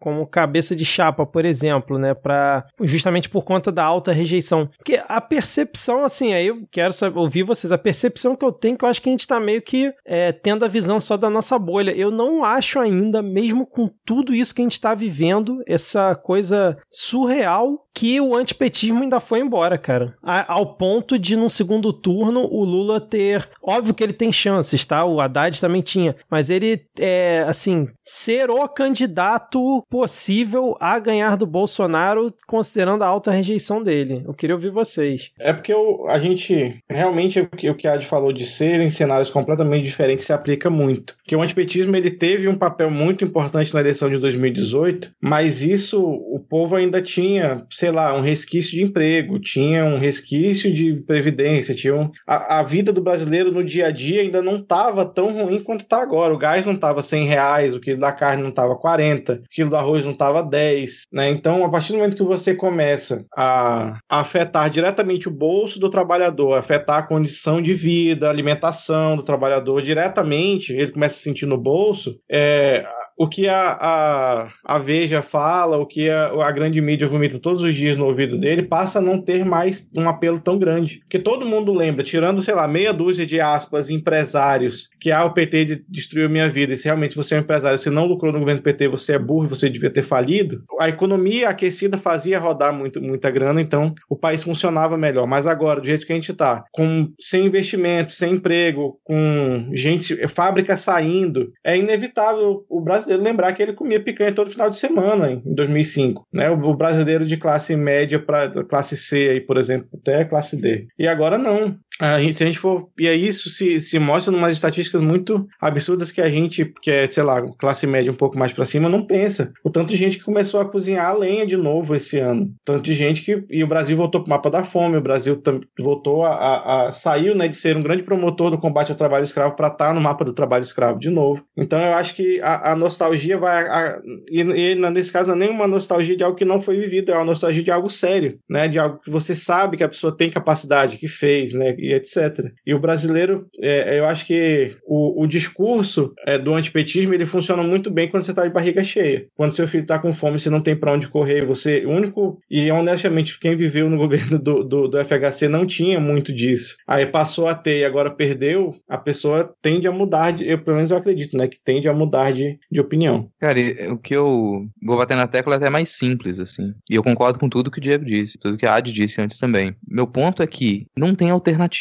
como 0.00 0.26
cabeça 0.26 0.74
de 0.74 0.84
chapa, 0.84 1.26
por 1.26 1.44
exemplo, 1.44 1.98
né, 1.98 2.14
para 2.14 2.66
justamente 2.82 3.28
por 3.28 3.44
conta 3.44 3.70
da 3.70 3.84
alta 3.84 4.12
rejeição. 4.12 4.68
Porque 4.76 5.02
a 5.06 5.20
percepção, 5.20 6.04
assim, 6.04 6.32
aí 6.32 6.46
eu 6.46 6.66
quero 6.70 6.92
saber, 6.92 7.18
ouvir 7.18 7.42
vocês, 7.42 7.72
a 7.72 7.78
percepção 7.78 8.36
que 8.36 8.44
eu 8.44 8.52
tenho, 8.52 8.76
que 8.76 8.84
eu 8.84 8.88
acho 8.88 9.02
que 9.02 9.08
a 9.08 9.12
gente 9.12 9.26
tá 9.26 9.40
meio 9.40 9.62
que 9.62 9.92
é, 10.04 10.32
tendo 10.32 10.64
a 10.64 10.68
visão 10.68 10.98
só 11.00 11.16
da 11.16 11.30
nossa 11.30 11.58
bolha. 11.58 11.90
Eu 11.92 12.10
não 12.10 12.44
acho 12.44 12.78
ainda, 12.78 13.22
mesmo 13.22 13.66
com 13.66 13.88
tudo 14.04 14.34
isso 14.34 14.54
que 14.54 14.62
a 14.62 14.64
gente 14.64 14.80
tá 14.80 14.94
vivendo, 14.94 15.62
essa 15.66 16.14
coisa 16.14 16.76
surreal 16.90 17.86
que 18.00 18.18
o 18.18 18.34
antipetismo 18.34 19.02
ainda 19.02 19.20
foi 19.20 19.40
embora, 19.40 19.76
cara. 19.76 20.14
A, 20.22 20.54
ao 20.54 20.74
ponto 20.74 21.18
de, 21.18 21.36
num 21.36 21.50
segundo 21.50 21.92
turno, 21.92 22.48
o 22.50 22.64
Lula 22.64 22.98
ter. 22.98 23.46
Óbvio 23.62 23.92
que 23.92 24.02
ele 24.02 24.14
tem 24.14 24.32
chances, 24.32 24.86
tá? 24.86 25.04
O 25.04 25.20
Haddad 25.20 25.60
também 25.60 25.82
tinha. 25.82 26.16
Mas 26.30 26.48
ele, 26.48 26.80
é, 26.98 27.44
assim, 27.46 27.88
ser 28.02 28.48
o 28.48 28.66
candidato 28.66 29.84
possível 29.90 30.74
a 30.80 30.98
ganhar 30.98 31.36
do 31.36 31.46
Bolsonaro, 31.46 32.32
considerando 32.46 33.04
a 33.04 33.06
alta 33.06 33.30
rejeição 33.30 33.82
dele. 33.82 34.22
Eu 34.26 34.32
queria 34.32 34.56
ouvir 34.56 34.70
vocês. 34.70 35.30
É 35.38 35.52
porque 35.52 35.70
eu, 35.70 36.06
a 36.08 36.18
gente. 36.18 36.82
Realmente, 36.88 37.38
o 37.40 37.74
que, 37.74 37.86
a 37.86 37.92
Ad 37.92 38.06
falou 38.06 38.32
de 38.32 38.46
serem 38.46 38.88
cenários 38.88 39.30
completamente 39.30 39.84
diferentes 39.84 40.24
se 40.24 40.32
aplica 40.32 40.70
muito. 40.70 41.14
Porque 41.18 41.36
o 41.36 41.42
antipetismo 41.42 41.94
ele 41.94 42.10
teve 42.10 42.48
um 42.48 42.56
papel 42.56 42.90
muito 42.90 43.26
importante 43.26 43.74
na 43.74 43.80
eleição 43.80 44.08
de 44.08 44.16
2018, 44.16 45.12
mas 45.20 45.60
isso 45.60 46.02
o 46.02 46.40
povo 46.40 46.76
ainda 46.76 47.02
tinha 47.02 47.66
sei 47.70 47.89
lá, 47.90 48.14
um 48.14 48.20
resquício 48.20 48.72
de 48.72 48.82
emprego, 48.82 49.38
tinha 49.38 49.84
um 49.84 49.96
resquício 49.96 50.72
de 50.72 50.94
previdência, 51.06 51.74
tinha 51.74 51.94
um... 51.94 52.10
a, 52.26 52.60
a 52.60 52.62
vida 52.62 52.92
do 52.92 53.00
brasileiro 53.00 53.52
no 53.52 53.64
dia 53.64 53.86
a 53.86 53.90
dia 53.90 54.22
ainda 54.22 54.42
não 54.42 54.56
estava 54.56 55.04
tão 55.04 55.32
ruim 55.32 55.62
quanto 55.62 55.82
está 55.82 56.02
agora. 56.02 56.34
O 56.34 56.38
gás 56.38 56.66
não 56.66 56.74
estava 56.74 57.02
100 57.02 57.24
reais, 57.26 57.74
o 57.74 57.80
quilo 57.80 58.00
da 58.00 58.12
carne 58.12 58.42
não 58.42 58.50
estava 58.50 58.76
40, 58.76 59.32
o 59.34 59.42
quilo 59.50 59.70
do 59.70 59.76
arroz 59.76 60.04
não 60.04 60.12
estava 60.12 60.42
10, 60.42 61.04
né? 61.12 61.30
Então, 61.30 61.64
a 61.64 61.70
partir 61.70 61.92
do 61.92 61.98
momento 61.98 62.16
que 62.16 62.22
você 62.22 62.54
começa 62.54 63.24
a, 63.36 63.98
afetar 64.08 64.70
diretamente 64.70 65.28
o 65.28 65.32
bolso 65.32 65.78
do 65.78 65.90
trabalhador, 65.90 66.54
afetar 66.54 66.98
a 66.98 67.06
condição 67.06 67.60
de 67.60 67.72
vida, 67.72 68.28
alimentação 68.28 69.16
do 69.16 69.22
trabalhador 69.22 69.82
diretamente, 69.82 70.72
ele 70.72 70.92
começa 70.92 71.16
a 71.16 71.22
sentir 71.22 71.46
no 71.46 71.58
bolso, 71.58 72.18
é, 72.30 72.84
o 73.20 73.28
que 73.28 73.46
a, 73.46 73.76
a, 73.78 74.48
a 74.64 74.78
Veja 74.78 75.20
fala, 75.20 75.76
o 75.76 75.84
que 75.84 76.08
a, 76.08 76.28
a 76.42 76.50
grande 76.50 76.80
mídia 76.80 77.06
vomita 77.06 77.38
todos 77.38 77.62
os 77.62 77.74
dias 77.74 77.94
no 77.94 78.06
ouvido 78.06 78.38
dele, 78.38 78.62
passa 78.62 78.98
a 78.98 79.02
não 79.02 79.20
ter 79.20 79.44
mais 79.44 79.86
um 79.94 80.08
apelo 80.08 80.40
tão 80.40 80.58
grande. 80.58 81.00
Porque 81.00 81.18
todo 81.18 81.44
mundo 81.44 81.70
lembra, 81.74 82.02
tirando, 82.02 82.40
sei 82.40 82.54
lá, 82.54 82.66
meia 82.66 82.94
dúzia 82.94 83.26
de 83.26 83.38
aspas, 83.38 83.90
empresários, 83.90 84.88
que 84.98 85.12
ah, 85.12 85.26
o 85.26 85.34
PT 85.34 85.82
destruiu 85.86 86.30
minha 86.30 86.48
vida, 86.48 86.72
e 86.72 86.78
se 86.78 86.86
realmente 86.86 87.14
você 87.14 87.34
é 87.34 87.36
um 87.36 87.42
empresário, 87.42 87.78
você 87.78 87.90
não 87.90 88.06
lucrou 88.06 88.32
no 88.32 88.38
governo 88.38 88.62
PT, 88.62 88.88
você 88.88 89.12
é 89.12 89.18
burro, 89.18 89.48
você 89.48 89.68
devia 89.68 89.90
ter 89.90 90.02
falido, 90.02 90.64
a 90.80 90.88
economia 90.88 91.50
aquecida 91.50 91.98
fazia 91.98 92.38
rodar 92.38 92.72
muito, 92.72 93.02
muita 93.02 93.30
grana, 93.30 93.60
então 93.60 93.94
o 94.08 94.16
país 94.16 94.42
funcionava 94.42 94.96
melhor. 94.96 95.26
Mas 95.26 95.46
agora, 95.46 95.78
do 95.78 95.86
jeito 95.86 96.06
que 96.06 96.12
a 96.14 96.16
gente 96.16 96.32
está, 96.32 96.64
com 96.72 97.12
sem 97.20 97.44
investimento, 97.44 98.12
sem 98.12 98.32
emprego, 98.32 98.98
com 99.04 99.68
gente, 99.74 100.26
fábrica 100.26 100.74
saindo, 100.78 101.52
é 101.62 101.76
inevitável 101.76 102.64
o 102.66 102.80
Brasil 102.80 103.09
brasileiro 103.10 103.22
lembrar 103.22 103.52
que 103.52 103.62
ele 103.62 103.72
comia 103.72 104.02
picanha 104.02 104.32
todo 104.32 104.50
final 104.50 104.70
de 104.70 104.78
semana 104.78 105.30
em 105.30 105.42
2005, 105.44 106.26
né? 106.32 106.50
O, 106.50 106.74
brasileiro 106.74 107.26
de 107.26 107.36
classe 107.36 107.76
média 107.76 108.18
para 108.18 108.64
classe 108.64 108.96
C 108.96 109.30
aí, 109.30 109.40
por 109.40 109.56
exemplo, 109.56 109.88
até 109.94 110.24
classe 110.24 110.56
D. 110.56 110.86
E 110.98 111.08
agora 111.08 111.38
não. 111.38 111.76
A 112.00 112.18
gente, 112.20 112.34
se 112.34 112.42
a 112.42 112.46
gente 112.46 112.58
for. 112.58 112.88
E 112.98 113.06
aí 113.06 113.26
isso 113.26 113.50
se, 113.50 113.78
se 113.78 113.98
mostra 113.98 114.34
em 114.34 114.36
umas 114.36 114.54
estatísticas 114.54 115.02
muito 115.02 115.46
absurdas 115.60 116.10
que 116.10 116.20
a 116.20 116.30
gente, 116.30 116.72
que 116.82 116.90
é, 116.90 117.06
sei 117.06 117.22
lá, 117.22 117.42
classe 117.58 117.86
média 117.86 118.10
um 118.10 118.16
pouco 118.16 118.38
mais 118.38 118.52
para 118.52 118.64
cima, 118.64 118.88
não 118.88 119.06
pensa. 119.06 119.52
O 119.62 119.70
tanto 119.70 119.90
de 119.90 119.96
gente 119.96 120.18
que 120.18 120.24
começou 120.24 120.60
a 120.60 120.64
cozinhar 120.64 121.06
a 121.06 121.12
lenha 121.12 121.46
de 121.46 121.56
novo 121.56 121.94
esse 121.94 122.18
ano. 122.18 122.50
Tanto 122.64 122.82
de 122.82 122.94
gente 122.94 123.22
que. 123.22 123.44
E 123.50 123.62
o 123.62 123.66
Brasil 123.66 123.96
voltou 123.96 124.22
para 124.22 124.28
o 124.28 124.30
mapa 124.30 124.50
da 124.50 124.64
fome, 124.64 124.96
o 124.96 125.02
Brasil 125.02 125.40
voltou 125.78 126.24
a, 126.24 126.34
a, 126.34 126.88
a, 126.88 126.92
saiu 126.92 127.34
né, 127.34 127.48
de 127.48 127.56
ser 127.56 127.76
um 127.76 127.82
grande 127.82 128.02
promotor 128.02 128.50
do 128.50 128.58
combate 128.58 128.90
ao 128.90 128.98
trabalho 128.98 129.24
escravo 129.24 129.54
para 129.54 129.68
estar 129.68 129.88
tá 129.88 129.94
no 129.94 130.00
mapa 130.00 130.24
do 130.24 130.32
trabalho 130.32 130.62
escravo 130.62 130.98
de 130.98 131.10
novo. 131.10 131.44
Então 131.56 131.78
eu 131.78 131.92
acho 131.92 132.14
que 132.14 132.40
a, 132.40 132.72
a 132.72 132.76
nostalgia 132.76 133.36
vai. 133.36 133.64
A, 133.64 134.00
e, 134.30 134.40
e, 134.40 134.74
nesse 134.74 135.12
caso 135.12 135.28
não 135.28 135.36
é 135.36 135.38
nenhuma 135.40 135.66
nostalgia 135.66 136.16
de 136.16 136.24
algo 136.24 136.36
que 136.36 136.44
não 136.44 136.60
foi 136.60 136.78
vivido, 136.78 137.12
é 137.12 137.14
uma 137.14 137.24
nostalgia 137.24 137.62
de 137.62 137.70
algo 137.70 137.90
sério, 137.90 138.38
né? 138.48 138.68
De 138.68 138.78
algo 138.78 138.98
que 138.98 139.10
você 139.10 139.34
sabe 139.34 139.76
que 139.76 139.84
a 139.84 139.88
pessoa 139.88 140.16
tem 140.16 140.30
capacidade, 140.30 140.96
que 140.96 141.08
fez, 141.08 141.52
né? 141.52 141.74
E 141.78 141.89
etc. 141.92 142.52
E 142.66 142.74
o 142.74 142.78
brasileiro, 142.78 143.46
é, 143.60 143.98
eu 143.98 144.06
acho 144.06 144.26
que 144.26 144.76
o, 144.86 145.22
o 145.22 145.26
discurso 145.26 146.12
é, 146.26 146.38
do 146.38 146.54
antipetismo 146.54 147.14
ele 147.14 147.24
funciona 147.24 147.62
muito 147.62 147.90
bem 147.90 148.08
quando 148.08 148.24
você 148.24 148.32
está 148.32 148.46
de 148.46 148.52
barriga 148.52 148.82
cheia. 148.84 149.26
Quando 149.34 149.54
seu 149.54 149.68
filho 149.68 149.82
está 149.82 149.98
com 149.98 150.12
fome, 150.12 150.38
você 150.38 150.50
não 150.50 150.60
tem 150.60 150.76
para 150.76 150.92
onde 150.92 151.08
correr, 151.08 151.44
você. 151.44 151.84
Único. 151.86 152.40
E 152.50 152.70
honestamente, 152.70 153.38
quem 153.38 153.56
viveu 153.56 153.88
no 153.88 153.96
governo 153.98 154.38
do, 154.38 154.64
do, 154.64 154.88
do 154.88 155.04
FHC 155.04 155.48
não 155.48 155.66
tinha 155.66 156.00
muito 156.00 156.32
disso. 156.32 156.76
Aí 156.86 157.06
passou 157.06 157.48
a 157.48 157.54
ter 157.54 157.80
e 157.80 157.84
agora 157.84 158.10
perdeu, 158.10 158.70
a 158.88 158.98
pessoa 158.98 159.54
tende 159.62 159.86
a 159.86 159.92
mudar, 159.92 160.32
de, 160.32 160.48
eu 160.48 160.58
pelo 160.58 160.76
menos 160.76 160.90
eu 160.90 160.96
acredito, 160.96 161.36
né? 161.36 161.48
Que 161.48 161.58
tende 161.62 161.88
a 161.88 161.92
mudar 161.92 162.32
de, 162.32 162.58
de 162.70 162.80
opinião. 162.80 163.30
Cara, 163.38 163.58
o 163.90 163.98
que 163.98 164.14
eu 164.14 164.66
vou 164.82 164.96
bater 164.96 165.16
na 165.16 165.26
tecla 165.26 165.54
é 165.54 165.56
até 165.56 165.70
mais 165.70 165.90
simples, 165.90 166.38
assim. 166.40 166.74
E 166.90 166.94
eu 166.94 167.02
concordo 167.02 167.38
com 167.38 167.48
tudo 167.48 167.70
que 167.70 167.78
o 167.78 167.82
Diego 167.82 168.04
disse, 168.04 168.38
tudo 168.38 168.56
que 168.56 168.66
a 168.66 168.74
Adi 168.74 168.92
disse 168.92 169.20
antes 169.20 169.38
também. 169.38 169.74
Meu 169.86 170.06
ponto 170.06 170.42
é 170.42 170.46
que 170.46 170.86
não 170.96 171.14
tem 171.14 171.30
alternativa. 171.30 171.79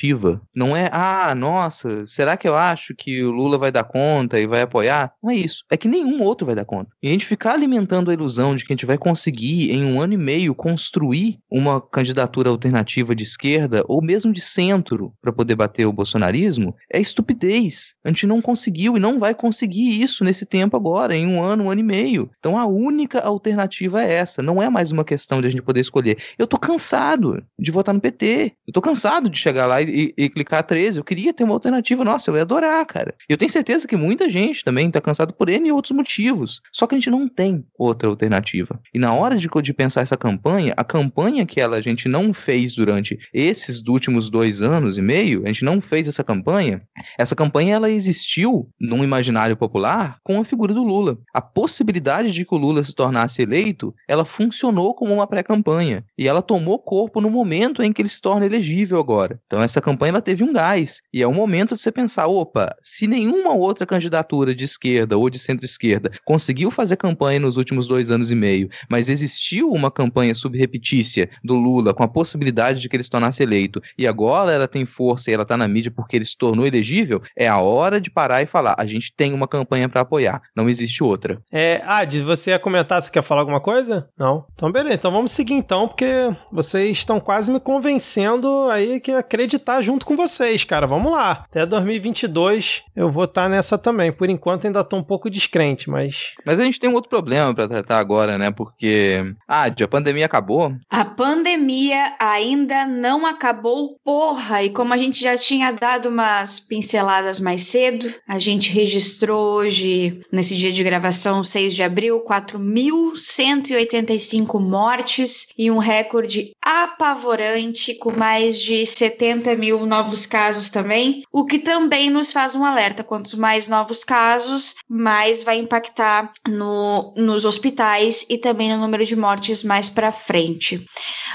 Não 0.55 0.75
é, 0.75 0.89
ah, 0.91 1.33
nossa, 1.35 2.05
será 2.05 2.37
que 2.37 2.47
eu 2.47 2.55
acho 2.55 2.93
que 2.95 3.23
o 3.23 3.31
Lula 3.31 3.57
vai 3.57 3.71
dar 3.71 3.83
conta 3.83 4.39
e 4.39 4.47
vai 4.47 4.61
apoiar? 4.61 5.13
Não 5.21 5.31
é 5.31 5.35
isso. 5.35 5.63
É 5.69 5.77
que 5.77 5.87
nenhum 5.87 6.21
outro 6.21 6.45
vai 6.45 6.55
dar 6.55 6.65
conta. 6.65 6.89
E 7.01 7.07
a 7.07 7.11
gente 7.11 7.25
ficar 7.25 7.53
alimentando 7.53 8.09
a 8.09 8.13
ilusão 8.13 8.55
de 8.55 8.63
que 8.63 8.73
a 8.73 8.75
gente 8.75 8.85
vai 8.85 8.97
conseguir, 8.97 9.71
em 9.71 9.83
um 9.85 10.01
ano 10.01 10.13
e 10.13 10.17
meio, 10.17 10.55
construir 10.55 11.39
uma 11.49 11.81
candidatura 11.81 12.49
alternativa 12.49 13.15
de 13.15 13.23
esquerda 13.23 13.83
ou 13.87 14.01
mesmo 14.01 14.33
de 14.33 14.41
centro 14.41 15.13
para 15.21 15.33
poder 15.33 15.55
bater 15.55 15.85
o 15.85 15.93
bolsonarismo 15.93 16.75
é 16.91 16.99
estupidez. 16.99 17.93
A 18.03 18.09
gente 18.09 18.27
não 18.27 18.41
conseguiu 18.41 18.97
e 18.97 18.99
não 18.99 19.19
vai 19.19 19.33
conseguir 19.33 20.01
isso 20.01 20.23
nesse 20.23 20.45
tempo 20.45 20.75
agora, 20.75 21.15
em 21.15 21.27
um 21.27 21.41
ano, 21.43 21.65
um 21.65 21.69
ano 21.69 21.81
e 21.81 21.83
meio. 21.83 22.29
Então 22.39 22.57
a 22.57 22.65
única 22.65 23.19
alternativa 23.19 24.03
é 24.03 24.13
essa. 24.13 24.41
Não 24.41 24.61
é 24.61 24.69
mais 24.69 24.91
uma 24.91 25.03
questão 25.03 25.41
de 25.41 25.47
a 25.47 25.49
gente 25.51 25.61
poder 25.61 25.81
escolher. 25.81 26.17
Eu 26.37 26.47
tô 26.47 26.57
cansado 26.57 27.43
de 27.57 27.71
votar 27.71 27.93
no 27.93 28.01
PT. 28.01 28.53
Eu 28.67 28.73
tô 28.73 28.81
cansado 28.81 29.29
de 29.29 29.37
chegar 29.37 29.65
lá 29.65 29.81
e, 29.81 29.88
e 30.17 30.29
clicar 30.29 30.63
13. 30.63 30.99
Eu 30.99 31.03
queria 31.03 31.33
ter 31.33 31.43
uma 31.43 31.53
alternativa. 31.53 32.03
Nossa, 32.03 32.29
eu 32.29 32.35
ia 32.35 32.41
adorar, 32.41 32.85
cara. 32.85 33.15
Eu 33.27 33.37
tenho 33.37 33.51
certeza 33.51 33.87
que 33.87 33.95
muita 33.95 34.29
gente 34.29 34.63
também 34.63 34.89
tá 34.89 35.01
cansado 35.01 35.33
por 35.33 35.49
N 35.49 35.67
e 35.67 35.71
outros 35.71 35.95
motivos. 35.95 36.61
Só 36.71 36.87
que 36.87 36.95
a 36.95 36.97
gente 36.97 37.09
não 37.09 37.27
tem 37.27 37.65
outra 37.77 38.09
alternativa. 38.09 38.79
E 38.93 38.99
na 38.99 39.13
hora 39.13 39.35
de, 39.35 39.49
de 39.61 39.73
pensar 39.73 40.01
essa 40.01 40.17
campanha, 40.17 40.73
a 40.77 40.83
campanha 40.83 41.45
que 41.45 41.59
ela, 41.59 41.77
a 41.77 41.81
gente 41.81 42.07
não 42.07 42.33
fez 42.33 42.75
durante 42.75 43.17
esses 43.33 43.81
últimos 43.87 44.29
dois 44.29 44.61
anos 44.61 44.97
e 44.97 45.01
meio, 45.01 45.43
a 45.43 45.47
gente 45.47 45.65
não 45.65 45.81
fez 45.81 46.07
essa 46.07 46.23
campanha. 46.23 46.79
Essa 47.17 47.35
campanha 47.35 47.75
ela 47.75 47.89
existiu 47.89 48.69
num 48.79 49.03
imaginário 49.03 49.57
popular 49.57 50.17
com 50.23 50.39
a 50.39 50.45
figura 50.45 50.73
do 50.73 50.83
Lula. 50.83 51.17
A 51.33 51.41
possibilidade 51.41 52.31
de 52.31 52.45
que 52.45 52.55
o 52.55 52.57
Lula 52.57 52.83
se 52.83 52.93
tornasse 52.93 53.41
eleito, 53.41 53.93
ela 54.07 54.25
funcionou 54.25 54.93
como 54.93 55.13
uma 55.13 55.27
pré-campanha. 55.27 56.03
E 56.17 56.27
ela 56.27 56.41
tomou 56.41 56.79
corpo 56.79 57.21
no 57.21 57.29
momento 57.29 57.81
em 57.81 57.91
que 57.91 58.01
ele 58.01 58.09
se 58.09 58.21
torna 58.21 58.45
elegível 58.45 58.99
agora. 58.99 59.39
Então 59.45 59.61
essa 59.69 59.81
campanha 59.81 60.11
ela 60.11 60.21
teve 60.21 60.43
um 60.43 60.53
gás. 60.53 61.01
E 61.13 61.21
é 61.21 61.27
o 61.27 61.33
momento 61.33 61.75
de 61.75 61.81
você 61.81 61.91
pensar: 61.91 62.27
opa, 62.27 62.75
se 62.81 63.07
nenhuma 63.07 63.53
outra 63.53 63.85
candidatura 63.85 64.53
de 64.53 64.63
esquerda 64.63 65.17
ou 65.17 65.29
de 65.29 65.39
centro-esquerda 65.39 66.11
conseguiu 66.25 66.71
fazer 66.71 66.97
campanha 66.97 67.39
nos 67.39 67.57
últimos 67.57 67.87
dois 67.87 68.11
anos 68.11 68.31
e 68.31 68.35
meio, 68.35 68.69
mas 68.89 69.09
existiu 69.09 69.69
uma 69.69 69.91
campanha 69.91 70.35
subrepetícia 70.35 71.29
do 71.43 71.55
Lula 71.55 71.93
com 71.93 72.03
a 72.03 72.07
possibilidade 72.07 72.81
de 72.81 72.89
que 72.89 72.95
ele 72.95 73.03
se 73.03 73.09
tornasse 73.09 73.43
eleito, 73.43 73.81
e 73.97 74.07
agora 74.07 74.51
ela 74.51 74.67
tem 74.67 74.85
força 74.85 75.29
e 75.29 75.33
ela 75.33 75.43
está 75.43 75.55
na 75.55 75.67
mídia 75.67 75.91
porque 75.91 76.15
ele 76.15 76.25
se 76.25 76.37
tornou 76.37 76.65
elegível 76.65 77.21
é 77.35 77.47
a 77.47 77.59
hora 77.59 77.99
de 78.01 78.09
parar 78.09 78.41
e 78.41 78.45
falar: 78.45 78.75
a 78.77 78.85
gente 78.85 79.13
tem 79.13 79.33
uma 79.33 79.47
campanha 79.47 79.87
para 79.87 80.01
apoiar, 80.01 80.41
não 80.55 80.69
existe 80.69 81.03
outra. 81.03 81.41
É, 81.51 81.81
Adi, 81.85 82.21
você 82.21 82.51
ia 82.51 82.59
comentar, 82.59 83.01
você 83.01 83.11
quer 83.11 83.23
falar 83.23 83.41
alguma 83.41 83.61
coisa? 83.61 84.09
Não? 84.17 84.45
Então 84.53 84.71
beleza, 84.71 84.95
então 84.95 85.11
vamos 85.11 85.31
seguir 85.31 85.53
então, 85.53 85.87
porque 85.87 86.05
vocês 86.51 86.97
estão 86.97 87.19
quase 87.19 87.51
me 87.51 87.59
convencendo 87.59 88.67
aí 88.69 88.99
que 88.99 89.11
acreditar 89.59 89.81
junto 89.81 90.05
com 90.05 90.15
vocês, 90.15 90.63
cara. 90.63 90.87
Vamos 90.87 91.11
lá. 91.11 91.43
Até 91.49 91.65
2022 91.65 92.83
eu 92.95 93.11
vou 93.11 93.25
estar 93.25 93.43
tá 93.43 93.49
nessa 93.49 93.77
também. 93.77 94.09
Por 94.11 94.27
enquanto 94.29 94.65
ainda 94.65 94.83
tô 94.83 94.97
um 94.97 95.03
pouco 95.03 95.29
descrente, 95.29 95.87
mas 95.89 96.33
Mas 96.45 96.59
a 96.59 96.63
gente 96.63 96.79
tem 96.79 96.89
um 96.89 96.93
outro 96.93 97.09
problema 97.09 97.53
para 97.53 97.67
tratar 97.67 97.99
agora, 97.99 98.37
né? 98.37 98.51
Porque 98.51 99.35
Adi, 99.47 99.83
a 99.83 99.87
pandemia 99.87 100.25
acabou? 100.25 100.73
A 100.89 101.05
pandemia 101.05 102.13
ainda 102.19 102.85
não 102.85 103.25
acabou, 103.25 103.97
porra, 104.03 104.61
e 104.63 104.69
como 104.69 104.93
a 104.93 104.97
gente 104.97 105.21
já 105.21 105.37
tinha 105.37 105.71
dado 105.71 106.09
umas 106.09 106.59
pinceladas 106.59 107.39
mais 107.39 107.63
cedo, 107.63 108.13
a 108.27 108.37
gente 108.39 108.71
registrou 108.71 109.57
hoje, 109.57 110.19
nesse 110.31 110.57
dia 110.57 110.71
de 110.71 110.83
gravação, 110.83 111.43
6 111.43 111.75
de 111.75 111.83
abril, 111.83 112.23
4.185 112.25 114.59
mortes 114.59 115.47
e 115.57 115.71
um 115.71 115.77
recorde 115.77 116.51
apavorante 116.63 117.95
com 117.95 118.11
mais 118.11 118.59
de 118.59 118.85
70 118.85 119.48
mil 119.55 119.85
novos 119.85 120.25
casos 120.25 120.69
também, 120.69 121.23
o 121.31 121.45
que 121.45 121.59
também 121.59 122.09
nos 122.09 122.31
faz 122.31 122.55
um 122.55 122.65
alerta. 122.65 123.03
Quanto 123.03 123.39
mais 123.39 123.67
novos 123.67 124.03
casos, 124.03 124.75
mais 124.87 125.43
vai 125.43 125.57
impactar 125.57 126.31
no, 126.47 127.13
nos 127.15 127.45
hospitais 127.45 128.25
e 128.29 128.37
também 128.37 128.69
no 128.69 128.77
número 128.77 129.05
de 129.05 129.15
mortes 129.15 129.63
mais 129.63 129.89
para 129.89 130.11
frente. 130.11 130.77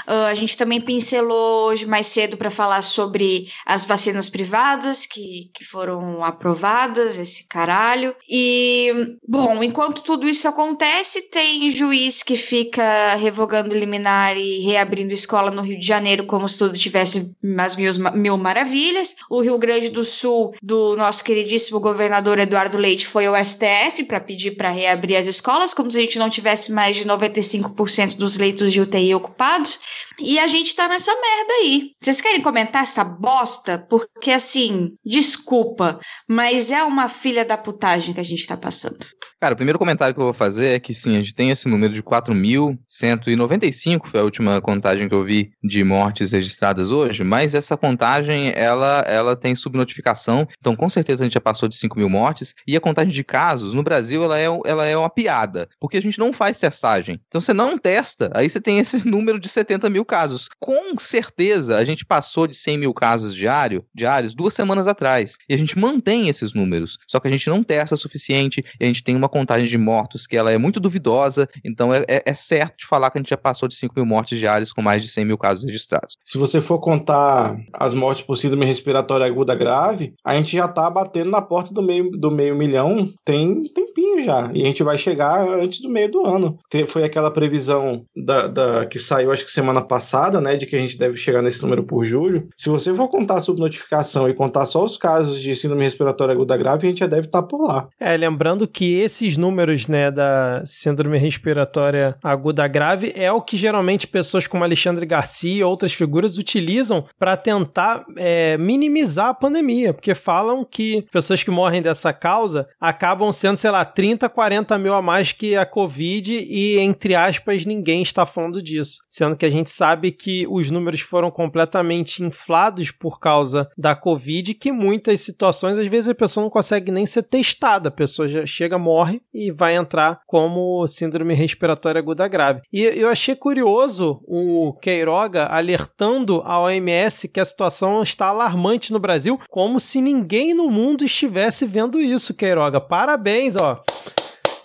Uh, 0.07 0.27
a 0.29 0.35
gente 0.35 0.57
também 0.57 0.79
pincelou 0.79 1.67
hoje 1.67 1.85
mais 1.85 2.07
cedo 2.07 2.37
para 2.37 2.49
falar 2.49 2.81
sobre 2.81 3.49
as 3.65 3.85
vacinas 3.85 4.29
privadas 4.29 5.05
que, 5.05 5.49
que 5.53 5.63
foram 5.65 6.23
aprovadas, 6.23 7.17
esse 7.17 7.47
caralho. 7.47 8.15
E, 8.29 9.17
bom, 9.27 9.63
enquanto 9.63 10.01
tudo 10.01 10.27
isso 10.27 10.47
acontece, 10.47 11.23
tem 11.23 11.69
juiz 11.69 12.21
que 12.23 12.37
fica 12.37 13.15
revogando 13.15 13.75
liminar 13.75 14.37
e 14.37 14.59
reabrindo 14.59 15.13
escola 15.13 15.51
no 15.51 15.61
Rio 15.61 15.79
de 15.79 15.85
Janeiro 15.85 16.25
como 16.25 16.47
se 16.47 16.59
tudo 16.59 16.77
tivesse 16.77 17.35
as 17.57 17.75
mil, 17.75 17.89
mil 18.11 18.37
maravilhas. 18.37 19.15
O 19.29 19.41
Rio 19.41 19.57
Grande 19.57 19.89
do 19.89 20.03
Sul, 20.03 20.53
do 20.61 20.95
nosso 20.95 21.23
queridíssimo 21.23 21.79
governador 21.79 22.39
Eduardo 22.39 22.77
Leite, 22.77 23.07
foi 23.07 23.25
ao 23.25 23.35
STF 23.35 24.03
para 24.07 24.19
pedir 24.19 24.51
para 24.51 24.69
reabrir 24.69 25.15
as 25.15 25.25
escolas, 25.25 25.73
como 25.73 25.89
se 25.89 25.97
a 25.97 26.01
gente 26.01 26.19
não 26.19 26.29
tivesse 26.29 26.71
mais 26.71 26.97
de 26.97 27.05
95% 27.05 28.17
dos 28.17 28.37
leitos 28.37 28.73
de 28.73 28.81
UTI 28.81 29.15
ocupados. 29.15 29.79
E 30.19 30.39
a 30.39 30.47
gente 30.47 30.75
tá 30.75 30.87
nessa 30.87 31.11
merda 31.13 31.53
aí. 31.61 31.91
Vocês 32.01 32.21
querem 32.21 32.41
comentar 32.41 32.83
essa 32.83 33.03
bosta? 33.03 33.85
Porque, 33.89 34.31
assim, 34.31 34.93
desculpa, 35.05 35.99
mas 36.27 36.71
é 36.71 36.83
uma 36.83 37.09
filha 37.09 37.43
da 37.43 37.57
putagem 37.57 38.13
que 38.13 38.19
a 38.19 38.23
gente 38.23 38.47
tá 38.47 38.55
passando. 38.55 39.05
Cara, 39.45 39.53
o 39.53 39.57
primeiro 39.57 39.77
comentário 39.77 40.11
que 40.11 40.19
eu 40.19 40.25
vou 40.25 40.33
fazer 40.33 40.69
é 40.69 40.79
que 40.79 40.91
sim, 40.91 41.13
a 41.13 41.19
gente 41.19 41.35
tem 41.35 41.51
esse 41.51 41.69
número 41.69 41.93
de 41.93 42.01
4.195, 42.01 44.07
foi 44.07 44.19
a 44.19 44.23
última 44.23 44.59
contagem 44.59 45.07
que 45.07 45.13
eu 45.13 45.23
vi 45.23 45.51
de 45.63 45.83
mortes 45.83 46.31
registradas 46.31 46.89
hoje, 46.89 47.23
mas 47.23 47.53
essa 47.53 47.77
contagem, 47.77 48.51
ela, 48.55 49.01
ela 49.01 49.35
tem 49.35 49.53
subnotificação, 49.53 50.47
então 50.59 50.75
com 50.75 50.89
certeza 50.89 51.23
a 51.23 51.25
gente 51.25 51.35
já 51.35 51.39
passou 51.39 51.69
de 51.69 51.75
5 51.75 51.95
mil 51.95 52.09
mortes, 52.09 52.55
e 52.65 52.75
a 52.75 52.81
contagem 52.81 53.13
de 53.13 53.23
casos, 53.23 53.71
no 53.71 53.83
Brasil, 53.83 54.23
ela 54.23 54.39
é, 54.39 54.47
ela 54.65 54.83
é 54.83 54.97
uma 54.97 55.11
piada, 55.11 55.69
porque 55.79 55.97
a 55.97 56.01
gente 56.01 56.17
não 56.17 56.33
faz 56.33 56.59
testagem. 56.59 57.21
Então 57.27 57.39
você 57.39 57.53
não 57.53 57.77
testa, 57.77 58.31
aí 58.33 58.49
você 58.49 58.59
tem 58.59 58.79
esse 58.79 58.95
número 59.07 59.39
de 59.39 59.47
70 59.47 59.91
mil 59.91 60.03
casos. 60.03 60.49
Com 60.59 60.97
certeza, 60.97 61.77
a 61.77 61.85
gente 61.85 62.03
passou 62.03 62.47
de 62.47 62.55
100 62.55 62.79
mil 62.79 62.95
casos 62.95 63.35
diário, 63.35 63.85
diários 63.93 64.33
duas 64.33 64.55
semanas 64.55 64.87
atrás, 64.87 65.37
e 65.47 65.53
a 65.53 65.57
gente 65.57 65.77
mantém 65.77 66.29
esses 66.29 66.51
números, 66.51 66.97
só 67.05 67.19
que 67.19 67.27
a 67.27 67.31
gente 67.31 67.47
não 67.47 67.61
testa 67.61 67.93
o 67.93 67.99
suficiente, 67.99 68.65
e 68.79 68.83
a 68.83 68.87
gente 68.87 69.03
tem 69.03 69.15
uma 69.15 69.34
contagem 69.35 69.67
de 69.67 69.77
mortos 69.77 70.25
que 70.25 70.37
ela 70.37 70.49
é 70.49 70.57
muito 70.57 70.79
duvidosa, 70.79 71.49
então 71.61 71.93
é, 71.93 72.05
é, 72.07 72.23
é, 72.25 72.33
certo 72.33 72.77
de 72.77 72.85
falar 72.85 73.11
que 73.11 73.17
a 73.17 73.21
gente 73.21 73.31
já 73.31 73.35
passou 73.35 73.67
de 73.67 73.75
5 73.75 73.93
mil 73.93 74.05
mortes 74.05 74.39
diárias 74.39 74.71
com 74.71 74.81
mais 74.81 75.03
de 75.03 75.09
100 75.09 75.25
mil 75.25 75.37
casos 75.37 75.65
registrados. 75.65 76.15
Se 76.25 76.37
você 76.37 76.61
for 76.61 76.79
contar 76.79 77.57
as 77.73 77.93
mortes 77.93 78.23
por 78.23 78.37
síndrome 78.37 78.65
respiratória 78.65 79.25
aguda 79.25 79.53
grave, 79.53 80.13
a 80.23 80.35
gente 80.35 80.55
já 80.55 80.69
tá 80.69 80.89
batendo 80.89 81.31
na 81.31 81.41
porta 81.41 81.73
do 81.73 81.81
meio, 81.81 82.11
do 82.11 82.31
meio 82.31 82.55
milhão 82.55 83.11
tem 83.25 83.63
tempinho 83.73 84.23
já, 84.23 84.49
e 84.53 84.61
a 84.61 84.65
gente 84.65 84.83
vai 84.83 84.97
chegar 84.97 85.45
antes 85.45 85.81
do 85.81 85.89
meio 85.89 86.09
do 86.09 86.25
ano. 86.25 86.57
Foi 86.87 87.03
aquela 87.03 87.29
previsão 87.29 88.05
da, 88.15 88.47
da 88.47 88.85
que 88.85 88.97
saiu 88.97 89.33
acho 89.33 89.43
que 89.43 89.51
semana 89.51 89.81
passada, 89.81 90.39
né, 90.39 90.55
de 90.55 90.65
que 90.65 90.77
a 90.77 90.79
gente 90.79 90.97
deve 90.97 91.17
chegar 91.17 91.41
nesse 91.41 91.61
número 91.61 91.83
por 91.83 92.05
julho. 92.05 92.47
Se 92.55 92.69
você 92.69 92.95
for 92.95 93.09
contar 93.09 93.35
a 93.35 93.41
subnotificação 93.41 94.29
e 94.29 94.33
contar 94.33 94.65
só 94.65 94.81
os 94.81 94.95
casos 94.97 95.41
de 95.41 95.53
síndrome 95.57 95.83
respiratória 95.83 96.33
aguda 96.33 96.55
grave, 96.55 96.87
a 96.87 96.89
gente 96.89 96.99
já 96.99 97.07
deve 97.07 97.27
estar 97.27 97.41
tá 97.41 97.47
por 97.47 97.67
lá. 97.67 97.89
É, 97.99 98.15
lembrando 98.15 98.65
que 98.65 98.99
esse 99.01 99.24
esses 99.25 99.37
números, 99.37 99.87
né, 99.87 100.11
da 100.11 100.61
síndrome 100.65 101.17
respiratória 101.17 102.15
aguda 102.23 102.67
grave 102.67 103.11
é 103.15 103.31
o 103.31 103.41
que 103.41 103.57
geralmente 103.57 104.07
pessoas 104.07 104.47
como 104.47 104.63
Alexandre 104.63 105.05
Garcia 105.05 105.59
e 105.59 105.63
outras 105.63 105.93
figuras 105.93 106.37
utilizam 106.37 107.05
para 107.17 107.35
tentar 107.35 108.05
é, 108.17 108.57
minimizar 108.57 109.29
a 109.29 109.33
pandemia, 109.33 109.93
porque 109.93 110.13
falam 110.13 110.63
que 110.63 111.05
pessoas 111.11 111.41
que 111.41 111.49
morrem 111.49 111.81
dessa 111.81 112.13
causa 112.13 112.67
acabam 112.79 113.31
sendo, 113.31 113.57
sei 113.57 113.71
lá, 113.71 113.83
30, 113.83 114.29
40 114.29 114.77
mil 114.77 114.93
a 114.93 115.01
mais 115.01 115.31
que 115.31 115.55
a 115.55 115.65
Covid 115.65 116.37
e, 116.37 116.77
entre 116.77 117.15
aspas, 117.15 117.65
ninguém 117.65 118.01
está 118.01 118.25
falando 118.25 118.61
disso. 118.61 118.99
Sendo 119.07 119.35
que 119.35 119.45
a 119.45 119.49
gente 119.49 119.69
sabe 119.69 120.11
que 120.11 120.45
os 120.47 120.69
números 120.69 121.01
foram 121.01 121.31
completamente 121.31 122.23
inflados 122.23 122.91
por 122.91 123.19
causa 123.19 123.67
da 123.77 123.95
Covid, 123.95 124.53
que 124.53 124.71
muitas 124.71 125.21
situações, 125.21 125.79
às 125.79 125.87
vezes, 125.87 126.09
a 126.09 126.15
pessoa 126.15 126.43
não 126.43 126.49
consegue 126.49 126.91
nem 126.91 127.05
ser 127.05 127.23
testada, 127.23 127.89
a 127.89 127.91
pessoa 127.91 128.27
já 128.27 128.45
chega, 128.45 128.77
morre 129.05 129.21
e 129.33 129.51
vai 129.51 129.75
entrar 129.75 130.21
como 130.25 130.85
síndrome 130.87 131.33
respiratória 131.35 131.99
aguda 131.99 132.27
grave. 132.27 132.61
E 132.73 132.81
eu 132.83 133.09
achei 133.09 133.35
curioso 133.35 134.21
o 134.27 134.73
Queiroga 134.81 135.45
alertando 135.45 136.41
a 136.43 136.59
OMS 136.59 137.27
que 137.27 137.39
a 137.39 137.45
situação 137.45 138.01
está 138.01 138.27
alarmante 138.27 138.91
no 138.91 138.99
Brasil, 138.99 139.39
como 139.49 139.79
se 139.79 140.01
ninguém 140.01 140.53
no 140.53 140.69
mundo 140.69 141.05
estivesse 141.05 141.65
vendo 141.65 142.01
isso, 142.01 142.33
Queiroga. 142.33 142.81
Parabéns, 142.81 143.55
ó. 143.55 143.75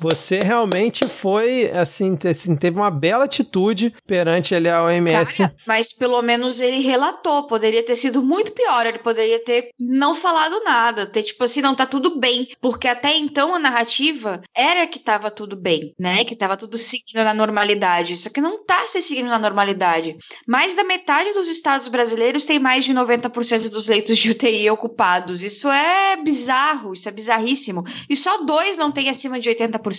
Você 0.00 0.38
realmente 0.38 1.06
foi, 1.06 1.70
assim, 1.72 2.18
assim, 2.28 2.56
teve 2.56 2.78
uma 2.78 2.90
bela 2.90 3.24
atitude 3.24 3.94
perante 4.06 4.54
ali 4.54 4.68
a 4.68 4.82
OMS. 4.82 5.38
Cara, 5.38 5.54
mas 5.66 5.92
pelo 5.92 6.22
menos 6.22 6.60
ele 6.60 6.80
relatou. 6.80 7.46
Poderia 7.46 7.82
ter 7.82 7.96
sido 7.96 8.22
muito 8.22 8.52
pior. 8.52 8.86
Ele 8.86 8.98
poderia 8.98 9.44
ter 9.44 9.70
não 9.78 10.14
falado 10.14 10.62
nada. 10.64 11.06
Ter 11.06 11.22
tipo 11.22 11.44
assim, 11.44 11.60
não, 11.60 11.74
tá 11.74 11.84
tudo 11.84 12.18
bem. 12.18 12.48
Porque 12.62 12.88
até 12.88 13.14
então 13.14 13.54
a 13.54 13.58
narrativa 13.58 14.40
era 14.56 14.86
que 14.86 14.98
tava 14.98 15.30
tudo 15.30 15.54
bem, 15.54 15.94
né? 15.98 16.24
Que 16.24 16.34
tava 16.34 16.56
tudo 16.56 16.78
seguindo 16.78 17.22
na 17.22 17.34
normalidade. 17.34 18.16
Só 18.16 18.30
que 18.30 18.40
não 18.40 18.64
tá 18.64 18.86
se 18.86 19.02
seguindo 19.02 19.28
na 19.28 19.38
normalidade. 19.38 20.16
Mais 20.48 20.74
da 20.74 20.82
metade 20.82 21.34
dos 21.34 21.48
estados 21.48 21.88
brasileiros 21.88 22.46
tem 22.46 22.58
mais 22.58 22.86
de 22.86 22.94
90% 22.94 23.68
dos 23.68 23.86
leitos 23.86 24.16
de 24.16 24.30
UTI 24.30 24.70
ocupados. 24.70 25.42
Isso 25.42 25.68
é 25.68 26.16
bizarro, 26.16 26.94
isso 26.94 27.06
é 27.06 27.12
bizarríssimo. 27.12 27.84
E 28.08 28.16
só 28.16 28.44
dois 28.44 28.78
não 28.78 28.90
tem 28.90 29.10
acima 29.10 29.38
de 29.38 29.50
80% 29.50 29.89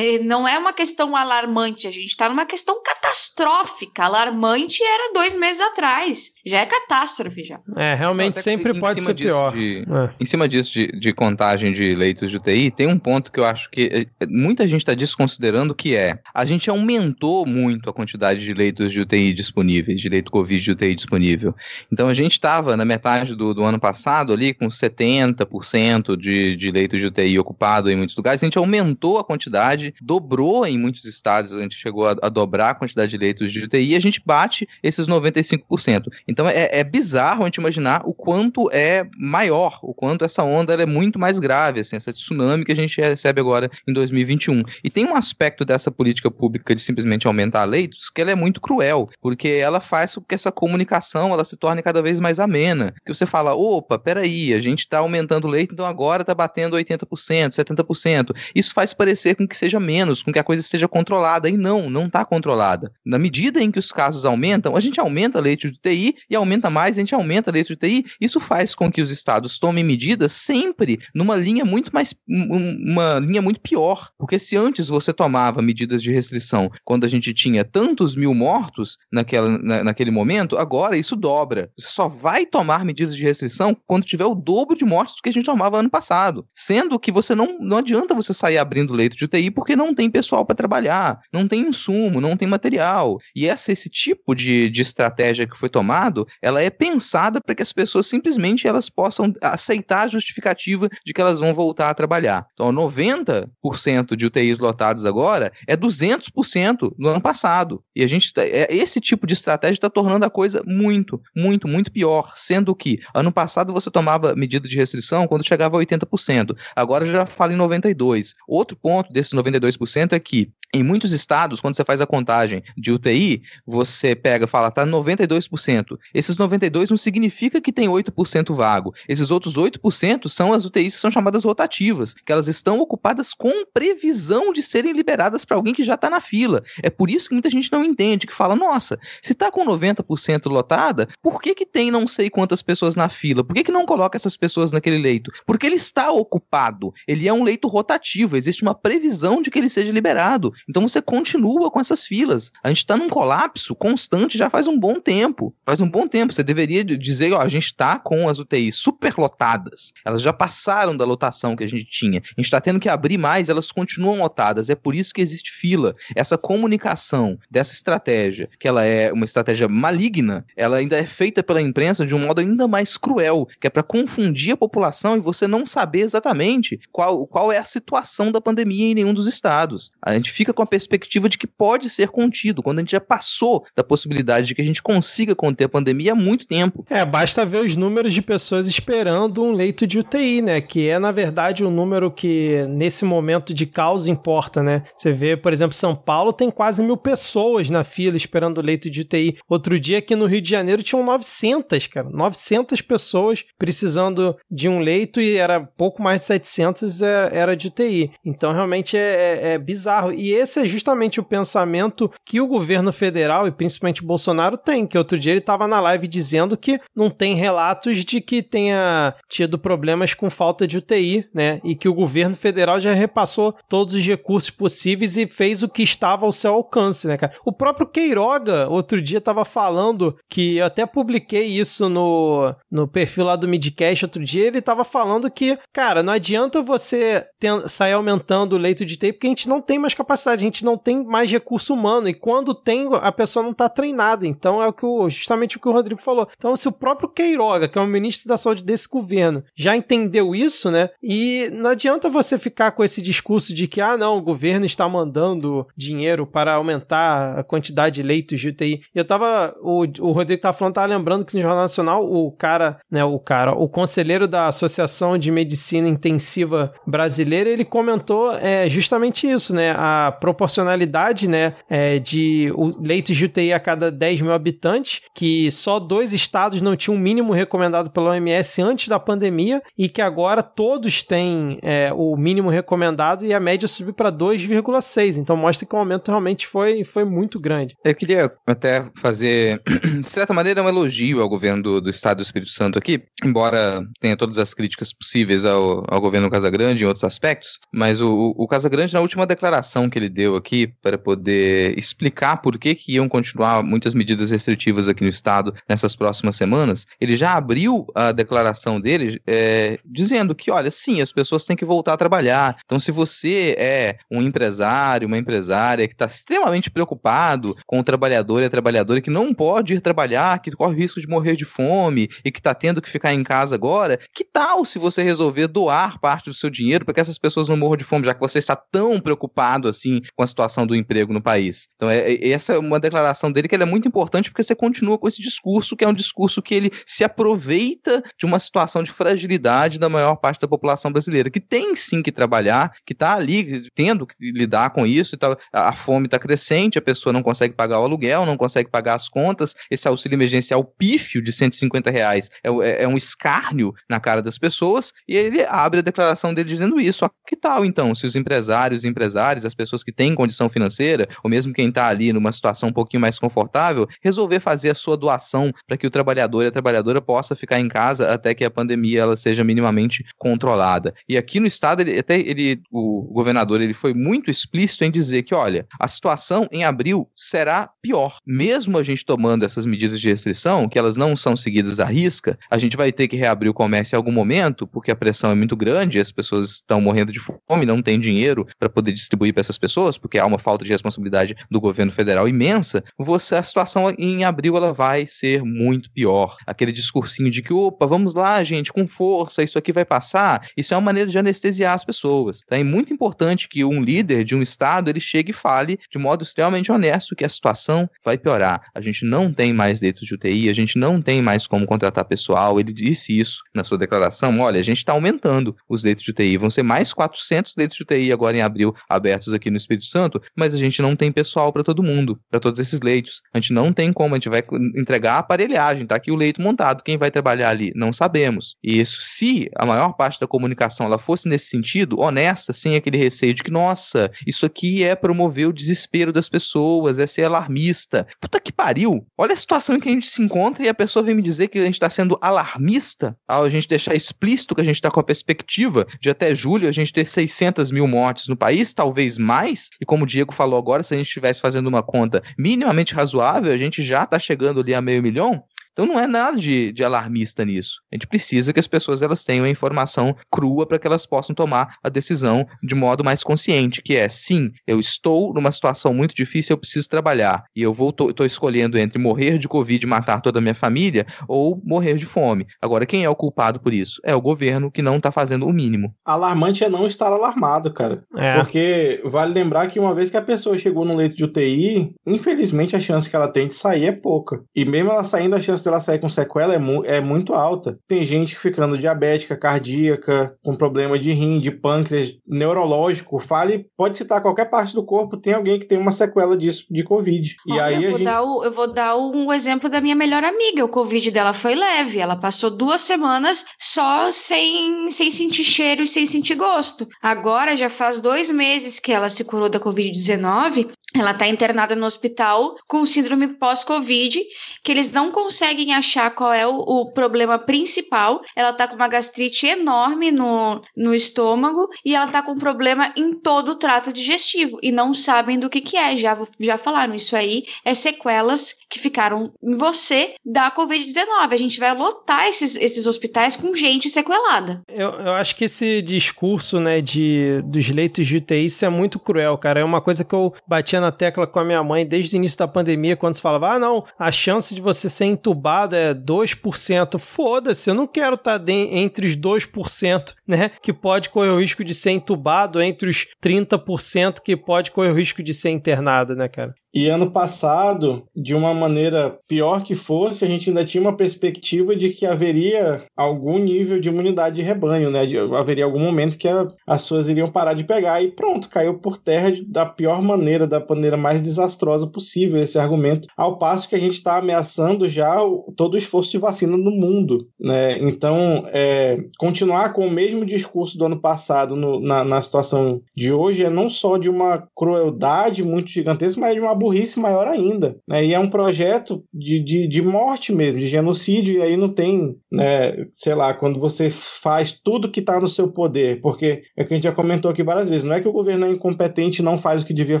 não 0.22 0.46
é 0.46 0.58
uma 0.58 0.72
questão 0.72 1.16
alarmante, 1.16 1.86
a 1.86 1.90
gente 1.90 2.06
está 2.06 2.28
numa 2.28 2.46
questão 2.46 2.82
catastrófica. 2.82 4.04
Alarmante 4.04 4.82
era 4.82 5.12
dois 5.12 5.36
meses 5.36 5.60
atrás. 5.60 6.32
Já 6.44 6.60
é 6.60 6.66
catástrofe 6.66 7.44
já. 7.44 7.60
É, 7.76 7.94
realmente 7.94 8.40
sempre 8.40 8.78
pode 8.78 9.02
ser 9.02 9.14
pior. 9.14 9.52
De, 9.52 9.78
é. 9.80 10.10
Em 10.20 10.26
cima 10.26 10.48
disso 10.48 10.72
de, 10.72 10.88
de, 10.88 11.12
contagem 11.12 11.72
de 11.72 11.94
leitos 11.94 12.30
de 12.30 12.36
UTI, 12.36 12.70
tem 12.70 12.86
um 12.86 12.98
ponto 12.98 13.32
que 13.32 13.40
eu 13.40 13.44
acho 13.44 13.70
que 13.70 14.08
eh, 14.20 14.26
muita 14.28 14.66
gente 14.68 14.80
está 14.80 14.94
desconsiderando 14.94 15.74
que 15.74 15.94
é 15.94 16.18
a 16.34 16.44
gente 16.44 16.68
aumentou 16.70 17.46
muito 17.46 17.88
a 17.88 17.92
quantidade 17.92 18.40
de 18.40 18.52
leitos 18.52 18.92
de 18.92 19.00
UTI 19.00 19.32
disponíveis, 19.32 20.00
de 20.00 20.08
leito 20.08 20.30
Covid 20.30 20.62
de 20.62 20.70
UTI 20.70 20.94
disponível. 20.94 21.54
Então 21.92 22.08
a 22.08 22.14
gente 22.14 22.32
estava 22.32 22.76
na 22.76 22.84
metade 22.84 23.34
do, 23.34 23.54
do 23.54 23.64
ano 23.64 23.80
passado 23.80 24.32
ali 24.32 24.52
com 24.52 24.68
70% 24.68 26.16
de, 26.16 26.56
de 26.56 26.70
leitos 26.70 26.98
de 26.98 27.06
UTI 27.06 27.38
ocupado 27.38 27.90
em 27.90 27.96
muitos 27.96 28.16
lugares, 28.16 28.42
a 28.42 28.46
gente 28.46 28.58
aumentou 28.58 29.15
a 29.18 29.24
quantidade, 29.24 29.94
dobrou 30.00 30.66
em 30.66 30.78
muitos 30.78 31.04
estados, 31.04 31.52
a 31.52 31.60
gente 31.60 31.76
chegou 31.76 32.08
a, 32.08 32.16
a 32.22 32.28
dobrar 32.28 32.70
a 32.70 32.74
quantidade 32.74 33.10
de 33.10 33.18
leitos 33.18 33.52
de 33.52 33.64
UTI 33.64 33.92
e 33.92 33.96
a 33.96 34.00
gente 34.00 34.22
bate 34.24 34.68
esses 34.82 35.06
95%. 35.06 36.04
Então 36.26 36.48
é, 36.48 36.68
é 36.72 36.84
bizarro 36.84 37.42
a 37.42 37.46
gente 37.46 37.56
imaginar 37.56 38.02
o 38.04 38.14
quanto 38.14 38.70
é 38.72 39.06
maior, 39.18 39.78
o 39.82 39.94
quanto 39.94 40.24
essa 40.24 40.42
onda 40.42 40.74
é 40.74 40.86
muito 40.86 41.18
mais 41.18 41.38
grave, 41.38 41.80
assim, 41.80 41.96
essa 41.96 42.12
tsunami 42.12 42.64
que 42.64 42.72
a 42.72 42.76
gente 42.76 43.00
recebe 43.00 43.40
agora 43.40 43.70
em 43.86 43.92
2021. 43.92 44.62
E 44.82 44.90
tem 44.90 45.06
um 45.06 45.16
aspecto 45.16 45.64
dessa 45.64 45.90
política 45.90 46.30
pública 46.30 46.74
de 46.74 46.82
simplesmente 46.82 47.26
aumentar 47.26 47.64
leitos 47.64 48.10
que 48.10 48.20
ela 48.20 48.30
é 48.30 48.34
muito 48.34 48.60
cruel, 48.60 49.08
porque 49.20 49.48
ela 49.48 49.80
faz 49.80 50.14
com 50.14 50.20
que 50.20 50.34
essa 50.34 50.52
comunicação 50.52 51.32
ela 51.32 51.44
se 51.44 51.56
torne 51.56 51.82
cada 51.82 52.02
vez 52.02 52.20
mais 52.20 52.38
amena. 52.38 52.94
Que 53.04 53.14
você 53.14 53.26
fala, 53.26 53.54
opa, 53.54 53.98
peraí, 53.98 54.52
a 54.54 54.60
gente 54.60 54.80
está 54.80 54.98
aumentando 54.98 55.46
o 55.46 55.50
leito, 55.50 55.74
então 55.74 55.86
agora 55.86 56.22
está 56.22 56.34
batendo 56.34 56.76
80%, 56.76 57.50
70%. 57.50 58.36
Isso 58.54 58.74
faz 58.74 58.92
parecer 58.92 59.05
com 59.36 59.46
que 59.46 59.56
seja 59.56 59.78
menos, 59.78 60.22
com 60.22 60.32
que 60.32 60.38
a 60.38 60.44
coisa 60.44 60.60
esteja 60.60 60.88
controlada. 60.88 61.48
E 61.48 61.56
não, 61.56 61.88
não 61.90 62.06
está 62.06 62.24
controlada. 62.24 62.92
Na 63.04 63.18
medida 63.18 63.62
em 63.62 63.70
que 63.70 63.78
os 63.78 63.92
casos 63.92 64.24
aumentam, 64.24 64.76
a 64.76 64.80
gente 64.80 65.00
aumenta 65.00 65.40
leite 65.40 65.70
de 65.70 65.76
UTI 65.76 66.16
e 66.28 66.36
aumenta 66.36 66.70
mais, 66.70 66.96
a 66.96 67.00
gente 67.00 67.14
aumenta 67.14 67.50
leite 67.50 67.68
de 67.68 67.72
UTI. 67.74 68.04
Isso 68.20 68.40
faz 68.40 68.74
com 68.74 68.90
que 68.90 69.02
os 69.02 69.10
estados 69.10 69.58
tomem 69.58 69.84
medidas 69.84 70.32
sempre 70.32 70.98
numa 71.14 71.36
linha 71.36 71.64
muito 71.64 71.90
mais. 71.92 72.14
uma 72.28 73.18
linha 73.18 73.42
muito 73.42 73.60
pior. 73.60 74.10
Porque 74.18 74.38
se 74.38 74.56
antes 74.56 74.88
você 74.88 75.12
tomava 75.12 75.62
medidas 75.62 76.02
de 76.02 76.10
restrição 76.12 76.70
quando 76.84 77.04
a 77.04 77.08
gente 77.08 77.32
tinha 77.34 77.64
tantos 77.64 78.14
mil 78.14 78.34
mortos 78.34 78.98
naquela, 79.12 79.58
na, 79.58 79.84
naquele 79.84 80.10
momento, 80.10 80.56
agora 80.56 80.96
isso 80.96 81.16
dobra. 81.16 81.70
Você 81.78 81.88
só 81.88 82.08
vai 82.08 82.46
tomar 82.46 82.84
medidas 82.84 83.16
de 83.16 83.22
restrição 83.22 83.76
quando 83.86 84.04
tiver 84.04 84.24
o 84.24 84.34
dobro 84.34 84.76
de 84.76 84.84
mortes 84.84 85.20
que 85.20 85.28
a 85.28 85.32
gente 85.32 85.46
tomava 85.46 85.78
ano 85.78 85.90
passado. 85.90 86.46
Sendo 86.54 86.98
que 86.98 87.12
você 87.12 87.34
não, 87.34 87.58
não 87.60 87.78
adianta 87.78 88.14
você 88.14 88.32
sair 88.32 88.58
abrindo 88.58 88.85
leito 88.94 89.16
de 89.16 89.24
UTI 89.24 89.50
porque 89.50 89.76
não 89.76 89.94
tem 89.94 90.10
pessoal 90.10 90.44
para 90.44 90.56
trabalhar, 90.56 91.20
não 91.32 91.46
tem 91.46 91.68
insumo, 91.68 92.20
não 92.20 92.36
tem 92.36 92.48
material. 92.48 93.18
E 93.34 93.46
essa, 93.46 93.72
esse 93.72 93.88
tipo 93.88 94.34
de, 94.34 94.68
de 94.70 94.82
estratégia 94.82 95.46
que 95.46 95.58
foi 95.58 95.68
tomado, 95.68 96.26
ela 96.42 96.62
é 96.62 96.70
pensada 96.70 97.40
para 97.40 97.54
que 97.54 97.62
as 97.62 97.72
pessoas 97.72 98.06
simplesmente 98.06 98.66
elas 98.66 98.88
possam 98.88 99.32
aceitar 99.40 100.02
a 100.02 100.08
justificativa 100.08 100.88
de 101.04 101.12
que 101.12 101.20
elas 101.20 101.38
vão 101.38 101.54
voltar 101.54 101.90
a 101.90 101.94
trabalhar. 101.94 102.46
Então, 102.52 102.72
90% 102.72 104.16
de 104.16 104.26
UTIs 104.26 104.58
lotados 104.58 105.04
agora 105.04 105.52
é 105.66 105.76
200% 105.76 106.94
no 106.98 107.08
ano 107.08 107.20
passado. 107.20 107.82
E 107.94 108.02
a 108.02 108.08
gente 108.08 108.32
tá, 108.32 108.44
é, 108.44 108.66
esse 108.70 109.00
tipo 109.00 109.26
de 109.26 109.32
estratégia 109.34 109.74
está 109.74 109.90
tornando 109.90 110.24
a 110.24 110.30
coisa 110.30 110.62
muito, 110.66 111.20
muito, 111.34 111.68
muito 111.68 111.90
pior, 111.92 112.32
sendo 112.36 112.74
que 112.74 113.00
ano 113.14 113.32
passado 113.32 113.72
você 113.72 113.90
tomava 113.90 114.34
medida 114.34 114.68
de 114.68 114.76
restrição 114.76 115.26
quando 115.26 115.46
chegava 115.46 115.76
a 115.76 115.84
80%. 115.84 116.56
Agora 116.74 117.04
já 117.04 117.26
fala 117.26 117.52
em 117.52 117.56
92. 117.56 118.34
Outro 118.48 118.75
ponto 118.76 119.12
desses 119.12 119.32
92% 119.32 120.12
é 120.12 120.18
que 120.18 120.50
em 120.74 120.82
muitos 120.82 121.12
estados, 121.12 121.60
quando 121.60 121.76
você 121.76 121.84
faz 121.84 122.00
a 122.00 122.06
contagem 122.06 122.62
de 122.76 122.92
UTI, 122.92 123.42
você 123.66 124.14
pega 124.14 124.44
e 124.44 124.48
fala, 124.48 124.70
tá 124.70 124.84
92%. 124.84 125.98
Esses 126.12 126.36
92 126.36 126.90
não 126.90 126.96
significa 126.96 127.60
que 127.60 127.72
tem 127.72 127.88
8% 127.88 128.54
vago. 128.54 128.94
Esses 129.08 129.30
outros 129.30 129.54
8% 129.54 130.28
são 130.28 130.52
as 130.52 130.64
UTIs 130.64 130.94
que 130.94 131.00
são 131.00 131.10
chamadas 131.10 131.44
rotativas, 131.44 132.14
que 132.14 132.32
elas 132.32 132.48
estão 132.48 132.78
ocupadas 132.78 133.32
com 133.32 133.64
previsão 133.72 134.52
de 134.52 134.62
serem 134.62 134.92
liberadas 134.92 135.44
para 135.44 135.56
alguém 135.56 135.72
que 135.72 135.84
já 135.84 135.94
está 135.94 136.10
na 136.10 136.20
fila. 136.20 136.62
É 136.82 136.90
por 136.90 137.10
isso 137.10 137.28
que 137.28 137.34
muita 137.34 137.50
gente 137.50 137.72
não 137.72 137.84
entende, 137.84 138.26
que 138.26 138.34
fala, 138.34 138.54
nossa, 138.54 138.98
se 139.22 139.32
está 139.32 139.50
com 139.50 139.64
90% 139.64 140.50
lotada, 140.50 141.08
por 141.22 141.40
que 141.40 141.54
que 141.54 141.64
tem 141.64 141.90
não 141.90 142.06
sei 142.06 142.28
quantas 142.28 142.60
pessoas 142.60 142.96
na 142.96 143.08
fila? 143.08 143.42
Por 143.42 143.54
que 143.54 143.64
que 143.64 143.72
não 143.72 143.86
coloca 143.86 144.16
essas 144.16 144.36
pessoas 144.36 144.72
naquele 144.72 144.98
leito? 144.98 145.30
Porque 145.46 145.66
ele 145.66 145.76
está 145.76 146.10
ocupado. 146.10 146.92
Ele 147.06 147.28
é 147.28 147.32
um 147.32 147.44
leito 147.44 147.68
rotativo, 147.68 148.36
existe 148.36 148.62
uma 148.66 148.74
previsão 148.74 149.40
de 149.40 149.50
que 149.50 149.58
ele 149.58 149.68
seja 149.68 149.92
liberado. 149.92 150.52
Então 150.68 150.86
você 150.86 151.00
continua 151.00 151.70
com 151.70 151.80
essas 151.80 152.04
filas. 152.04 152.50
A 152.62 152.68
gente 152.68 152.78
está 152.78 152.96
num 152.96 153.08
colapso 153.08 153.74
constante 153.74 154.36
já 154.36 154.50
faz 154.50 154.66
um 154.66 154.78
bom 154.78 155.00
tempo. 155.00 155.54
Faz 155.64 155.80
um 155.80 155.88
bom 155.88 156.08
tempo. 156.08 156.32
Você 156.32 156.42
deveria 156.42 156.84
dizer, 156.84 157.32
ó, 157.32 157.40
a 157.40 157.48
gente 157.48 157.66
está 157.66 157.98
com 157.98 158.28
as 158.28 158.38
UTIs 158.38 158.76
superlotadas. 158.76 159.92
Elas 160.04 160.20
já 160.20 160.32
passaram 160.32 160.96
da 160.96 161.04
lotação 161.04 161.54
que 161.54 161.64
a 161.64 161.68
gente 161.68 161.84
tinha. 161.84 162.18
A 162.18 162.40
gente 162.40 162.46
está 162.46 162.60
tendo 162.60 162.80
que 162.80 162.88
abrir 162.88 163.18
mais, 163.18 163.48
elas 163.48 163.70
continuam 163.70 164.18
lotadas. 164.18 164.68
É 164.68 164.74
por 164.74 164.94
isso 164.94 165.14
que 165.14 165.20
existe 165.20 165.52
fila. 165.52 165.94
Essa 166.14 166.36
comunicação 166.36 167.38
dessa 167.50 167.72
estratégia, 167.72 168.48
que 168.58 168.66
ela 168.66 168.82
é 168.84 169.12
uma 169.12 169.24
estratégia 169.24 169.68
maligna, 169.68 170.44
ela 170.56 170.78
ainda 170.78 170.96
é 170.96 171.06
feita 171.06 171.42
pela 171.42 171.60
imprensa 171.60 172.04
de 172.04 172.14
um 172.14 172.18
modo 172.18 172.40
ainda 172.40 172.66
mais 172.66 172.96
cruel, 172.96 173.46
que 173.60 173.66
é 173.66 173.70
para 173.70 173.82
confundir 173.82 174.52
a 174.52 174.56
população 174.56 175.16
e 175.16 175.20
você 175.20 175.46
não 175.46 175.64
saber 175.64 176.00
exatamente 176.00 176.80
qual, 176.90 177.26
qual 177.26 177.52
é 177.52 177.58
a 177.58 177.64
situação 177.64 178.32
da 178.32 178.40
pandemia 178.40 178.55
em 178.62 178.94
nenhum 178.94 179.14
dos 179.14 179.26
estados. 179.26 179.92
A 180.02 180.14
gente 180.14 180.30
fica 180.30 180.52
com 180.52 180.62
a 180.62 180.66
perspectiva 180.66 181.28
de 181.28 181.38
que 181.38 181.46
pode 181.46 181.88
ser 181.90 182.08
contido, 182.08 182.62
quando 182.62 182.78
a 182.78 182.82
gente 182.82 182.92
já 182.92 183.00
passou 183.00 183.64
da 183.74 183.82
possibilidade 183.82 184.46
de 184.46 184.54
que 184.54 184.62
a 184.62 184.64
gente 184.64 184.82
consiga 184.82 185.34
conter 185.34 185.64
a 185.64 185.68
pandemia 185.68 186.12
há 186.12 186.14
muito 186.14 186.46
tempo. 186.46 186.84
É, 186.90 187.04
basta 187.04 187.44
ver 187.44 187.64
os 187.64 187.76
números 187.76 188.12
de 188.12 188.22
pessoas 188.22 188.68
esperando 188.68 189.42
um 189.42 189.52
leito 189.52 189.86
de 189.86 189.98
UTI, 189.98 190.42
né? 190.42 190.60
Que 190.60 190.88
é, 190.88 190.98
na 190.98 191.12
verdade, 191.12 191.64
um 191.64 191.70
número 191.70 192.10
que 192.10 192.64
nesse 192.68 193.04
momento 193.04 193.52
de 193.52 193.66
caos 193.66 194.06
importa, 194.06 194.62
né? 194.62 194.84
Você 194.96 195.12
vê, 195.12 195.36
por 195.36 195.52
exemplo, 195.52 195.74
São 195.74 195.94
Paulo 195.94 196.32
tem 196.32 196.50
quase 196.50 196.82
mil 196.82 196.96
pessoas 196.96 197.70
na 197.70 197.84
fila 197.84 198.16
esperando 198.16 198.60
leito 198.60 198.90
de 198.90 199.00
UTI. 199.00 199.38
Outro 199.48 199.78
dia 199.78 199.98
aqui 199.98 200.14
no 200.14 200.26
Rio 200.26 200.40
de 200.40 200.50
Janeiro 200.50 200.82
tinham 200.82 201.04
900, 201.04 201.86
cara. 201.86 202.08
900 202.10 202.80
pessoas 202.82 203.44
precisando 203.58 204.36
de 204.50 204.68
um 204.68 204.78
leito 204.78 205.20
e 205.20 205.36
era 205.36 205.60
pouco 205.60 206.02
mais 206.02 206.20
de 206.20 206.26
700 206.26 207.02
é, 207.02 207.30
era 207.32 207.56
de 207.56 207.68
UTI. 207.68 208.10
Então, 208.24 208.45
realmente 208.52 208.96
é, 208.96 209.00
é, 209.00 209.52
é 209.52 209.58
bizarro. 209.58 210.12
E 210.12 210.32
esse 210.32 210.60
é 210.60 210.66
justamente 210.66 211.20
o 211.20 211.24
pensamento 211.24 212.10
que 212.24 212.40
o 212.40 212.46
governo 212.46 212.92
federal 212.92 213.46
e 213.46 213.52
principalmente 213.52 214.04
Bolsonaro 214.04 214.56
tem, 214.56 214.86
que 214.86 214.98
outro 214.98 215.18
dia 215.18 215.32
ele 215.32 215.40
estava 215.40 215.66
na 215.66 215.80
live 215.80 216.06
dizendo 216.06 216.56
que 216.56 216.80
não 216.94 217.10
tem 217.10 217.34
relatos 217.34 218.04
de 218.04 218.20
que 218.20 218.42
tenha 218.42 219.14
tido 219.28 219.58
problemas 219.58 220.14
com 220.14 220.30
falta 220.30 220.66
de 220.66 220.78
UTI, 220.78 221.28
né? 221.34 221.60
E 221.64 221.74
que 221.74 221.88
o 221.88 221.94
governo 221.94 222.34
federal 222.34 222.78
já 222.80 222.92
repassou 222.92 223.54
todos 223.68 223.94
os 223.94 224.06
recursos 224.06 224.50
possíveis 224.50 225.16
e 225.16 225.26
fez 225.26 225.62
o 225.62 225.68
que 225.68 225.82
estava 225.82 226.26
ao 226.26 226.32
seu 226.32 226.54
alcance, 226.54 227.06
né, 227.06 227.16
cara? 227.16 227.32
O 227.44 227.52
próprio 227.52 227.86
Queiroga, 227.86 228.68
outro 228.68 229.00
dia, 229.00 229.18
estava 229.18 229.44
falando 229.44 230.16
que 230.28 230.56
eu 230.56 230.66
até 230.66 230.86
publiquei 230.86 231.46
isso 231.46 231.88
no, 231.88 232.54
no 232.70 232.86
perfil 232.86 233.24
lá 233.24 233.36
do 233.36 233.48
Midcast 233.48 234.04
outro 234.04 234.24
dia, 234.24 234.46
ele 234.46 234.58
estava 234.58 234.84
falando 234.84 235.30
que, 235.30 235.58
cara, 235.72 236.02
não 236.02 236.12
adianta 236.12 236.62
você 236.62 237.26
ter, 237.38 237.68
sair 237.68 237.92
aumentando 237.92 238.35
o 238.44 238.58
leito 238.58 238.84
de 238.84 238.94
UTI 238.94 239.12
porque 239.12 239.26
a 239.26 239.30
gente 239.30 239.48
não 239.48 239.60
tem 239.60 239.78
mais 239.78 239.94
capacidade, 239.94 240.42
a 240.42 240.44
gente 240.46 240.64
não 240.64 240.76
tem 240.76 241.04
mais 241.04 241.30
recurso 241.30 241.74
humano 241.74 242.08
e 242.08 242.14
quando 242.14 242.54
tem, 242.54 242.88
a 242.92 243.12
pessoa 243.12 243.42
não 243.42 243.52
está 243.52 243.68
treinada. 243.68 244.26
Então 244.26 244.62
é 244.62 244.68
o 244.68 244.72
que 244.72 244.84
o, 244.84 245.08
justamente 245.08 245.56
o 245.56 245.60
que 245.60 245.68
o 245.68 245.72
Rodrigo 245.72 246.00
falou. 246.00 246.28
Então 246.36 246.54
se 246.56 246.68
o 246.68 246.72
próprio 246.72 247.08
Queiroga, 247.08 247.68
que 247.68 247.78
é 247.78 247.80
o 247.80 247.86
ministro 247.86 248.28
da 248.28 248.36
saúde 248.36 248.62
desse 248.64 248.88
governo, 248.88 249.42
já 249.54 249.76
entendeu 249.76 250.34
isso, 250.34 250.70
né? 250.70 250.90
E 251.02 251.48
não 251.52 251.70
adianta 251.70 252.08
você 252.08 252.38
ficar 252.38 252.72
com 252.72 252.84
esse 252.84 253.00
discurso 253.00 253.54
de 253.54 253.66
que, 253.66 253.80
ah, 253.80 253.96
não, 253.96 254.18
o 254.18 254.22
governo 254.22 254.66
está 254.66 254.88
mandando 254.88 255.66
dinheiro 255.76 256.26
para 256.26 256.54
aumentar 256.54 257.38
a 257.38 257.44
quantidade 257.44 257.96
de 257.96 258.02
leitos 258.02 258.40
de 258.40 258.48
UTI. 258.48 258.82
Eu 258.94 259.04
tava, 259.04 259.54
o, 259.60 259.84
o 260.00 260.12
Rodrigo 260.12 260.42
tava 260.42 260.56
falando, 260.56 260.74
tava 260.74 260.86
lembrando 260.86 261.24
que 261.24 261.34
no 261.34 261.42
Jornal 261.42 261.62
Nacional, 261.62 262.04
o 262.04 262.30
cara, 262.32 262.78
né, 262.90 263.04
o 263.04 263.18
cara, 263.18 263.52
o 263.52 263.68
conselheiro 263.68 264.26
da 264.28 264.48
Associação 264.48 265.18
de 265.18 265.30
Medicina 265.30 265.88
Intensiva 265.88 266.72
Brasileira, 266.86 267.50
ele 267.50 267.64
comentou 267.64 268.25
é, 268.34 268.68
justamente 268.68 269.28
isso, 269.30 269.54
né? 269.54 269.74
A 269.76 270.16
proporcionalidade, 270.20 271.28
né, 271.28 271.54
é, 271.68 271.98
de 271.98 272.52
leitos 272.78 273.16
de 273.16 273.24
UTI 273.24 273.52
a 273.52 273.60
cada 273.60 273.90
10 273.90 274.22
mil 274.22 274.32
habitantes, 274.32 275.00
que 275.14 275.50
só 275.50 275.78
dois 275.78 276.12
estados 276.12 276.60
não 276.60 276.76
tinham 276.76 276.96
o 276.96 277.00
mínimo 277.00 277.32
recomendado 277.32 277.90
pela 277.90 278.10
OMS 278.10 278.62
antes 278.62 278.88
da 278.88 278.98
pandemia 278.98 279.62
e 279.76 279.88
que 279.88 280.02
agora 280.02 280.42
todos 280.42 281.02
têm 281.02 281.58
é, 281.62 281.92
o 281.94 282.16
mínimo 282.16 282.50
recomendado 282.50 283.24
e 283.24 283.32
a 283.32 283.40
média 283.40 283.68
subiu 283.68 283.94
para 283.94 284.12
2,6. 284.12 285.16
Então 285.18 285.36
mostra 285.36 285.66
que 285.66 285.74
o 285.74 285.78
aumento 285.78 286.08
realmente 286.08 286.46
foi, 286.46 286.84
foi 286.84 287.04
muito 287.04 287.38
grande. 287.38 287.74
Eu 287.84 287.94
queria 287.94 288.32
até 288.46 288.86
fazer, 288.96 289.62
de 290.02 290.08
certa 290.08 290.32
maneira, 290.32 290.62
um 290.62 290.68
elogio 290.68 291.20
ao 291.20 291.28
governo 291.28 291.62
do, 291.62 291.80
do 291.80 291.90
estado 291.90 292.18
do 292.18 292.22
Espírito 292.22 292.50
Santo 292.50 292.78
aqui, 292.78 293.02
embora 293.24 293.82
tenha 294.00 294.16
todas 294.16 294.38
as 294.38 294.54
críticas 294.54 294.92
possíveis 294.92 295.44
ao, 295.44 295.84
ao 295.88 296.00
governo 296.00 296.30
Casagrande 296.30 296.82
em 296.82 296.86
outros 296.86 297.04
aspectos, 297.04 297.58
mas 297.72 298.00
o, 298.00 298.12
o 298.36 298.46
Casagrande, 298.48 298.94
na 298.94 299.00
última 299.00 299.26
declaração 299.26 299.88
que 299.88 299.98
ele 299.98 300.08
deu 300.08 300.36
aqui 300.36 300.66
para 300.66 300.98
poder 300.98 301.78
explicar 301.78 302.38
por 302.38 302.58
que, 302.58 302.74
que 302.74 302.94
iam 302.94 303.08
continuar 303.08 303.62
muitas 303.62 303.94
medidas 303.94 304.30
restritivas 304.30 304.88
aqui 304.88 305.02
no 305.02 305.10
estado 305.10 305.54
nessas 305.68 305.94
próximas 305.94 306.36
semanas, 306.36 306.86
ele 307.00 307.16
já 307.16 307.34
abriu 307.34 307.86
a 307.94 308.12
declaração 308.12 308.80
dele 308.80 309.20
é, 309.26 309.78
dizendo 309.84 310.34
que, 310.34 310.50
olha, 310.50 310.70
sim, 310.70 311.00
as 311.00 311.12
pessoas 311.12 311.44
têm 311.44 311.56
que 311.56 311.64
voltar 311.64 311.94
a 311.94 311.96
trabalhar. 311.96 312.56
Então, 312.64 312.80
se 312.80 312.90
você 312.90 313.54
é 313.58 313.98
um 314.10 314.22
empresário, 314.22 315.06
uma 315.06 315.18
empresária 315.18 315.86
que 315.86 315.94
está 315.94 316.06
extremamente 316.06 316.70
preocupado 316.70 317.56
com 317.66 317.78
o 317.78 317.84
trabalhador 317.84 318.42
e 318.42 318.46
a 318.46 318.50
trabalhadora 318.50 319.00
que 319.00 319.10
não 319.10 319.34
pode 319.34 319.74
ir 319.74 319.80
trabalhar, 319.80 320.40
que 320.40 320.50
corre 320.52 320.74
o 320.74 320.78
risco 320.78 321.00
de 321.00 321.08
morrer 321.08 321.36
de 321.36 321.44
fome 321.44 322.08
e 322.24 322.30
que 322.30 322.38
está 322.38 322.54
tendo 322.54 322.80
que 322.80 322.88
ficar 322.88 323.12
em 323.12 323.22
casa 323.22 323.54
agora, 323.54 323.98
que 324.14 324.24
tal 324.24 324.64
se 324.64 324.78
você 324.78 325.02
resolver 325.02 325.46
doar 325.46 325.98
parte 326.00 326.30
do 326.30 326.34
seu 326.34 326.50
dinheiro 326.50 326.84
para 326.84 326.94
que 326.94 327.00
essas 327.00 327.18
pessoas 327.18 327.48
não 327.48 327.56
morram 327.56 327.76
de 327.76 327.84
fome, 327.84 328.05
já 328.06 328.14
que 328.14 328.20
você 328.20 328.38
está 328.38 328.56
tão 328.56 329.00
preocupado 329.00 329.68
assim 329.68 330.00
com 330.14 330.22
a 330.22 330.26
situação 330.26 330.66
do 330.66 330.74
emprego 330.74 331.12
no 331.12 331.22
país? 331.22 331.68
Então, 331.76 331.90
é, 331.90 332.12
é, 332.12 332.30
essa 332.30 332.54
é 332.54 332.58
uma 332.58 332.80
declaração 332.80 333.30
dele 333.30 333.48
que 333.48 333.54
é 333.54 333.64
muito 333.64 333.88
importante 333.88 334.30
porque 334.30 334.42
você 334.42 334.54
continua 334.54 334.98
com 334.98 335.08
esse 335.08 335.20
discurso, 335.20 335.76
que 335.76 335.84
é 335.84 335.88
um 335.88 335.94
discurso 335.94 336.42
que 336.42 336.54
ele 336.54 336.70
se 336.86 337.04
aproveita 337.04 338.02
de 338.18 338.26
uma 338.26 338.38
situação 338.38 338.82
de 338.82 338.90
fragilidade 338.90 339.78
da 339.78 339.88
maior 339.88 340.16
parte 340.16 340.40
da 340.40 340.48
população 340.48 340.92
brasileira, 340.92 341.30
que 341.30 341.40
tem 341.40 341.74
sim 341.76 342.02
que 342.02 342.12
trabalhar, 342.12 342.72
que 342.84 342.92
está 342.92 343.14
ali 343.14 343.68
tendo 343.74 344.06
que 344.06 344.14
lidar 344.20 344.70
com 344.70 344.86
isso, 344.86 345.16
tá, 345.16 345.36
a 345.52 345.72
fome 345.72 346.06
está 346.06 346.18
crescente, 346.18 346.78
a 346.78 346.82
pessoa 346.82 347.12
não 347.12 347.22
consegue 347.22 347.54
pagar 347.54 347.80
o 347.80 347.84
aluguel, 347.84 348.24
não 348.24 348.36
consegue 348.36 348.70
pagar 348.70 348.94
as 348.94 349.08
contas, 349.08 349.54
esse 349.70 349.88
auxílio 349.88 350.16
emergencial 350.16 350.64
pífio 350.64 351.22
de 351.22 351.32
150 351.32 351.90
reais 351.90 352.30
é, 352.44 352.50
é, 352.50 352.82
é 352.84 352.88
um 352.88 352.96
escárnio 352.96 353.72
na 353.88 354.00
cara 354.00 354.22
das 354.22 354.38
pessoas, 354.38 354.92
e 355.08 355.16
ele 355.16 355.44
abre 355.44 355.80
a 355.80 355.82
declaração 355.82 356.32
dele 356.32 356.48
dizendo 356.48 356.80
isso. 356.80 357.08
que 357.26 357.36
tal 357.36 357.64
então? 357.64 357.85
Se 357.94 358.06
os 358.06 358.16
empresários 358.16 358.84
e 358.84 358.88
empresárias, 358.88 359.44
as 359.44 359.54
pessoas 359.54 359.82
que 359.82 359.92
têm 359.92 360.14
condição 360.14 360.48
financeira, 360.48 361.08
ou 361.22 361.30
mesmo 361.30 361.52
quem 361.52 361.68
está 361.68 361.86
ali 361.86 362.12
numa 362.12 362.32
situação 362.32 362.68
um 362.68 362.72
pouquinho 362.72 363.00
mais 363.00 363.18
confortável, 363.18 363.88
resolver 364.02 364.40
fazer 364.40 364.70
a 364.70 364.74
sua 364.74 364.96
doação 364.96 365.52
para 365.66 365.76
que 365.76 365.86
o 365.86 365.90
trabalhador 365.90 366.42
e 366.42 366.46
a 366.46 366.50
trabalhadora 366.50 367.00
possa 367.00 367.36
ficar 367.36 367.60
em 367.60 367.68
casa 367.68 368.10
até 368.12 368.34
que 368.34 368.44
a 368.44 368.50
pandemia 368.50 369.00
ela 369.00 369.16
seja 369.16 369.44
minimamente 369.44 370.04
controlada. 370.18 370.94
E 371.08 371.16
aqui 371.16 371.40
no 371.40 371.46
estado, 371.46 371.80
ele, 371.80 371.98
até 371.98 372.18
ele, 372.18 372.60
o 372.70 373.02
governador 373.12 373.60
ele 373.60 373.74
foi 373.74 373.94
muito 373.94 374.30
explícito 374.30 374.84
em 374.84 374.90
dizer 374.90 375.22
que, 375.22 375.34
olha, 375.34 375.66
a 375.78 375.88
situação 375.88 376.48
em 376.50 376.64
abril 376.64 377.08
será 377.14 377.70
pior. 377.82 378.18
Mesmo 378.26 378.78
a 378.78 378.82
gente 378.82 379.04
tomando 379.04 379.44
essas 379.44 379.66
medidas 379.66 380.00
de 380.00 380.08
restrição, 380.08 380.68
que 380.68 380.78
elas 380.78 380.96
não 380.96 381.16
são 381.16 381.36
seguidas 381.36 381.80
à 381.80 381.84
risca, 381.84 382.38
a 382.50 382.58
gente 382.58 382.76
vai 382.76 382.92
ter 382.92 383.08
que 383.08 383.16
reabrir 383.16 383.48
o 383.48 383.54
comércio 383.54 383.94
em 383.94 383.98
algum 383.98 384.12
momento, 384.12 384.66
porque 384.66 384.90
a 384.90 384.96
pressão 384.96 385.30
é 385.30 385.34
muito 385.34 385.56
grande, 385.56 386.00
as 386.00 386.12
pessoas 386.12 386.50
estão 386.50 386.80
morrendo 386.80 387.12
de 387.12 387.20
fome, 387.20 387.66
não 387.66 387.75
tem 387.82 388.00
dinheiro 388.00 388.46
para 388.58 388.68
poder 388.68 388.92
distribuir 388.92 389.32
para 389.32 389.40
essas 389.40 389.58
pessoas, 389.58 389.96
porque 389.96 390.18
há 390.18 390.26
uma 390.26 390.38
falta 390.38 390.64
de 390.64 390.70
responsabilidade 390.70 391.36
do 391.50 391.60
governo 391.60 391.92
federal 391.92 392.28
imensa. 392.28 392.82
Você 392.98 393.36
a 393.36 393.42
situação 393.42 393.90
em 393.98 394.24
abril 394.24 394.56
ela 394.56 394.72
vai 394.72 395.06
ser 395.06 395.42
muito 395.42 395.90
pior. 395.90 396.36
Aquele 396.46 396.72
discursinho 396.72 397.30
de 397.30 397.42
que, 397.42 397.52
opa, 397.52 397.86
vamos 397.86 398.14
lá, 398.14 398.42
gente, 398.44 398.72
com 398.72 398.86
força, 398.86 399.42
isso 399.42 399.58
aqui 399.58 399.72
vai 399.72 399.84
passar. 399.84 400.48
Isso 400.56 400.74
é 400.74 400.76
uma 400.76 400.82
maneira 400.82 401.10
de 401.10 401.18
anestesiar 401.18 401.74
as 401.74 401.84
pessoas. 401.84 402.40
Tá? 402.48 402.58
É 402.58 402.64
muito 402.64 402.92
importante 402.92 403.48
que 403.48 403.64
um 403.64 403.82
líder 403.82 404.24
de 404.24 404.34
um 404.34 404.42
estado 404.42 404.88
ele 404.88 405.00
chegue 405.00 405.30
e 405.30 405.34
fale 405.34 405.78
de 405.90 405.98
modo 405.98 406.22
extremamente 406.22 406.70
honesto 406.70 407.16
que 407.16 407.24
a 407.24 407.28
situação 407.28 407.88
vai 408.04 408.16
piorar. 408.16 408.62
A 408.74 408.80
gente 408.80 409.04
não 409.04 409.32
tem 409.32 409.52
mais 409.52 409.80
leitos 409.80 410.06
de 410.06 410.14
UTI, 410.14 410.48
a 410.48 410.54
gente 410.54 410.78
não 410.78 411.00
tem 411.00 411.20
mais 411.20 411.46
como 411.46 411.66
contratar 411.66 412.04
pessoal. 412.04 412.58
Ele 412.60 412.72
disse 412.72 413.18
isso 413.18 413.42
na 413.54 413.64
sua 413.64 413.78
declaração. 413.78 414.38
Olha, 414.40 414.60
a 414.60 414.64
gente 414.64 414.78
está 414.78 414.92
aumentando 414.92 415.56
os 415.68 415.82
leitos 415.82 416.04
de 416.04 416.10
UTI. 416.10 416.36
Vão 416.36 416.50
ser 416.50 416.62
mais 416.62 416.92
400 416.92 417.54
leitos 417.56 417.65
de 417.74 417.82
UTI 417.82 418.12
agora 418.12 418.36
em 418.36 418.42
abril 418.42 418.74
abertos 418.88 419.32
aqui 419.32 419.50
no 419.50 419.56
Espírito 419.56 419.86
Santo, 419.86 420.22
mas 420.36 420.54
a 420.54 420.58
gente 420.58 420.80
não 420.80 420.94
tem 420.94 421.10
pessoal 421.10 421.52
para 421.52 421.64
todo 421.64 421.82
mundo, 421.82 422.20
para 422.30 422.38
todos 422.38 422.60
esses 422.60 422.80
leitos. 422.80 423.22
A 423.32 423.38
gente 423.38 423.52
não 423.52 423.72
tem 423.72 423.92
como, 423.92 424.14
a 424.14 424.18
gente 424.18 424.28
vai 424.28 424.44
entregar 424.76 425.14
a 425.14 425.18
aparelhagem, 425.18 425.86
tá 425.86 425.96
aqui 425.96 426.12
o 426.12 426.16
leito 426.16 426.40
montado. 426.40 426.82
Quem 426.82 426.96
vai 426.96 427.10
trabalhar 427.10 427.50
ali? 427.50 427.72
Não 427.74 427.92
sabemos. 427.92 428.56
E 428.62 428.78
isso, 428.78 429.00
se 429.00 429.50
a 429.56 429.66
maior 429.66 429.92
parte 429.94 430.20
da 430.20 430.26
comunicação 430.26 430.86
ela 430.86 430.98
fosse 430.98 431.28
nesse 431.28 431.46
sentido, 431.46 432.00
honesta, 432.00 432.52
sem 432.52 432.76
aquele 432.76 432.98
receio 432.98 433.34
de 433.34 433.42
que, 433.42 433.50
nossa, 433.50 434.10
isso 434.26 434.44
aqui 434.44 434.84
é 434.84 434.94
promover 434.94 435.48
o 435.48 435.52
desespero 435.52 436.12
das 436.12 436.28
pessoas, 436.28 436.98
é 436.98 437.06
ser 437.06 437.24
alarmista. 437.24 438.06
Puta 438.20 438.38
que 438.38 438.52
pariu! 438.52 439.06
Olha 439.16 439.32
a 439.32 439.36
situação 439.36 439.76
em 439.76 439.80
que 439.80 439.88
a 439.88 439.92
gente 439.92 440.08
se 440.08 440.22
encontra 440.22 440.64
e 440.64 440.68
a 440.68 440.74
pessoa 440.74 441.02
vem 441.02 441.14
me 441.14 441.22
dizer 441.22 441.48
que 441.48 441.58
a 441.58 441.64
gente 441.64 441.74
está 441.74 441.88
sendo 441.88 442.18
alarmista 442.20 443.16
ao 443.26 443.44
a 443.44 443.50
gente 443.50 443.68
deixar 443.68 443.94
explícito 443.94 444.54
que 444.54 444.60
a 444.60 444.64
gente 444.64 444.76
está 444.76 444.90
com 444.90 445.00
a 445.00 445.04
perspectiva 445.04 445.86
de 446.00 446.10
até 446.10 446.34
julho 446.34 446.68
a 446.68 446.72
gente 446.72 446.92
ter 446.92 447.04
600 447.04 447.55
mil 447.70 447.86
mortes 447.86 448.28
no 448.28 448.36
país, 448.36 448.72
talvez 448.72 449.18
mais. 449.18 449.70
E 449.80 449.84
como 449.84 450.04
o 450.04 450.06
Diego 450.06 450.32
falou 450.32 450.58
agora, 450.58 450.82
se 450.82 450.94
a 450.94 450.96
gente 450.96 451.06
estivesse 451.06 451.40
fazendo 451.40 451.66
uma 451.66 451.82
conta 451.82 452.22
minimamente 452.38 452.94
razoável, 452.94 453.52
a 453.52 453.56
gente 453.56 453.82
já 453.82 454.04
está 454.04 454.18
chegando 454.18 454.60
ali 454.60 454.74
a 454.74 454.80
meio 454.80 455.02
milhão. 455.02 455.42
Então 455.76 455.84
não 455.84 456.00
é 456.00 456.06
nada 456.06 456.38
de, 456.38 456.72
de 456.72 456.82
alarmista 456.82 457.44
nisso. 457.44 457.82
A 457.92 457.94
gente 457.94 458.06
precisa 458.06 458.50
que 458.50 458.58
as 458.58 458.66
pessoas 458.66 459.02
elas 459.02 459.22
tenham 459.24 459.44
a 459.44 459.50
informação 459.50 460.16
crua 460.30 460.66
para 460.66 460.78
que 460.78 460.86
elas 460.86 461.04
possam 461.04 461.34
tomar 461.34 461.76
a 461.84 461.90
decisão 461.90 462.46
de 462.62 462.74
modo 462.74 463.04
mais 463.04 463.22
consciente, 463.22 463.82
que 463.82 463.94
é 463.94 464.08
sim, 464.08 464.50
eu 464.66 464.80
estou 464.80 465.34
numa 465.34 465.52
situação 465.52 465.92
muito 465.92 466.14
difícil, 466.14 466.54
eu 466.54 466.58
preciso 466.58 466.88
trabalhar 466.88 467.44
e 467.54 467.60
eu 467.60 467.74
vou 467.74 467.92
tô, 467.92 468.10
tô 468.10 468.24
escolhendo 468.24 468.78
entre 468.78 468.98
morrer 468.98 469.36
de 469.36 469.46
covid 469.46 469.84
e 469.84 469.86
matar 469.86 470.22
toda 470.22 470.38
a 470.38 470.40
minha 470.40 470.54
família 470.54 471.04
ou 471.28 471.60
morrer 471.62 471.98
de 471.98 472.06
fome. 472.06 472.46
Agora 472.62 472.86
quem 472.86 473.04
é 473.04 473.10
o 473.10 473.14
culpado 473.14 473.60
por 473.60 473.74
isso? 473.74 474.00
É 474.02 474.14
o 474.14 474.20
governo 474.20 474.70
que 474.70 474.80
não 474.80 474.96
está 474.96 475.12
fazendo 475.12 475.46
o 475.46 475.52
mínimo. 475.52 475.94
Alarmante 476.06 476.64
é 476.64 476.70
não 476.70 476.86
estar 476.86 477.12
alarmado, 477.12 477.70
cara. 477.74 478.02
É. 478.16 478.38
Porque 478.38 479.02
vale 479.04 479.34
lembrar 479.34 479.66
que 479.66 479.78
uma 479.78 479.94
vez 479.94 480.08
que 480.08 480.16
a 480.16 480.22
pessoa 480.22 480.56
chegou 480.56 480.86
no 480.86 480.96
leito 480.96 481.16
de 481.16 481.24
UTI, 481.24 481.94
infelizmente 482.06 482.74
a 482.74 482.80
chance 482.80 483.10
que 483.10 483.14
ela 483.14 483.28
tem 483.28 483.46
de 483.46 483.54
sair 483.54 483.84
é 483.84 483.92
pouca. 483.92 484.42
E 484.54 484.64
mesmo 484.64 484.90
ela 484.90 485.04
saindo, 485.04 485.36
a 485.36 485.40
chance 485.40 485.65
dela 485.66 485.80
sair 485.80 485.98
com 485.98 486.08
sequela 486.08 486.54
é, 486.54 486.58
mu 486.58 486.84
é 486.84 487.00
muito 487.00 487.34
alta. 487.34 487.78
Tem 487.86 488.04
gente 488.06 488.38
ficando 488.38 488.78
diabética, 488.78 489.36
cardíaca, 489.36 490.34
com 490.44 490.56
problema 490.56 490.98
de 490.98 491.12
rim, 491.12 491.38
de 491.38 491.50
pâncreas, 491.50 492.14
neurológico. 492.26 493.18
Fale, 493.18 493.66
pode 493.76 493.98
citar 493.98 494.22
qualquer 494.22 494.46
parte 494.46 494.74
do 494.74 494.84
corpo, 494.84 495.16
tem 495.16 495.34
alguém 495.34 495.58
que 495.58 495.66
tem 495.66 495.78
uma 495.78 495.92
sequela 495.92 496.36
disso 496.36 496.64
de 496.70 496.82
Covid. 496.82 497.36
e 497.46 497.60
aí 497.60 497.84
eu, 497.84 497.90
vou 497.90 497.98
gente... 497.98 498.06
dar 498.06 498.22
o, 498.22 498.44
eu 498.44 498.52
vou 498.52 498.72
dar 498.72 498.96
um 498.96 499.32
exemplo 499.32 499.68
da 499.68 499.80
minha 499.80 499.94
melhor 499.94 500.24
amiga. 500.24 500.64
O 500.64 500.68
Covid 500.68 501.10
dela 501.10 501.32
foi 501.32 501.54
leve. 501.54 501.98
Ela 501.98 502.16
passou 502.16 502.50
duas 502.50 502.80
semanas 502.80 503.44
só 503.58 504.10
sem, 504.12 504.90
sem 504.90 505.10
sentir 505.10 505.44
cheiro 505.44 505.82
e 505.82 505.88
sem 505.88 506.06
sentir 506.06 506.34
gosto. 506.34 506.86
Agora 507.02 507.56
já 507.56 507.68
faz 507.68 508.00
dois 508.00 508.30
meses 508.30 508.80
que 508.80 508.92
ela 508.92 509.08
se 509.08 509.24
curou 509.24 509.48
da 509.48 509.60
Covid-19 509.60 510.70
ela 510.94 511.10
está 511.10 511.26
internada 511.26 511.76
no 511.76 511.84
hospital 511.84 512.56
com 512.66 512.86
síndrome 512.86 513.28
pós-Covid, 513.28 514.22
que 514.62 514.72
eles 514.72 514.92
não 514.92 515.10
conseguem 515.10 515.55
achar 515.72 516.10
qual 516.10 516.32
é 516.32 516.46
o, 516.46 516.58
o 516.58 516.92
problema 516.92 517.38
principal. 517.38 518.22
Ela 518.34 518.50
está 518.50 518.66
com 518.66 518.74
uma 518.74 518.88
gastrite 518.88 519.46
enorme 519.46 520.10
no, 520.10 520.62
no 520.76 520.94
estômago 520.94 521.68
e 521.84 521.94
ela 521.94 522.06
está 522.06 522.22
com 522.22 522.32
um 522.32 522.38
problema 522.38 522.92
em 522.96 523.12
todo 523.12 523.52
o 523.52 523.56
trato 523.56 523.92
digestivo 523.92 524.58
e 524.62 524.72
não 524.72 524.92
sabem 524.94 525.38
do 525.38 525.50
que, 525.50 525.60
que 525.60 525.76
é. 525.76 525.96
Já, 525.96 526.18
já 526.38 526.58
falaram, 526.58 526.94
isso 526.94 527.16
aí 527.16 527.44
é 527.64 527.74
sequelas 527.74 528.54
que 528.68 528.78
ficaram 528.78 529.32
em 529.42 529.54
você 529.54 530.14
da 530.24 530.50
Covid-19. 530.50 531.32
A 531.32 531.36
gente 531.36 531.58
vai 531.58 531.74
lotar 531.74 532.28
esses, 532.28 532.56
esses 532.56 532.86
hospitais 532.86 533.36
com 533.36 533.54
gente 533.54 533.90
sequelada. 533.90 534.62
Eu, 534.68 534.90
eu 534.90 535.12
acho 535.12 535.36
que 535.36 535.44
esse 535.44 535.82
discurso 535.82 536.60
né, 536.60 536.80
de, 536.80 537.42
dos 537.44 537.68
leitos 537.70 538.06
de 538.06 538.16
UTI 538.16 538.46
isso 538.46 538.64
é 538.64 538.68
muito 538.68 538.98
cruel, 538.98 539.36
cara. 539.38 539.60
É 539.60 539.64
uma 539.64 539.80
coisa 539.80 540.04
que 540.04 540.14
eu 540.14 540.34
batia 540.46 540.80
na 540.80 540.92
tecla 540.92 541.26
com 541.26 541.38
a 541.38 541.44
minha 541.44 541.62
mãe 541.62 541.86
desde 541.86 542.14
o 542.14 542.18
início 542.18 542.38
da 542.38 542.48
pandemia, 542.48 542.96
quando 542.96 543.14
se 543.14 543.22
falava, 543.22 543.52
ah, 543.52 543.58
não, 543.58 543.84
a 543.98 544.10
chance 544.10 544.54
de 544.54 544.60
você 544.60 544.88
ser 544.88 545.06
entubado 545.06 545.45
é 545.76 545.94
2%. 545.94 546.98
Foda-se, 546.98 547.70
eu 547.70 547.74
não 547.74 547.86
quero 547.86 548.14
estar 548.14 548.38
tá 548.38 548.52
entre 548.52 549.06
os 549.06 549.16
2%, 549.16 550.14
né, 550.26 550.50
que 550.62 550.72
pode 550.72 551.10
correr 551.10 551.30
o 551.30 551.40
risco 551.40 551.64
de 551.64 551.74
ser 551.74 551.90
entubado, 551.90 552.60
entre 552.62 552.88
os 552.88 553.06
30% 553.22 554.20
que 554.24 554.36
pode 554.36 554.70
correr 554.70 554.90
o 554.90 554.94
risco 554.94 555.22
de 555.22 555.34
ser 555.34 555.50
internado, 555.50 556.14
né, 556.14 556.28
cara? 556.28 556.54
E 556.76 556.90
ano 556.90 557.10
passado, 557.10 558.02
de 558.14 558.34
uma 558.34 558.52
maneira 558.52 559.18
pior 559.26 559.64
que 559.64 559.74
fosse, 559.74 560.26
a 560.26 560.28
gente 560.28 560.50
ainda 560.50 560.62
tinha 560.62 560.82
uma 560.82 560.94
perspectiva 560.94 561.74
de 561.74 561.88
que 561.88 562.04
haveria 562.04 562.84
algum 562.94 563.38
nível 563.38 563.80
de 563.80 563.88
imunidade 563.88 564.36
de 564.36 564.42
rebanho, 564.42 564.90
né? 564.90 565.06
De, 565.06 565.16
haveria 565.16 565.64
algum 565.64 565.80
momento 565.80 566.18
que 566.18 566.28
a, 566.28 566.46
as 566.66 566.82
pessoas 566.82 567.08
iriam 567.08 567.32
parar 567.32 567.54
de 567.54 567.64
pegar 567.64 568.02
e 568.02 568.10
pronto, 568.10 568.50
caiu 568.50 568.74
por 568.74 568.98
terra 568.98 569.32
da 569.46 569.64
pior 569.64 570.02
maneira, 570.02 570.46
da 570.46 570.62
maneira 570.68 570.98
mais 570.98 571.22
desastrosa 571.22 571.86
possível 571.86 572.42
esse 572.42 572.58
argumento, 572.58 573.08
ao 573.16 573.38
passo 573.38 573.70
que 573.70 573.74
a 573.74 573.80
gente 573.80 573.94
está 573.94 574.18
ameaçando 574.18 574.86
já 574.86 575.22
o, 575.24 575.54
todo 575.56 575.76
o 575.76 575.78
esforço 575.78 576.10
de 576.10 576.18
vacina 576.18 576.58
no 576.58 576.70
mundo, 576.70 577.26
né? 577.40 577.78
Então, 577.78 578.44
é, 578.48 579.02
continuar 579.18 579.72
com 579.72 579.86
o 579.86 579.90
mesmo 579.90 580.26
discurso 580.26 580.76
do 580.76 580.84
ano 580.84 581.00
passado 581.00 581.56
no, 581.56 581.80
na, 581.80 582.04
na 582.04 582.20
situação 582.20 582.82
de 582.94 583.10
hoje 583.14 583.44
é 583.44 583.48
não 583.48 583.70
só 583.70 583.96
de 583.96 584.10
uma 584.10 584.46
crueldade 584.54 585.42
muito 585.42 585.70
gigantesca, 585.70 586.20
mas 586.20 586.34
de 586.34 586.40
uma 586.40 586.54
burrice 586.66 586.98
maior 586.98 587.28
ainda. 587.28 587.76
Né? 587.86 588.04
E 588.04 588.14
é 588.14 588.18
um 588.18 588.28
projeto 588.28 589.04
de, 589.12 589.40
de, 589.40 589.68
de 589.68 589.82
morte 589.82 590.32
mesmo, 590.32 590.60
de 590.60 590.66
genocídio, 590.66 591.34
e 591.34 591.42
aí 591.42 591.56
não 591.56 591.68
tem, 591.68 592.16
né, 592.30 592.86
sei 592.92 593.14
lá, 593.14 593.32
quando 593.32 593.60
você 593.60 593.90
faz 593.90 594.52
tudo 594.52 594.90
que 594.90 595.00
está 595.00 595.20
no 595.20 595.28
seu 595.28 595.48
poder, 595.48 596.00
porque 596.00 596.42
é 596.56 596.62
o 596.62 596.66
que 596.66 596.74
a 596.74 596.76
gente 596.76 596.84
já 596.84 596.92
comentou 596.92 597.30
aqui 597.30 597.42
várias 597.42 597.68
vezes, 597.68 597.84
não 597.84 597.94
é 597.94 598.00
que 598.00 598.08
o 598.08 598.12
governo 598.12 598.46
é 598.46 598.50
incompetente 598.50 599.20
e 599.20 599.24
não 599.24 599.38
faz 599.38 599.62
o 599.62 599.66
que 599.66 599.72
devia 599.72 600.00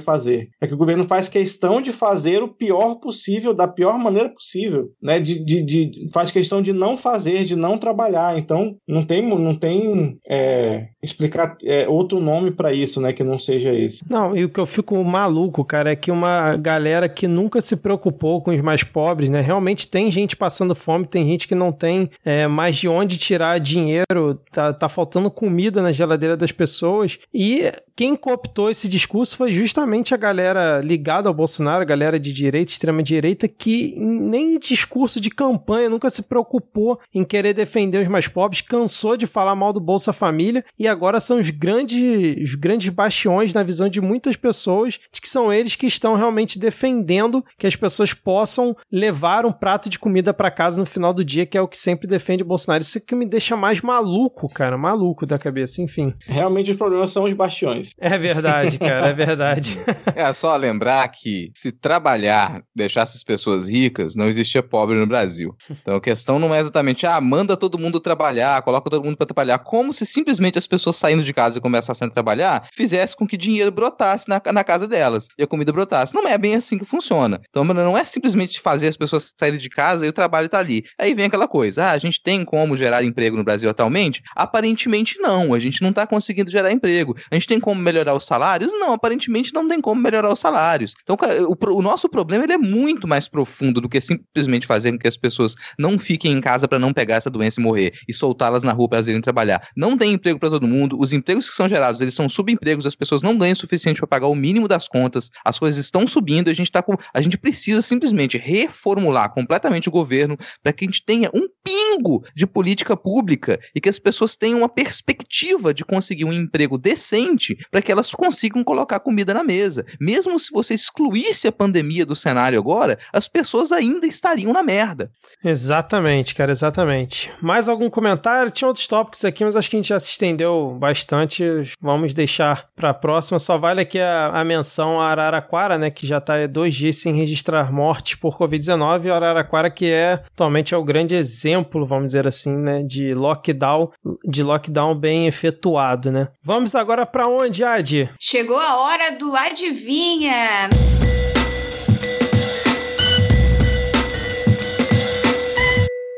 fazer, 0.00 0.48
é 0.60 0.66
que 0.66 0.74
o 0.74 0.78
governo 0.78 1.04
faz 1.04 1.28
questão 1.28 1.80
de 1.80 1.92
fazer 1.92 2.42
o 2.42 2.48
pior 2.48 2.96
possível, 2.96 3.54
da 3.54 3.68
pior 3.68 3.98
maneira 3.98 4.28
possível, 4.28 4.90
né? 5.02 5.20
De, 5.20 5.44
de, 5.44 5.62
de 5.62 6.10
faz 6.12 6.30
questão 6.30 6.62
de 6.62 6.72
não 6.72 6.96
fazer, 6.96 7.44
de 7.44 7.54
não 7.56 7.78
trabalhar. 7.78 8.38
Então, 8.38 8.76
não 8.88 9.02
tem, 9.04 9.22
não 9.22 9.54
tem 9.54 10.18
é, 10.28 10.88
explicar 11.02 11.56
é, 11.64 11.88
outro 11.88 12.20
nome 12.20 12.50
para 12.50 12.72
isso, 12.72 13.00
né? 13.00 13.12
Que 13.12 13.22
não 13.22 13.38
seja 13.38 13.74
esse. 13.74 14.04
Não, 14.08 14.36
e 14.36 14.44
o 14.44 14.48
que 14.48 14.60
eu 14.60 14.66
fico 14.66 15.02
maluco, 15.04 15.64
cara, 15.64 15.92
é 15.92 15.96
que 15.96 16.10
uma 16.10 16.55
galera 16.56 17.08
que 17.08 17.26
nunca 17.28 17.60
se 17.60 17.76
preocupou 17.76 18.40
com 18.40 18.50
os 18.50 18.60
mais 18.60 18.82
pobres, 18.82 19.28
né? 19.28 19.40
Realmente 19.40 19.88
tem 19.88 20.10
gente 20.10 20.36
passando 20.36 20.74
fome, 20.74 21.06
tem 21.06 21.26
gente 21.26 21.46
que 21.46 21.54
não 21.54 21.72
tem 21.72 22.10
é, 22.24 22.46
mais 22.46 22.76
de 22.76 22.88
onde 22.88 23.18
tirar 23.18 23.58
dinheiro, 23.58 24.40
tá, 24.50 24.72
tá 24.72 24.88
faltando 24.88 25.30
comida 25.30 25.82
na 25.82 25.92
geladeira 25.92 26.36
das 26.36 26.52
pessoas. 26.52 27.18
E 27.32 27.72
quem 27.96 28.14
cooptou 28.14 28.70
esse 28.70 28.90
discurso 28.90 29.38
foi 29.38 29.50
justamente 29.50 30.12
a 30.12 30.18
galera 30.18 30.82
ligada 30.82 31.28
ao 31.28 31.34
Bolsonaro, 31.34 31.80
a 31.80 31.86
galera 31.86 32.20
de 32.20 32.30
direita, 32.30 32.70
extrema-direita, 32.70 33.48
que 33.48 33.94
nem 33.98 34.56
em 34.56 34.58
discurso 34.58 35.18
de 35.18 35.30
campanha 35.30 35.88
nunca 35.88 36.10
se 36.10 36.22
preocupou 36.22 37.00
em 37.14 37.24
querer 37.24 37.54
defender 37.54 38.02
os 38.02 38.08
mais 38.08 38.28
pobres, 38.28 38.60
cansou 38.60 39.16
de 39.16 39.26
falar 39.26 39.56
mal 39.56 39.72
do 39.72 39.80
Bolsa 39.80 40.12
Família 40.12 40.62
e 40.78 40.86
agora 40.86 41.18
são 41.18 41.38
os 41.38 41.48
grandes, 41.48 42.36
os 42.42 42.54
grandes 42.54 42.90
bastiões 42.90 43.54
na 43.54 43.62
visão 43.62 43.88
de 43.88 44.00
muitas 44.00 44.36
pessoas 44.36 45.00
de 45.10 45.20
que 45.20 45.28
são 45.28 45.50
eles 45.50 45.74
que 45.74 45.86
estão 45.86 46.14
realmente 46.16 46.45
realmente 46.46 46.58
defendendo 46.58 47.44
que 47.58 47.66
as 47.66 47.74
pessoas 47.74 48.14
possam 48.14 48.76
levar 48.90 49.44
um 49.44 49.52
prato 49.52 49.90
de 49.90 49.98
comida 49.98 50.32
para 50.32 50.50
casa 50.50 50.78
no 50.78 50.86
final 50.86 51.12
do 51.12 51.24
dia, 51.24 51.44
que 51.44 51.58
é 51.58 51.60
o 51.60 51.68
que 51.68 51.76
sempre 51.76 52.06
defende 52.06 52.42
o 52.42 52.46
Bolsonaro. 52.46 52.82
Isso 52.82 52.98
é 52.98 53.00
que 53.00 53.14
me 53.14 53.26
deixa 53.26 53.56
mais 53.56 53.80
maluco, 53.80 54.48
cara, 54.48 54.78
maluco 54.78 55.26
da 55.26 55.38
cabeça, 55.38 55.82
enfim. 55.82 56.14
Realmente 56.26 56.70
os 56.70 56.76
problemas 56.76 57.10
são 57.10 57.24
os 57.24 57.32
bastiões. 57.32 57.90
É 57.98 58.16
verdade, 58.16 58.78
cara, 58.78 59.08
é 59.08 59.12
verdade. 59.12 59.78
é 60.14 60.32
só 60.32 60.54
lembrar 60.56 61.08
que 61.08 61.50
se 61.54 61.72
trabalhar 61.72 62.62
deixasse 62.74 63.16
as 63.16 63.24
pessoas 63.24 63.68
ricas, 63.68 64.14
não 64.14 64.28
existia 64.28 64.62
pobre 64.62 64.96
no 64.96 65.06
Brasil. 65.06 65.54
Então 65.70 65.96
a 65.96 66.00
questão 66.00 66.38
não 66.38 66.54
é 66.54 66.60
exatamente, 66.60 67.06
ah, 67.06 67.20
manda 67.20 67.56
todo 67.56 67.78
mundo 67.78 67.98
trabalhar, 67.98 68.62
coloca 68.62 68.90
todo 68.90 69.04
mundo 69.04 69.16
para 69.16 69.26
trabalhar, 69.26 69.58
como 69.58 69.92
se 69.92 70.06
simplesmente 70.06 70.58
as 70.58 70.66
pessoas 70.66 70.96
saindo 70.96 71.24
de 71.24 71.32
casa 71.32 71.58
e 71.58 71.60
começassem 71.60 72.06
a 72.06 72.10
trabalhar, 72.10 72.68
fizesse 72.72 73.16
com 73.16 73.26
que 73.26 73.36
dinheiro 73.36 73.70
brotasse 73.70 74.28
na, 74.28 74.40
na 74.52 74.64
casa 74.64 74.86
delas 74.86 75.28
e 75.38 75.42
a 75.42 75.46
comida 75.46 75.72
brotasse. 75.72 76.14
Não 76.14 76.22
é 76.26 76.38
bem 76.38 76.54
assim 76.54 76.78
que 76.78 76.84
funciona. 76.84 77.40
Então 77.48 77.64
não 77.64 77.96
é 77.96 78.04
simplesmente 78.04 78.60
fazer 78.60 78.88
as 78.88 78.96
pessoas 78.96 79.32
saírem 79.38 79.58
de 79.58 79.68
casa 79.68 80.06
e 80.06 80.08
o 80.08 80.12
trabalho 80.12 80.48
tá 80.48 80.58
ali. 80.58 80.84
Aí 80.98 81.14
vem 81.14 81.26
aquela 81.26 81.48
coisa, 81.48 81.84
ah, 81.84 81.92
a 81.92 81.98
gente 81.98 82.22
tem 82.22 82.44
como 82.44 82.76
gerar 82.76 83.04
emprego 83.04 83.36
no 83.36 83.44
Brasil 83.44 83.68
atualmente? 83.68 84.22
Aparentemente 84.34 85.18
não, 85.18 85.54
a 85.54 85.58
gente 85.58 85.82
não 85.82 85.92
tá 85.92 86.06
conseguindo 86.06 86.50
gerar 86.50 86.72
emprego. 86.72 87.16
A 87.30 87.34
gente 87.34 87.46
tem 87.46 87.60
como 87.60 87.80
melhorar 87.80 88.14
os 88.14 88.24
salários? 88.24 88.72
Não, 88.72 88.92
aparentemente 88.92 89.52
não 89.52 89.68
tem 89.68 89.80
como 89.80 90.00
melhorar 90.00 90.32
os 90.32 90.38
salários. 90.38 90.94
Então 91.02 91.16
o, 91.48 91.76
o 91.76 91.82
nosso 91.82 92.08
problema 92.08 92.44
ele 92.44 92.52
é 92.52 92.58
muito 92.58 93.06
mais 93.06 93.28
profundo 93.28 93.80
do 93.80 93.88
que 93.88 94.00
simplesmente 94.00 94.66
fazer 94.66 94.92
com 94.92 94.98
que 94.98 95.08
as 95.08 95.16
pessoas 95.16 95.54
não 95.78 95.98
fiquem 95.98 96.32
em 96.32 96.40
casa 96.40 96.68
para 96.68 96.78
não 96.78 96.92
pegar 96.92 97.16
essa 97.16 97.30
doença 97.30 97.60
e 97.60 97.62
morrer 97.62 97.92
e 98.08 98.14
soltá-las 98.14 98.62
na 98.62 98.72
rua 98.72 98.88
para 98.88 98.98
elas 98.98 99.08
irem 99.08 99.20
trabalhar. 99.20 99.68
Não 99.76 99.96
tem 99.96 100.12
emprego 100.12 100.38
para 100.38 100.50
todo 100.50 100.66
mundo, 100.66 100.98
os 100.98 101.12
empregos 101.12 101.48
que 101.48 101.54
são 101.54 101.68
gerados, 101.68 102.00
eles 102.00 102.14
são 102.14 102.28
subempregos, 102.28 102.86
as 102.86 102.94
pessoas 102.94 103.22
não 103.22 103.36
ganham 103.36 103.52
o 103.52 103.56
suficiente 103.56 103.98
para 103.98 104.06
pagar 104.06 104.26
o 104.26 104.34
mínimo 104.34 104.68
das 104.68 104.88
contas, 104.88 105.30
as 105.44 105.58
coisas 105.58 105.82
estão 105.82 106.06
subindo, 106.16 106.48
a 106.48 106.54
gente 106.54 106.72
tá 106.72 106.82
com, 106.82 106.96
a 107.12 107.20
gente 107.20 107.36
precisa 107.36 107.82
simplesmente 107.82 108.38
reformular 108.38 109.32
completamente 109.34 109.88
o 109.88 109.92
governo 109.92 110.38
para 110.62 110.72
que 110.72 110.84
a 110.84 110.88
gente 110.88 111.04
tenha 111.04 111.30
um 111.34 111.46
pingo 111.62 112.24
de 112.34 112.46
política 112.46 112.96
pública 112.96 113.60
e 113.74 113.80
que 113.80 113.88
as 113.88 113.98
pessoas 113.98 114.34
tenham 114.34 114.60
uma 114.60 114.68
perspectiva 114.68 115.74
de 115.74 115.84
conseguir 115.84 116.24
um 116.24 116.32
emprego 116.32 116.78
decente 116.78 117.58
para 117.70 117.82
que 117.82 117.92
elas 117.92 118.10
consigam 118.10 118.64
colocar 118.64 119.00
comida 119.00 119.34
na 119.34 119.44
mesa. 119.44 119.84
Mesmo 120.00 120.40
se 120.40 120.50
você 120.50 120.74
excluísse 120.74 121.46
a 121.46 121.52
pandemia 121.52 122.06
do 122.06 122.16
cenário 122.16 122.58
agora, 122.58 122.98
as 123.12 123.28
pessoas 123.28 123.70
ainda 123.70 124.06
estariam 124.06 124.52
na 124.52 124.62
merda. 124.62 125.10
Exatamente, 125.44 126.34
cara, 126.34 126.50
exatamente. 126.50 127.30
Mais 127.42 127.68
algum 127.68 127.90
comentário? 127.90 128.50
Tinha 128.50 128.68
outros 128.68 128.86
tópicos 128.86 129.24
aqui, 129.24 129.44
mas 129.44 129.54
acho 129.54 129.68
que 129.68 129.76
a 129.76 129.78
gente 129.80 129.88
já 129.88 130.00
se 130.00 130.12
estendeu 130.12 130.76
bastante. 130.80 131.44
Vamos 131.80 132.14
deixar 132.14 132.68
para 132.74 132.90
a 132.90 132.94
próxima. 132.94 133.38
Só 133.38 133.58
vale 133.58 133.82
aqui 133.82 133.98
a, 133.98 134.28
a 134.28 134.44
menção 134.44 135.00
a 135.00 135.10
Araraquara, 135.10 135.76
né, 135.76 135.90
que 135.90 136.05
já 136.06 136.18
está 136.18 136.46
dois 136.46 136.74
dias 136.74 136.96
sem 136.96 137.14
registrar 137.14 137.72
mortes 137.72 138.14
por 138.14 138.38
Covid-19. 138.38 139.04
E 139.04 139.10
Araraquara 139.10 139.70
que 139.70 139.90
é 139.90 140.22
atualmente 140.32 140.74
é 140.74 140.76
o 140.76 140.84
grande 140.84 141.14
exemplo, 141.14 141.86
vamos 141.86 142.06
dizer 142.06 142.26
assim, 142.26 142.54
né, 142.56 142.82
de 142.82 143.14
lockdown, 143.14 143.90
de 144.24 144.42
lockdown 144.42 144.94
bem 144.94 145.26
efetuado, 145.26 146.10
né? 146.10 146.28
Vamos 146.42 146.74
agora 146.74 147.04
para 147.04 147.28
onde, 147.28 147.64
Adi? 147.64 148.08
Chegou 148.20 148.58
a 148.58 148.76
hora 148.76 149.18
do 149.18 149.34
adivinha. 149.34 150.70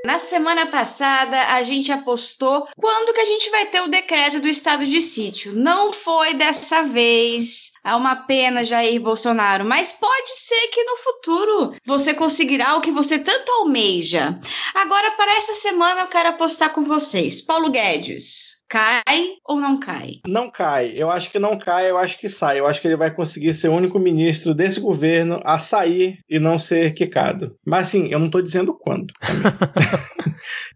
Na 0.09 0.19
semana 0.19 0.65
passada, 0.65 1.39
a 1.49 1.63
gente 1.63 1.93
apostou 1.93 2.67
quando 2.79 3.13
que 3.13 3.21
a 3.21 3.27
gente 3.27 3.51
vai 3.51 3.67
ter 3.67 3.83
o 3.83 3.89
decreto 3.89 4.41
do 4.41 4.49
estado 4.49 4.87
de 4.87 5.03
sítio. 5.03 5.53
Não 5.55 5.93
foi 5.93 6.33
dessa 6.33 6.83
vez. 6.83 7.73
É 7.85 7.95
uma 7.95 8.17
pena, 8.17 8.65
Jair 8.65 8.99
Bolsonaro, 9.03 9.67
mas 9.67 9.93
pode 9.93 10.31
ser 10.31 10.69
que 10.69 10.83
no 10.83 10.97
futuro 10.97 11.75
você 11.85 12.15
conseguirá 12.15 12.75
o 12.77 12.81
que 12.81 12.91
você 12.91 13.19
tanto 13.19 13.53
almeja. 13.53 14.41
Agora, 14.75 15.11
para 15.11 15.31
essa 15.37 15.55
semana, 15.57 16.01
eu 16.01 16.07
quero 16.07 16.31
apostar 16.31 16.73
com 16.73 16.83
vocês. 16.85 17.43
Paulo 17.43 17.69
Guedes. 17.69 18.58
Cai 18.69 19.37
ou 19.47 19.57
não 19.57 19.81
cai? 19.81 20.21
Não 20.27 20.51
cai. 20.51 20.93
Eu 20.95 21.11
acho 21.11 21.31
que 21.31 21.39
não 21.39 21.57
cai, 21.59 21.91
eu 21.91 21.97
acho 21.97 22.19
que 22.19 22.29
sai. 22.29 22.61
Eu 22.61 22.67
acho 22.67 22.81
que 22.81 22.89
ele 22.89 22.97
vai 22.97 23.11
conseguir 23.11 23.55
ser 23.55 23.69
o 23.69 23.75
único 23.75 23.99
ministro 23.99 24.55
desse 24.55 24.79
governo 24.81 25.41
a 25.45 25.59
sair 25.59 26.19
e 26.29 26.39
não 26.39 26.59
ser 26.59 26.93
quicado. 26.93 27.57
Mas 27.65 27.89
assim, 27.89 28.09
eu 28.11 28.19
não 28.19 28.29
tô 28.29 28.43
dizendo 28.43 28.75
quando. 28.75 29.13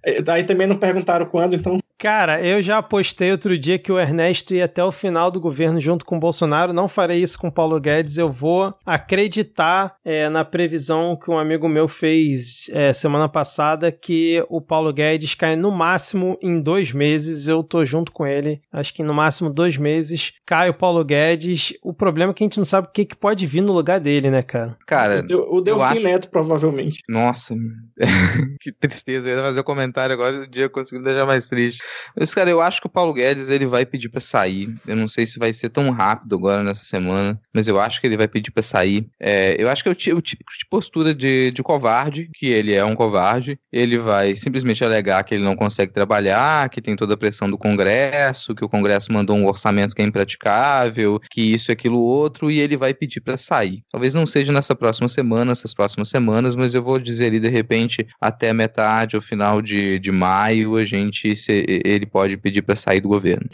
Aí 0.29 0.45
também 0.45 0.67
não 0.67 0.77
perguntaram 0.77 1.27
quando, 1.27 1.55
então 1.55 1.79
Cara, 2.03 2.45
eu 2.45 2.61
já 2.61 2.79
apostei 2.79 3.31
outro 3.31 3.57
dia 3.57 3.79
que 3.79 3.93
o 3.93 3.97
Ernesto 3.97 4.53
ia 4.53 4.65
até 4.65 4.83
o 4.83 4.91
final 4.91 5.31
do 5.31 5.39
governo 5.39 5.81
junto 5.81 6.05
com 6.05 6.17
o 6.17 6.19
Bolsonaro. 6.19 6.73
Não 6.73 6.89
farei 6.89 7.23
isso 7.23 7.39
com 7.39 7.47
o 7.47 7.53
Paulo 7.53 7.79
Guedes. 7.79 8.19
Eu 8.19 8.29
vou 8.29 8.75
acreditar 8.85 9.95
é, 10.05 10.29
na 10.29 10.45
previsão 10.45 11.15
que 11.17 11.31
um 11.31 11.39
amigo 11.39 11.69
meu 11.69 11.87
fez 11.87 12.69
é, 12.73 12.93
semana 12.93 13.29
passada 13.29 13.93
que 13.93 14.45
o 14.49 14.61
Paulo 14.61 14.93
Guedes 14.93 15.37
cai 15.37 15.55
no 15.55 15.71
máximo 15.71 16.37
em 16.43 16.61
dois 16.61 16.93
meses. 16.93 17.47
Eu 17.47 17.63
tô 17.63 17.85
junto 17.85 18.11
com 18.11 18.27
ele. 18.27 18.61
Acho 18.73 18.93
que 18.93 19.05
no 19.05 19.15
máximo 19.15 19.49
dois 19.49 19.77
meses 19.77 20.33
cai 20.45 20.71
o 20.71 20.75
Paulo 20.75 21.05
Guedes. 21.05 21.73
O 21.85 21.95
problema 21.95 22.33
é 22.33 22.35
que 22.35 22.43
a 22.43 22.47
gente 22.47 22.59
não 22.59 22.65
sabe 22.65 22.89
o 22.89 22.91
que, 22.91 23.05
que 23.05 23.15
pode 23.15 23.47
vir 23.47 23.61
no 23.61 23.73
lugar 23.73 24.01
dele, 24.01 24.29
né, 24.29 24.43
cara? 24.43 24.77
Cara, 24.89 25.25
o 25.31 25.61
Delfim 25.61 25.85
acho... 25.85 26.01
Neto, 26.01 26.31
provavelmente. 26.31 26.99
Nossa, 27.09 27.55
que 28.61 28.73
tristeza. 28.73 29.29
Eu 29.29 29.37
ia 29.37 29.43
fazer 29.45 29.61
o 29.61 29.63
um 29.63 29.67
comentário 29.67 30.13
agora 30.13 30.35
e 30.35 30.41
o 30.41 30.51
dia 30.51 30.69
conseguiu 30.69 31.05
deixar 31.05 31.27
mais 31.27 31.47
triste. 31.47 31.81
Mas, 32.17 32.35
cara, 32.35 32.51
eu 32.51 32.61
acho 32.61 32.81
que 32.81 32.87
o 32.87 32.91
Paulo 32.91 33.13
Guedes 33.13 33.49
ele 33.49 33.67
vai 33.67 33.85
pedir 33.85 34.09
para 34.09 34.21
sair. 34.21 34.75
Eu 34.87 34.97
não 34.97 35.09
sei 35.09 35.27
se 35.27 35.39
vai 35.39 35.53
ser 35.53 35.69
tão 35.69 35.91
rápido 35.91 36.37
agora 36.37 36.63
nessa 36.63 36.85
semana, 36.85 37.41
mas 37.53 37.69
eu 37.69 37.81
acho 37.81 38.01
que 38.01 38.07
ele 38.07 38.17
vai 38.17 38.29
pedir 38.29 38.51
para 38.51 38.63
sair. 38.63 39.07
É, 39.19 39.57
eu 39.59 39.69
acho 39.69 39.83
que 39.83 39.89
é 39.89 39.93
o, 39.93 39.95
tipo 39.95 40.45
de 40.59 40.67
postura 40.69 41.15
de, 41.15 41.51
de 41.51 41.63
covarde, 41.63 42.31
que 42.35 42.47
ele 42.47 42.73
é 42.73 42.85
um 42.85 42.95
covarde. 42.95 43.59
Ele 43.73 43.99
vai 43.99 44.37
simplesmente 44.37 44.85
alegar 44.85 45.23
que 45.25 45.35
ele 45.35 45.45
não 45.45 45.57
consegue 45.57 45.93
trabalhar, 45.93 46.69
que 46.69 46.83
tem 46.83 46.97
toda 46.97 47.15
a 47.15 47.17
pressão 47.17 47.51
do 47.51 47.59
Congresso, 47.59 48.55
que 48.55 48.65
o 48.65 48.69
Congresso 48.69 49.13
mandou 49.13 49.37
um 49.37 49.47
orçamento 49.47 49.95
que 49.95 50.03
é 50.03 50.05
impraticável, 50.05 51.21
que 51.31 51.41
isso 51.41 51.71
e 51.71 51.73
aquilo 51.73 52.01
outro, 52.01 52.51
e 52.51 52.61
ele 52.61 52.77
vai 52.77 52.95
pedir 52.95 53.21
para 53.21 53.37
sair. 53.37 53.83
Talvez 53.91 54.15
não 54.15 54.27
seja 54.27 54.53
nessa 54.53 54.75
próxima 54.75 55.09
semana, 55.09 55.53
essas 55.53 55.75
próximas 55.75 56.09
semanas, 56.09 56.57
mas 56.57 56.75
eu 56.75 56.83
vou 56.83 56.99
dizer 56.99 57.27
ali 57.27 57.41
de 57.41 57.49
repente 57.49 58.07
até 58.21 58.53
metade 58.53 59.17
ou 59.17 59.23
final 59.23 59.61
de, 59.63 59.99
de 59.99 60.11
maio 60.11 60.77
a 60.77 60.85
gente 60.85 61.35
se, 61.37 61.82
ele 61.85 62.07
pode 62.07 62.37
pedir 62.37 62.63
para 62.63 62.77
sair 62.77 63.01
do 63.01 63.09
governo. 63.09 63.49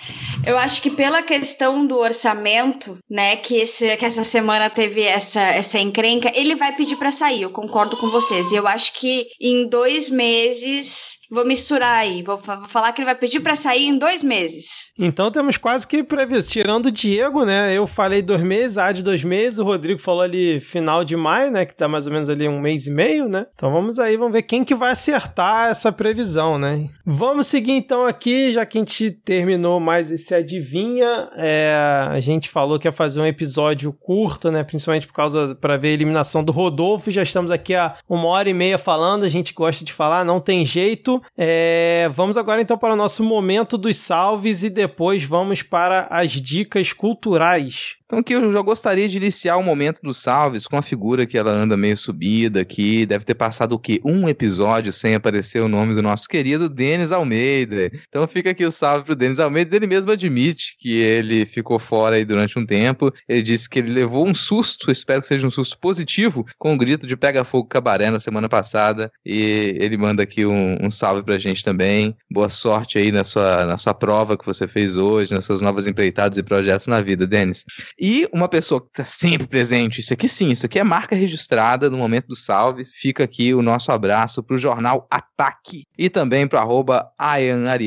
Eu 0.45 0.57
acho 0.59 0.83
que 0.83 0.91
pela 0.91 1.23
questão 1.23 1.87
do 1.87 1.97
orçamento, 1.97 2.99
né, 3.09 3.37
que, 3.37 3.57
esse, 3.57 3.97
que 3.97 4.05
essa 4.05 4.25
semana 4.25 4.71
teve 4.71 5.03
essa, 5.03 5.41
essa 5.41 5.79
encrenca, 5.79 6.31
ele 6.35 6.55
vai 6.55 6.75
pedir 6.75 6.97
para 6.97 7.11
sair, 7.11 7.43
eu 7.43 7.51
concordo 7.51 7.97
com 7.97 8.09
vocês. 8.11 8.51
E 8.51 8.57
eu 8.57 8.67
acho 8.67 8.95
que 8.95 9.27
em 9.41 9.69
dois 9.69 10.11
meses 10.11 11.19
Vou 11.31 11.45
misturar 11.45 11.99
aí. 11.99 12.23
Vou, 12.23 12.39
vou 12.39 12.69
falar 12.69 12.93
que 12.93 13.03
ele 13.03 13.07
vai 13.07 13.15
pedir 13.15 13.41
para 13.41 13.55
sair 13.55 13.87
em 13.87 13.99
dois 13.99 14.23
meses. 14.23 14.91
Então 14.99 15.31
temos 15.31 15.59
quase 15.59 15.87
que 15.87 16.03
previsto. 16.03 16.51
Tirando 16.51 16.87
o 16.87 16.91
Diego, 16.91 17.45
né? 17.45 17.77
Eu 17.77 17.87
falei 17.87 18.23
dois 18.23 18.43
meses, 18.43 18.79
a 18.79 18.91
de 18.93 19.03
dois 19.03 19.23
meses. 19.23 19.59
O 19.59 19.65
Rodrigo 19.65 20.01
falou 20.01 20.23
ali 20.23 20.59
final 20.61 21.05
de 21.05 21.17
maio, 21.17 21.51
né? 21.51 21.67
Que 21.67 21.77
tá 21.77 21.87
mais 21.87 22.07
ou 22.07 22.13
menos 22.13 22.31
ali 22.31 22.49
um 22.49 22.61
mês 22.61 22.87
e 22.87 22.91
meio, 22.91 23.29
né? 23.29 23.47
Então 23.55 23.71
vamos 23.71 23.99
aí, 23.99 24.17
vamos 24.17 24.33
ver 24.33 24.43
quem 24.43 24.65
que 24.65 24.75
vai 24.75 24.93
acertar 24.93 25.71
essa 25.71 25.93
previsão, 25.93 26.59
né? 26.59 26.89
Vamos 27.05 27.47
seguir 27.47 27.73
então 27.73 28.07
aqui, 28.09 28.51
já 28.53 28.67
que 28.67 28.79
a 28.79 28.81
gente 28.81 29.11
terminou 29.11 29.79
mais 29.79 30.11
esse 30.11 30.35
adivinha. 30.35 31.31
É, 31.37 31.73
a 32.11 32.19
gente 32.21 32.49
falou 32.49 32.79
que 32.79 32.89
ia 32.89 32.93
fazer 32.93 33.21
um 33.21 33.27
episódio 33.27 33.93
curto, 33.93 34.51
né? 34.51 34.65
Principalmente 34.65 35.07
por 35.07 35.13
causa 35.13 35.55
para 35.55 35.77
ver 35.77 35.89
a 35.89 35.93
eliminação 35.93 36.43
do 36.43 36.51
Rodolfo. 36.53 37.11
Já 37.11 37.23
estamos 37.23 37.51
aqui 37.51 37.75
há 37.75 37.97
uma 38.09 38.27
hora 38.27 38.49
e 38.49 38.55
meia 38.55 38.79
falando. 38.79 39.25
A 39.25 39.29
gente 39.29 39.55
gosta 39.55 39.85
de 39.85 39.93
falar, 39.93 40.25
não 40.25 40.41
tem 40.41 40.65
jeito. 40.65 41.23
É, 41.37 42.09
vamos 42.11 42.37
agora 42.37 42.61
então 42.61 42.79
para 42.79 42.95
o 42.95 42.97
nosso 42.97 43.23
momento 43.23 43.79
dos 43.79 43.97
salves 43.97 44.63
e 44.63 44.71
depois 44.71 45.23
vamos 45.23 45.63
para 45.63 46.07
as 46.11 46.33
dicas 46.33 46.93
culturais. 46.93 47.99
Então 48.09 48.21
aqui 48.21 48.33
eu 48.33 48.51
já 48.51 48.63
gostaria 48.63 49.07
de 49.07 49.19
iniciar 49.19 49.59
o 49.59 49.63
momento 49.63 50.01
dos 50.03 50.17
salves 50.17 50.67
com 50.67 50.79
a 50.79 50.83
figura 50.83 51.27
que 51.27 51.37
ela 51.37 51.51
anda 51.51 51.77
meio 51.77 51.95
subida 51.95 52.63
aqui, 52.63 53.05
deve 53.05 53.23
ter 53.23 53.35
passado 53.35 53.73
o 53.73 53.79
quê? 53.79 54.01
Um 54.03 54.27
episódio 54.27 54.91
sem 54.91 55.15
aparecer 55.15 55.61
o 55.61 55.69
nome 55.69 55.95
do 55.95 56.01
nosso 56.01 56.27
querido 56.27 56.71
Denis 56.71 57.13
Almeida. 57.13 57.91
Então 58.09 58.27
fica 58.27 58.51
aqui 58.51 58.65
o 58.65 58.73
salve 58.73 59.05
pro 59.05 59.15
Denis 59.15 59.39
Almeida, 59.39 59.75
ele 59.77 59.87
mesmo 59.87 60.11
admite 60.11 60.77
que 60.79 60.99
ele 60.99 61.47
ficou 61.47 61.79
fora 61.79 62.17
aí 62.17 62.25
durante 62.25 62.59
um 62.59 62.67
tempo, 62.67 63.13
ele 63.29 63.43
disse 63.43 63.69
que 63.69 63.79
ele 63.79 63.93
levou 63.93 64.27
um 64.27 64.35
susto, 64.35 64.91
espero 64.91 65.21
que 65.21 65.27
seja 65.27 65.47
um 65.47 65.51
susto 65.51 65.79
positivo, 65.79 66.47
com 66.59 66.71
o 66.71 66.73
um 66.73 66.79
grito 66.79 67.07
de 67.07 67.17
Pega 67.17 67.45
Fogo 67.45 67.69
Cabaré 67.69 68.11
na 68.11 68.21
semana 68.21 68.49
passada, 68.49 69.11
e 69.25 69.77
ele 69.79 69.97
manda 69.97 70.23
aqui 70.23 70.45
um, 70.47 70.77
um 70.81 70.91
salve 70.91 71.23
pra 71.23 71.39
gente 71.39 71.63
também, 71.65 72.17
boa 72.31 72.49
sorte 72.49 72.99
aí 72.99 73.13
na 73.13 73.25
sua, 73.25 73.65
na 73.65 73.79
sua 73.79 73.95
prova 73.95 74.37
que 74.37 74.47
você 74.47 74.67
fez 74.67 74.97
hoje, 74.97 75.33
nas 75.33 75.45
suas 75.45 75.61
novas 75.61 75.87
empreitadas 75.87 76.39
e 76.39 76.43
projetos 76.43 76.87
na 76.87 77.01
vida, 77.01 77.27
Denis. 77.27 77.65
E 77.99 78.29
uma 78.33 78.49
pessoa 78.49 78.81
que 78.81 78.89
está 78.89 79.05
sempre 79.05 79.47
presente, 79.47 80.01
isso 80.01 80.13
aqui 80.13 80.29
sim, 80.29 80.51
isso 80.51 80.67
aqui 80.67 80.79
é 80.79 80.85
marca 80.85 81.15
registrada 81.15 81.91
no 81.91 81.99
momento 81.99 82.29
dos 82.29 82.45
salves. 82.45 82.91
Fica 82.97 83.25
aqui 83.25 83.55
o 83.55 83.63
nosso 83.63 83.91
abraço 83.93 84.43
para 84.43 84.57
o 84.57 84.59
jornal 84.59 85.07
Ataque 85.11 85.85
e 85.97 86.09
também 86.09 86.47
para 86.47 86.61
arroba 86.61 87.11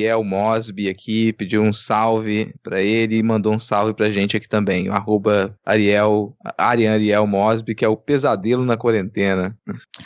Ariel 0.02 0.24
Mosby 0.24 0.90
aqui, 0.90 1.32
pediu 1.34 1.62
um 1.62 1.74
salve 1.74 2.54
para 2.64 2.82
ele 2.82 3.18
e 3.18 3.24
mandou 3.24 3.54
um 3.54 3.60
salve 3.60 3.94
pra 3.94 4.12
gente 4.12 4.36
aqui 4.36 4.50
também. 4.50 4.90
O 4.90 4.94
arroba 4.94 5.56
Ariel, 5.66 6.36
Arian 6.58 6.94
Ariel 6.94 7.28
Mosby, 7.28 7.76
que 7.76 7.86
é 7.86 7.88
o 7.88 7.96
pesadelo 7.96 8.66
na 8.66 8.76
quarentena. 8.76 9.56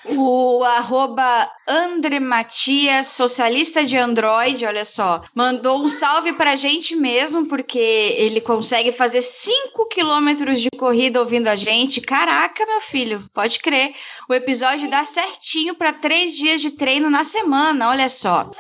O 0.06 0.64
arroba 0.64 1.50
Andre 1.68 2.20
Matias, 2.20 3.08
socialista 3.08 3.86
de 3.86 3.98
Android, 3.98 4.66
olha 4.66 4.84
só, 4.84 5.24
mandou 5.34 5.84
um 5.84 5.90
salve 5.90 6.34
pra 6.34 6.56
gente 6.56 6.96
mesmo, 6.96 7.48
porque 7.48 7.80
ele 8.18 8.42
consegue 8.42 8.92
fazer 8.92 9.22
5 9.22 9.88
quilômetros 9.88 10.60
de 10.60 10.70
corrida 10.78 11.20
ouvindo 11.20 11.48
a 11.48 11.56
gente. 11.56 12.02
Caraca, 12.02 12.66
meu 12.66 12.82
filho, 12.82 13.24
pode 13.34 13.60
crer. 13.60 13.94
O 14.30 14.34
episódio 14.34 14.90
dá 14.90 15.06
certinho 15.06 15.76
para 15.76 15.94
três 15.94 16.36
dias 16.36 16.60
de 16.60 16.72
treino 16.72 17.10
na 17.10 17.24
semana, 17.24 17.90
olha 17.90 18.10
só. 18.10 18.52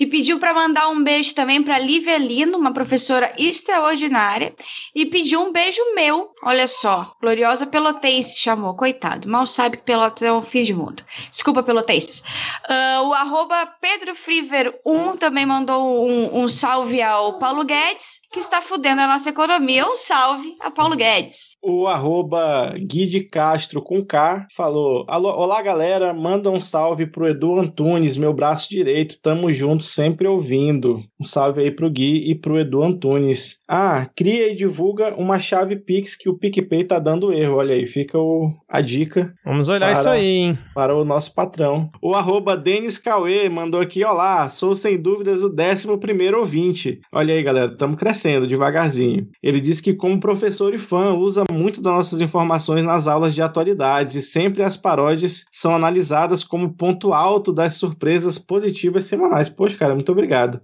E 0.00 0.06
pediu 0.06 0.40
para 0.40 0.54
mandar 0.54 0.88
um 0.88 1.04
beijo 1.04 1.34
também 1.34 1.62
para 1.62 1.78
Lívia 1.78 2.16
Lino, 2.16 2.56
uma 2.56 2.72
professora 2.72 3.30
extraordinária. 3.36 4.54
E 4.94 5.04
pediu 5.04 5.42
um 5.42 5.52
beijo 5.52 5.82
meu, 5.94 6.30
olha 6.42 6.66
só. 6.66 7.14
Gloriosa 7.20 7.66
Pelotense 7.66 8.40
chamou, 8.40 8.74
coitado. 8.74 9.28
Mal 9.28 9.46
sabe 9.46 9.76
que 9.76 9.82
Pelotas 9.82 10.22
é 10.22 10.32
um 10.32 10.42
fim 10.42 10.64
de 10.64 10.72
mundo. 10.72 11.02
Desculpa, 11.30 11.62
Pelotenses. 11.62 12.20
Uh, 12.66 13.08
o 13.08 13.12
arroba 13.12 13.66
Pedro 13.78 14.14
Friver 14.14 14.80
1 14.86 15.18
também 15.18 15.44
mandou 15.44 16.08
um, 16.08 16.44
um 16.44 16.48
salve 16.48 17.02
ao 17.02 17.38
Paulo 17.38 17.62
Guedes, 17.62 18.20
que 18.32 18.40
está 18.40 18.62
fudendo 18.62 19.02
a 19.02 19.06
nossa 19.06 19.28
economia. 19.28 19.86
Um 19.86 19.96
salve 19.96 20.56
a 20.60 20.70
Paulo 20.70 20.96
Guedes. 20.96 21.58
O 21.60 21.86
arroba 21.86 22.72
Gui 22.78 23.06
de 23.06 23.24
Castro 23.24 23.82
com 23.82 24.02
K 24.02 24.46
falou: 24.56 25.04
Olá, 25.06 25.60
galera. 25.60 26.14
Manda 26.14 26.50
um 26.50 26.60
salve 26.60 27.04
pro 27.04 27.28
Edu 27.28 27.60
Antunes, 27.60 28.16
meu 28.16 28.32
braço 28.32 28.70
direito. 28.70 29.18
Tamo 29.20 29.52
junto 29.52 29.89
sempre 29.90 30.26
ouvindo. 30.26 31.02
Um 31.20 31.24
salve 31.24 31.62
aí 31.62 31.70
pro 31.70 31.90
Gui 31.90 32.30
e 32.30 32.34
pro 32.34 32.58
Edu 32.58 32.82
Antunes. 32.82 33.58
Ah, 33.68 34.08
cria 34.16 34.50
e 34.50 34.56
divulga 34.56 35.14
uma 35.14 35.38
chave 35.38 35.76
Pix 35.76 36.16
que 36.16 36.28
o 36.28 36.36
PicPay 36.36 36.84
tá 36.84 36.98
dando 36.98 37.32
erro. 37.32 37.56
Olha 37.56 37.74
aí, 37.74 37.86
fica 37.86 38.18
o, 38.18 38.52
a 38.68 38.80
dica. 38.80 39.34
Vamos 39.44 39.68
olhar 39.68 39.90
para, 39.90 39.92
isso 39.92 40.08
aí, 40.08 40.26
hein? 40.26 40.58
Para 40.74 40.96
o 40.96 41.04
nosso 41.04 41.34
patrão. 41.34 41.90
O 42.02 42.14
arroba 42.14 42.56
Denis 42.56 42.98
Cauê 42.98 43.48
mandou 43.48 43.80
aqui: 43.80 44.04
Olá, 44.04 44.48
sou 44.48 44.74
sem 44.74 45.00
dúvidas 45.00 45.42
o 45.42 45.54
11 45.54 45.98
primeiro 45.98 46.40
ouvinte. 46.40 47.00
Olha 47.12 47.34
aí, 47.34 47.42
galera, 47.42 47.72
estamos 47.72 47.98
crescendo 47.98 48.46
devagarzinho. 48.46 49.28
Ele 49.42 49.60
disse 49.60 49.82
que, 49.82 49.94
como 49.94 50.20
professor 50.20 50.74
e 50.74 50.78
fã, 50.78 51.14
usa 51.14 51.44
muito 51.52 51.80
das 51.80 51.92
nossas 51.92 52.20
informações 52.20 52.84
nas 52.84 53.06
aulas 53.06 53.34
de 53.34 53.42
atualidades 53.42 54.14
e 54.14 54.22
sempre 54.22 54.62
as 54.62 54.76
paródias 54.76 55.44
são 55.52 55.74
analisadas 55.74 56.44
como 56.44 56.74
ponto 56.74 57.12
alto 57.12 57.52
das 57.52 57.74
surpresas 57.74 58.38
positivas 58.38 59.04
semanais. 59.04 59.48
Poxa, 59.48 59.69
cara, 59.76 59.94
muito 59.94 60.12
obrigado 60.12 60.60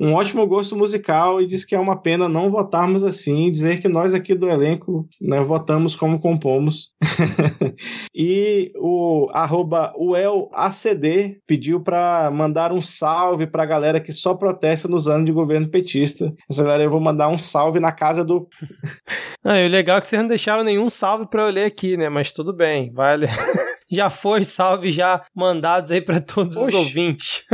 um 0.00 0.14
ótimo 0.14 0.46
gosto 0.46 0.76
musical 0.76 1.40
e 1.40 1.46
diz 1.46 1.64
que 1.64 1.74
é 1.74 1.78
uma 1.78 2.00
pena 2.00 2.28
não 2.28 2.50
votarmos 2.50 3.02
assim, 3.02 3.50
dizer 3.50 3.80
que 3.80 3.88
nós 3.88 4.14
aqui 4.14 4.34
do 4.34 4.48
elenco 4.48 5.08
né, 5.20 5.40
votamos 5.40 5.96
como 5.96 6.20
compomos. 6.20 6.94
e 8.14 8.70
o 8.76 9.28
arroba 9.32 9.92
UELACD 9.98 11.40
pediu 11.46 11.80
para 11.80 12.30
mandar 12.30 12.72
um 12.72 12.80
salve 12.80 13.46
para 13.46 13.64
a 13.64 13.66
galera 13.66 14.00
que 14.00 14.12
só 14.12 14.34
protesta 14.34 14.86
nos 14.86 15.08
anos 15.08 15.26
de 15.26 15.32
governo 15.32 15.68
petista. 15.68 16.32
Essa 16.48 16.62
galera 16.62 16.84
eu 16.84 16.90
vou 16.90 17.00
mandar 17.00 17.28
um 17.28 17.38
salve 17.38 17.80
na 17.80 17.90
casa 17.90 18.24
do. 18.24 18.48
Não, 19.44 19.56
e 19.56 19.66
o 19.66 19.70
legal 19.70 19.98
é 19.98 20.00
que 20.00 20.06
vocês 20.06 20.20
não 20.20 20.28
deixaram 20.28 20.64
nenhum 20.64 20.88
salve 20.88 21.26
para 21.26 21.42
eu 21.42 21.50
ler 21.50 21.64
aqui, 21.64 21.96
né? 21.96 22.08
Mas 22.08 22.32
tudo 22.32 22.52
bem, 22.52 22.92
vale. 22.92 23.28
já 23.90 24.10
foi 24.10 24.44
salve 24.44 24.90
já 24.90 25.22
mandados 25.34 25.90
aí 25.90 26.00
para 26.00 26.20
todos 26.20 26.56
Oxi, 26.56 26.68
os 26.68 26.74
ouvintes. 26.74 27.44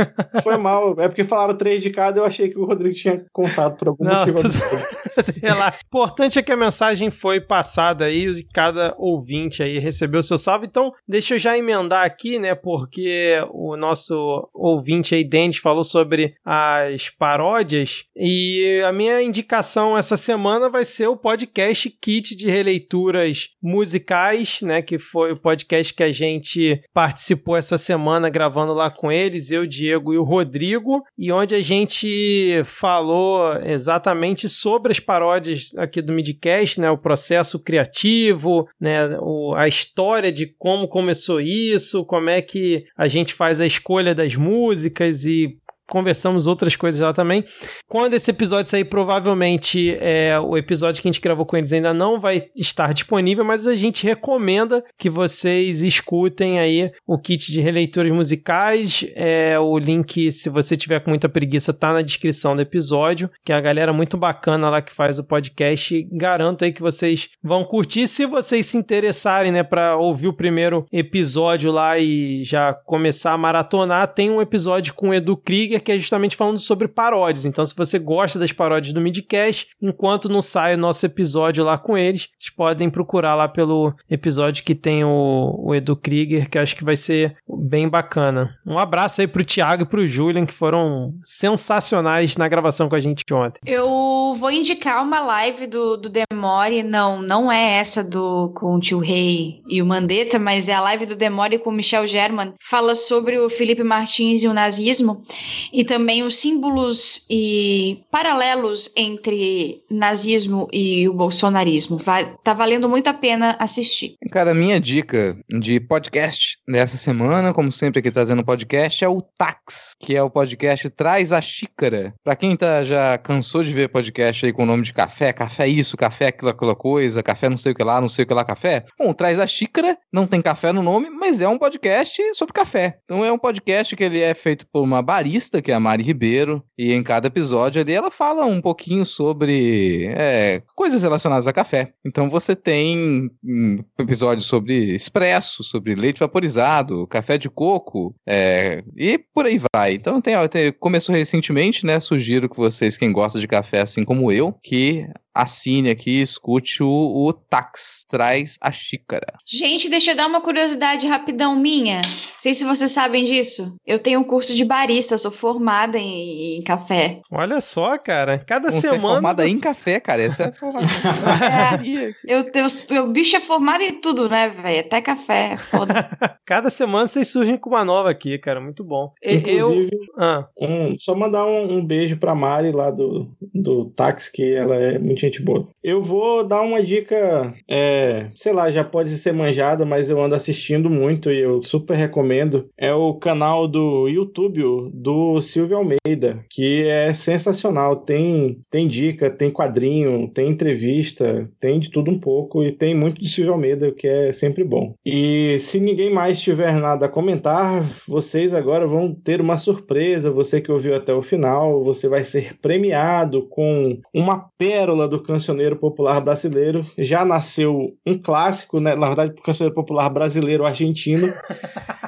Foi 0.43 0.57
mal, 0.57 0.95
é 0.99 1.07
porque 1.07 1.23
falaram 1.23 1.57
três 1.57 1.81
de 1.81 1.89
cada, 1.89 2.19
eu 2.19 2.25
achei 2.25 2.49
que 2.49 2.57
o 2.57 2.65
Rodrigo 2.65 2.95
tinha 2.95 3.25
contado 3.31 3.77
por 3.77 3.87
algum 3.89 4.03
Não, 4.03 4.25
motivo. 4.25 4.37
Tudo... 4.41 4.53
Importante 5.85 6.39
é 6.39 6.43
que 6.43 6.51
a 6.51 6.57
mensagem 6.57 7.09
foi 7.09 7.39
passada 7.39 8.05
aí 8.05 8.25
e 8.25 8.43
cada 8.53 8.95
ouvinte 8.97 9.63
aí 9.63 9.79
recebeu 9.79 10.21
seu 10.23 10.37
salve. 10.37 10.67
Então, 10.67 10.91
deixa 11.07 11.35
eu 11.35 11.39
já 11.39 11.57
emendar 11.57 12.05
aqui, 12.05 12.39
né, 12.39 12.55
porque 12.55 13.35
o 13.51 13.75
nosso 13.75 14.49
ouvinte 14.53 15.15
aí, 15.15 15.23
Dennis, 15.23 15.57
falou 15.57 15.83
sobre 15.83 16.35
as 16.43 17.09
paródias 17.09 18.05
e 18.15 18.81
a 18.85 18.91
minha 18.91 19.21
indicação 19.21 19.97
essa 19.97 20.17
semana 20.17 20.69
vai 20.69 20.85
ser 20.85 21.07
o 21.07 21.17
podcast 21.17 21.89
Kit 21.89 22.35
de 22.35 22.49
Releituras 22.49 23.49
Musicais, 23.61 24.59
né, 24.61 24.81
que 24.81 24.97
foi 24.97 25.31
o 25.31 25.39
podcast 25.39 25.93
que 25.93 26.03
a 26.03 26.11
gente 26.11 26.45
gente 26.45 26.81
participou 26.93 27.55
essa 27.55 27.77
semana 27.77 28.29
gravando 28.29 28.73
lá 28.73 28.89
com 28.89 29.11
eles, 29.11 29.51
eu, 29.51 29.65
Diego 29.65 30.13
e 30.13 30.17
o 30.17 30.23
Rodrigo, 30.23 31.03
e 31.17 31.31
onde 31.31 31.55
a 31.55 31.61
gente 31.61 32.61
falou 32.63 33.57
exatamente 33.63 34.47
sobre 34.49 34.91
as 34.91 34.99
paródias 35.05 35.71
aqui 35.77 36.01
do 36.01 36.13
Midcast, 36.13 36.79
né, 36.79 36.89
o 36.89 36.97
processo 36.97 37.59
criativo, 37.59 38.67
né, 38.79 39.17
o, 39.19 39.53
a 39.55 39.67
história 39.67 40.31
de 40.31 40.47
como 40.57 40.87
começou 40.87 41.39
isso, 41.39 42.05
como 42.05 42.29
é 42.29 42.41
que 42.41 42.85
a 42.97 43.07
gente 43.07 43.33
faz 43.33 43.61
a 43.61 43.65
escolha 43.65 44.15
das 44.15 44.35
músicas 44.35 45.25
e 45.25 45.57
conversamos 45.87 46.47
outras 46.47 46.75
coisas 46.75 46.99
lá 47.01 47.13
também. 47.13 47.43
Quando 47.87 48.13
esse 48.13 48.31
episódio 48.31 48.69
sair, 48.69 48.85
provavelmente 48.85 49.95
é, 49.99 50.39
o 50.39 50.57
episódio 50.57 51.01
que 51.01 51.07
a 51.07 51.11
gente 51.11 51.21
gravou 51.21 51.45
com 51.45 51.57
eles 51.57 51.73
ainda 51.73 51.93
não 51.93 52.19
vai 52.19 52.47
estar 52.55 52.93
disponível, 52.93 53.43
mas 53.43 53.67
a 53.67 53.75
gente 53.75 54.05
recomenda 54.05 54.83
que 54.97 55.09
vocês 55.09 55.81
escutem 55.81 56.59
aí 56.59 56.91
o 57.07 57.17
kit 57.17 57.51
de 57.51 57.61
releituras 57.61 58.11
musicais. 58.11 59.05
É, 59.15 59.57
o 59.59 59.77
link, 59.77 60.31
se 60.31 60.49
você 60.49 60.75
tiver 60.75 60.99
com 60.99 61.09
muita 61.09 61.29
preguiça, 61.29 61.73
tá 61.73 61.93
na 61.93 62.01
descrição 62.01 62.55
do 62.55 62.61
episódio, 62.61 63.29
que 63.43 63.51
é 63.51 63.55
a 63.55 63.61
galera 63.61 63.93
muito 63.93 64.17
bacana 64.17 64.69
lá 64.69 64.81
que 64.81 64.93
faz 64.93 65.19
o 65.19 65.23
podcast. 65.23 66.07
Garanto 66.11 66.65
aí 66.65 66.71
que 66.71 66.81
vocês 66.81 67.29
vão 67.43 67.63
curtir. 67.63 68.07
Se 68.07 68.25
vocês 68.25 68.65
se 68.65 68.77
interessarem, 68.77 69.51
né, 69.51 69.63
para 69.63 69.97
ouvir 69.97 70.27
o 70.27 70.33
primeiro 70.33 70.85
episódio 70.91 71.71
lá 71.71 71.97
e 71.97 72.43
já 72.43 72.73
começar 72.73 73.33
a 73.33 73.37
maratonar, 73.37 74.13
tem 74.13 74.29
um 74.29 74.41
episódio 74.41 74.93
com 74.93 75.09
o 75.09 75.13
Edu 75.13 75.37
Krieger 75.37 75.74
que 75.79 75.91
é 75.91 75.97
justamente 75.97 76.35
falando 76.35 76.59
sobre 76.59 76.87
paródias. 76.87 77.45
Então, 77.45 77.65
se 77.65 77.75
você 77.75 77.99
gosta 77.99 78.39
das 78.39 78.51
paródias 78.51 78.93
do 78.93 79.01
Midcast, 79.01 79.67
enquanto 79.81 80.29
não 80.29 80.41
sai 80.41 80.75
o 80.75 80.77
nosso 80.77 81.05
episódio 81.05 81.63
lá 81.63 81.77
com 81.77 81.97
eles, 81.97 82.29
vocês 82.37 82.53
podem 82.53 82.89
procurar 82.89 83.35
lá 83.35 83.47
pelo 83.47 83.93
episódio 84.09 84.63
que 84.63 84.75
tem 84.75 85.03
o, 85.03 85.55
o 85.59 85.75
Edu 85.75 85.95
Krieger, 85.95 86.49
que 86.49 86.57
acho 86.57 86.75
que 86.75 86.83
vai 86.83 86.95
ser 86.95 87.35
bem 87.47 87.87
bacana. 87.87 88.55
Um 88.65 88.77
abraço 88.77 89.21
aí 89.21 89.27
pro 89.27 89.43
Thiago 89.43 89.83
e 89.83 89.87
pro 89.87 90.07
Julian, 90.07 90.45
que 90.45 90.53
foram 90.53 91.13
sensacionais 91.23 92.37
na 92.37 92.47
gravação 92.47 92.89
com 92.89 92.95
a 92.95 92.99
gente 92.99 93.23
ontem. 93.31 93.59
Eu 93.65 94.35
vou 94.37 94.51
indicar 94.51 95.03
uma 95.03 95.19
live 95.19 95.67
do, 95.67 95.97
do 95.97 96.09
Demore, 96.09 96.83
não, 96.83 97.21
não 97.21 97.51
é 97.51 97.77
essa 97.77 98.03
do 98.03 98.51
com 98.55 98.75
o 98.75 98.79
tio 98.79 98.99
Rei 98.99 99.61
e 99.67 99.81
o 99.81 99.85
Mandetta, 99.85 100.37
mas 100.39 100.67
é 100.67 100.73
a 100.73 100.81
live 100.81 101.05
do 101.05 101.15
Demore 101.15 101.59
com 101.59 101.69
o 101.69 101.73
Michel 101.73 102.07
German, 102.07 102.53
fala 102.61 102.95
sobre 102.95 103.37
o 103.39 103.49
Felipe 103.49 103.83
Martins 103.83 104.43
e 104.43 104.47
o 104.47 104.53
nazismo 104.53 105.23
e 105.71 105.83
também 105.83 106.23
os 106.23 106.37
símbolos 106.37 107.25
e 107.29 108.03
paralelos 108.11 108.91
entre 108.95 109.83
nazismo 109.89 110.67
e 110.71 111.07
o 111.07 111.13
bolsonarismo. 111.13 111.97
Vai, 111.97 112.35
tá 112.43 112.53
valendo 112.53 112.89
muito 112.89 113.07
a 113.07 113.13
pena 113.13 113.55
assistir. 113.59 114.15
Cara, 114.31 114.53
minha 114.53 114.79
dica 114.79 115.37
de 115.49 115.79
podcast 115.79 116.57
dessa 116.67 116.97
semana, 116.97 117.53
como 117.53 117.71
sempre 117.71 117.99
aqui 117.99 118.11
trazendo 118.11 118.43
podcast, 118.43 119.03
é 119.03 119.09
o 119.09 119.21
Tax, 119.21 119.95
que 119.99 120.15
é 120.15 120.21
o 120.21 120.29
podcast 120.29 120.89
Traz 120.89 121.31
a 121.31 121.41
Xícara. 121.41 122.13
Pra 122.23 122.35
quem 122.35 122.55
tá, 122.55 122.83
já 122.83 123.17
cansou 123.17 123.63
de 123.63 123.73
ver 123.73 123.89
podcast 123.89 124.45
aí 124.45 124.53
com 124.53 124.63
o 124.63 124.65
nome 124.65 124.83
de 124.83 124.93
café, 124.93 125.33
café 125.33 125.67
isso, 125.67 125.97
café 125.97 126.27
aquilo, 126.27 126.51
aquela 126.51 126.75
coisa, 126.75 127.23
café 127.23 127.49
não 127.49 127.57
sei 127.57 127.71
o 127.71 127.75
que 127.75 127.83
lá, 127.83 127.99
não 128.01 128.09
sei 128.09 128.23
o 128.23 128.27
que 128.27 128.33
lá, 128.33 128.43
café. 128.43 128.85
Bom, 128.99 129.13
Traz 129.13 129.39
a 129.39 129.47
Xícara, 129.47 129.97
não 130.11 130.27
tem 130.27 130.41
café 130.41 130.71
no 130.71 130.83
nome, 130.83 131.09
mas 131.09 131.41
é 131.41 131.47
um 131.47 131.57
podcast 131.57 132.21
sobre 132.33 132.53
café. 132.53 132.99
Então 133.05 133.23
é 133.23 133.31
um 133.31 133.37
podcast 133.37 133.95
que 133.95 134.03
ele 134.03 134.21
é 134.21 134.33
feito 134.33 134.67
por 134.71 134.81
uma 134.81 135.01
barista 135.01 135.54
que 135.61 135.71
é 135.71 135.75
a 135.75 135.79
Mari 135.79 136.03
Ribeiro, 136.03 136.63
e 136.77 136.91
em 136.93 137.03
cada 137.03 137.27
episódio 137.27 137.81
ali 137.81 137.93
ela 137.93 138.11
fala 138.11 138.45
um 138.45 138.61
pouquinho 138.61 139.05
sobre 139.05 140.07
é, 140.15 140.61
coisas 140.75 141.03
relacionadas 141.03 141.47
a 141.47 141.53
café. 141.53 141.93
Então 142.05 142.29
você 142.29 142.55
tem 142.55 143.29
um 143.43 143.83
episódio 143.99 144.43
sobre 144.43 144.93
expresso, 144.93 145.63
sobre 145.63 145.95
leite 145.95 146.19
vaporizado, 146.19 147.07
café 147.07 147.37
de 147.37 147.49
coco, 147.49 148.15
é, 148.27 148.83
e 148.95 149.17
por 149.17 149.45
aí 149.45 149.59
vai. 149.73 149.93
Então 149.93 150.21
tem, 150.21 150.35
tem, 150.47 150.71
começou 150.71 151.13
recentemente, 151.13 151.85
né? 151.85 151.99
Sugiro 151.99 152.49
que 152.49 152.57
vocês, 152.57 152.97
quem 152.97 153.11
gosta 153.11 153.39
de 153.39 153.47
café 153.47 153.81
assim 153.81 154.03
como 154.03 154.31
eu, 154.31 154.53
que 154.63 155.07
assine 155.35 155.89
aqui, 155.89 156.21
escute 156.21 156.81
o, 156.81 156.87
o 156.89 157.33
Tax, 157.33 158.05
traz 158.09 158.57
a 158.61 158.71
xícara. 158.71 159.33
Gente, 159.45 159.89
deixa 159.89 160.11
eu 160.11 160.15
dar 160.15 160.27
uma 160.27 160.41
curiosidade 160.41 161.05
rapidão 161.05 161.55
minha. 161.55 161.97
Não 162.01 162.37
sei 162.37 162.53
se 162.53 162.63
vocês 162.63 162.91
sabem 162.91 163.25
disso. 163.25 163.75
Eu 163.85 163.99
tenho 163.99 164.19
um 164.19 164.23
curso 164.23 164.53
de 164.55 164.63
barista, 164.63 165.17
sou 165.17 165.31
formada 165.31 165.97
em, 165.97 166.55
em 166.57 166.63
café. 166.63 167.19
Olha 167.31 167.59
só, 167.59 167.97
cara. 167.97 168.39
Cada 168.39 168.71
Você 168.71 168.87
é 168.87 168.91
semana. 168.91 169.13
formada 169.15 169.43
você- 169.43 169.49
em 169.51 169.59
café, 169.59 169.99
cara. 169.99 170.21
Essa 170.21 170.43
é 170.43 170.47
a 170.47 170.53
formação. 170.53 170.85
É, 171.45 172.13
eu, 172.25 172.45
eu, 172.53 173.03
o 173.05 173.11
bicho 173.11 173.35
é 173.35 173.39
formado 173.39 173.81
em 173.81 173.99
tudo, 173.99 174.29
né, 174.29 174.49
velho? 174.49 174.79
Até 174.79 175.01
café, 175.01 175.53
é 175.53 175.57
foda. 175.57 176.09
Cada 176.45 176.69
semana 176.69 177.07
vocês 177.07 177.27
surgem 177.27 177.57
com 177.57 177.69
uma 177.71 177.83
nova 177.83 178.09
aqui, 178.09 178.37
cara. 178.37 178.61
Muito 178.61 178.83
bom. 178.83 179.11
E- 179.23 179.41
Eu. 179.45 179.71
Inclusive, 179.71 179.97
Ah, 180.17 180.47
um- 180.59 180.95
só 180.97 181.13
mandar 181.15 181.45
um, 181.45 181.77
um 181.79 181.85
beijo 181.85 182.17
pra 182.17 182.33
Mari 182.35 182.71
lá 182.71 182.89
do, 182.91 183.35
do 183.53 183.85
táxi, 183.95 184.31
que 184.31 184.53
ela 184.53 184.75
é 184.75 184.97
muito 184.99 185.19
gente 185.25 185.41
boa. 185.41 185.67
Eu 185.83 186.01
vou 186.01 186.43
dar 186.43 186.61
uma 186.61 186.81
dica, 186.81 187.53
é, 187.69 188.29
sei 188.35 188.53
lá, 188.53 188.71
já 188.71 188.83
pode 188.83 189.09
ser 189.17 189.33
manjada, 189.33 189.85
mas 189.85 190.09
eu 190.09 190.19
ando 190.19 190.35
assistindo 190.35 190.89
muito 190.89 191.31
e 191.31 191.39
eu 191.39 191.61
super 191.61 191.95
recomendo. 191.95 192.69
É 192.77 192.93
o 192.93 193.13
canal 193.13 193.67
do 193.67 194.07
YouTube 194.07 194.45
do 194.93 195.41
Silvio 195.41 195.77
Almeida, 195.77 196.43
que 196.49 196.83
é 196.83 197.13
sensacional. 197.13 197.97
Tem, 197.97 198.59
tem 198.69 198.87
dica, 198.87 199.29
tem 199.29 199.49
quadrinho, 199.49 200.29
tem 200.29 200.49
entrevista, 200.49 201.49
tem 201.59 201.79
de 201.79 201.89
tudo 201.89 202.11
um 202.11 202.19
pouco 202.19 202.63
e 202.63 202.71
tem 202.71 202.95
muito 202.95 203.21
de 203.21 203.29
Silvio 203.29 203.53
Almeida, 203.53 203.91
que 203.91 204.07
é 204.07 204.33
sempre 204.33 204.63
bom. 204.63 204.95
E 205.05 205.57
se 205.59 205.79
ninguém 205.79 206.11
mais 206.11 206.39
tiver 206.39 206.73
nada 206.73 207.05
a 207.05 207.09
comentar, 207.09 207.83
vocês 208.07 208.53
agora 208.53 208.87
vão 208.87 209.13
ter 209.13 209.41
uma 209.41 209.57
surpresa. 209.57 210.31
Você 210.31 210.61
que 210.61 210.71
ouviu 210.71 210.95
até 210.95 211.13
o 211.13 211.21
final, 211.21 211.83
você 211.83 212.07
vai 212.07 212.23
ser 212.23 212.57
premiado 212.61 213.43
com 213.47 213.99
uma 214.13 214.49
pérola 214.57 215.07
do 215.07 215.14
cancioneiro 215.21 215.75
popular 215.75 216.19
brasileiro. 216.21 216.85
Já 216.97 217.25
nasceu 217.25 217.95
um 218.05 218.17
clássico, 218.17 218.79
né? 218.79 218.95
Na 218.95 219.07
verdade, 219.07 219.33
do 219.33 219.41
cancioneiro 219.41 219.75
popular 219.75 220.09
brasileiro 220.09 220.65
argentino. 220.65 221.33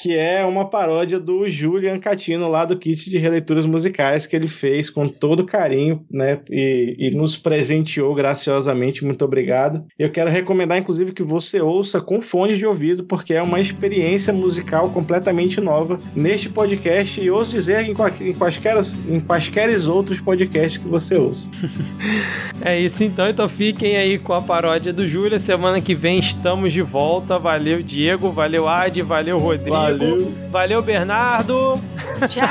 que 0.00 0.16
é 0.16 0.44
uma 0.44 0.68
paródia 0.68 1.18
do 1.18 1.48
Julian 1.48 1.98
Catino 1.98 2.48
lá 2.48 2.64
do 2.64 2.78
kit 2.78 3.10
de 3.10 3.18
releituras 3.18 3.66
musicais 3.66 4.26
que 4.26 4.36
ele 4.36 4.48
fez 4.48 4.88
com 4.88 5.08
todo 5.08 5.44
carinho, 5.44 6.04
né? 6.10 6.40
E, 6.50 6.96
e 6.98 7.10
nos 7.10 7.36
presenteou 7.36 8.14
graciosamente. 8.14 9.04
Muito 9.04 9.24
obrigado. 9.24 9.84
Eu 9.98 10.10
quero 10.10 10.30
recomendar, 10.30 10.78
inclusive, 10.78 11.12
que 11.12 11.22
você 11.22 11.60
ouça 11.60 12.00
com 12.00 12.20
fones 12.20 12.58
de 12.58 12.66
ouvido, 12.66 13.04
porque 13.04 13.34
é 13.34 13.42
uma 13.42 13.60
experiência 13.60 14.32
musical 14.32 14.90
completamente 14.90 15.60
nova 15.60 15.98
neste 16.14 16.48
podcast 16.48 17.20
e 17.20 17.30
ouso 17.30 17.50
dizer 17.50 17.88
em, 17.88 17.92
quaisquer, 17.92 18.76
em 19.08 19.20
quaisqueres 19.20 19.86
outros 19.86 20.20
podcasts 20.20 20.78
que 20.78 20.88
você 20.88 21.16
ouça. 21.16 21.50
é 22.60 22.78
isso 22.78 23.04
então. 23.04 23.28
Então 23.28 23.48
fiquem 23.48 23.96
aí 23.96 24.18
com 24.18 24.32
a 24.32 24.40
paródia 24.40 24.92
do 24.92 25.06
Júlia. 25.06 25.38
Semana 25.38 25.80
que 25.80 25.94
vem 25.94 26.18
estamos 26.18 26.72
de 26.72 26.82
volta. 26.82 27.38
Valeu, 27.38 27.82
Diego. 27.82 28.30
Valeu, 28.30 28.68
Adi. 28.68 29.02
Valeu, 29.02 29.38
Rodrigo. 29.38 29.70
Valeu. 29.70 30.34
Valeu, 30.50 30.82
Bernardo. 30.82 31.80
Tchau. 32.28 32.48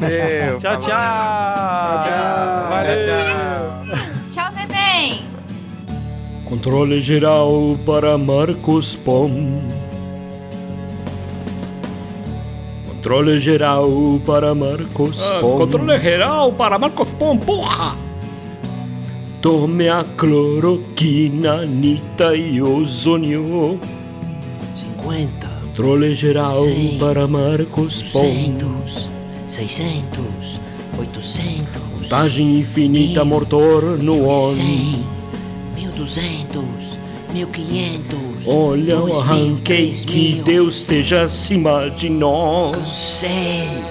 Valeu. 0.00 0.58
Tchau, 0.58 0.78
tchau. 0.78 0.80
tchau. 0.80 2.70
Valeu. 2.70 3.20
Tchau, 4.30 4.48
neném. 4.54 5.22
Controle 6.44 7.00
geral 7.00 7.78
para 7.84 8.16
Marcos 8.16 8.96
Pom. 8.96 9.60
Controle 12.88 13.40
geral 13.40 14.20
para 14.26 14.54
Marcos 14.54 15.22
Pom. 15.40 15.58
controle 15.58 15.98
geral 16.00 16.52
para 16.52 16.78
Marcos 16.78 17.08
Pom, 17.18 17.36
porra! 17.36 18.09
Tome 19.40 19.88
a 19.88 20.04
cloroquina, 20.18 21.62
Anitta 21.62 22.36
e 22.36 22.60
ozônio. 22.60 23.80
50, 24.98 25.48
Controle 25.62 26.14
geral 26.14 26.64
Cem, 26.64 26.98
para 26.98 27.26
Marcos 27.26 28.02
Pom. 28.12 28.20
200, 28.22 29.08
600, 29.48 30.60
800, 30.98 31.82
Contagem 32.00 32.58
infinita, 32.58 33.24
Mil, 33.24 33.34
mortor 33.34 33.82
no. 34.02 34.54
100, 34.54 35.06
1200, 35.74 36.62
1500. 37.32 38.46
Olha 38.46 38.98
o 38.98 39.06
2000, 39.06 39.20
arranque, 39.20 39.62
que 40.04 40.34
3000. 40.34 40.44
Deus 40.44 40.76
esteja 40.76 41.22
acima 41.22 41.88
de 41.88 42.10
nós. 42.10 42.76
Cansei. 42.76 43.89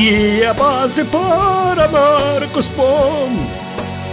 Aqui 0.00 0.40
é 0.42 0.46
a 0.46 0.54
base 0.54 1.04
para 1.04 1.86
Marcos 1.86 2.68
Pom. 2.68 3.28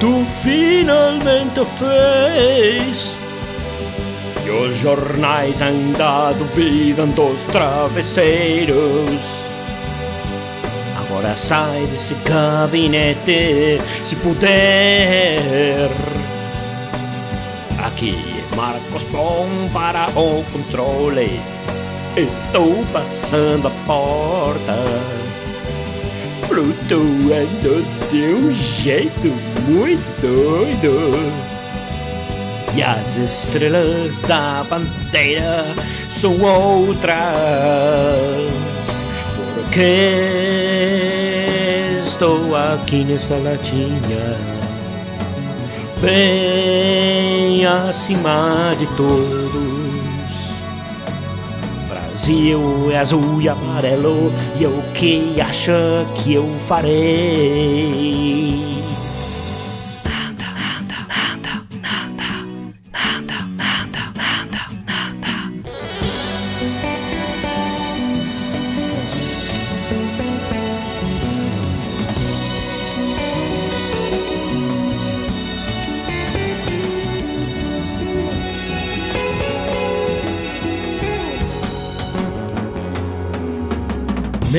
Tu 0.01 0.21
finalmente 0.43 1.61
fez. 1.79 3.15
E 4.45 4.49
os 4.49 4.77
jornais 4.79 5.61
ainda 5.61 6.33
duvidam 6.33 7.07
dos 7.07 7.41
travesseiros. 7.53 9.09
Agora 10.99 11.37
sai 11.37 11.85
desse 11.85 12.15
gabinete 12.15 13.77
se 14.03 14.15
puder. 14.17 15.39
Aqui 17.81 18.43
é 18.51 18.55
Marcos 18.57 19.05
Pom 19.05 19.47
para 19.71 20.07
o 20.19 20.43
controle. 20.51 21.39
Estou 22.17 22.83
passando 22.91 23.69
a 23.69 23.71
porta 23.85 25.16
flutuando 26.57 27.85
de 28.09 28.33
um 28.33 28.51
jeito 28.51 29.27
muito 29.67 30.21
doido. 30.21 31.11
E 32.75 32.81
as 32.81 33.15
estrelas 33.15 34.19
da 34.21 34.65
bandeira 34.67 35.65
são 36.19 36.33
outras, 36.41 37.37
porque 39.53 40.01
estou 42.03 42.55
aqui 42.55 43.03
nessa 43.03 43.35
latinha, 43.35 44.35
bem 46.01 47.65
acima 47.65 48.73
de 48.79 48.87
todos. 48.95 49.66
Brasil 52.17 52.91
é 52.91 52.97
azul 52.97 53.39
e 53.39 53.47
amarelo 53.47 54.33
e 54.59 54.65
é 54.65 54.67
o 54.67 54.81
que 54.93 55.39
acha 55.39 56.03
que 56.15 56.33
eu 56.33 56.51
farei. 56.67 56.97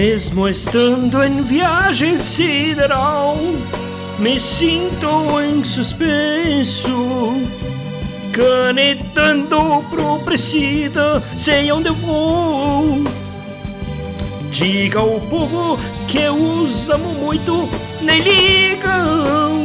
Mesmo 0.01 0.49
estando 0.49 1.21
em 1.25 1.43
viagem 1.43 2.21
sideral, 2.21 3.37
me 4.21 4.39
sinto 4.39 5.41
em 5.41 5.65
suspenso. 5.65 7.43
Canetando 8.33 9.85
pro 9.91 10.21
presida, 10.21 11.21
sei 11.37 11.73
onde 11.73 11.89
eu 11.89 11.95
vou. 11.95 13.03
Diga 14.53 15.01
ao 15.01 15.21
povo 15.23 15.77
que 16.07 16.19
eu 16.19 16.37
os 16.37 16.89
amo 16.89 17.13
muito, 17.15 17.69
nem 18.01 18.21
ligam. 18.21 19.59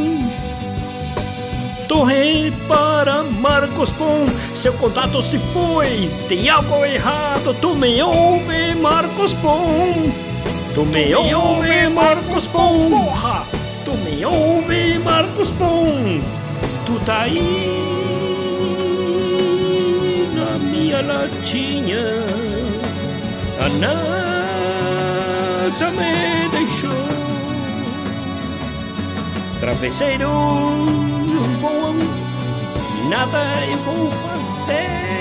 Torre 1.86 2.52
para 2.66 3.22
Marcos 3.22 3.90
Pom, 3.90 4.26
seu 4.56 4.72
contato 4.72 5.22
se 5.22 5.38
foi. 5.38 6.10
Tem 6.28 6.48
algo 6.48 6.84
errado, 6.84 7.54
tu 7.60 7.76
me 7.76 8.02
ouve, 8.02 8.74
Marcos 8.74 9.32
Pom. 9.34 10.23
Tu 10.74 10.84
me 10.86 11.14
ouve, 11.14 11.88
Marcos 11.88 12.48
Pom, 12.48 12.90
porra. 12.90 13.46
Tu 13.84 13.92
me 13.98 14.24
ouve, 14.24 14.98
Marcos 14.98 15.50
Pom. 15.50 16.20
Tu 16.84 16.98
tá 17.06 17.22
aí 17.22 17.78
na 20.34 20.58
minha 20.58 21.00
latinha. 21.00 22.04
A 23.60 23.68
NASA 23.78 24.10
me 25.92 26.48
deixou. 26.50 27.06
Travesseiros 29.60 30.28
voam, 31.60 31.94
nada 33.08 33.64
eu 33.70 33.78
vou 33.78 34.10
fazer. 34.10 35.13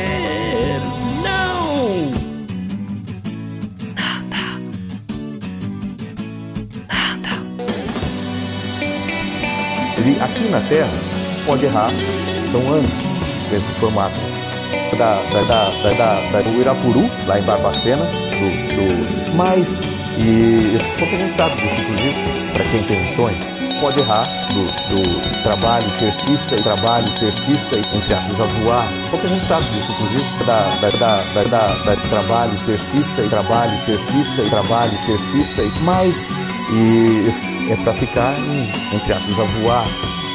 Ele 10.04 10.20
aqui 10.20 10.50
na 10.50 10.60
Terra 10.60 10.92
pode 11.46 11.66
errar, 11.66 11.90
são 12.52 12.60
anos 12.74 12.92
nesse 13.50 13.72
formato. 13.74 14.20
Da, 14.98 15.16
da, 15.32 15.42
da, 15.42 15.94
da, 15.94 16.32
da, 16.32 16.42
do 16.42 16.60
Irapuru, 16.60 17.10
lá 17.26 17.40
em 17.40 17.44
Barbacena, 17.44 18.06
do, 18.06 18.50
do 18.76 19.36
mas, 19.36 19.82
e 20.18 20.78
pouca 21.00 21.18
gente 21.18 21.32
sabe 21.32 21.56
disso, 21.56 21.80
inclusive, 21.80 22.16
para 22.52 22.64
quem 22.66 22.84
tem 22.84 23.06
um 23.06 23.16
sonho, 23.16 23.38
pode 23.80 24.00
errar 24.00 24.28
do, 24.54 24.66
do 24.90 25.44
trabalho 25.44 25.90
persista 26.00 26.56
e 26.56 26.62
trabalho 26.62 27.12
persista 27.20 27.76
e 27.76 27.80
entre 27.80 28.14
aspas 28.14 28.42
a 28.42 28.46
voar. 28.46 28.88
Pouca 29.10 29.28
gente 29.28 29.44
sabe 29.44 29.66
disso, 29.70 29.92
inclusive, 29.94 30.44
da, 30.46 30.76
da, 30.82 30.90
da, 30.90 31.44
da, 31.44 31.74
da 31.84 31.96
trabalho 31.96 32.60
persista 32.66 33.24
e 33.24 33.30
trabalho 33.30 33.78
persista 33.86 34.44
e 34.44 34.50
trabalho 34.50 34.98
persista 35.08 35.64
e 35.64 35.80
mais 35.80 36.32
e 36.72 37.53
é 37.70 37.76
para 37.84 37.94
ficar 37.94 38.34
entre 38.94 39.14
aspas 39.14 39.40
a 39.40 39.44
voar 39.44 39.86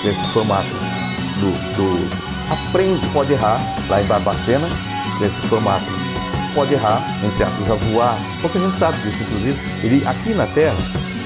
nesse 0.05 0.24
formato 0.26 0.68
do, 0.68 1.52
do 1.76 2.52
aprende 2.52 3.06
pode 3.09 3.32
errar 3.32 3.60
lá 3.88 4.00
em 4.00 4.06
Barbacena 4.06 4.68
nesse 5.20 5.40
formato 5.42 5.86
pode 6.55 6.74
errar 6.74 7.02
entre 7.24 7.42
aspas 7.44 7.70
a 7.70 7.74
voar 7.74 8.16
pouca 8.40 8.59
gente 8.59 8.74
sabe 8.74 8.98
disso 9.02 9.22
inclusive 9.22 9.59
ele 9.84 10.06
aqui 10.06 10.30
na 10.34 10.46
Terra 10.46 10.76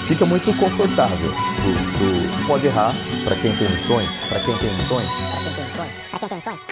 fica 0.09 0.27
muito 0.27 0.53
confortável 0.59 1.17
do, 1.31 1.73
do 1.99 2.47
pode 2.47 2.67
errar 2.67 2.95
para 3.25 3.37
quem 3.37 3.55
tem 3.57 3.69
um 3.69 3.79
sonho 3.79 4.09
para 4.29 4.41
quem 4.41 4.57
tem 4.59 4.71
um 4.71 4.83
sonho 4.83 5.07
Pra 5.33 5.41
quem 5.41 5.53
tem 5.55 5.65
um 5.65 5.75
sonho, 5.77 5.91
pra 6.11 6.19
quem 6.19 6.29
tem 6.29 6.39
um 6.39 6.43
sonho. 6.43 6.72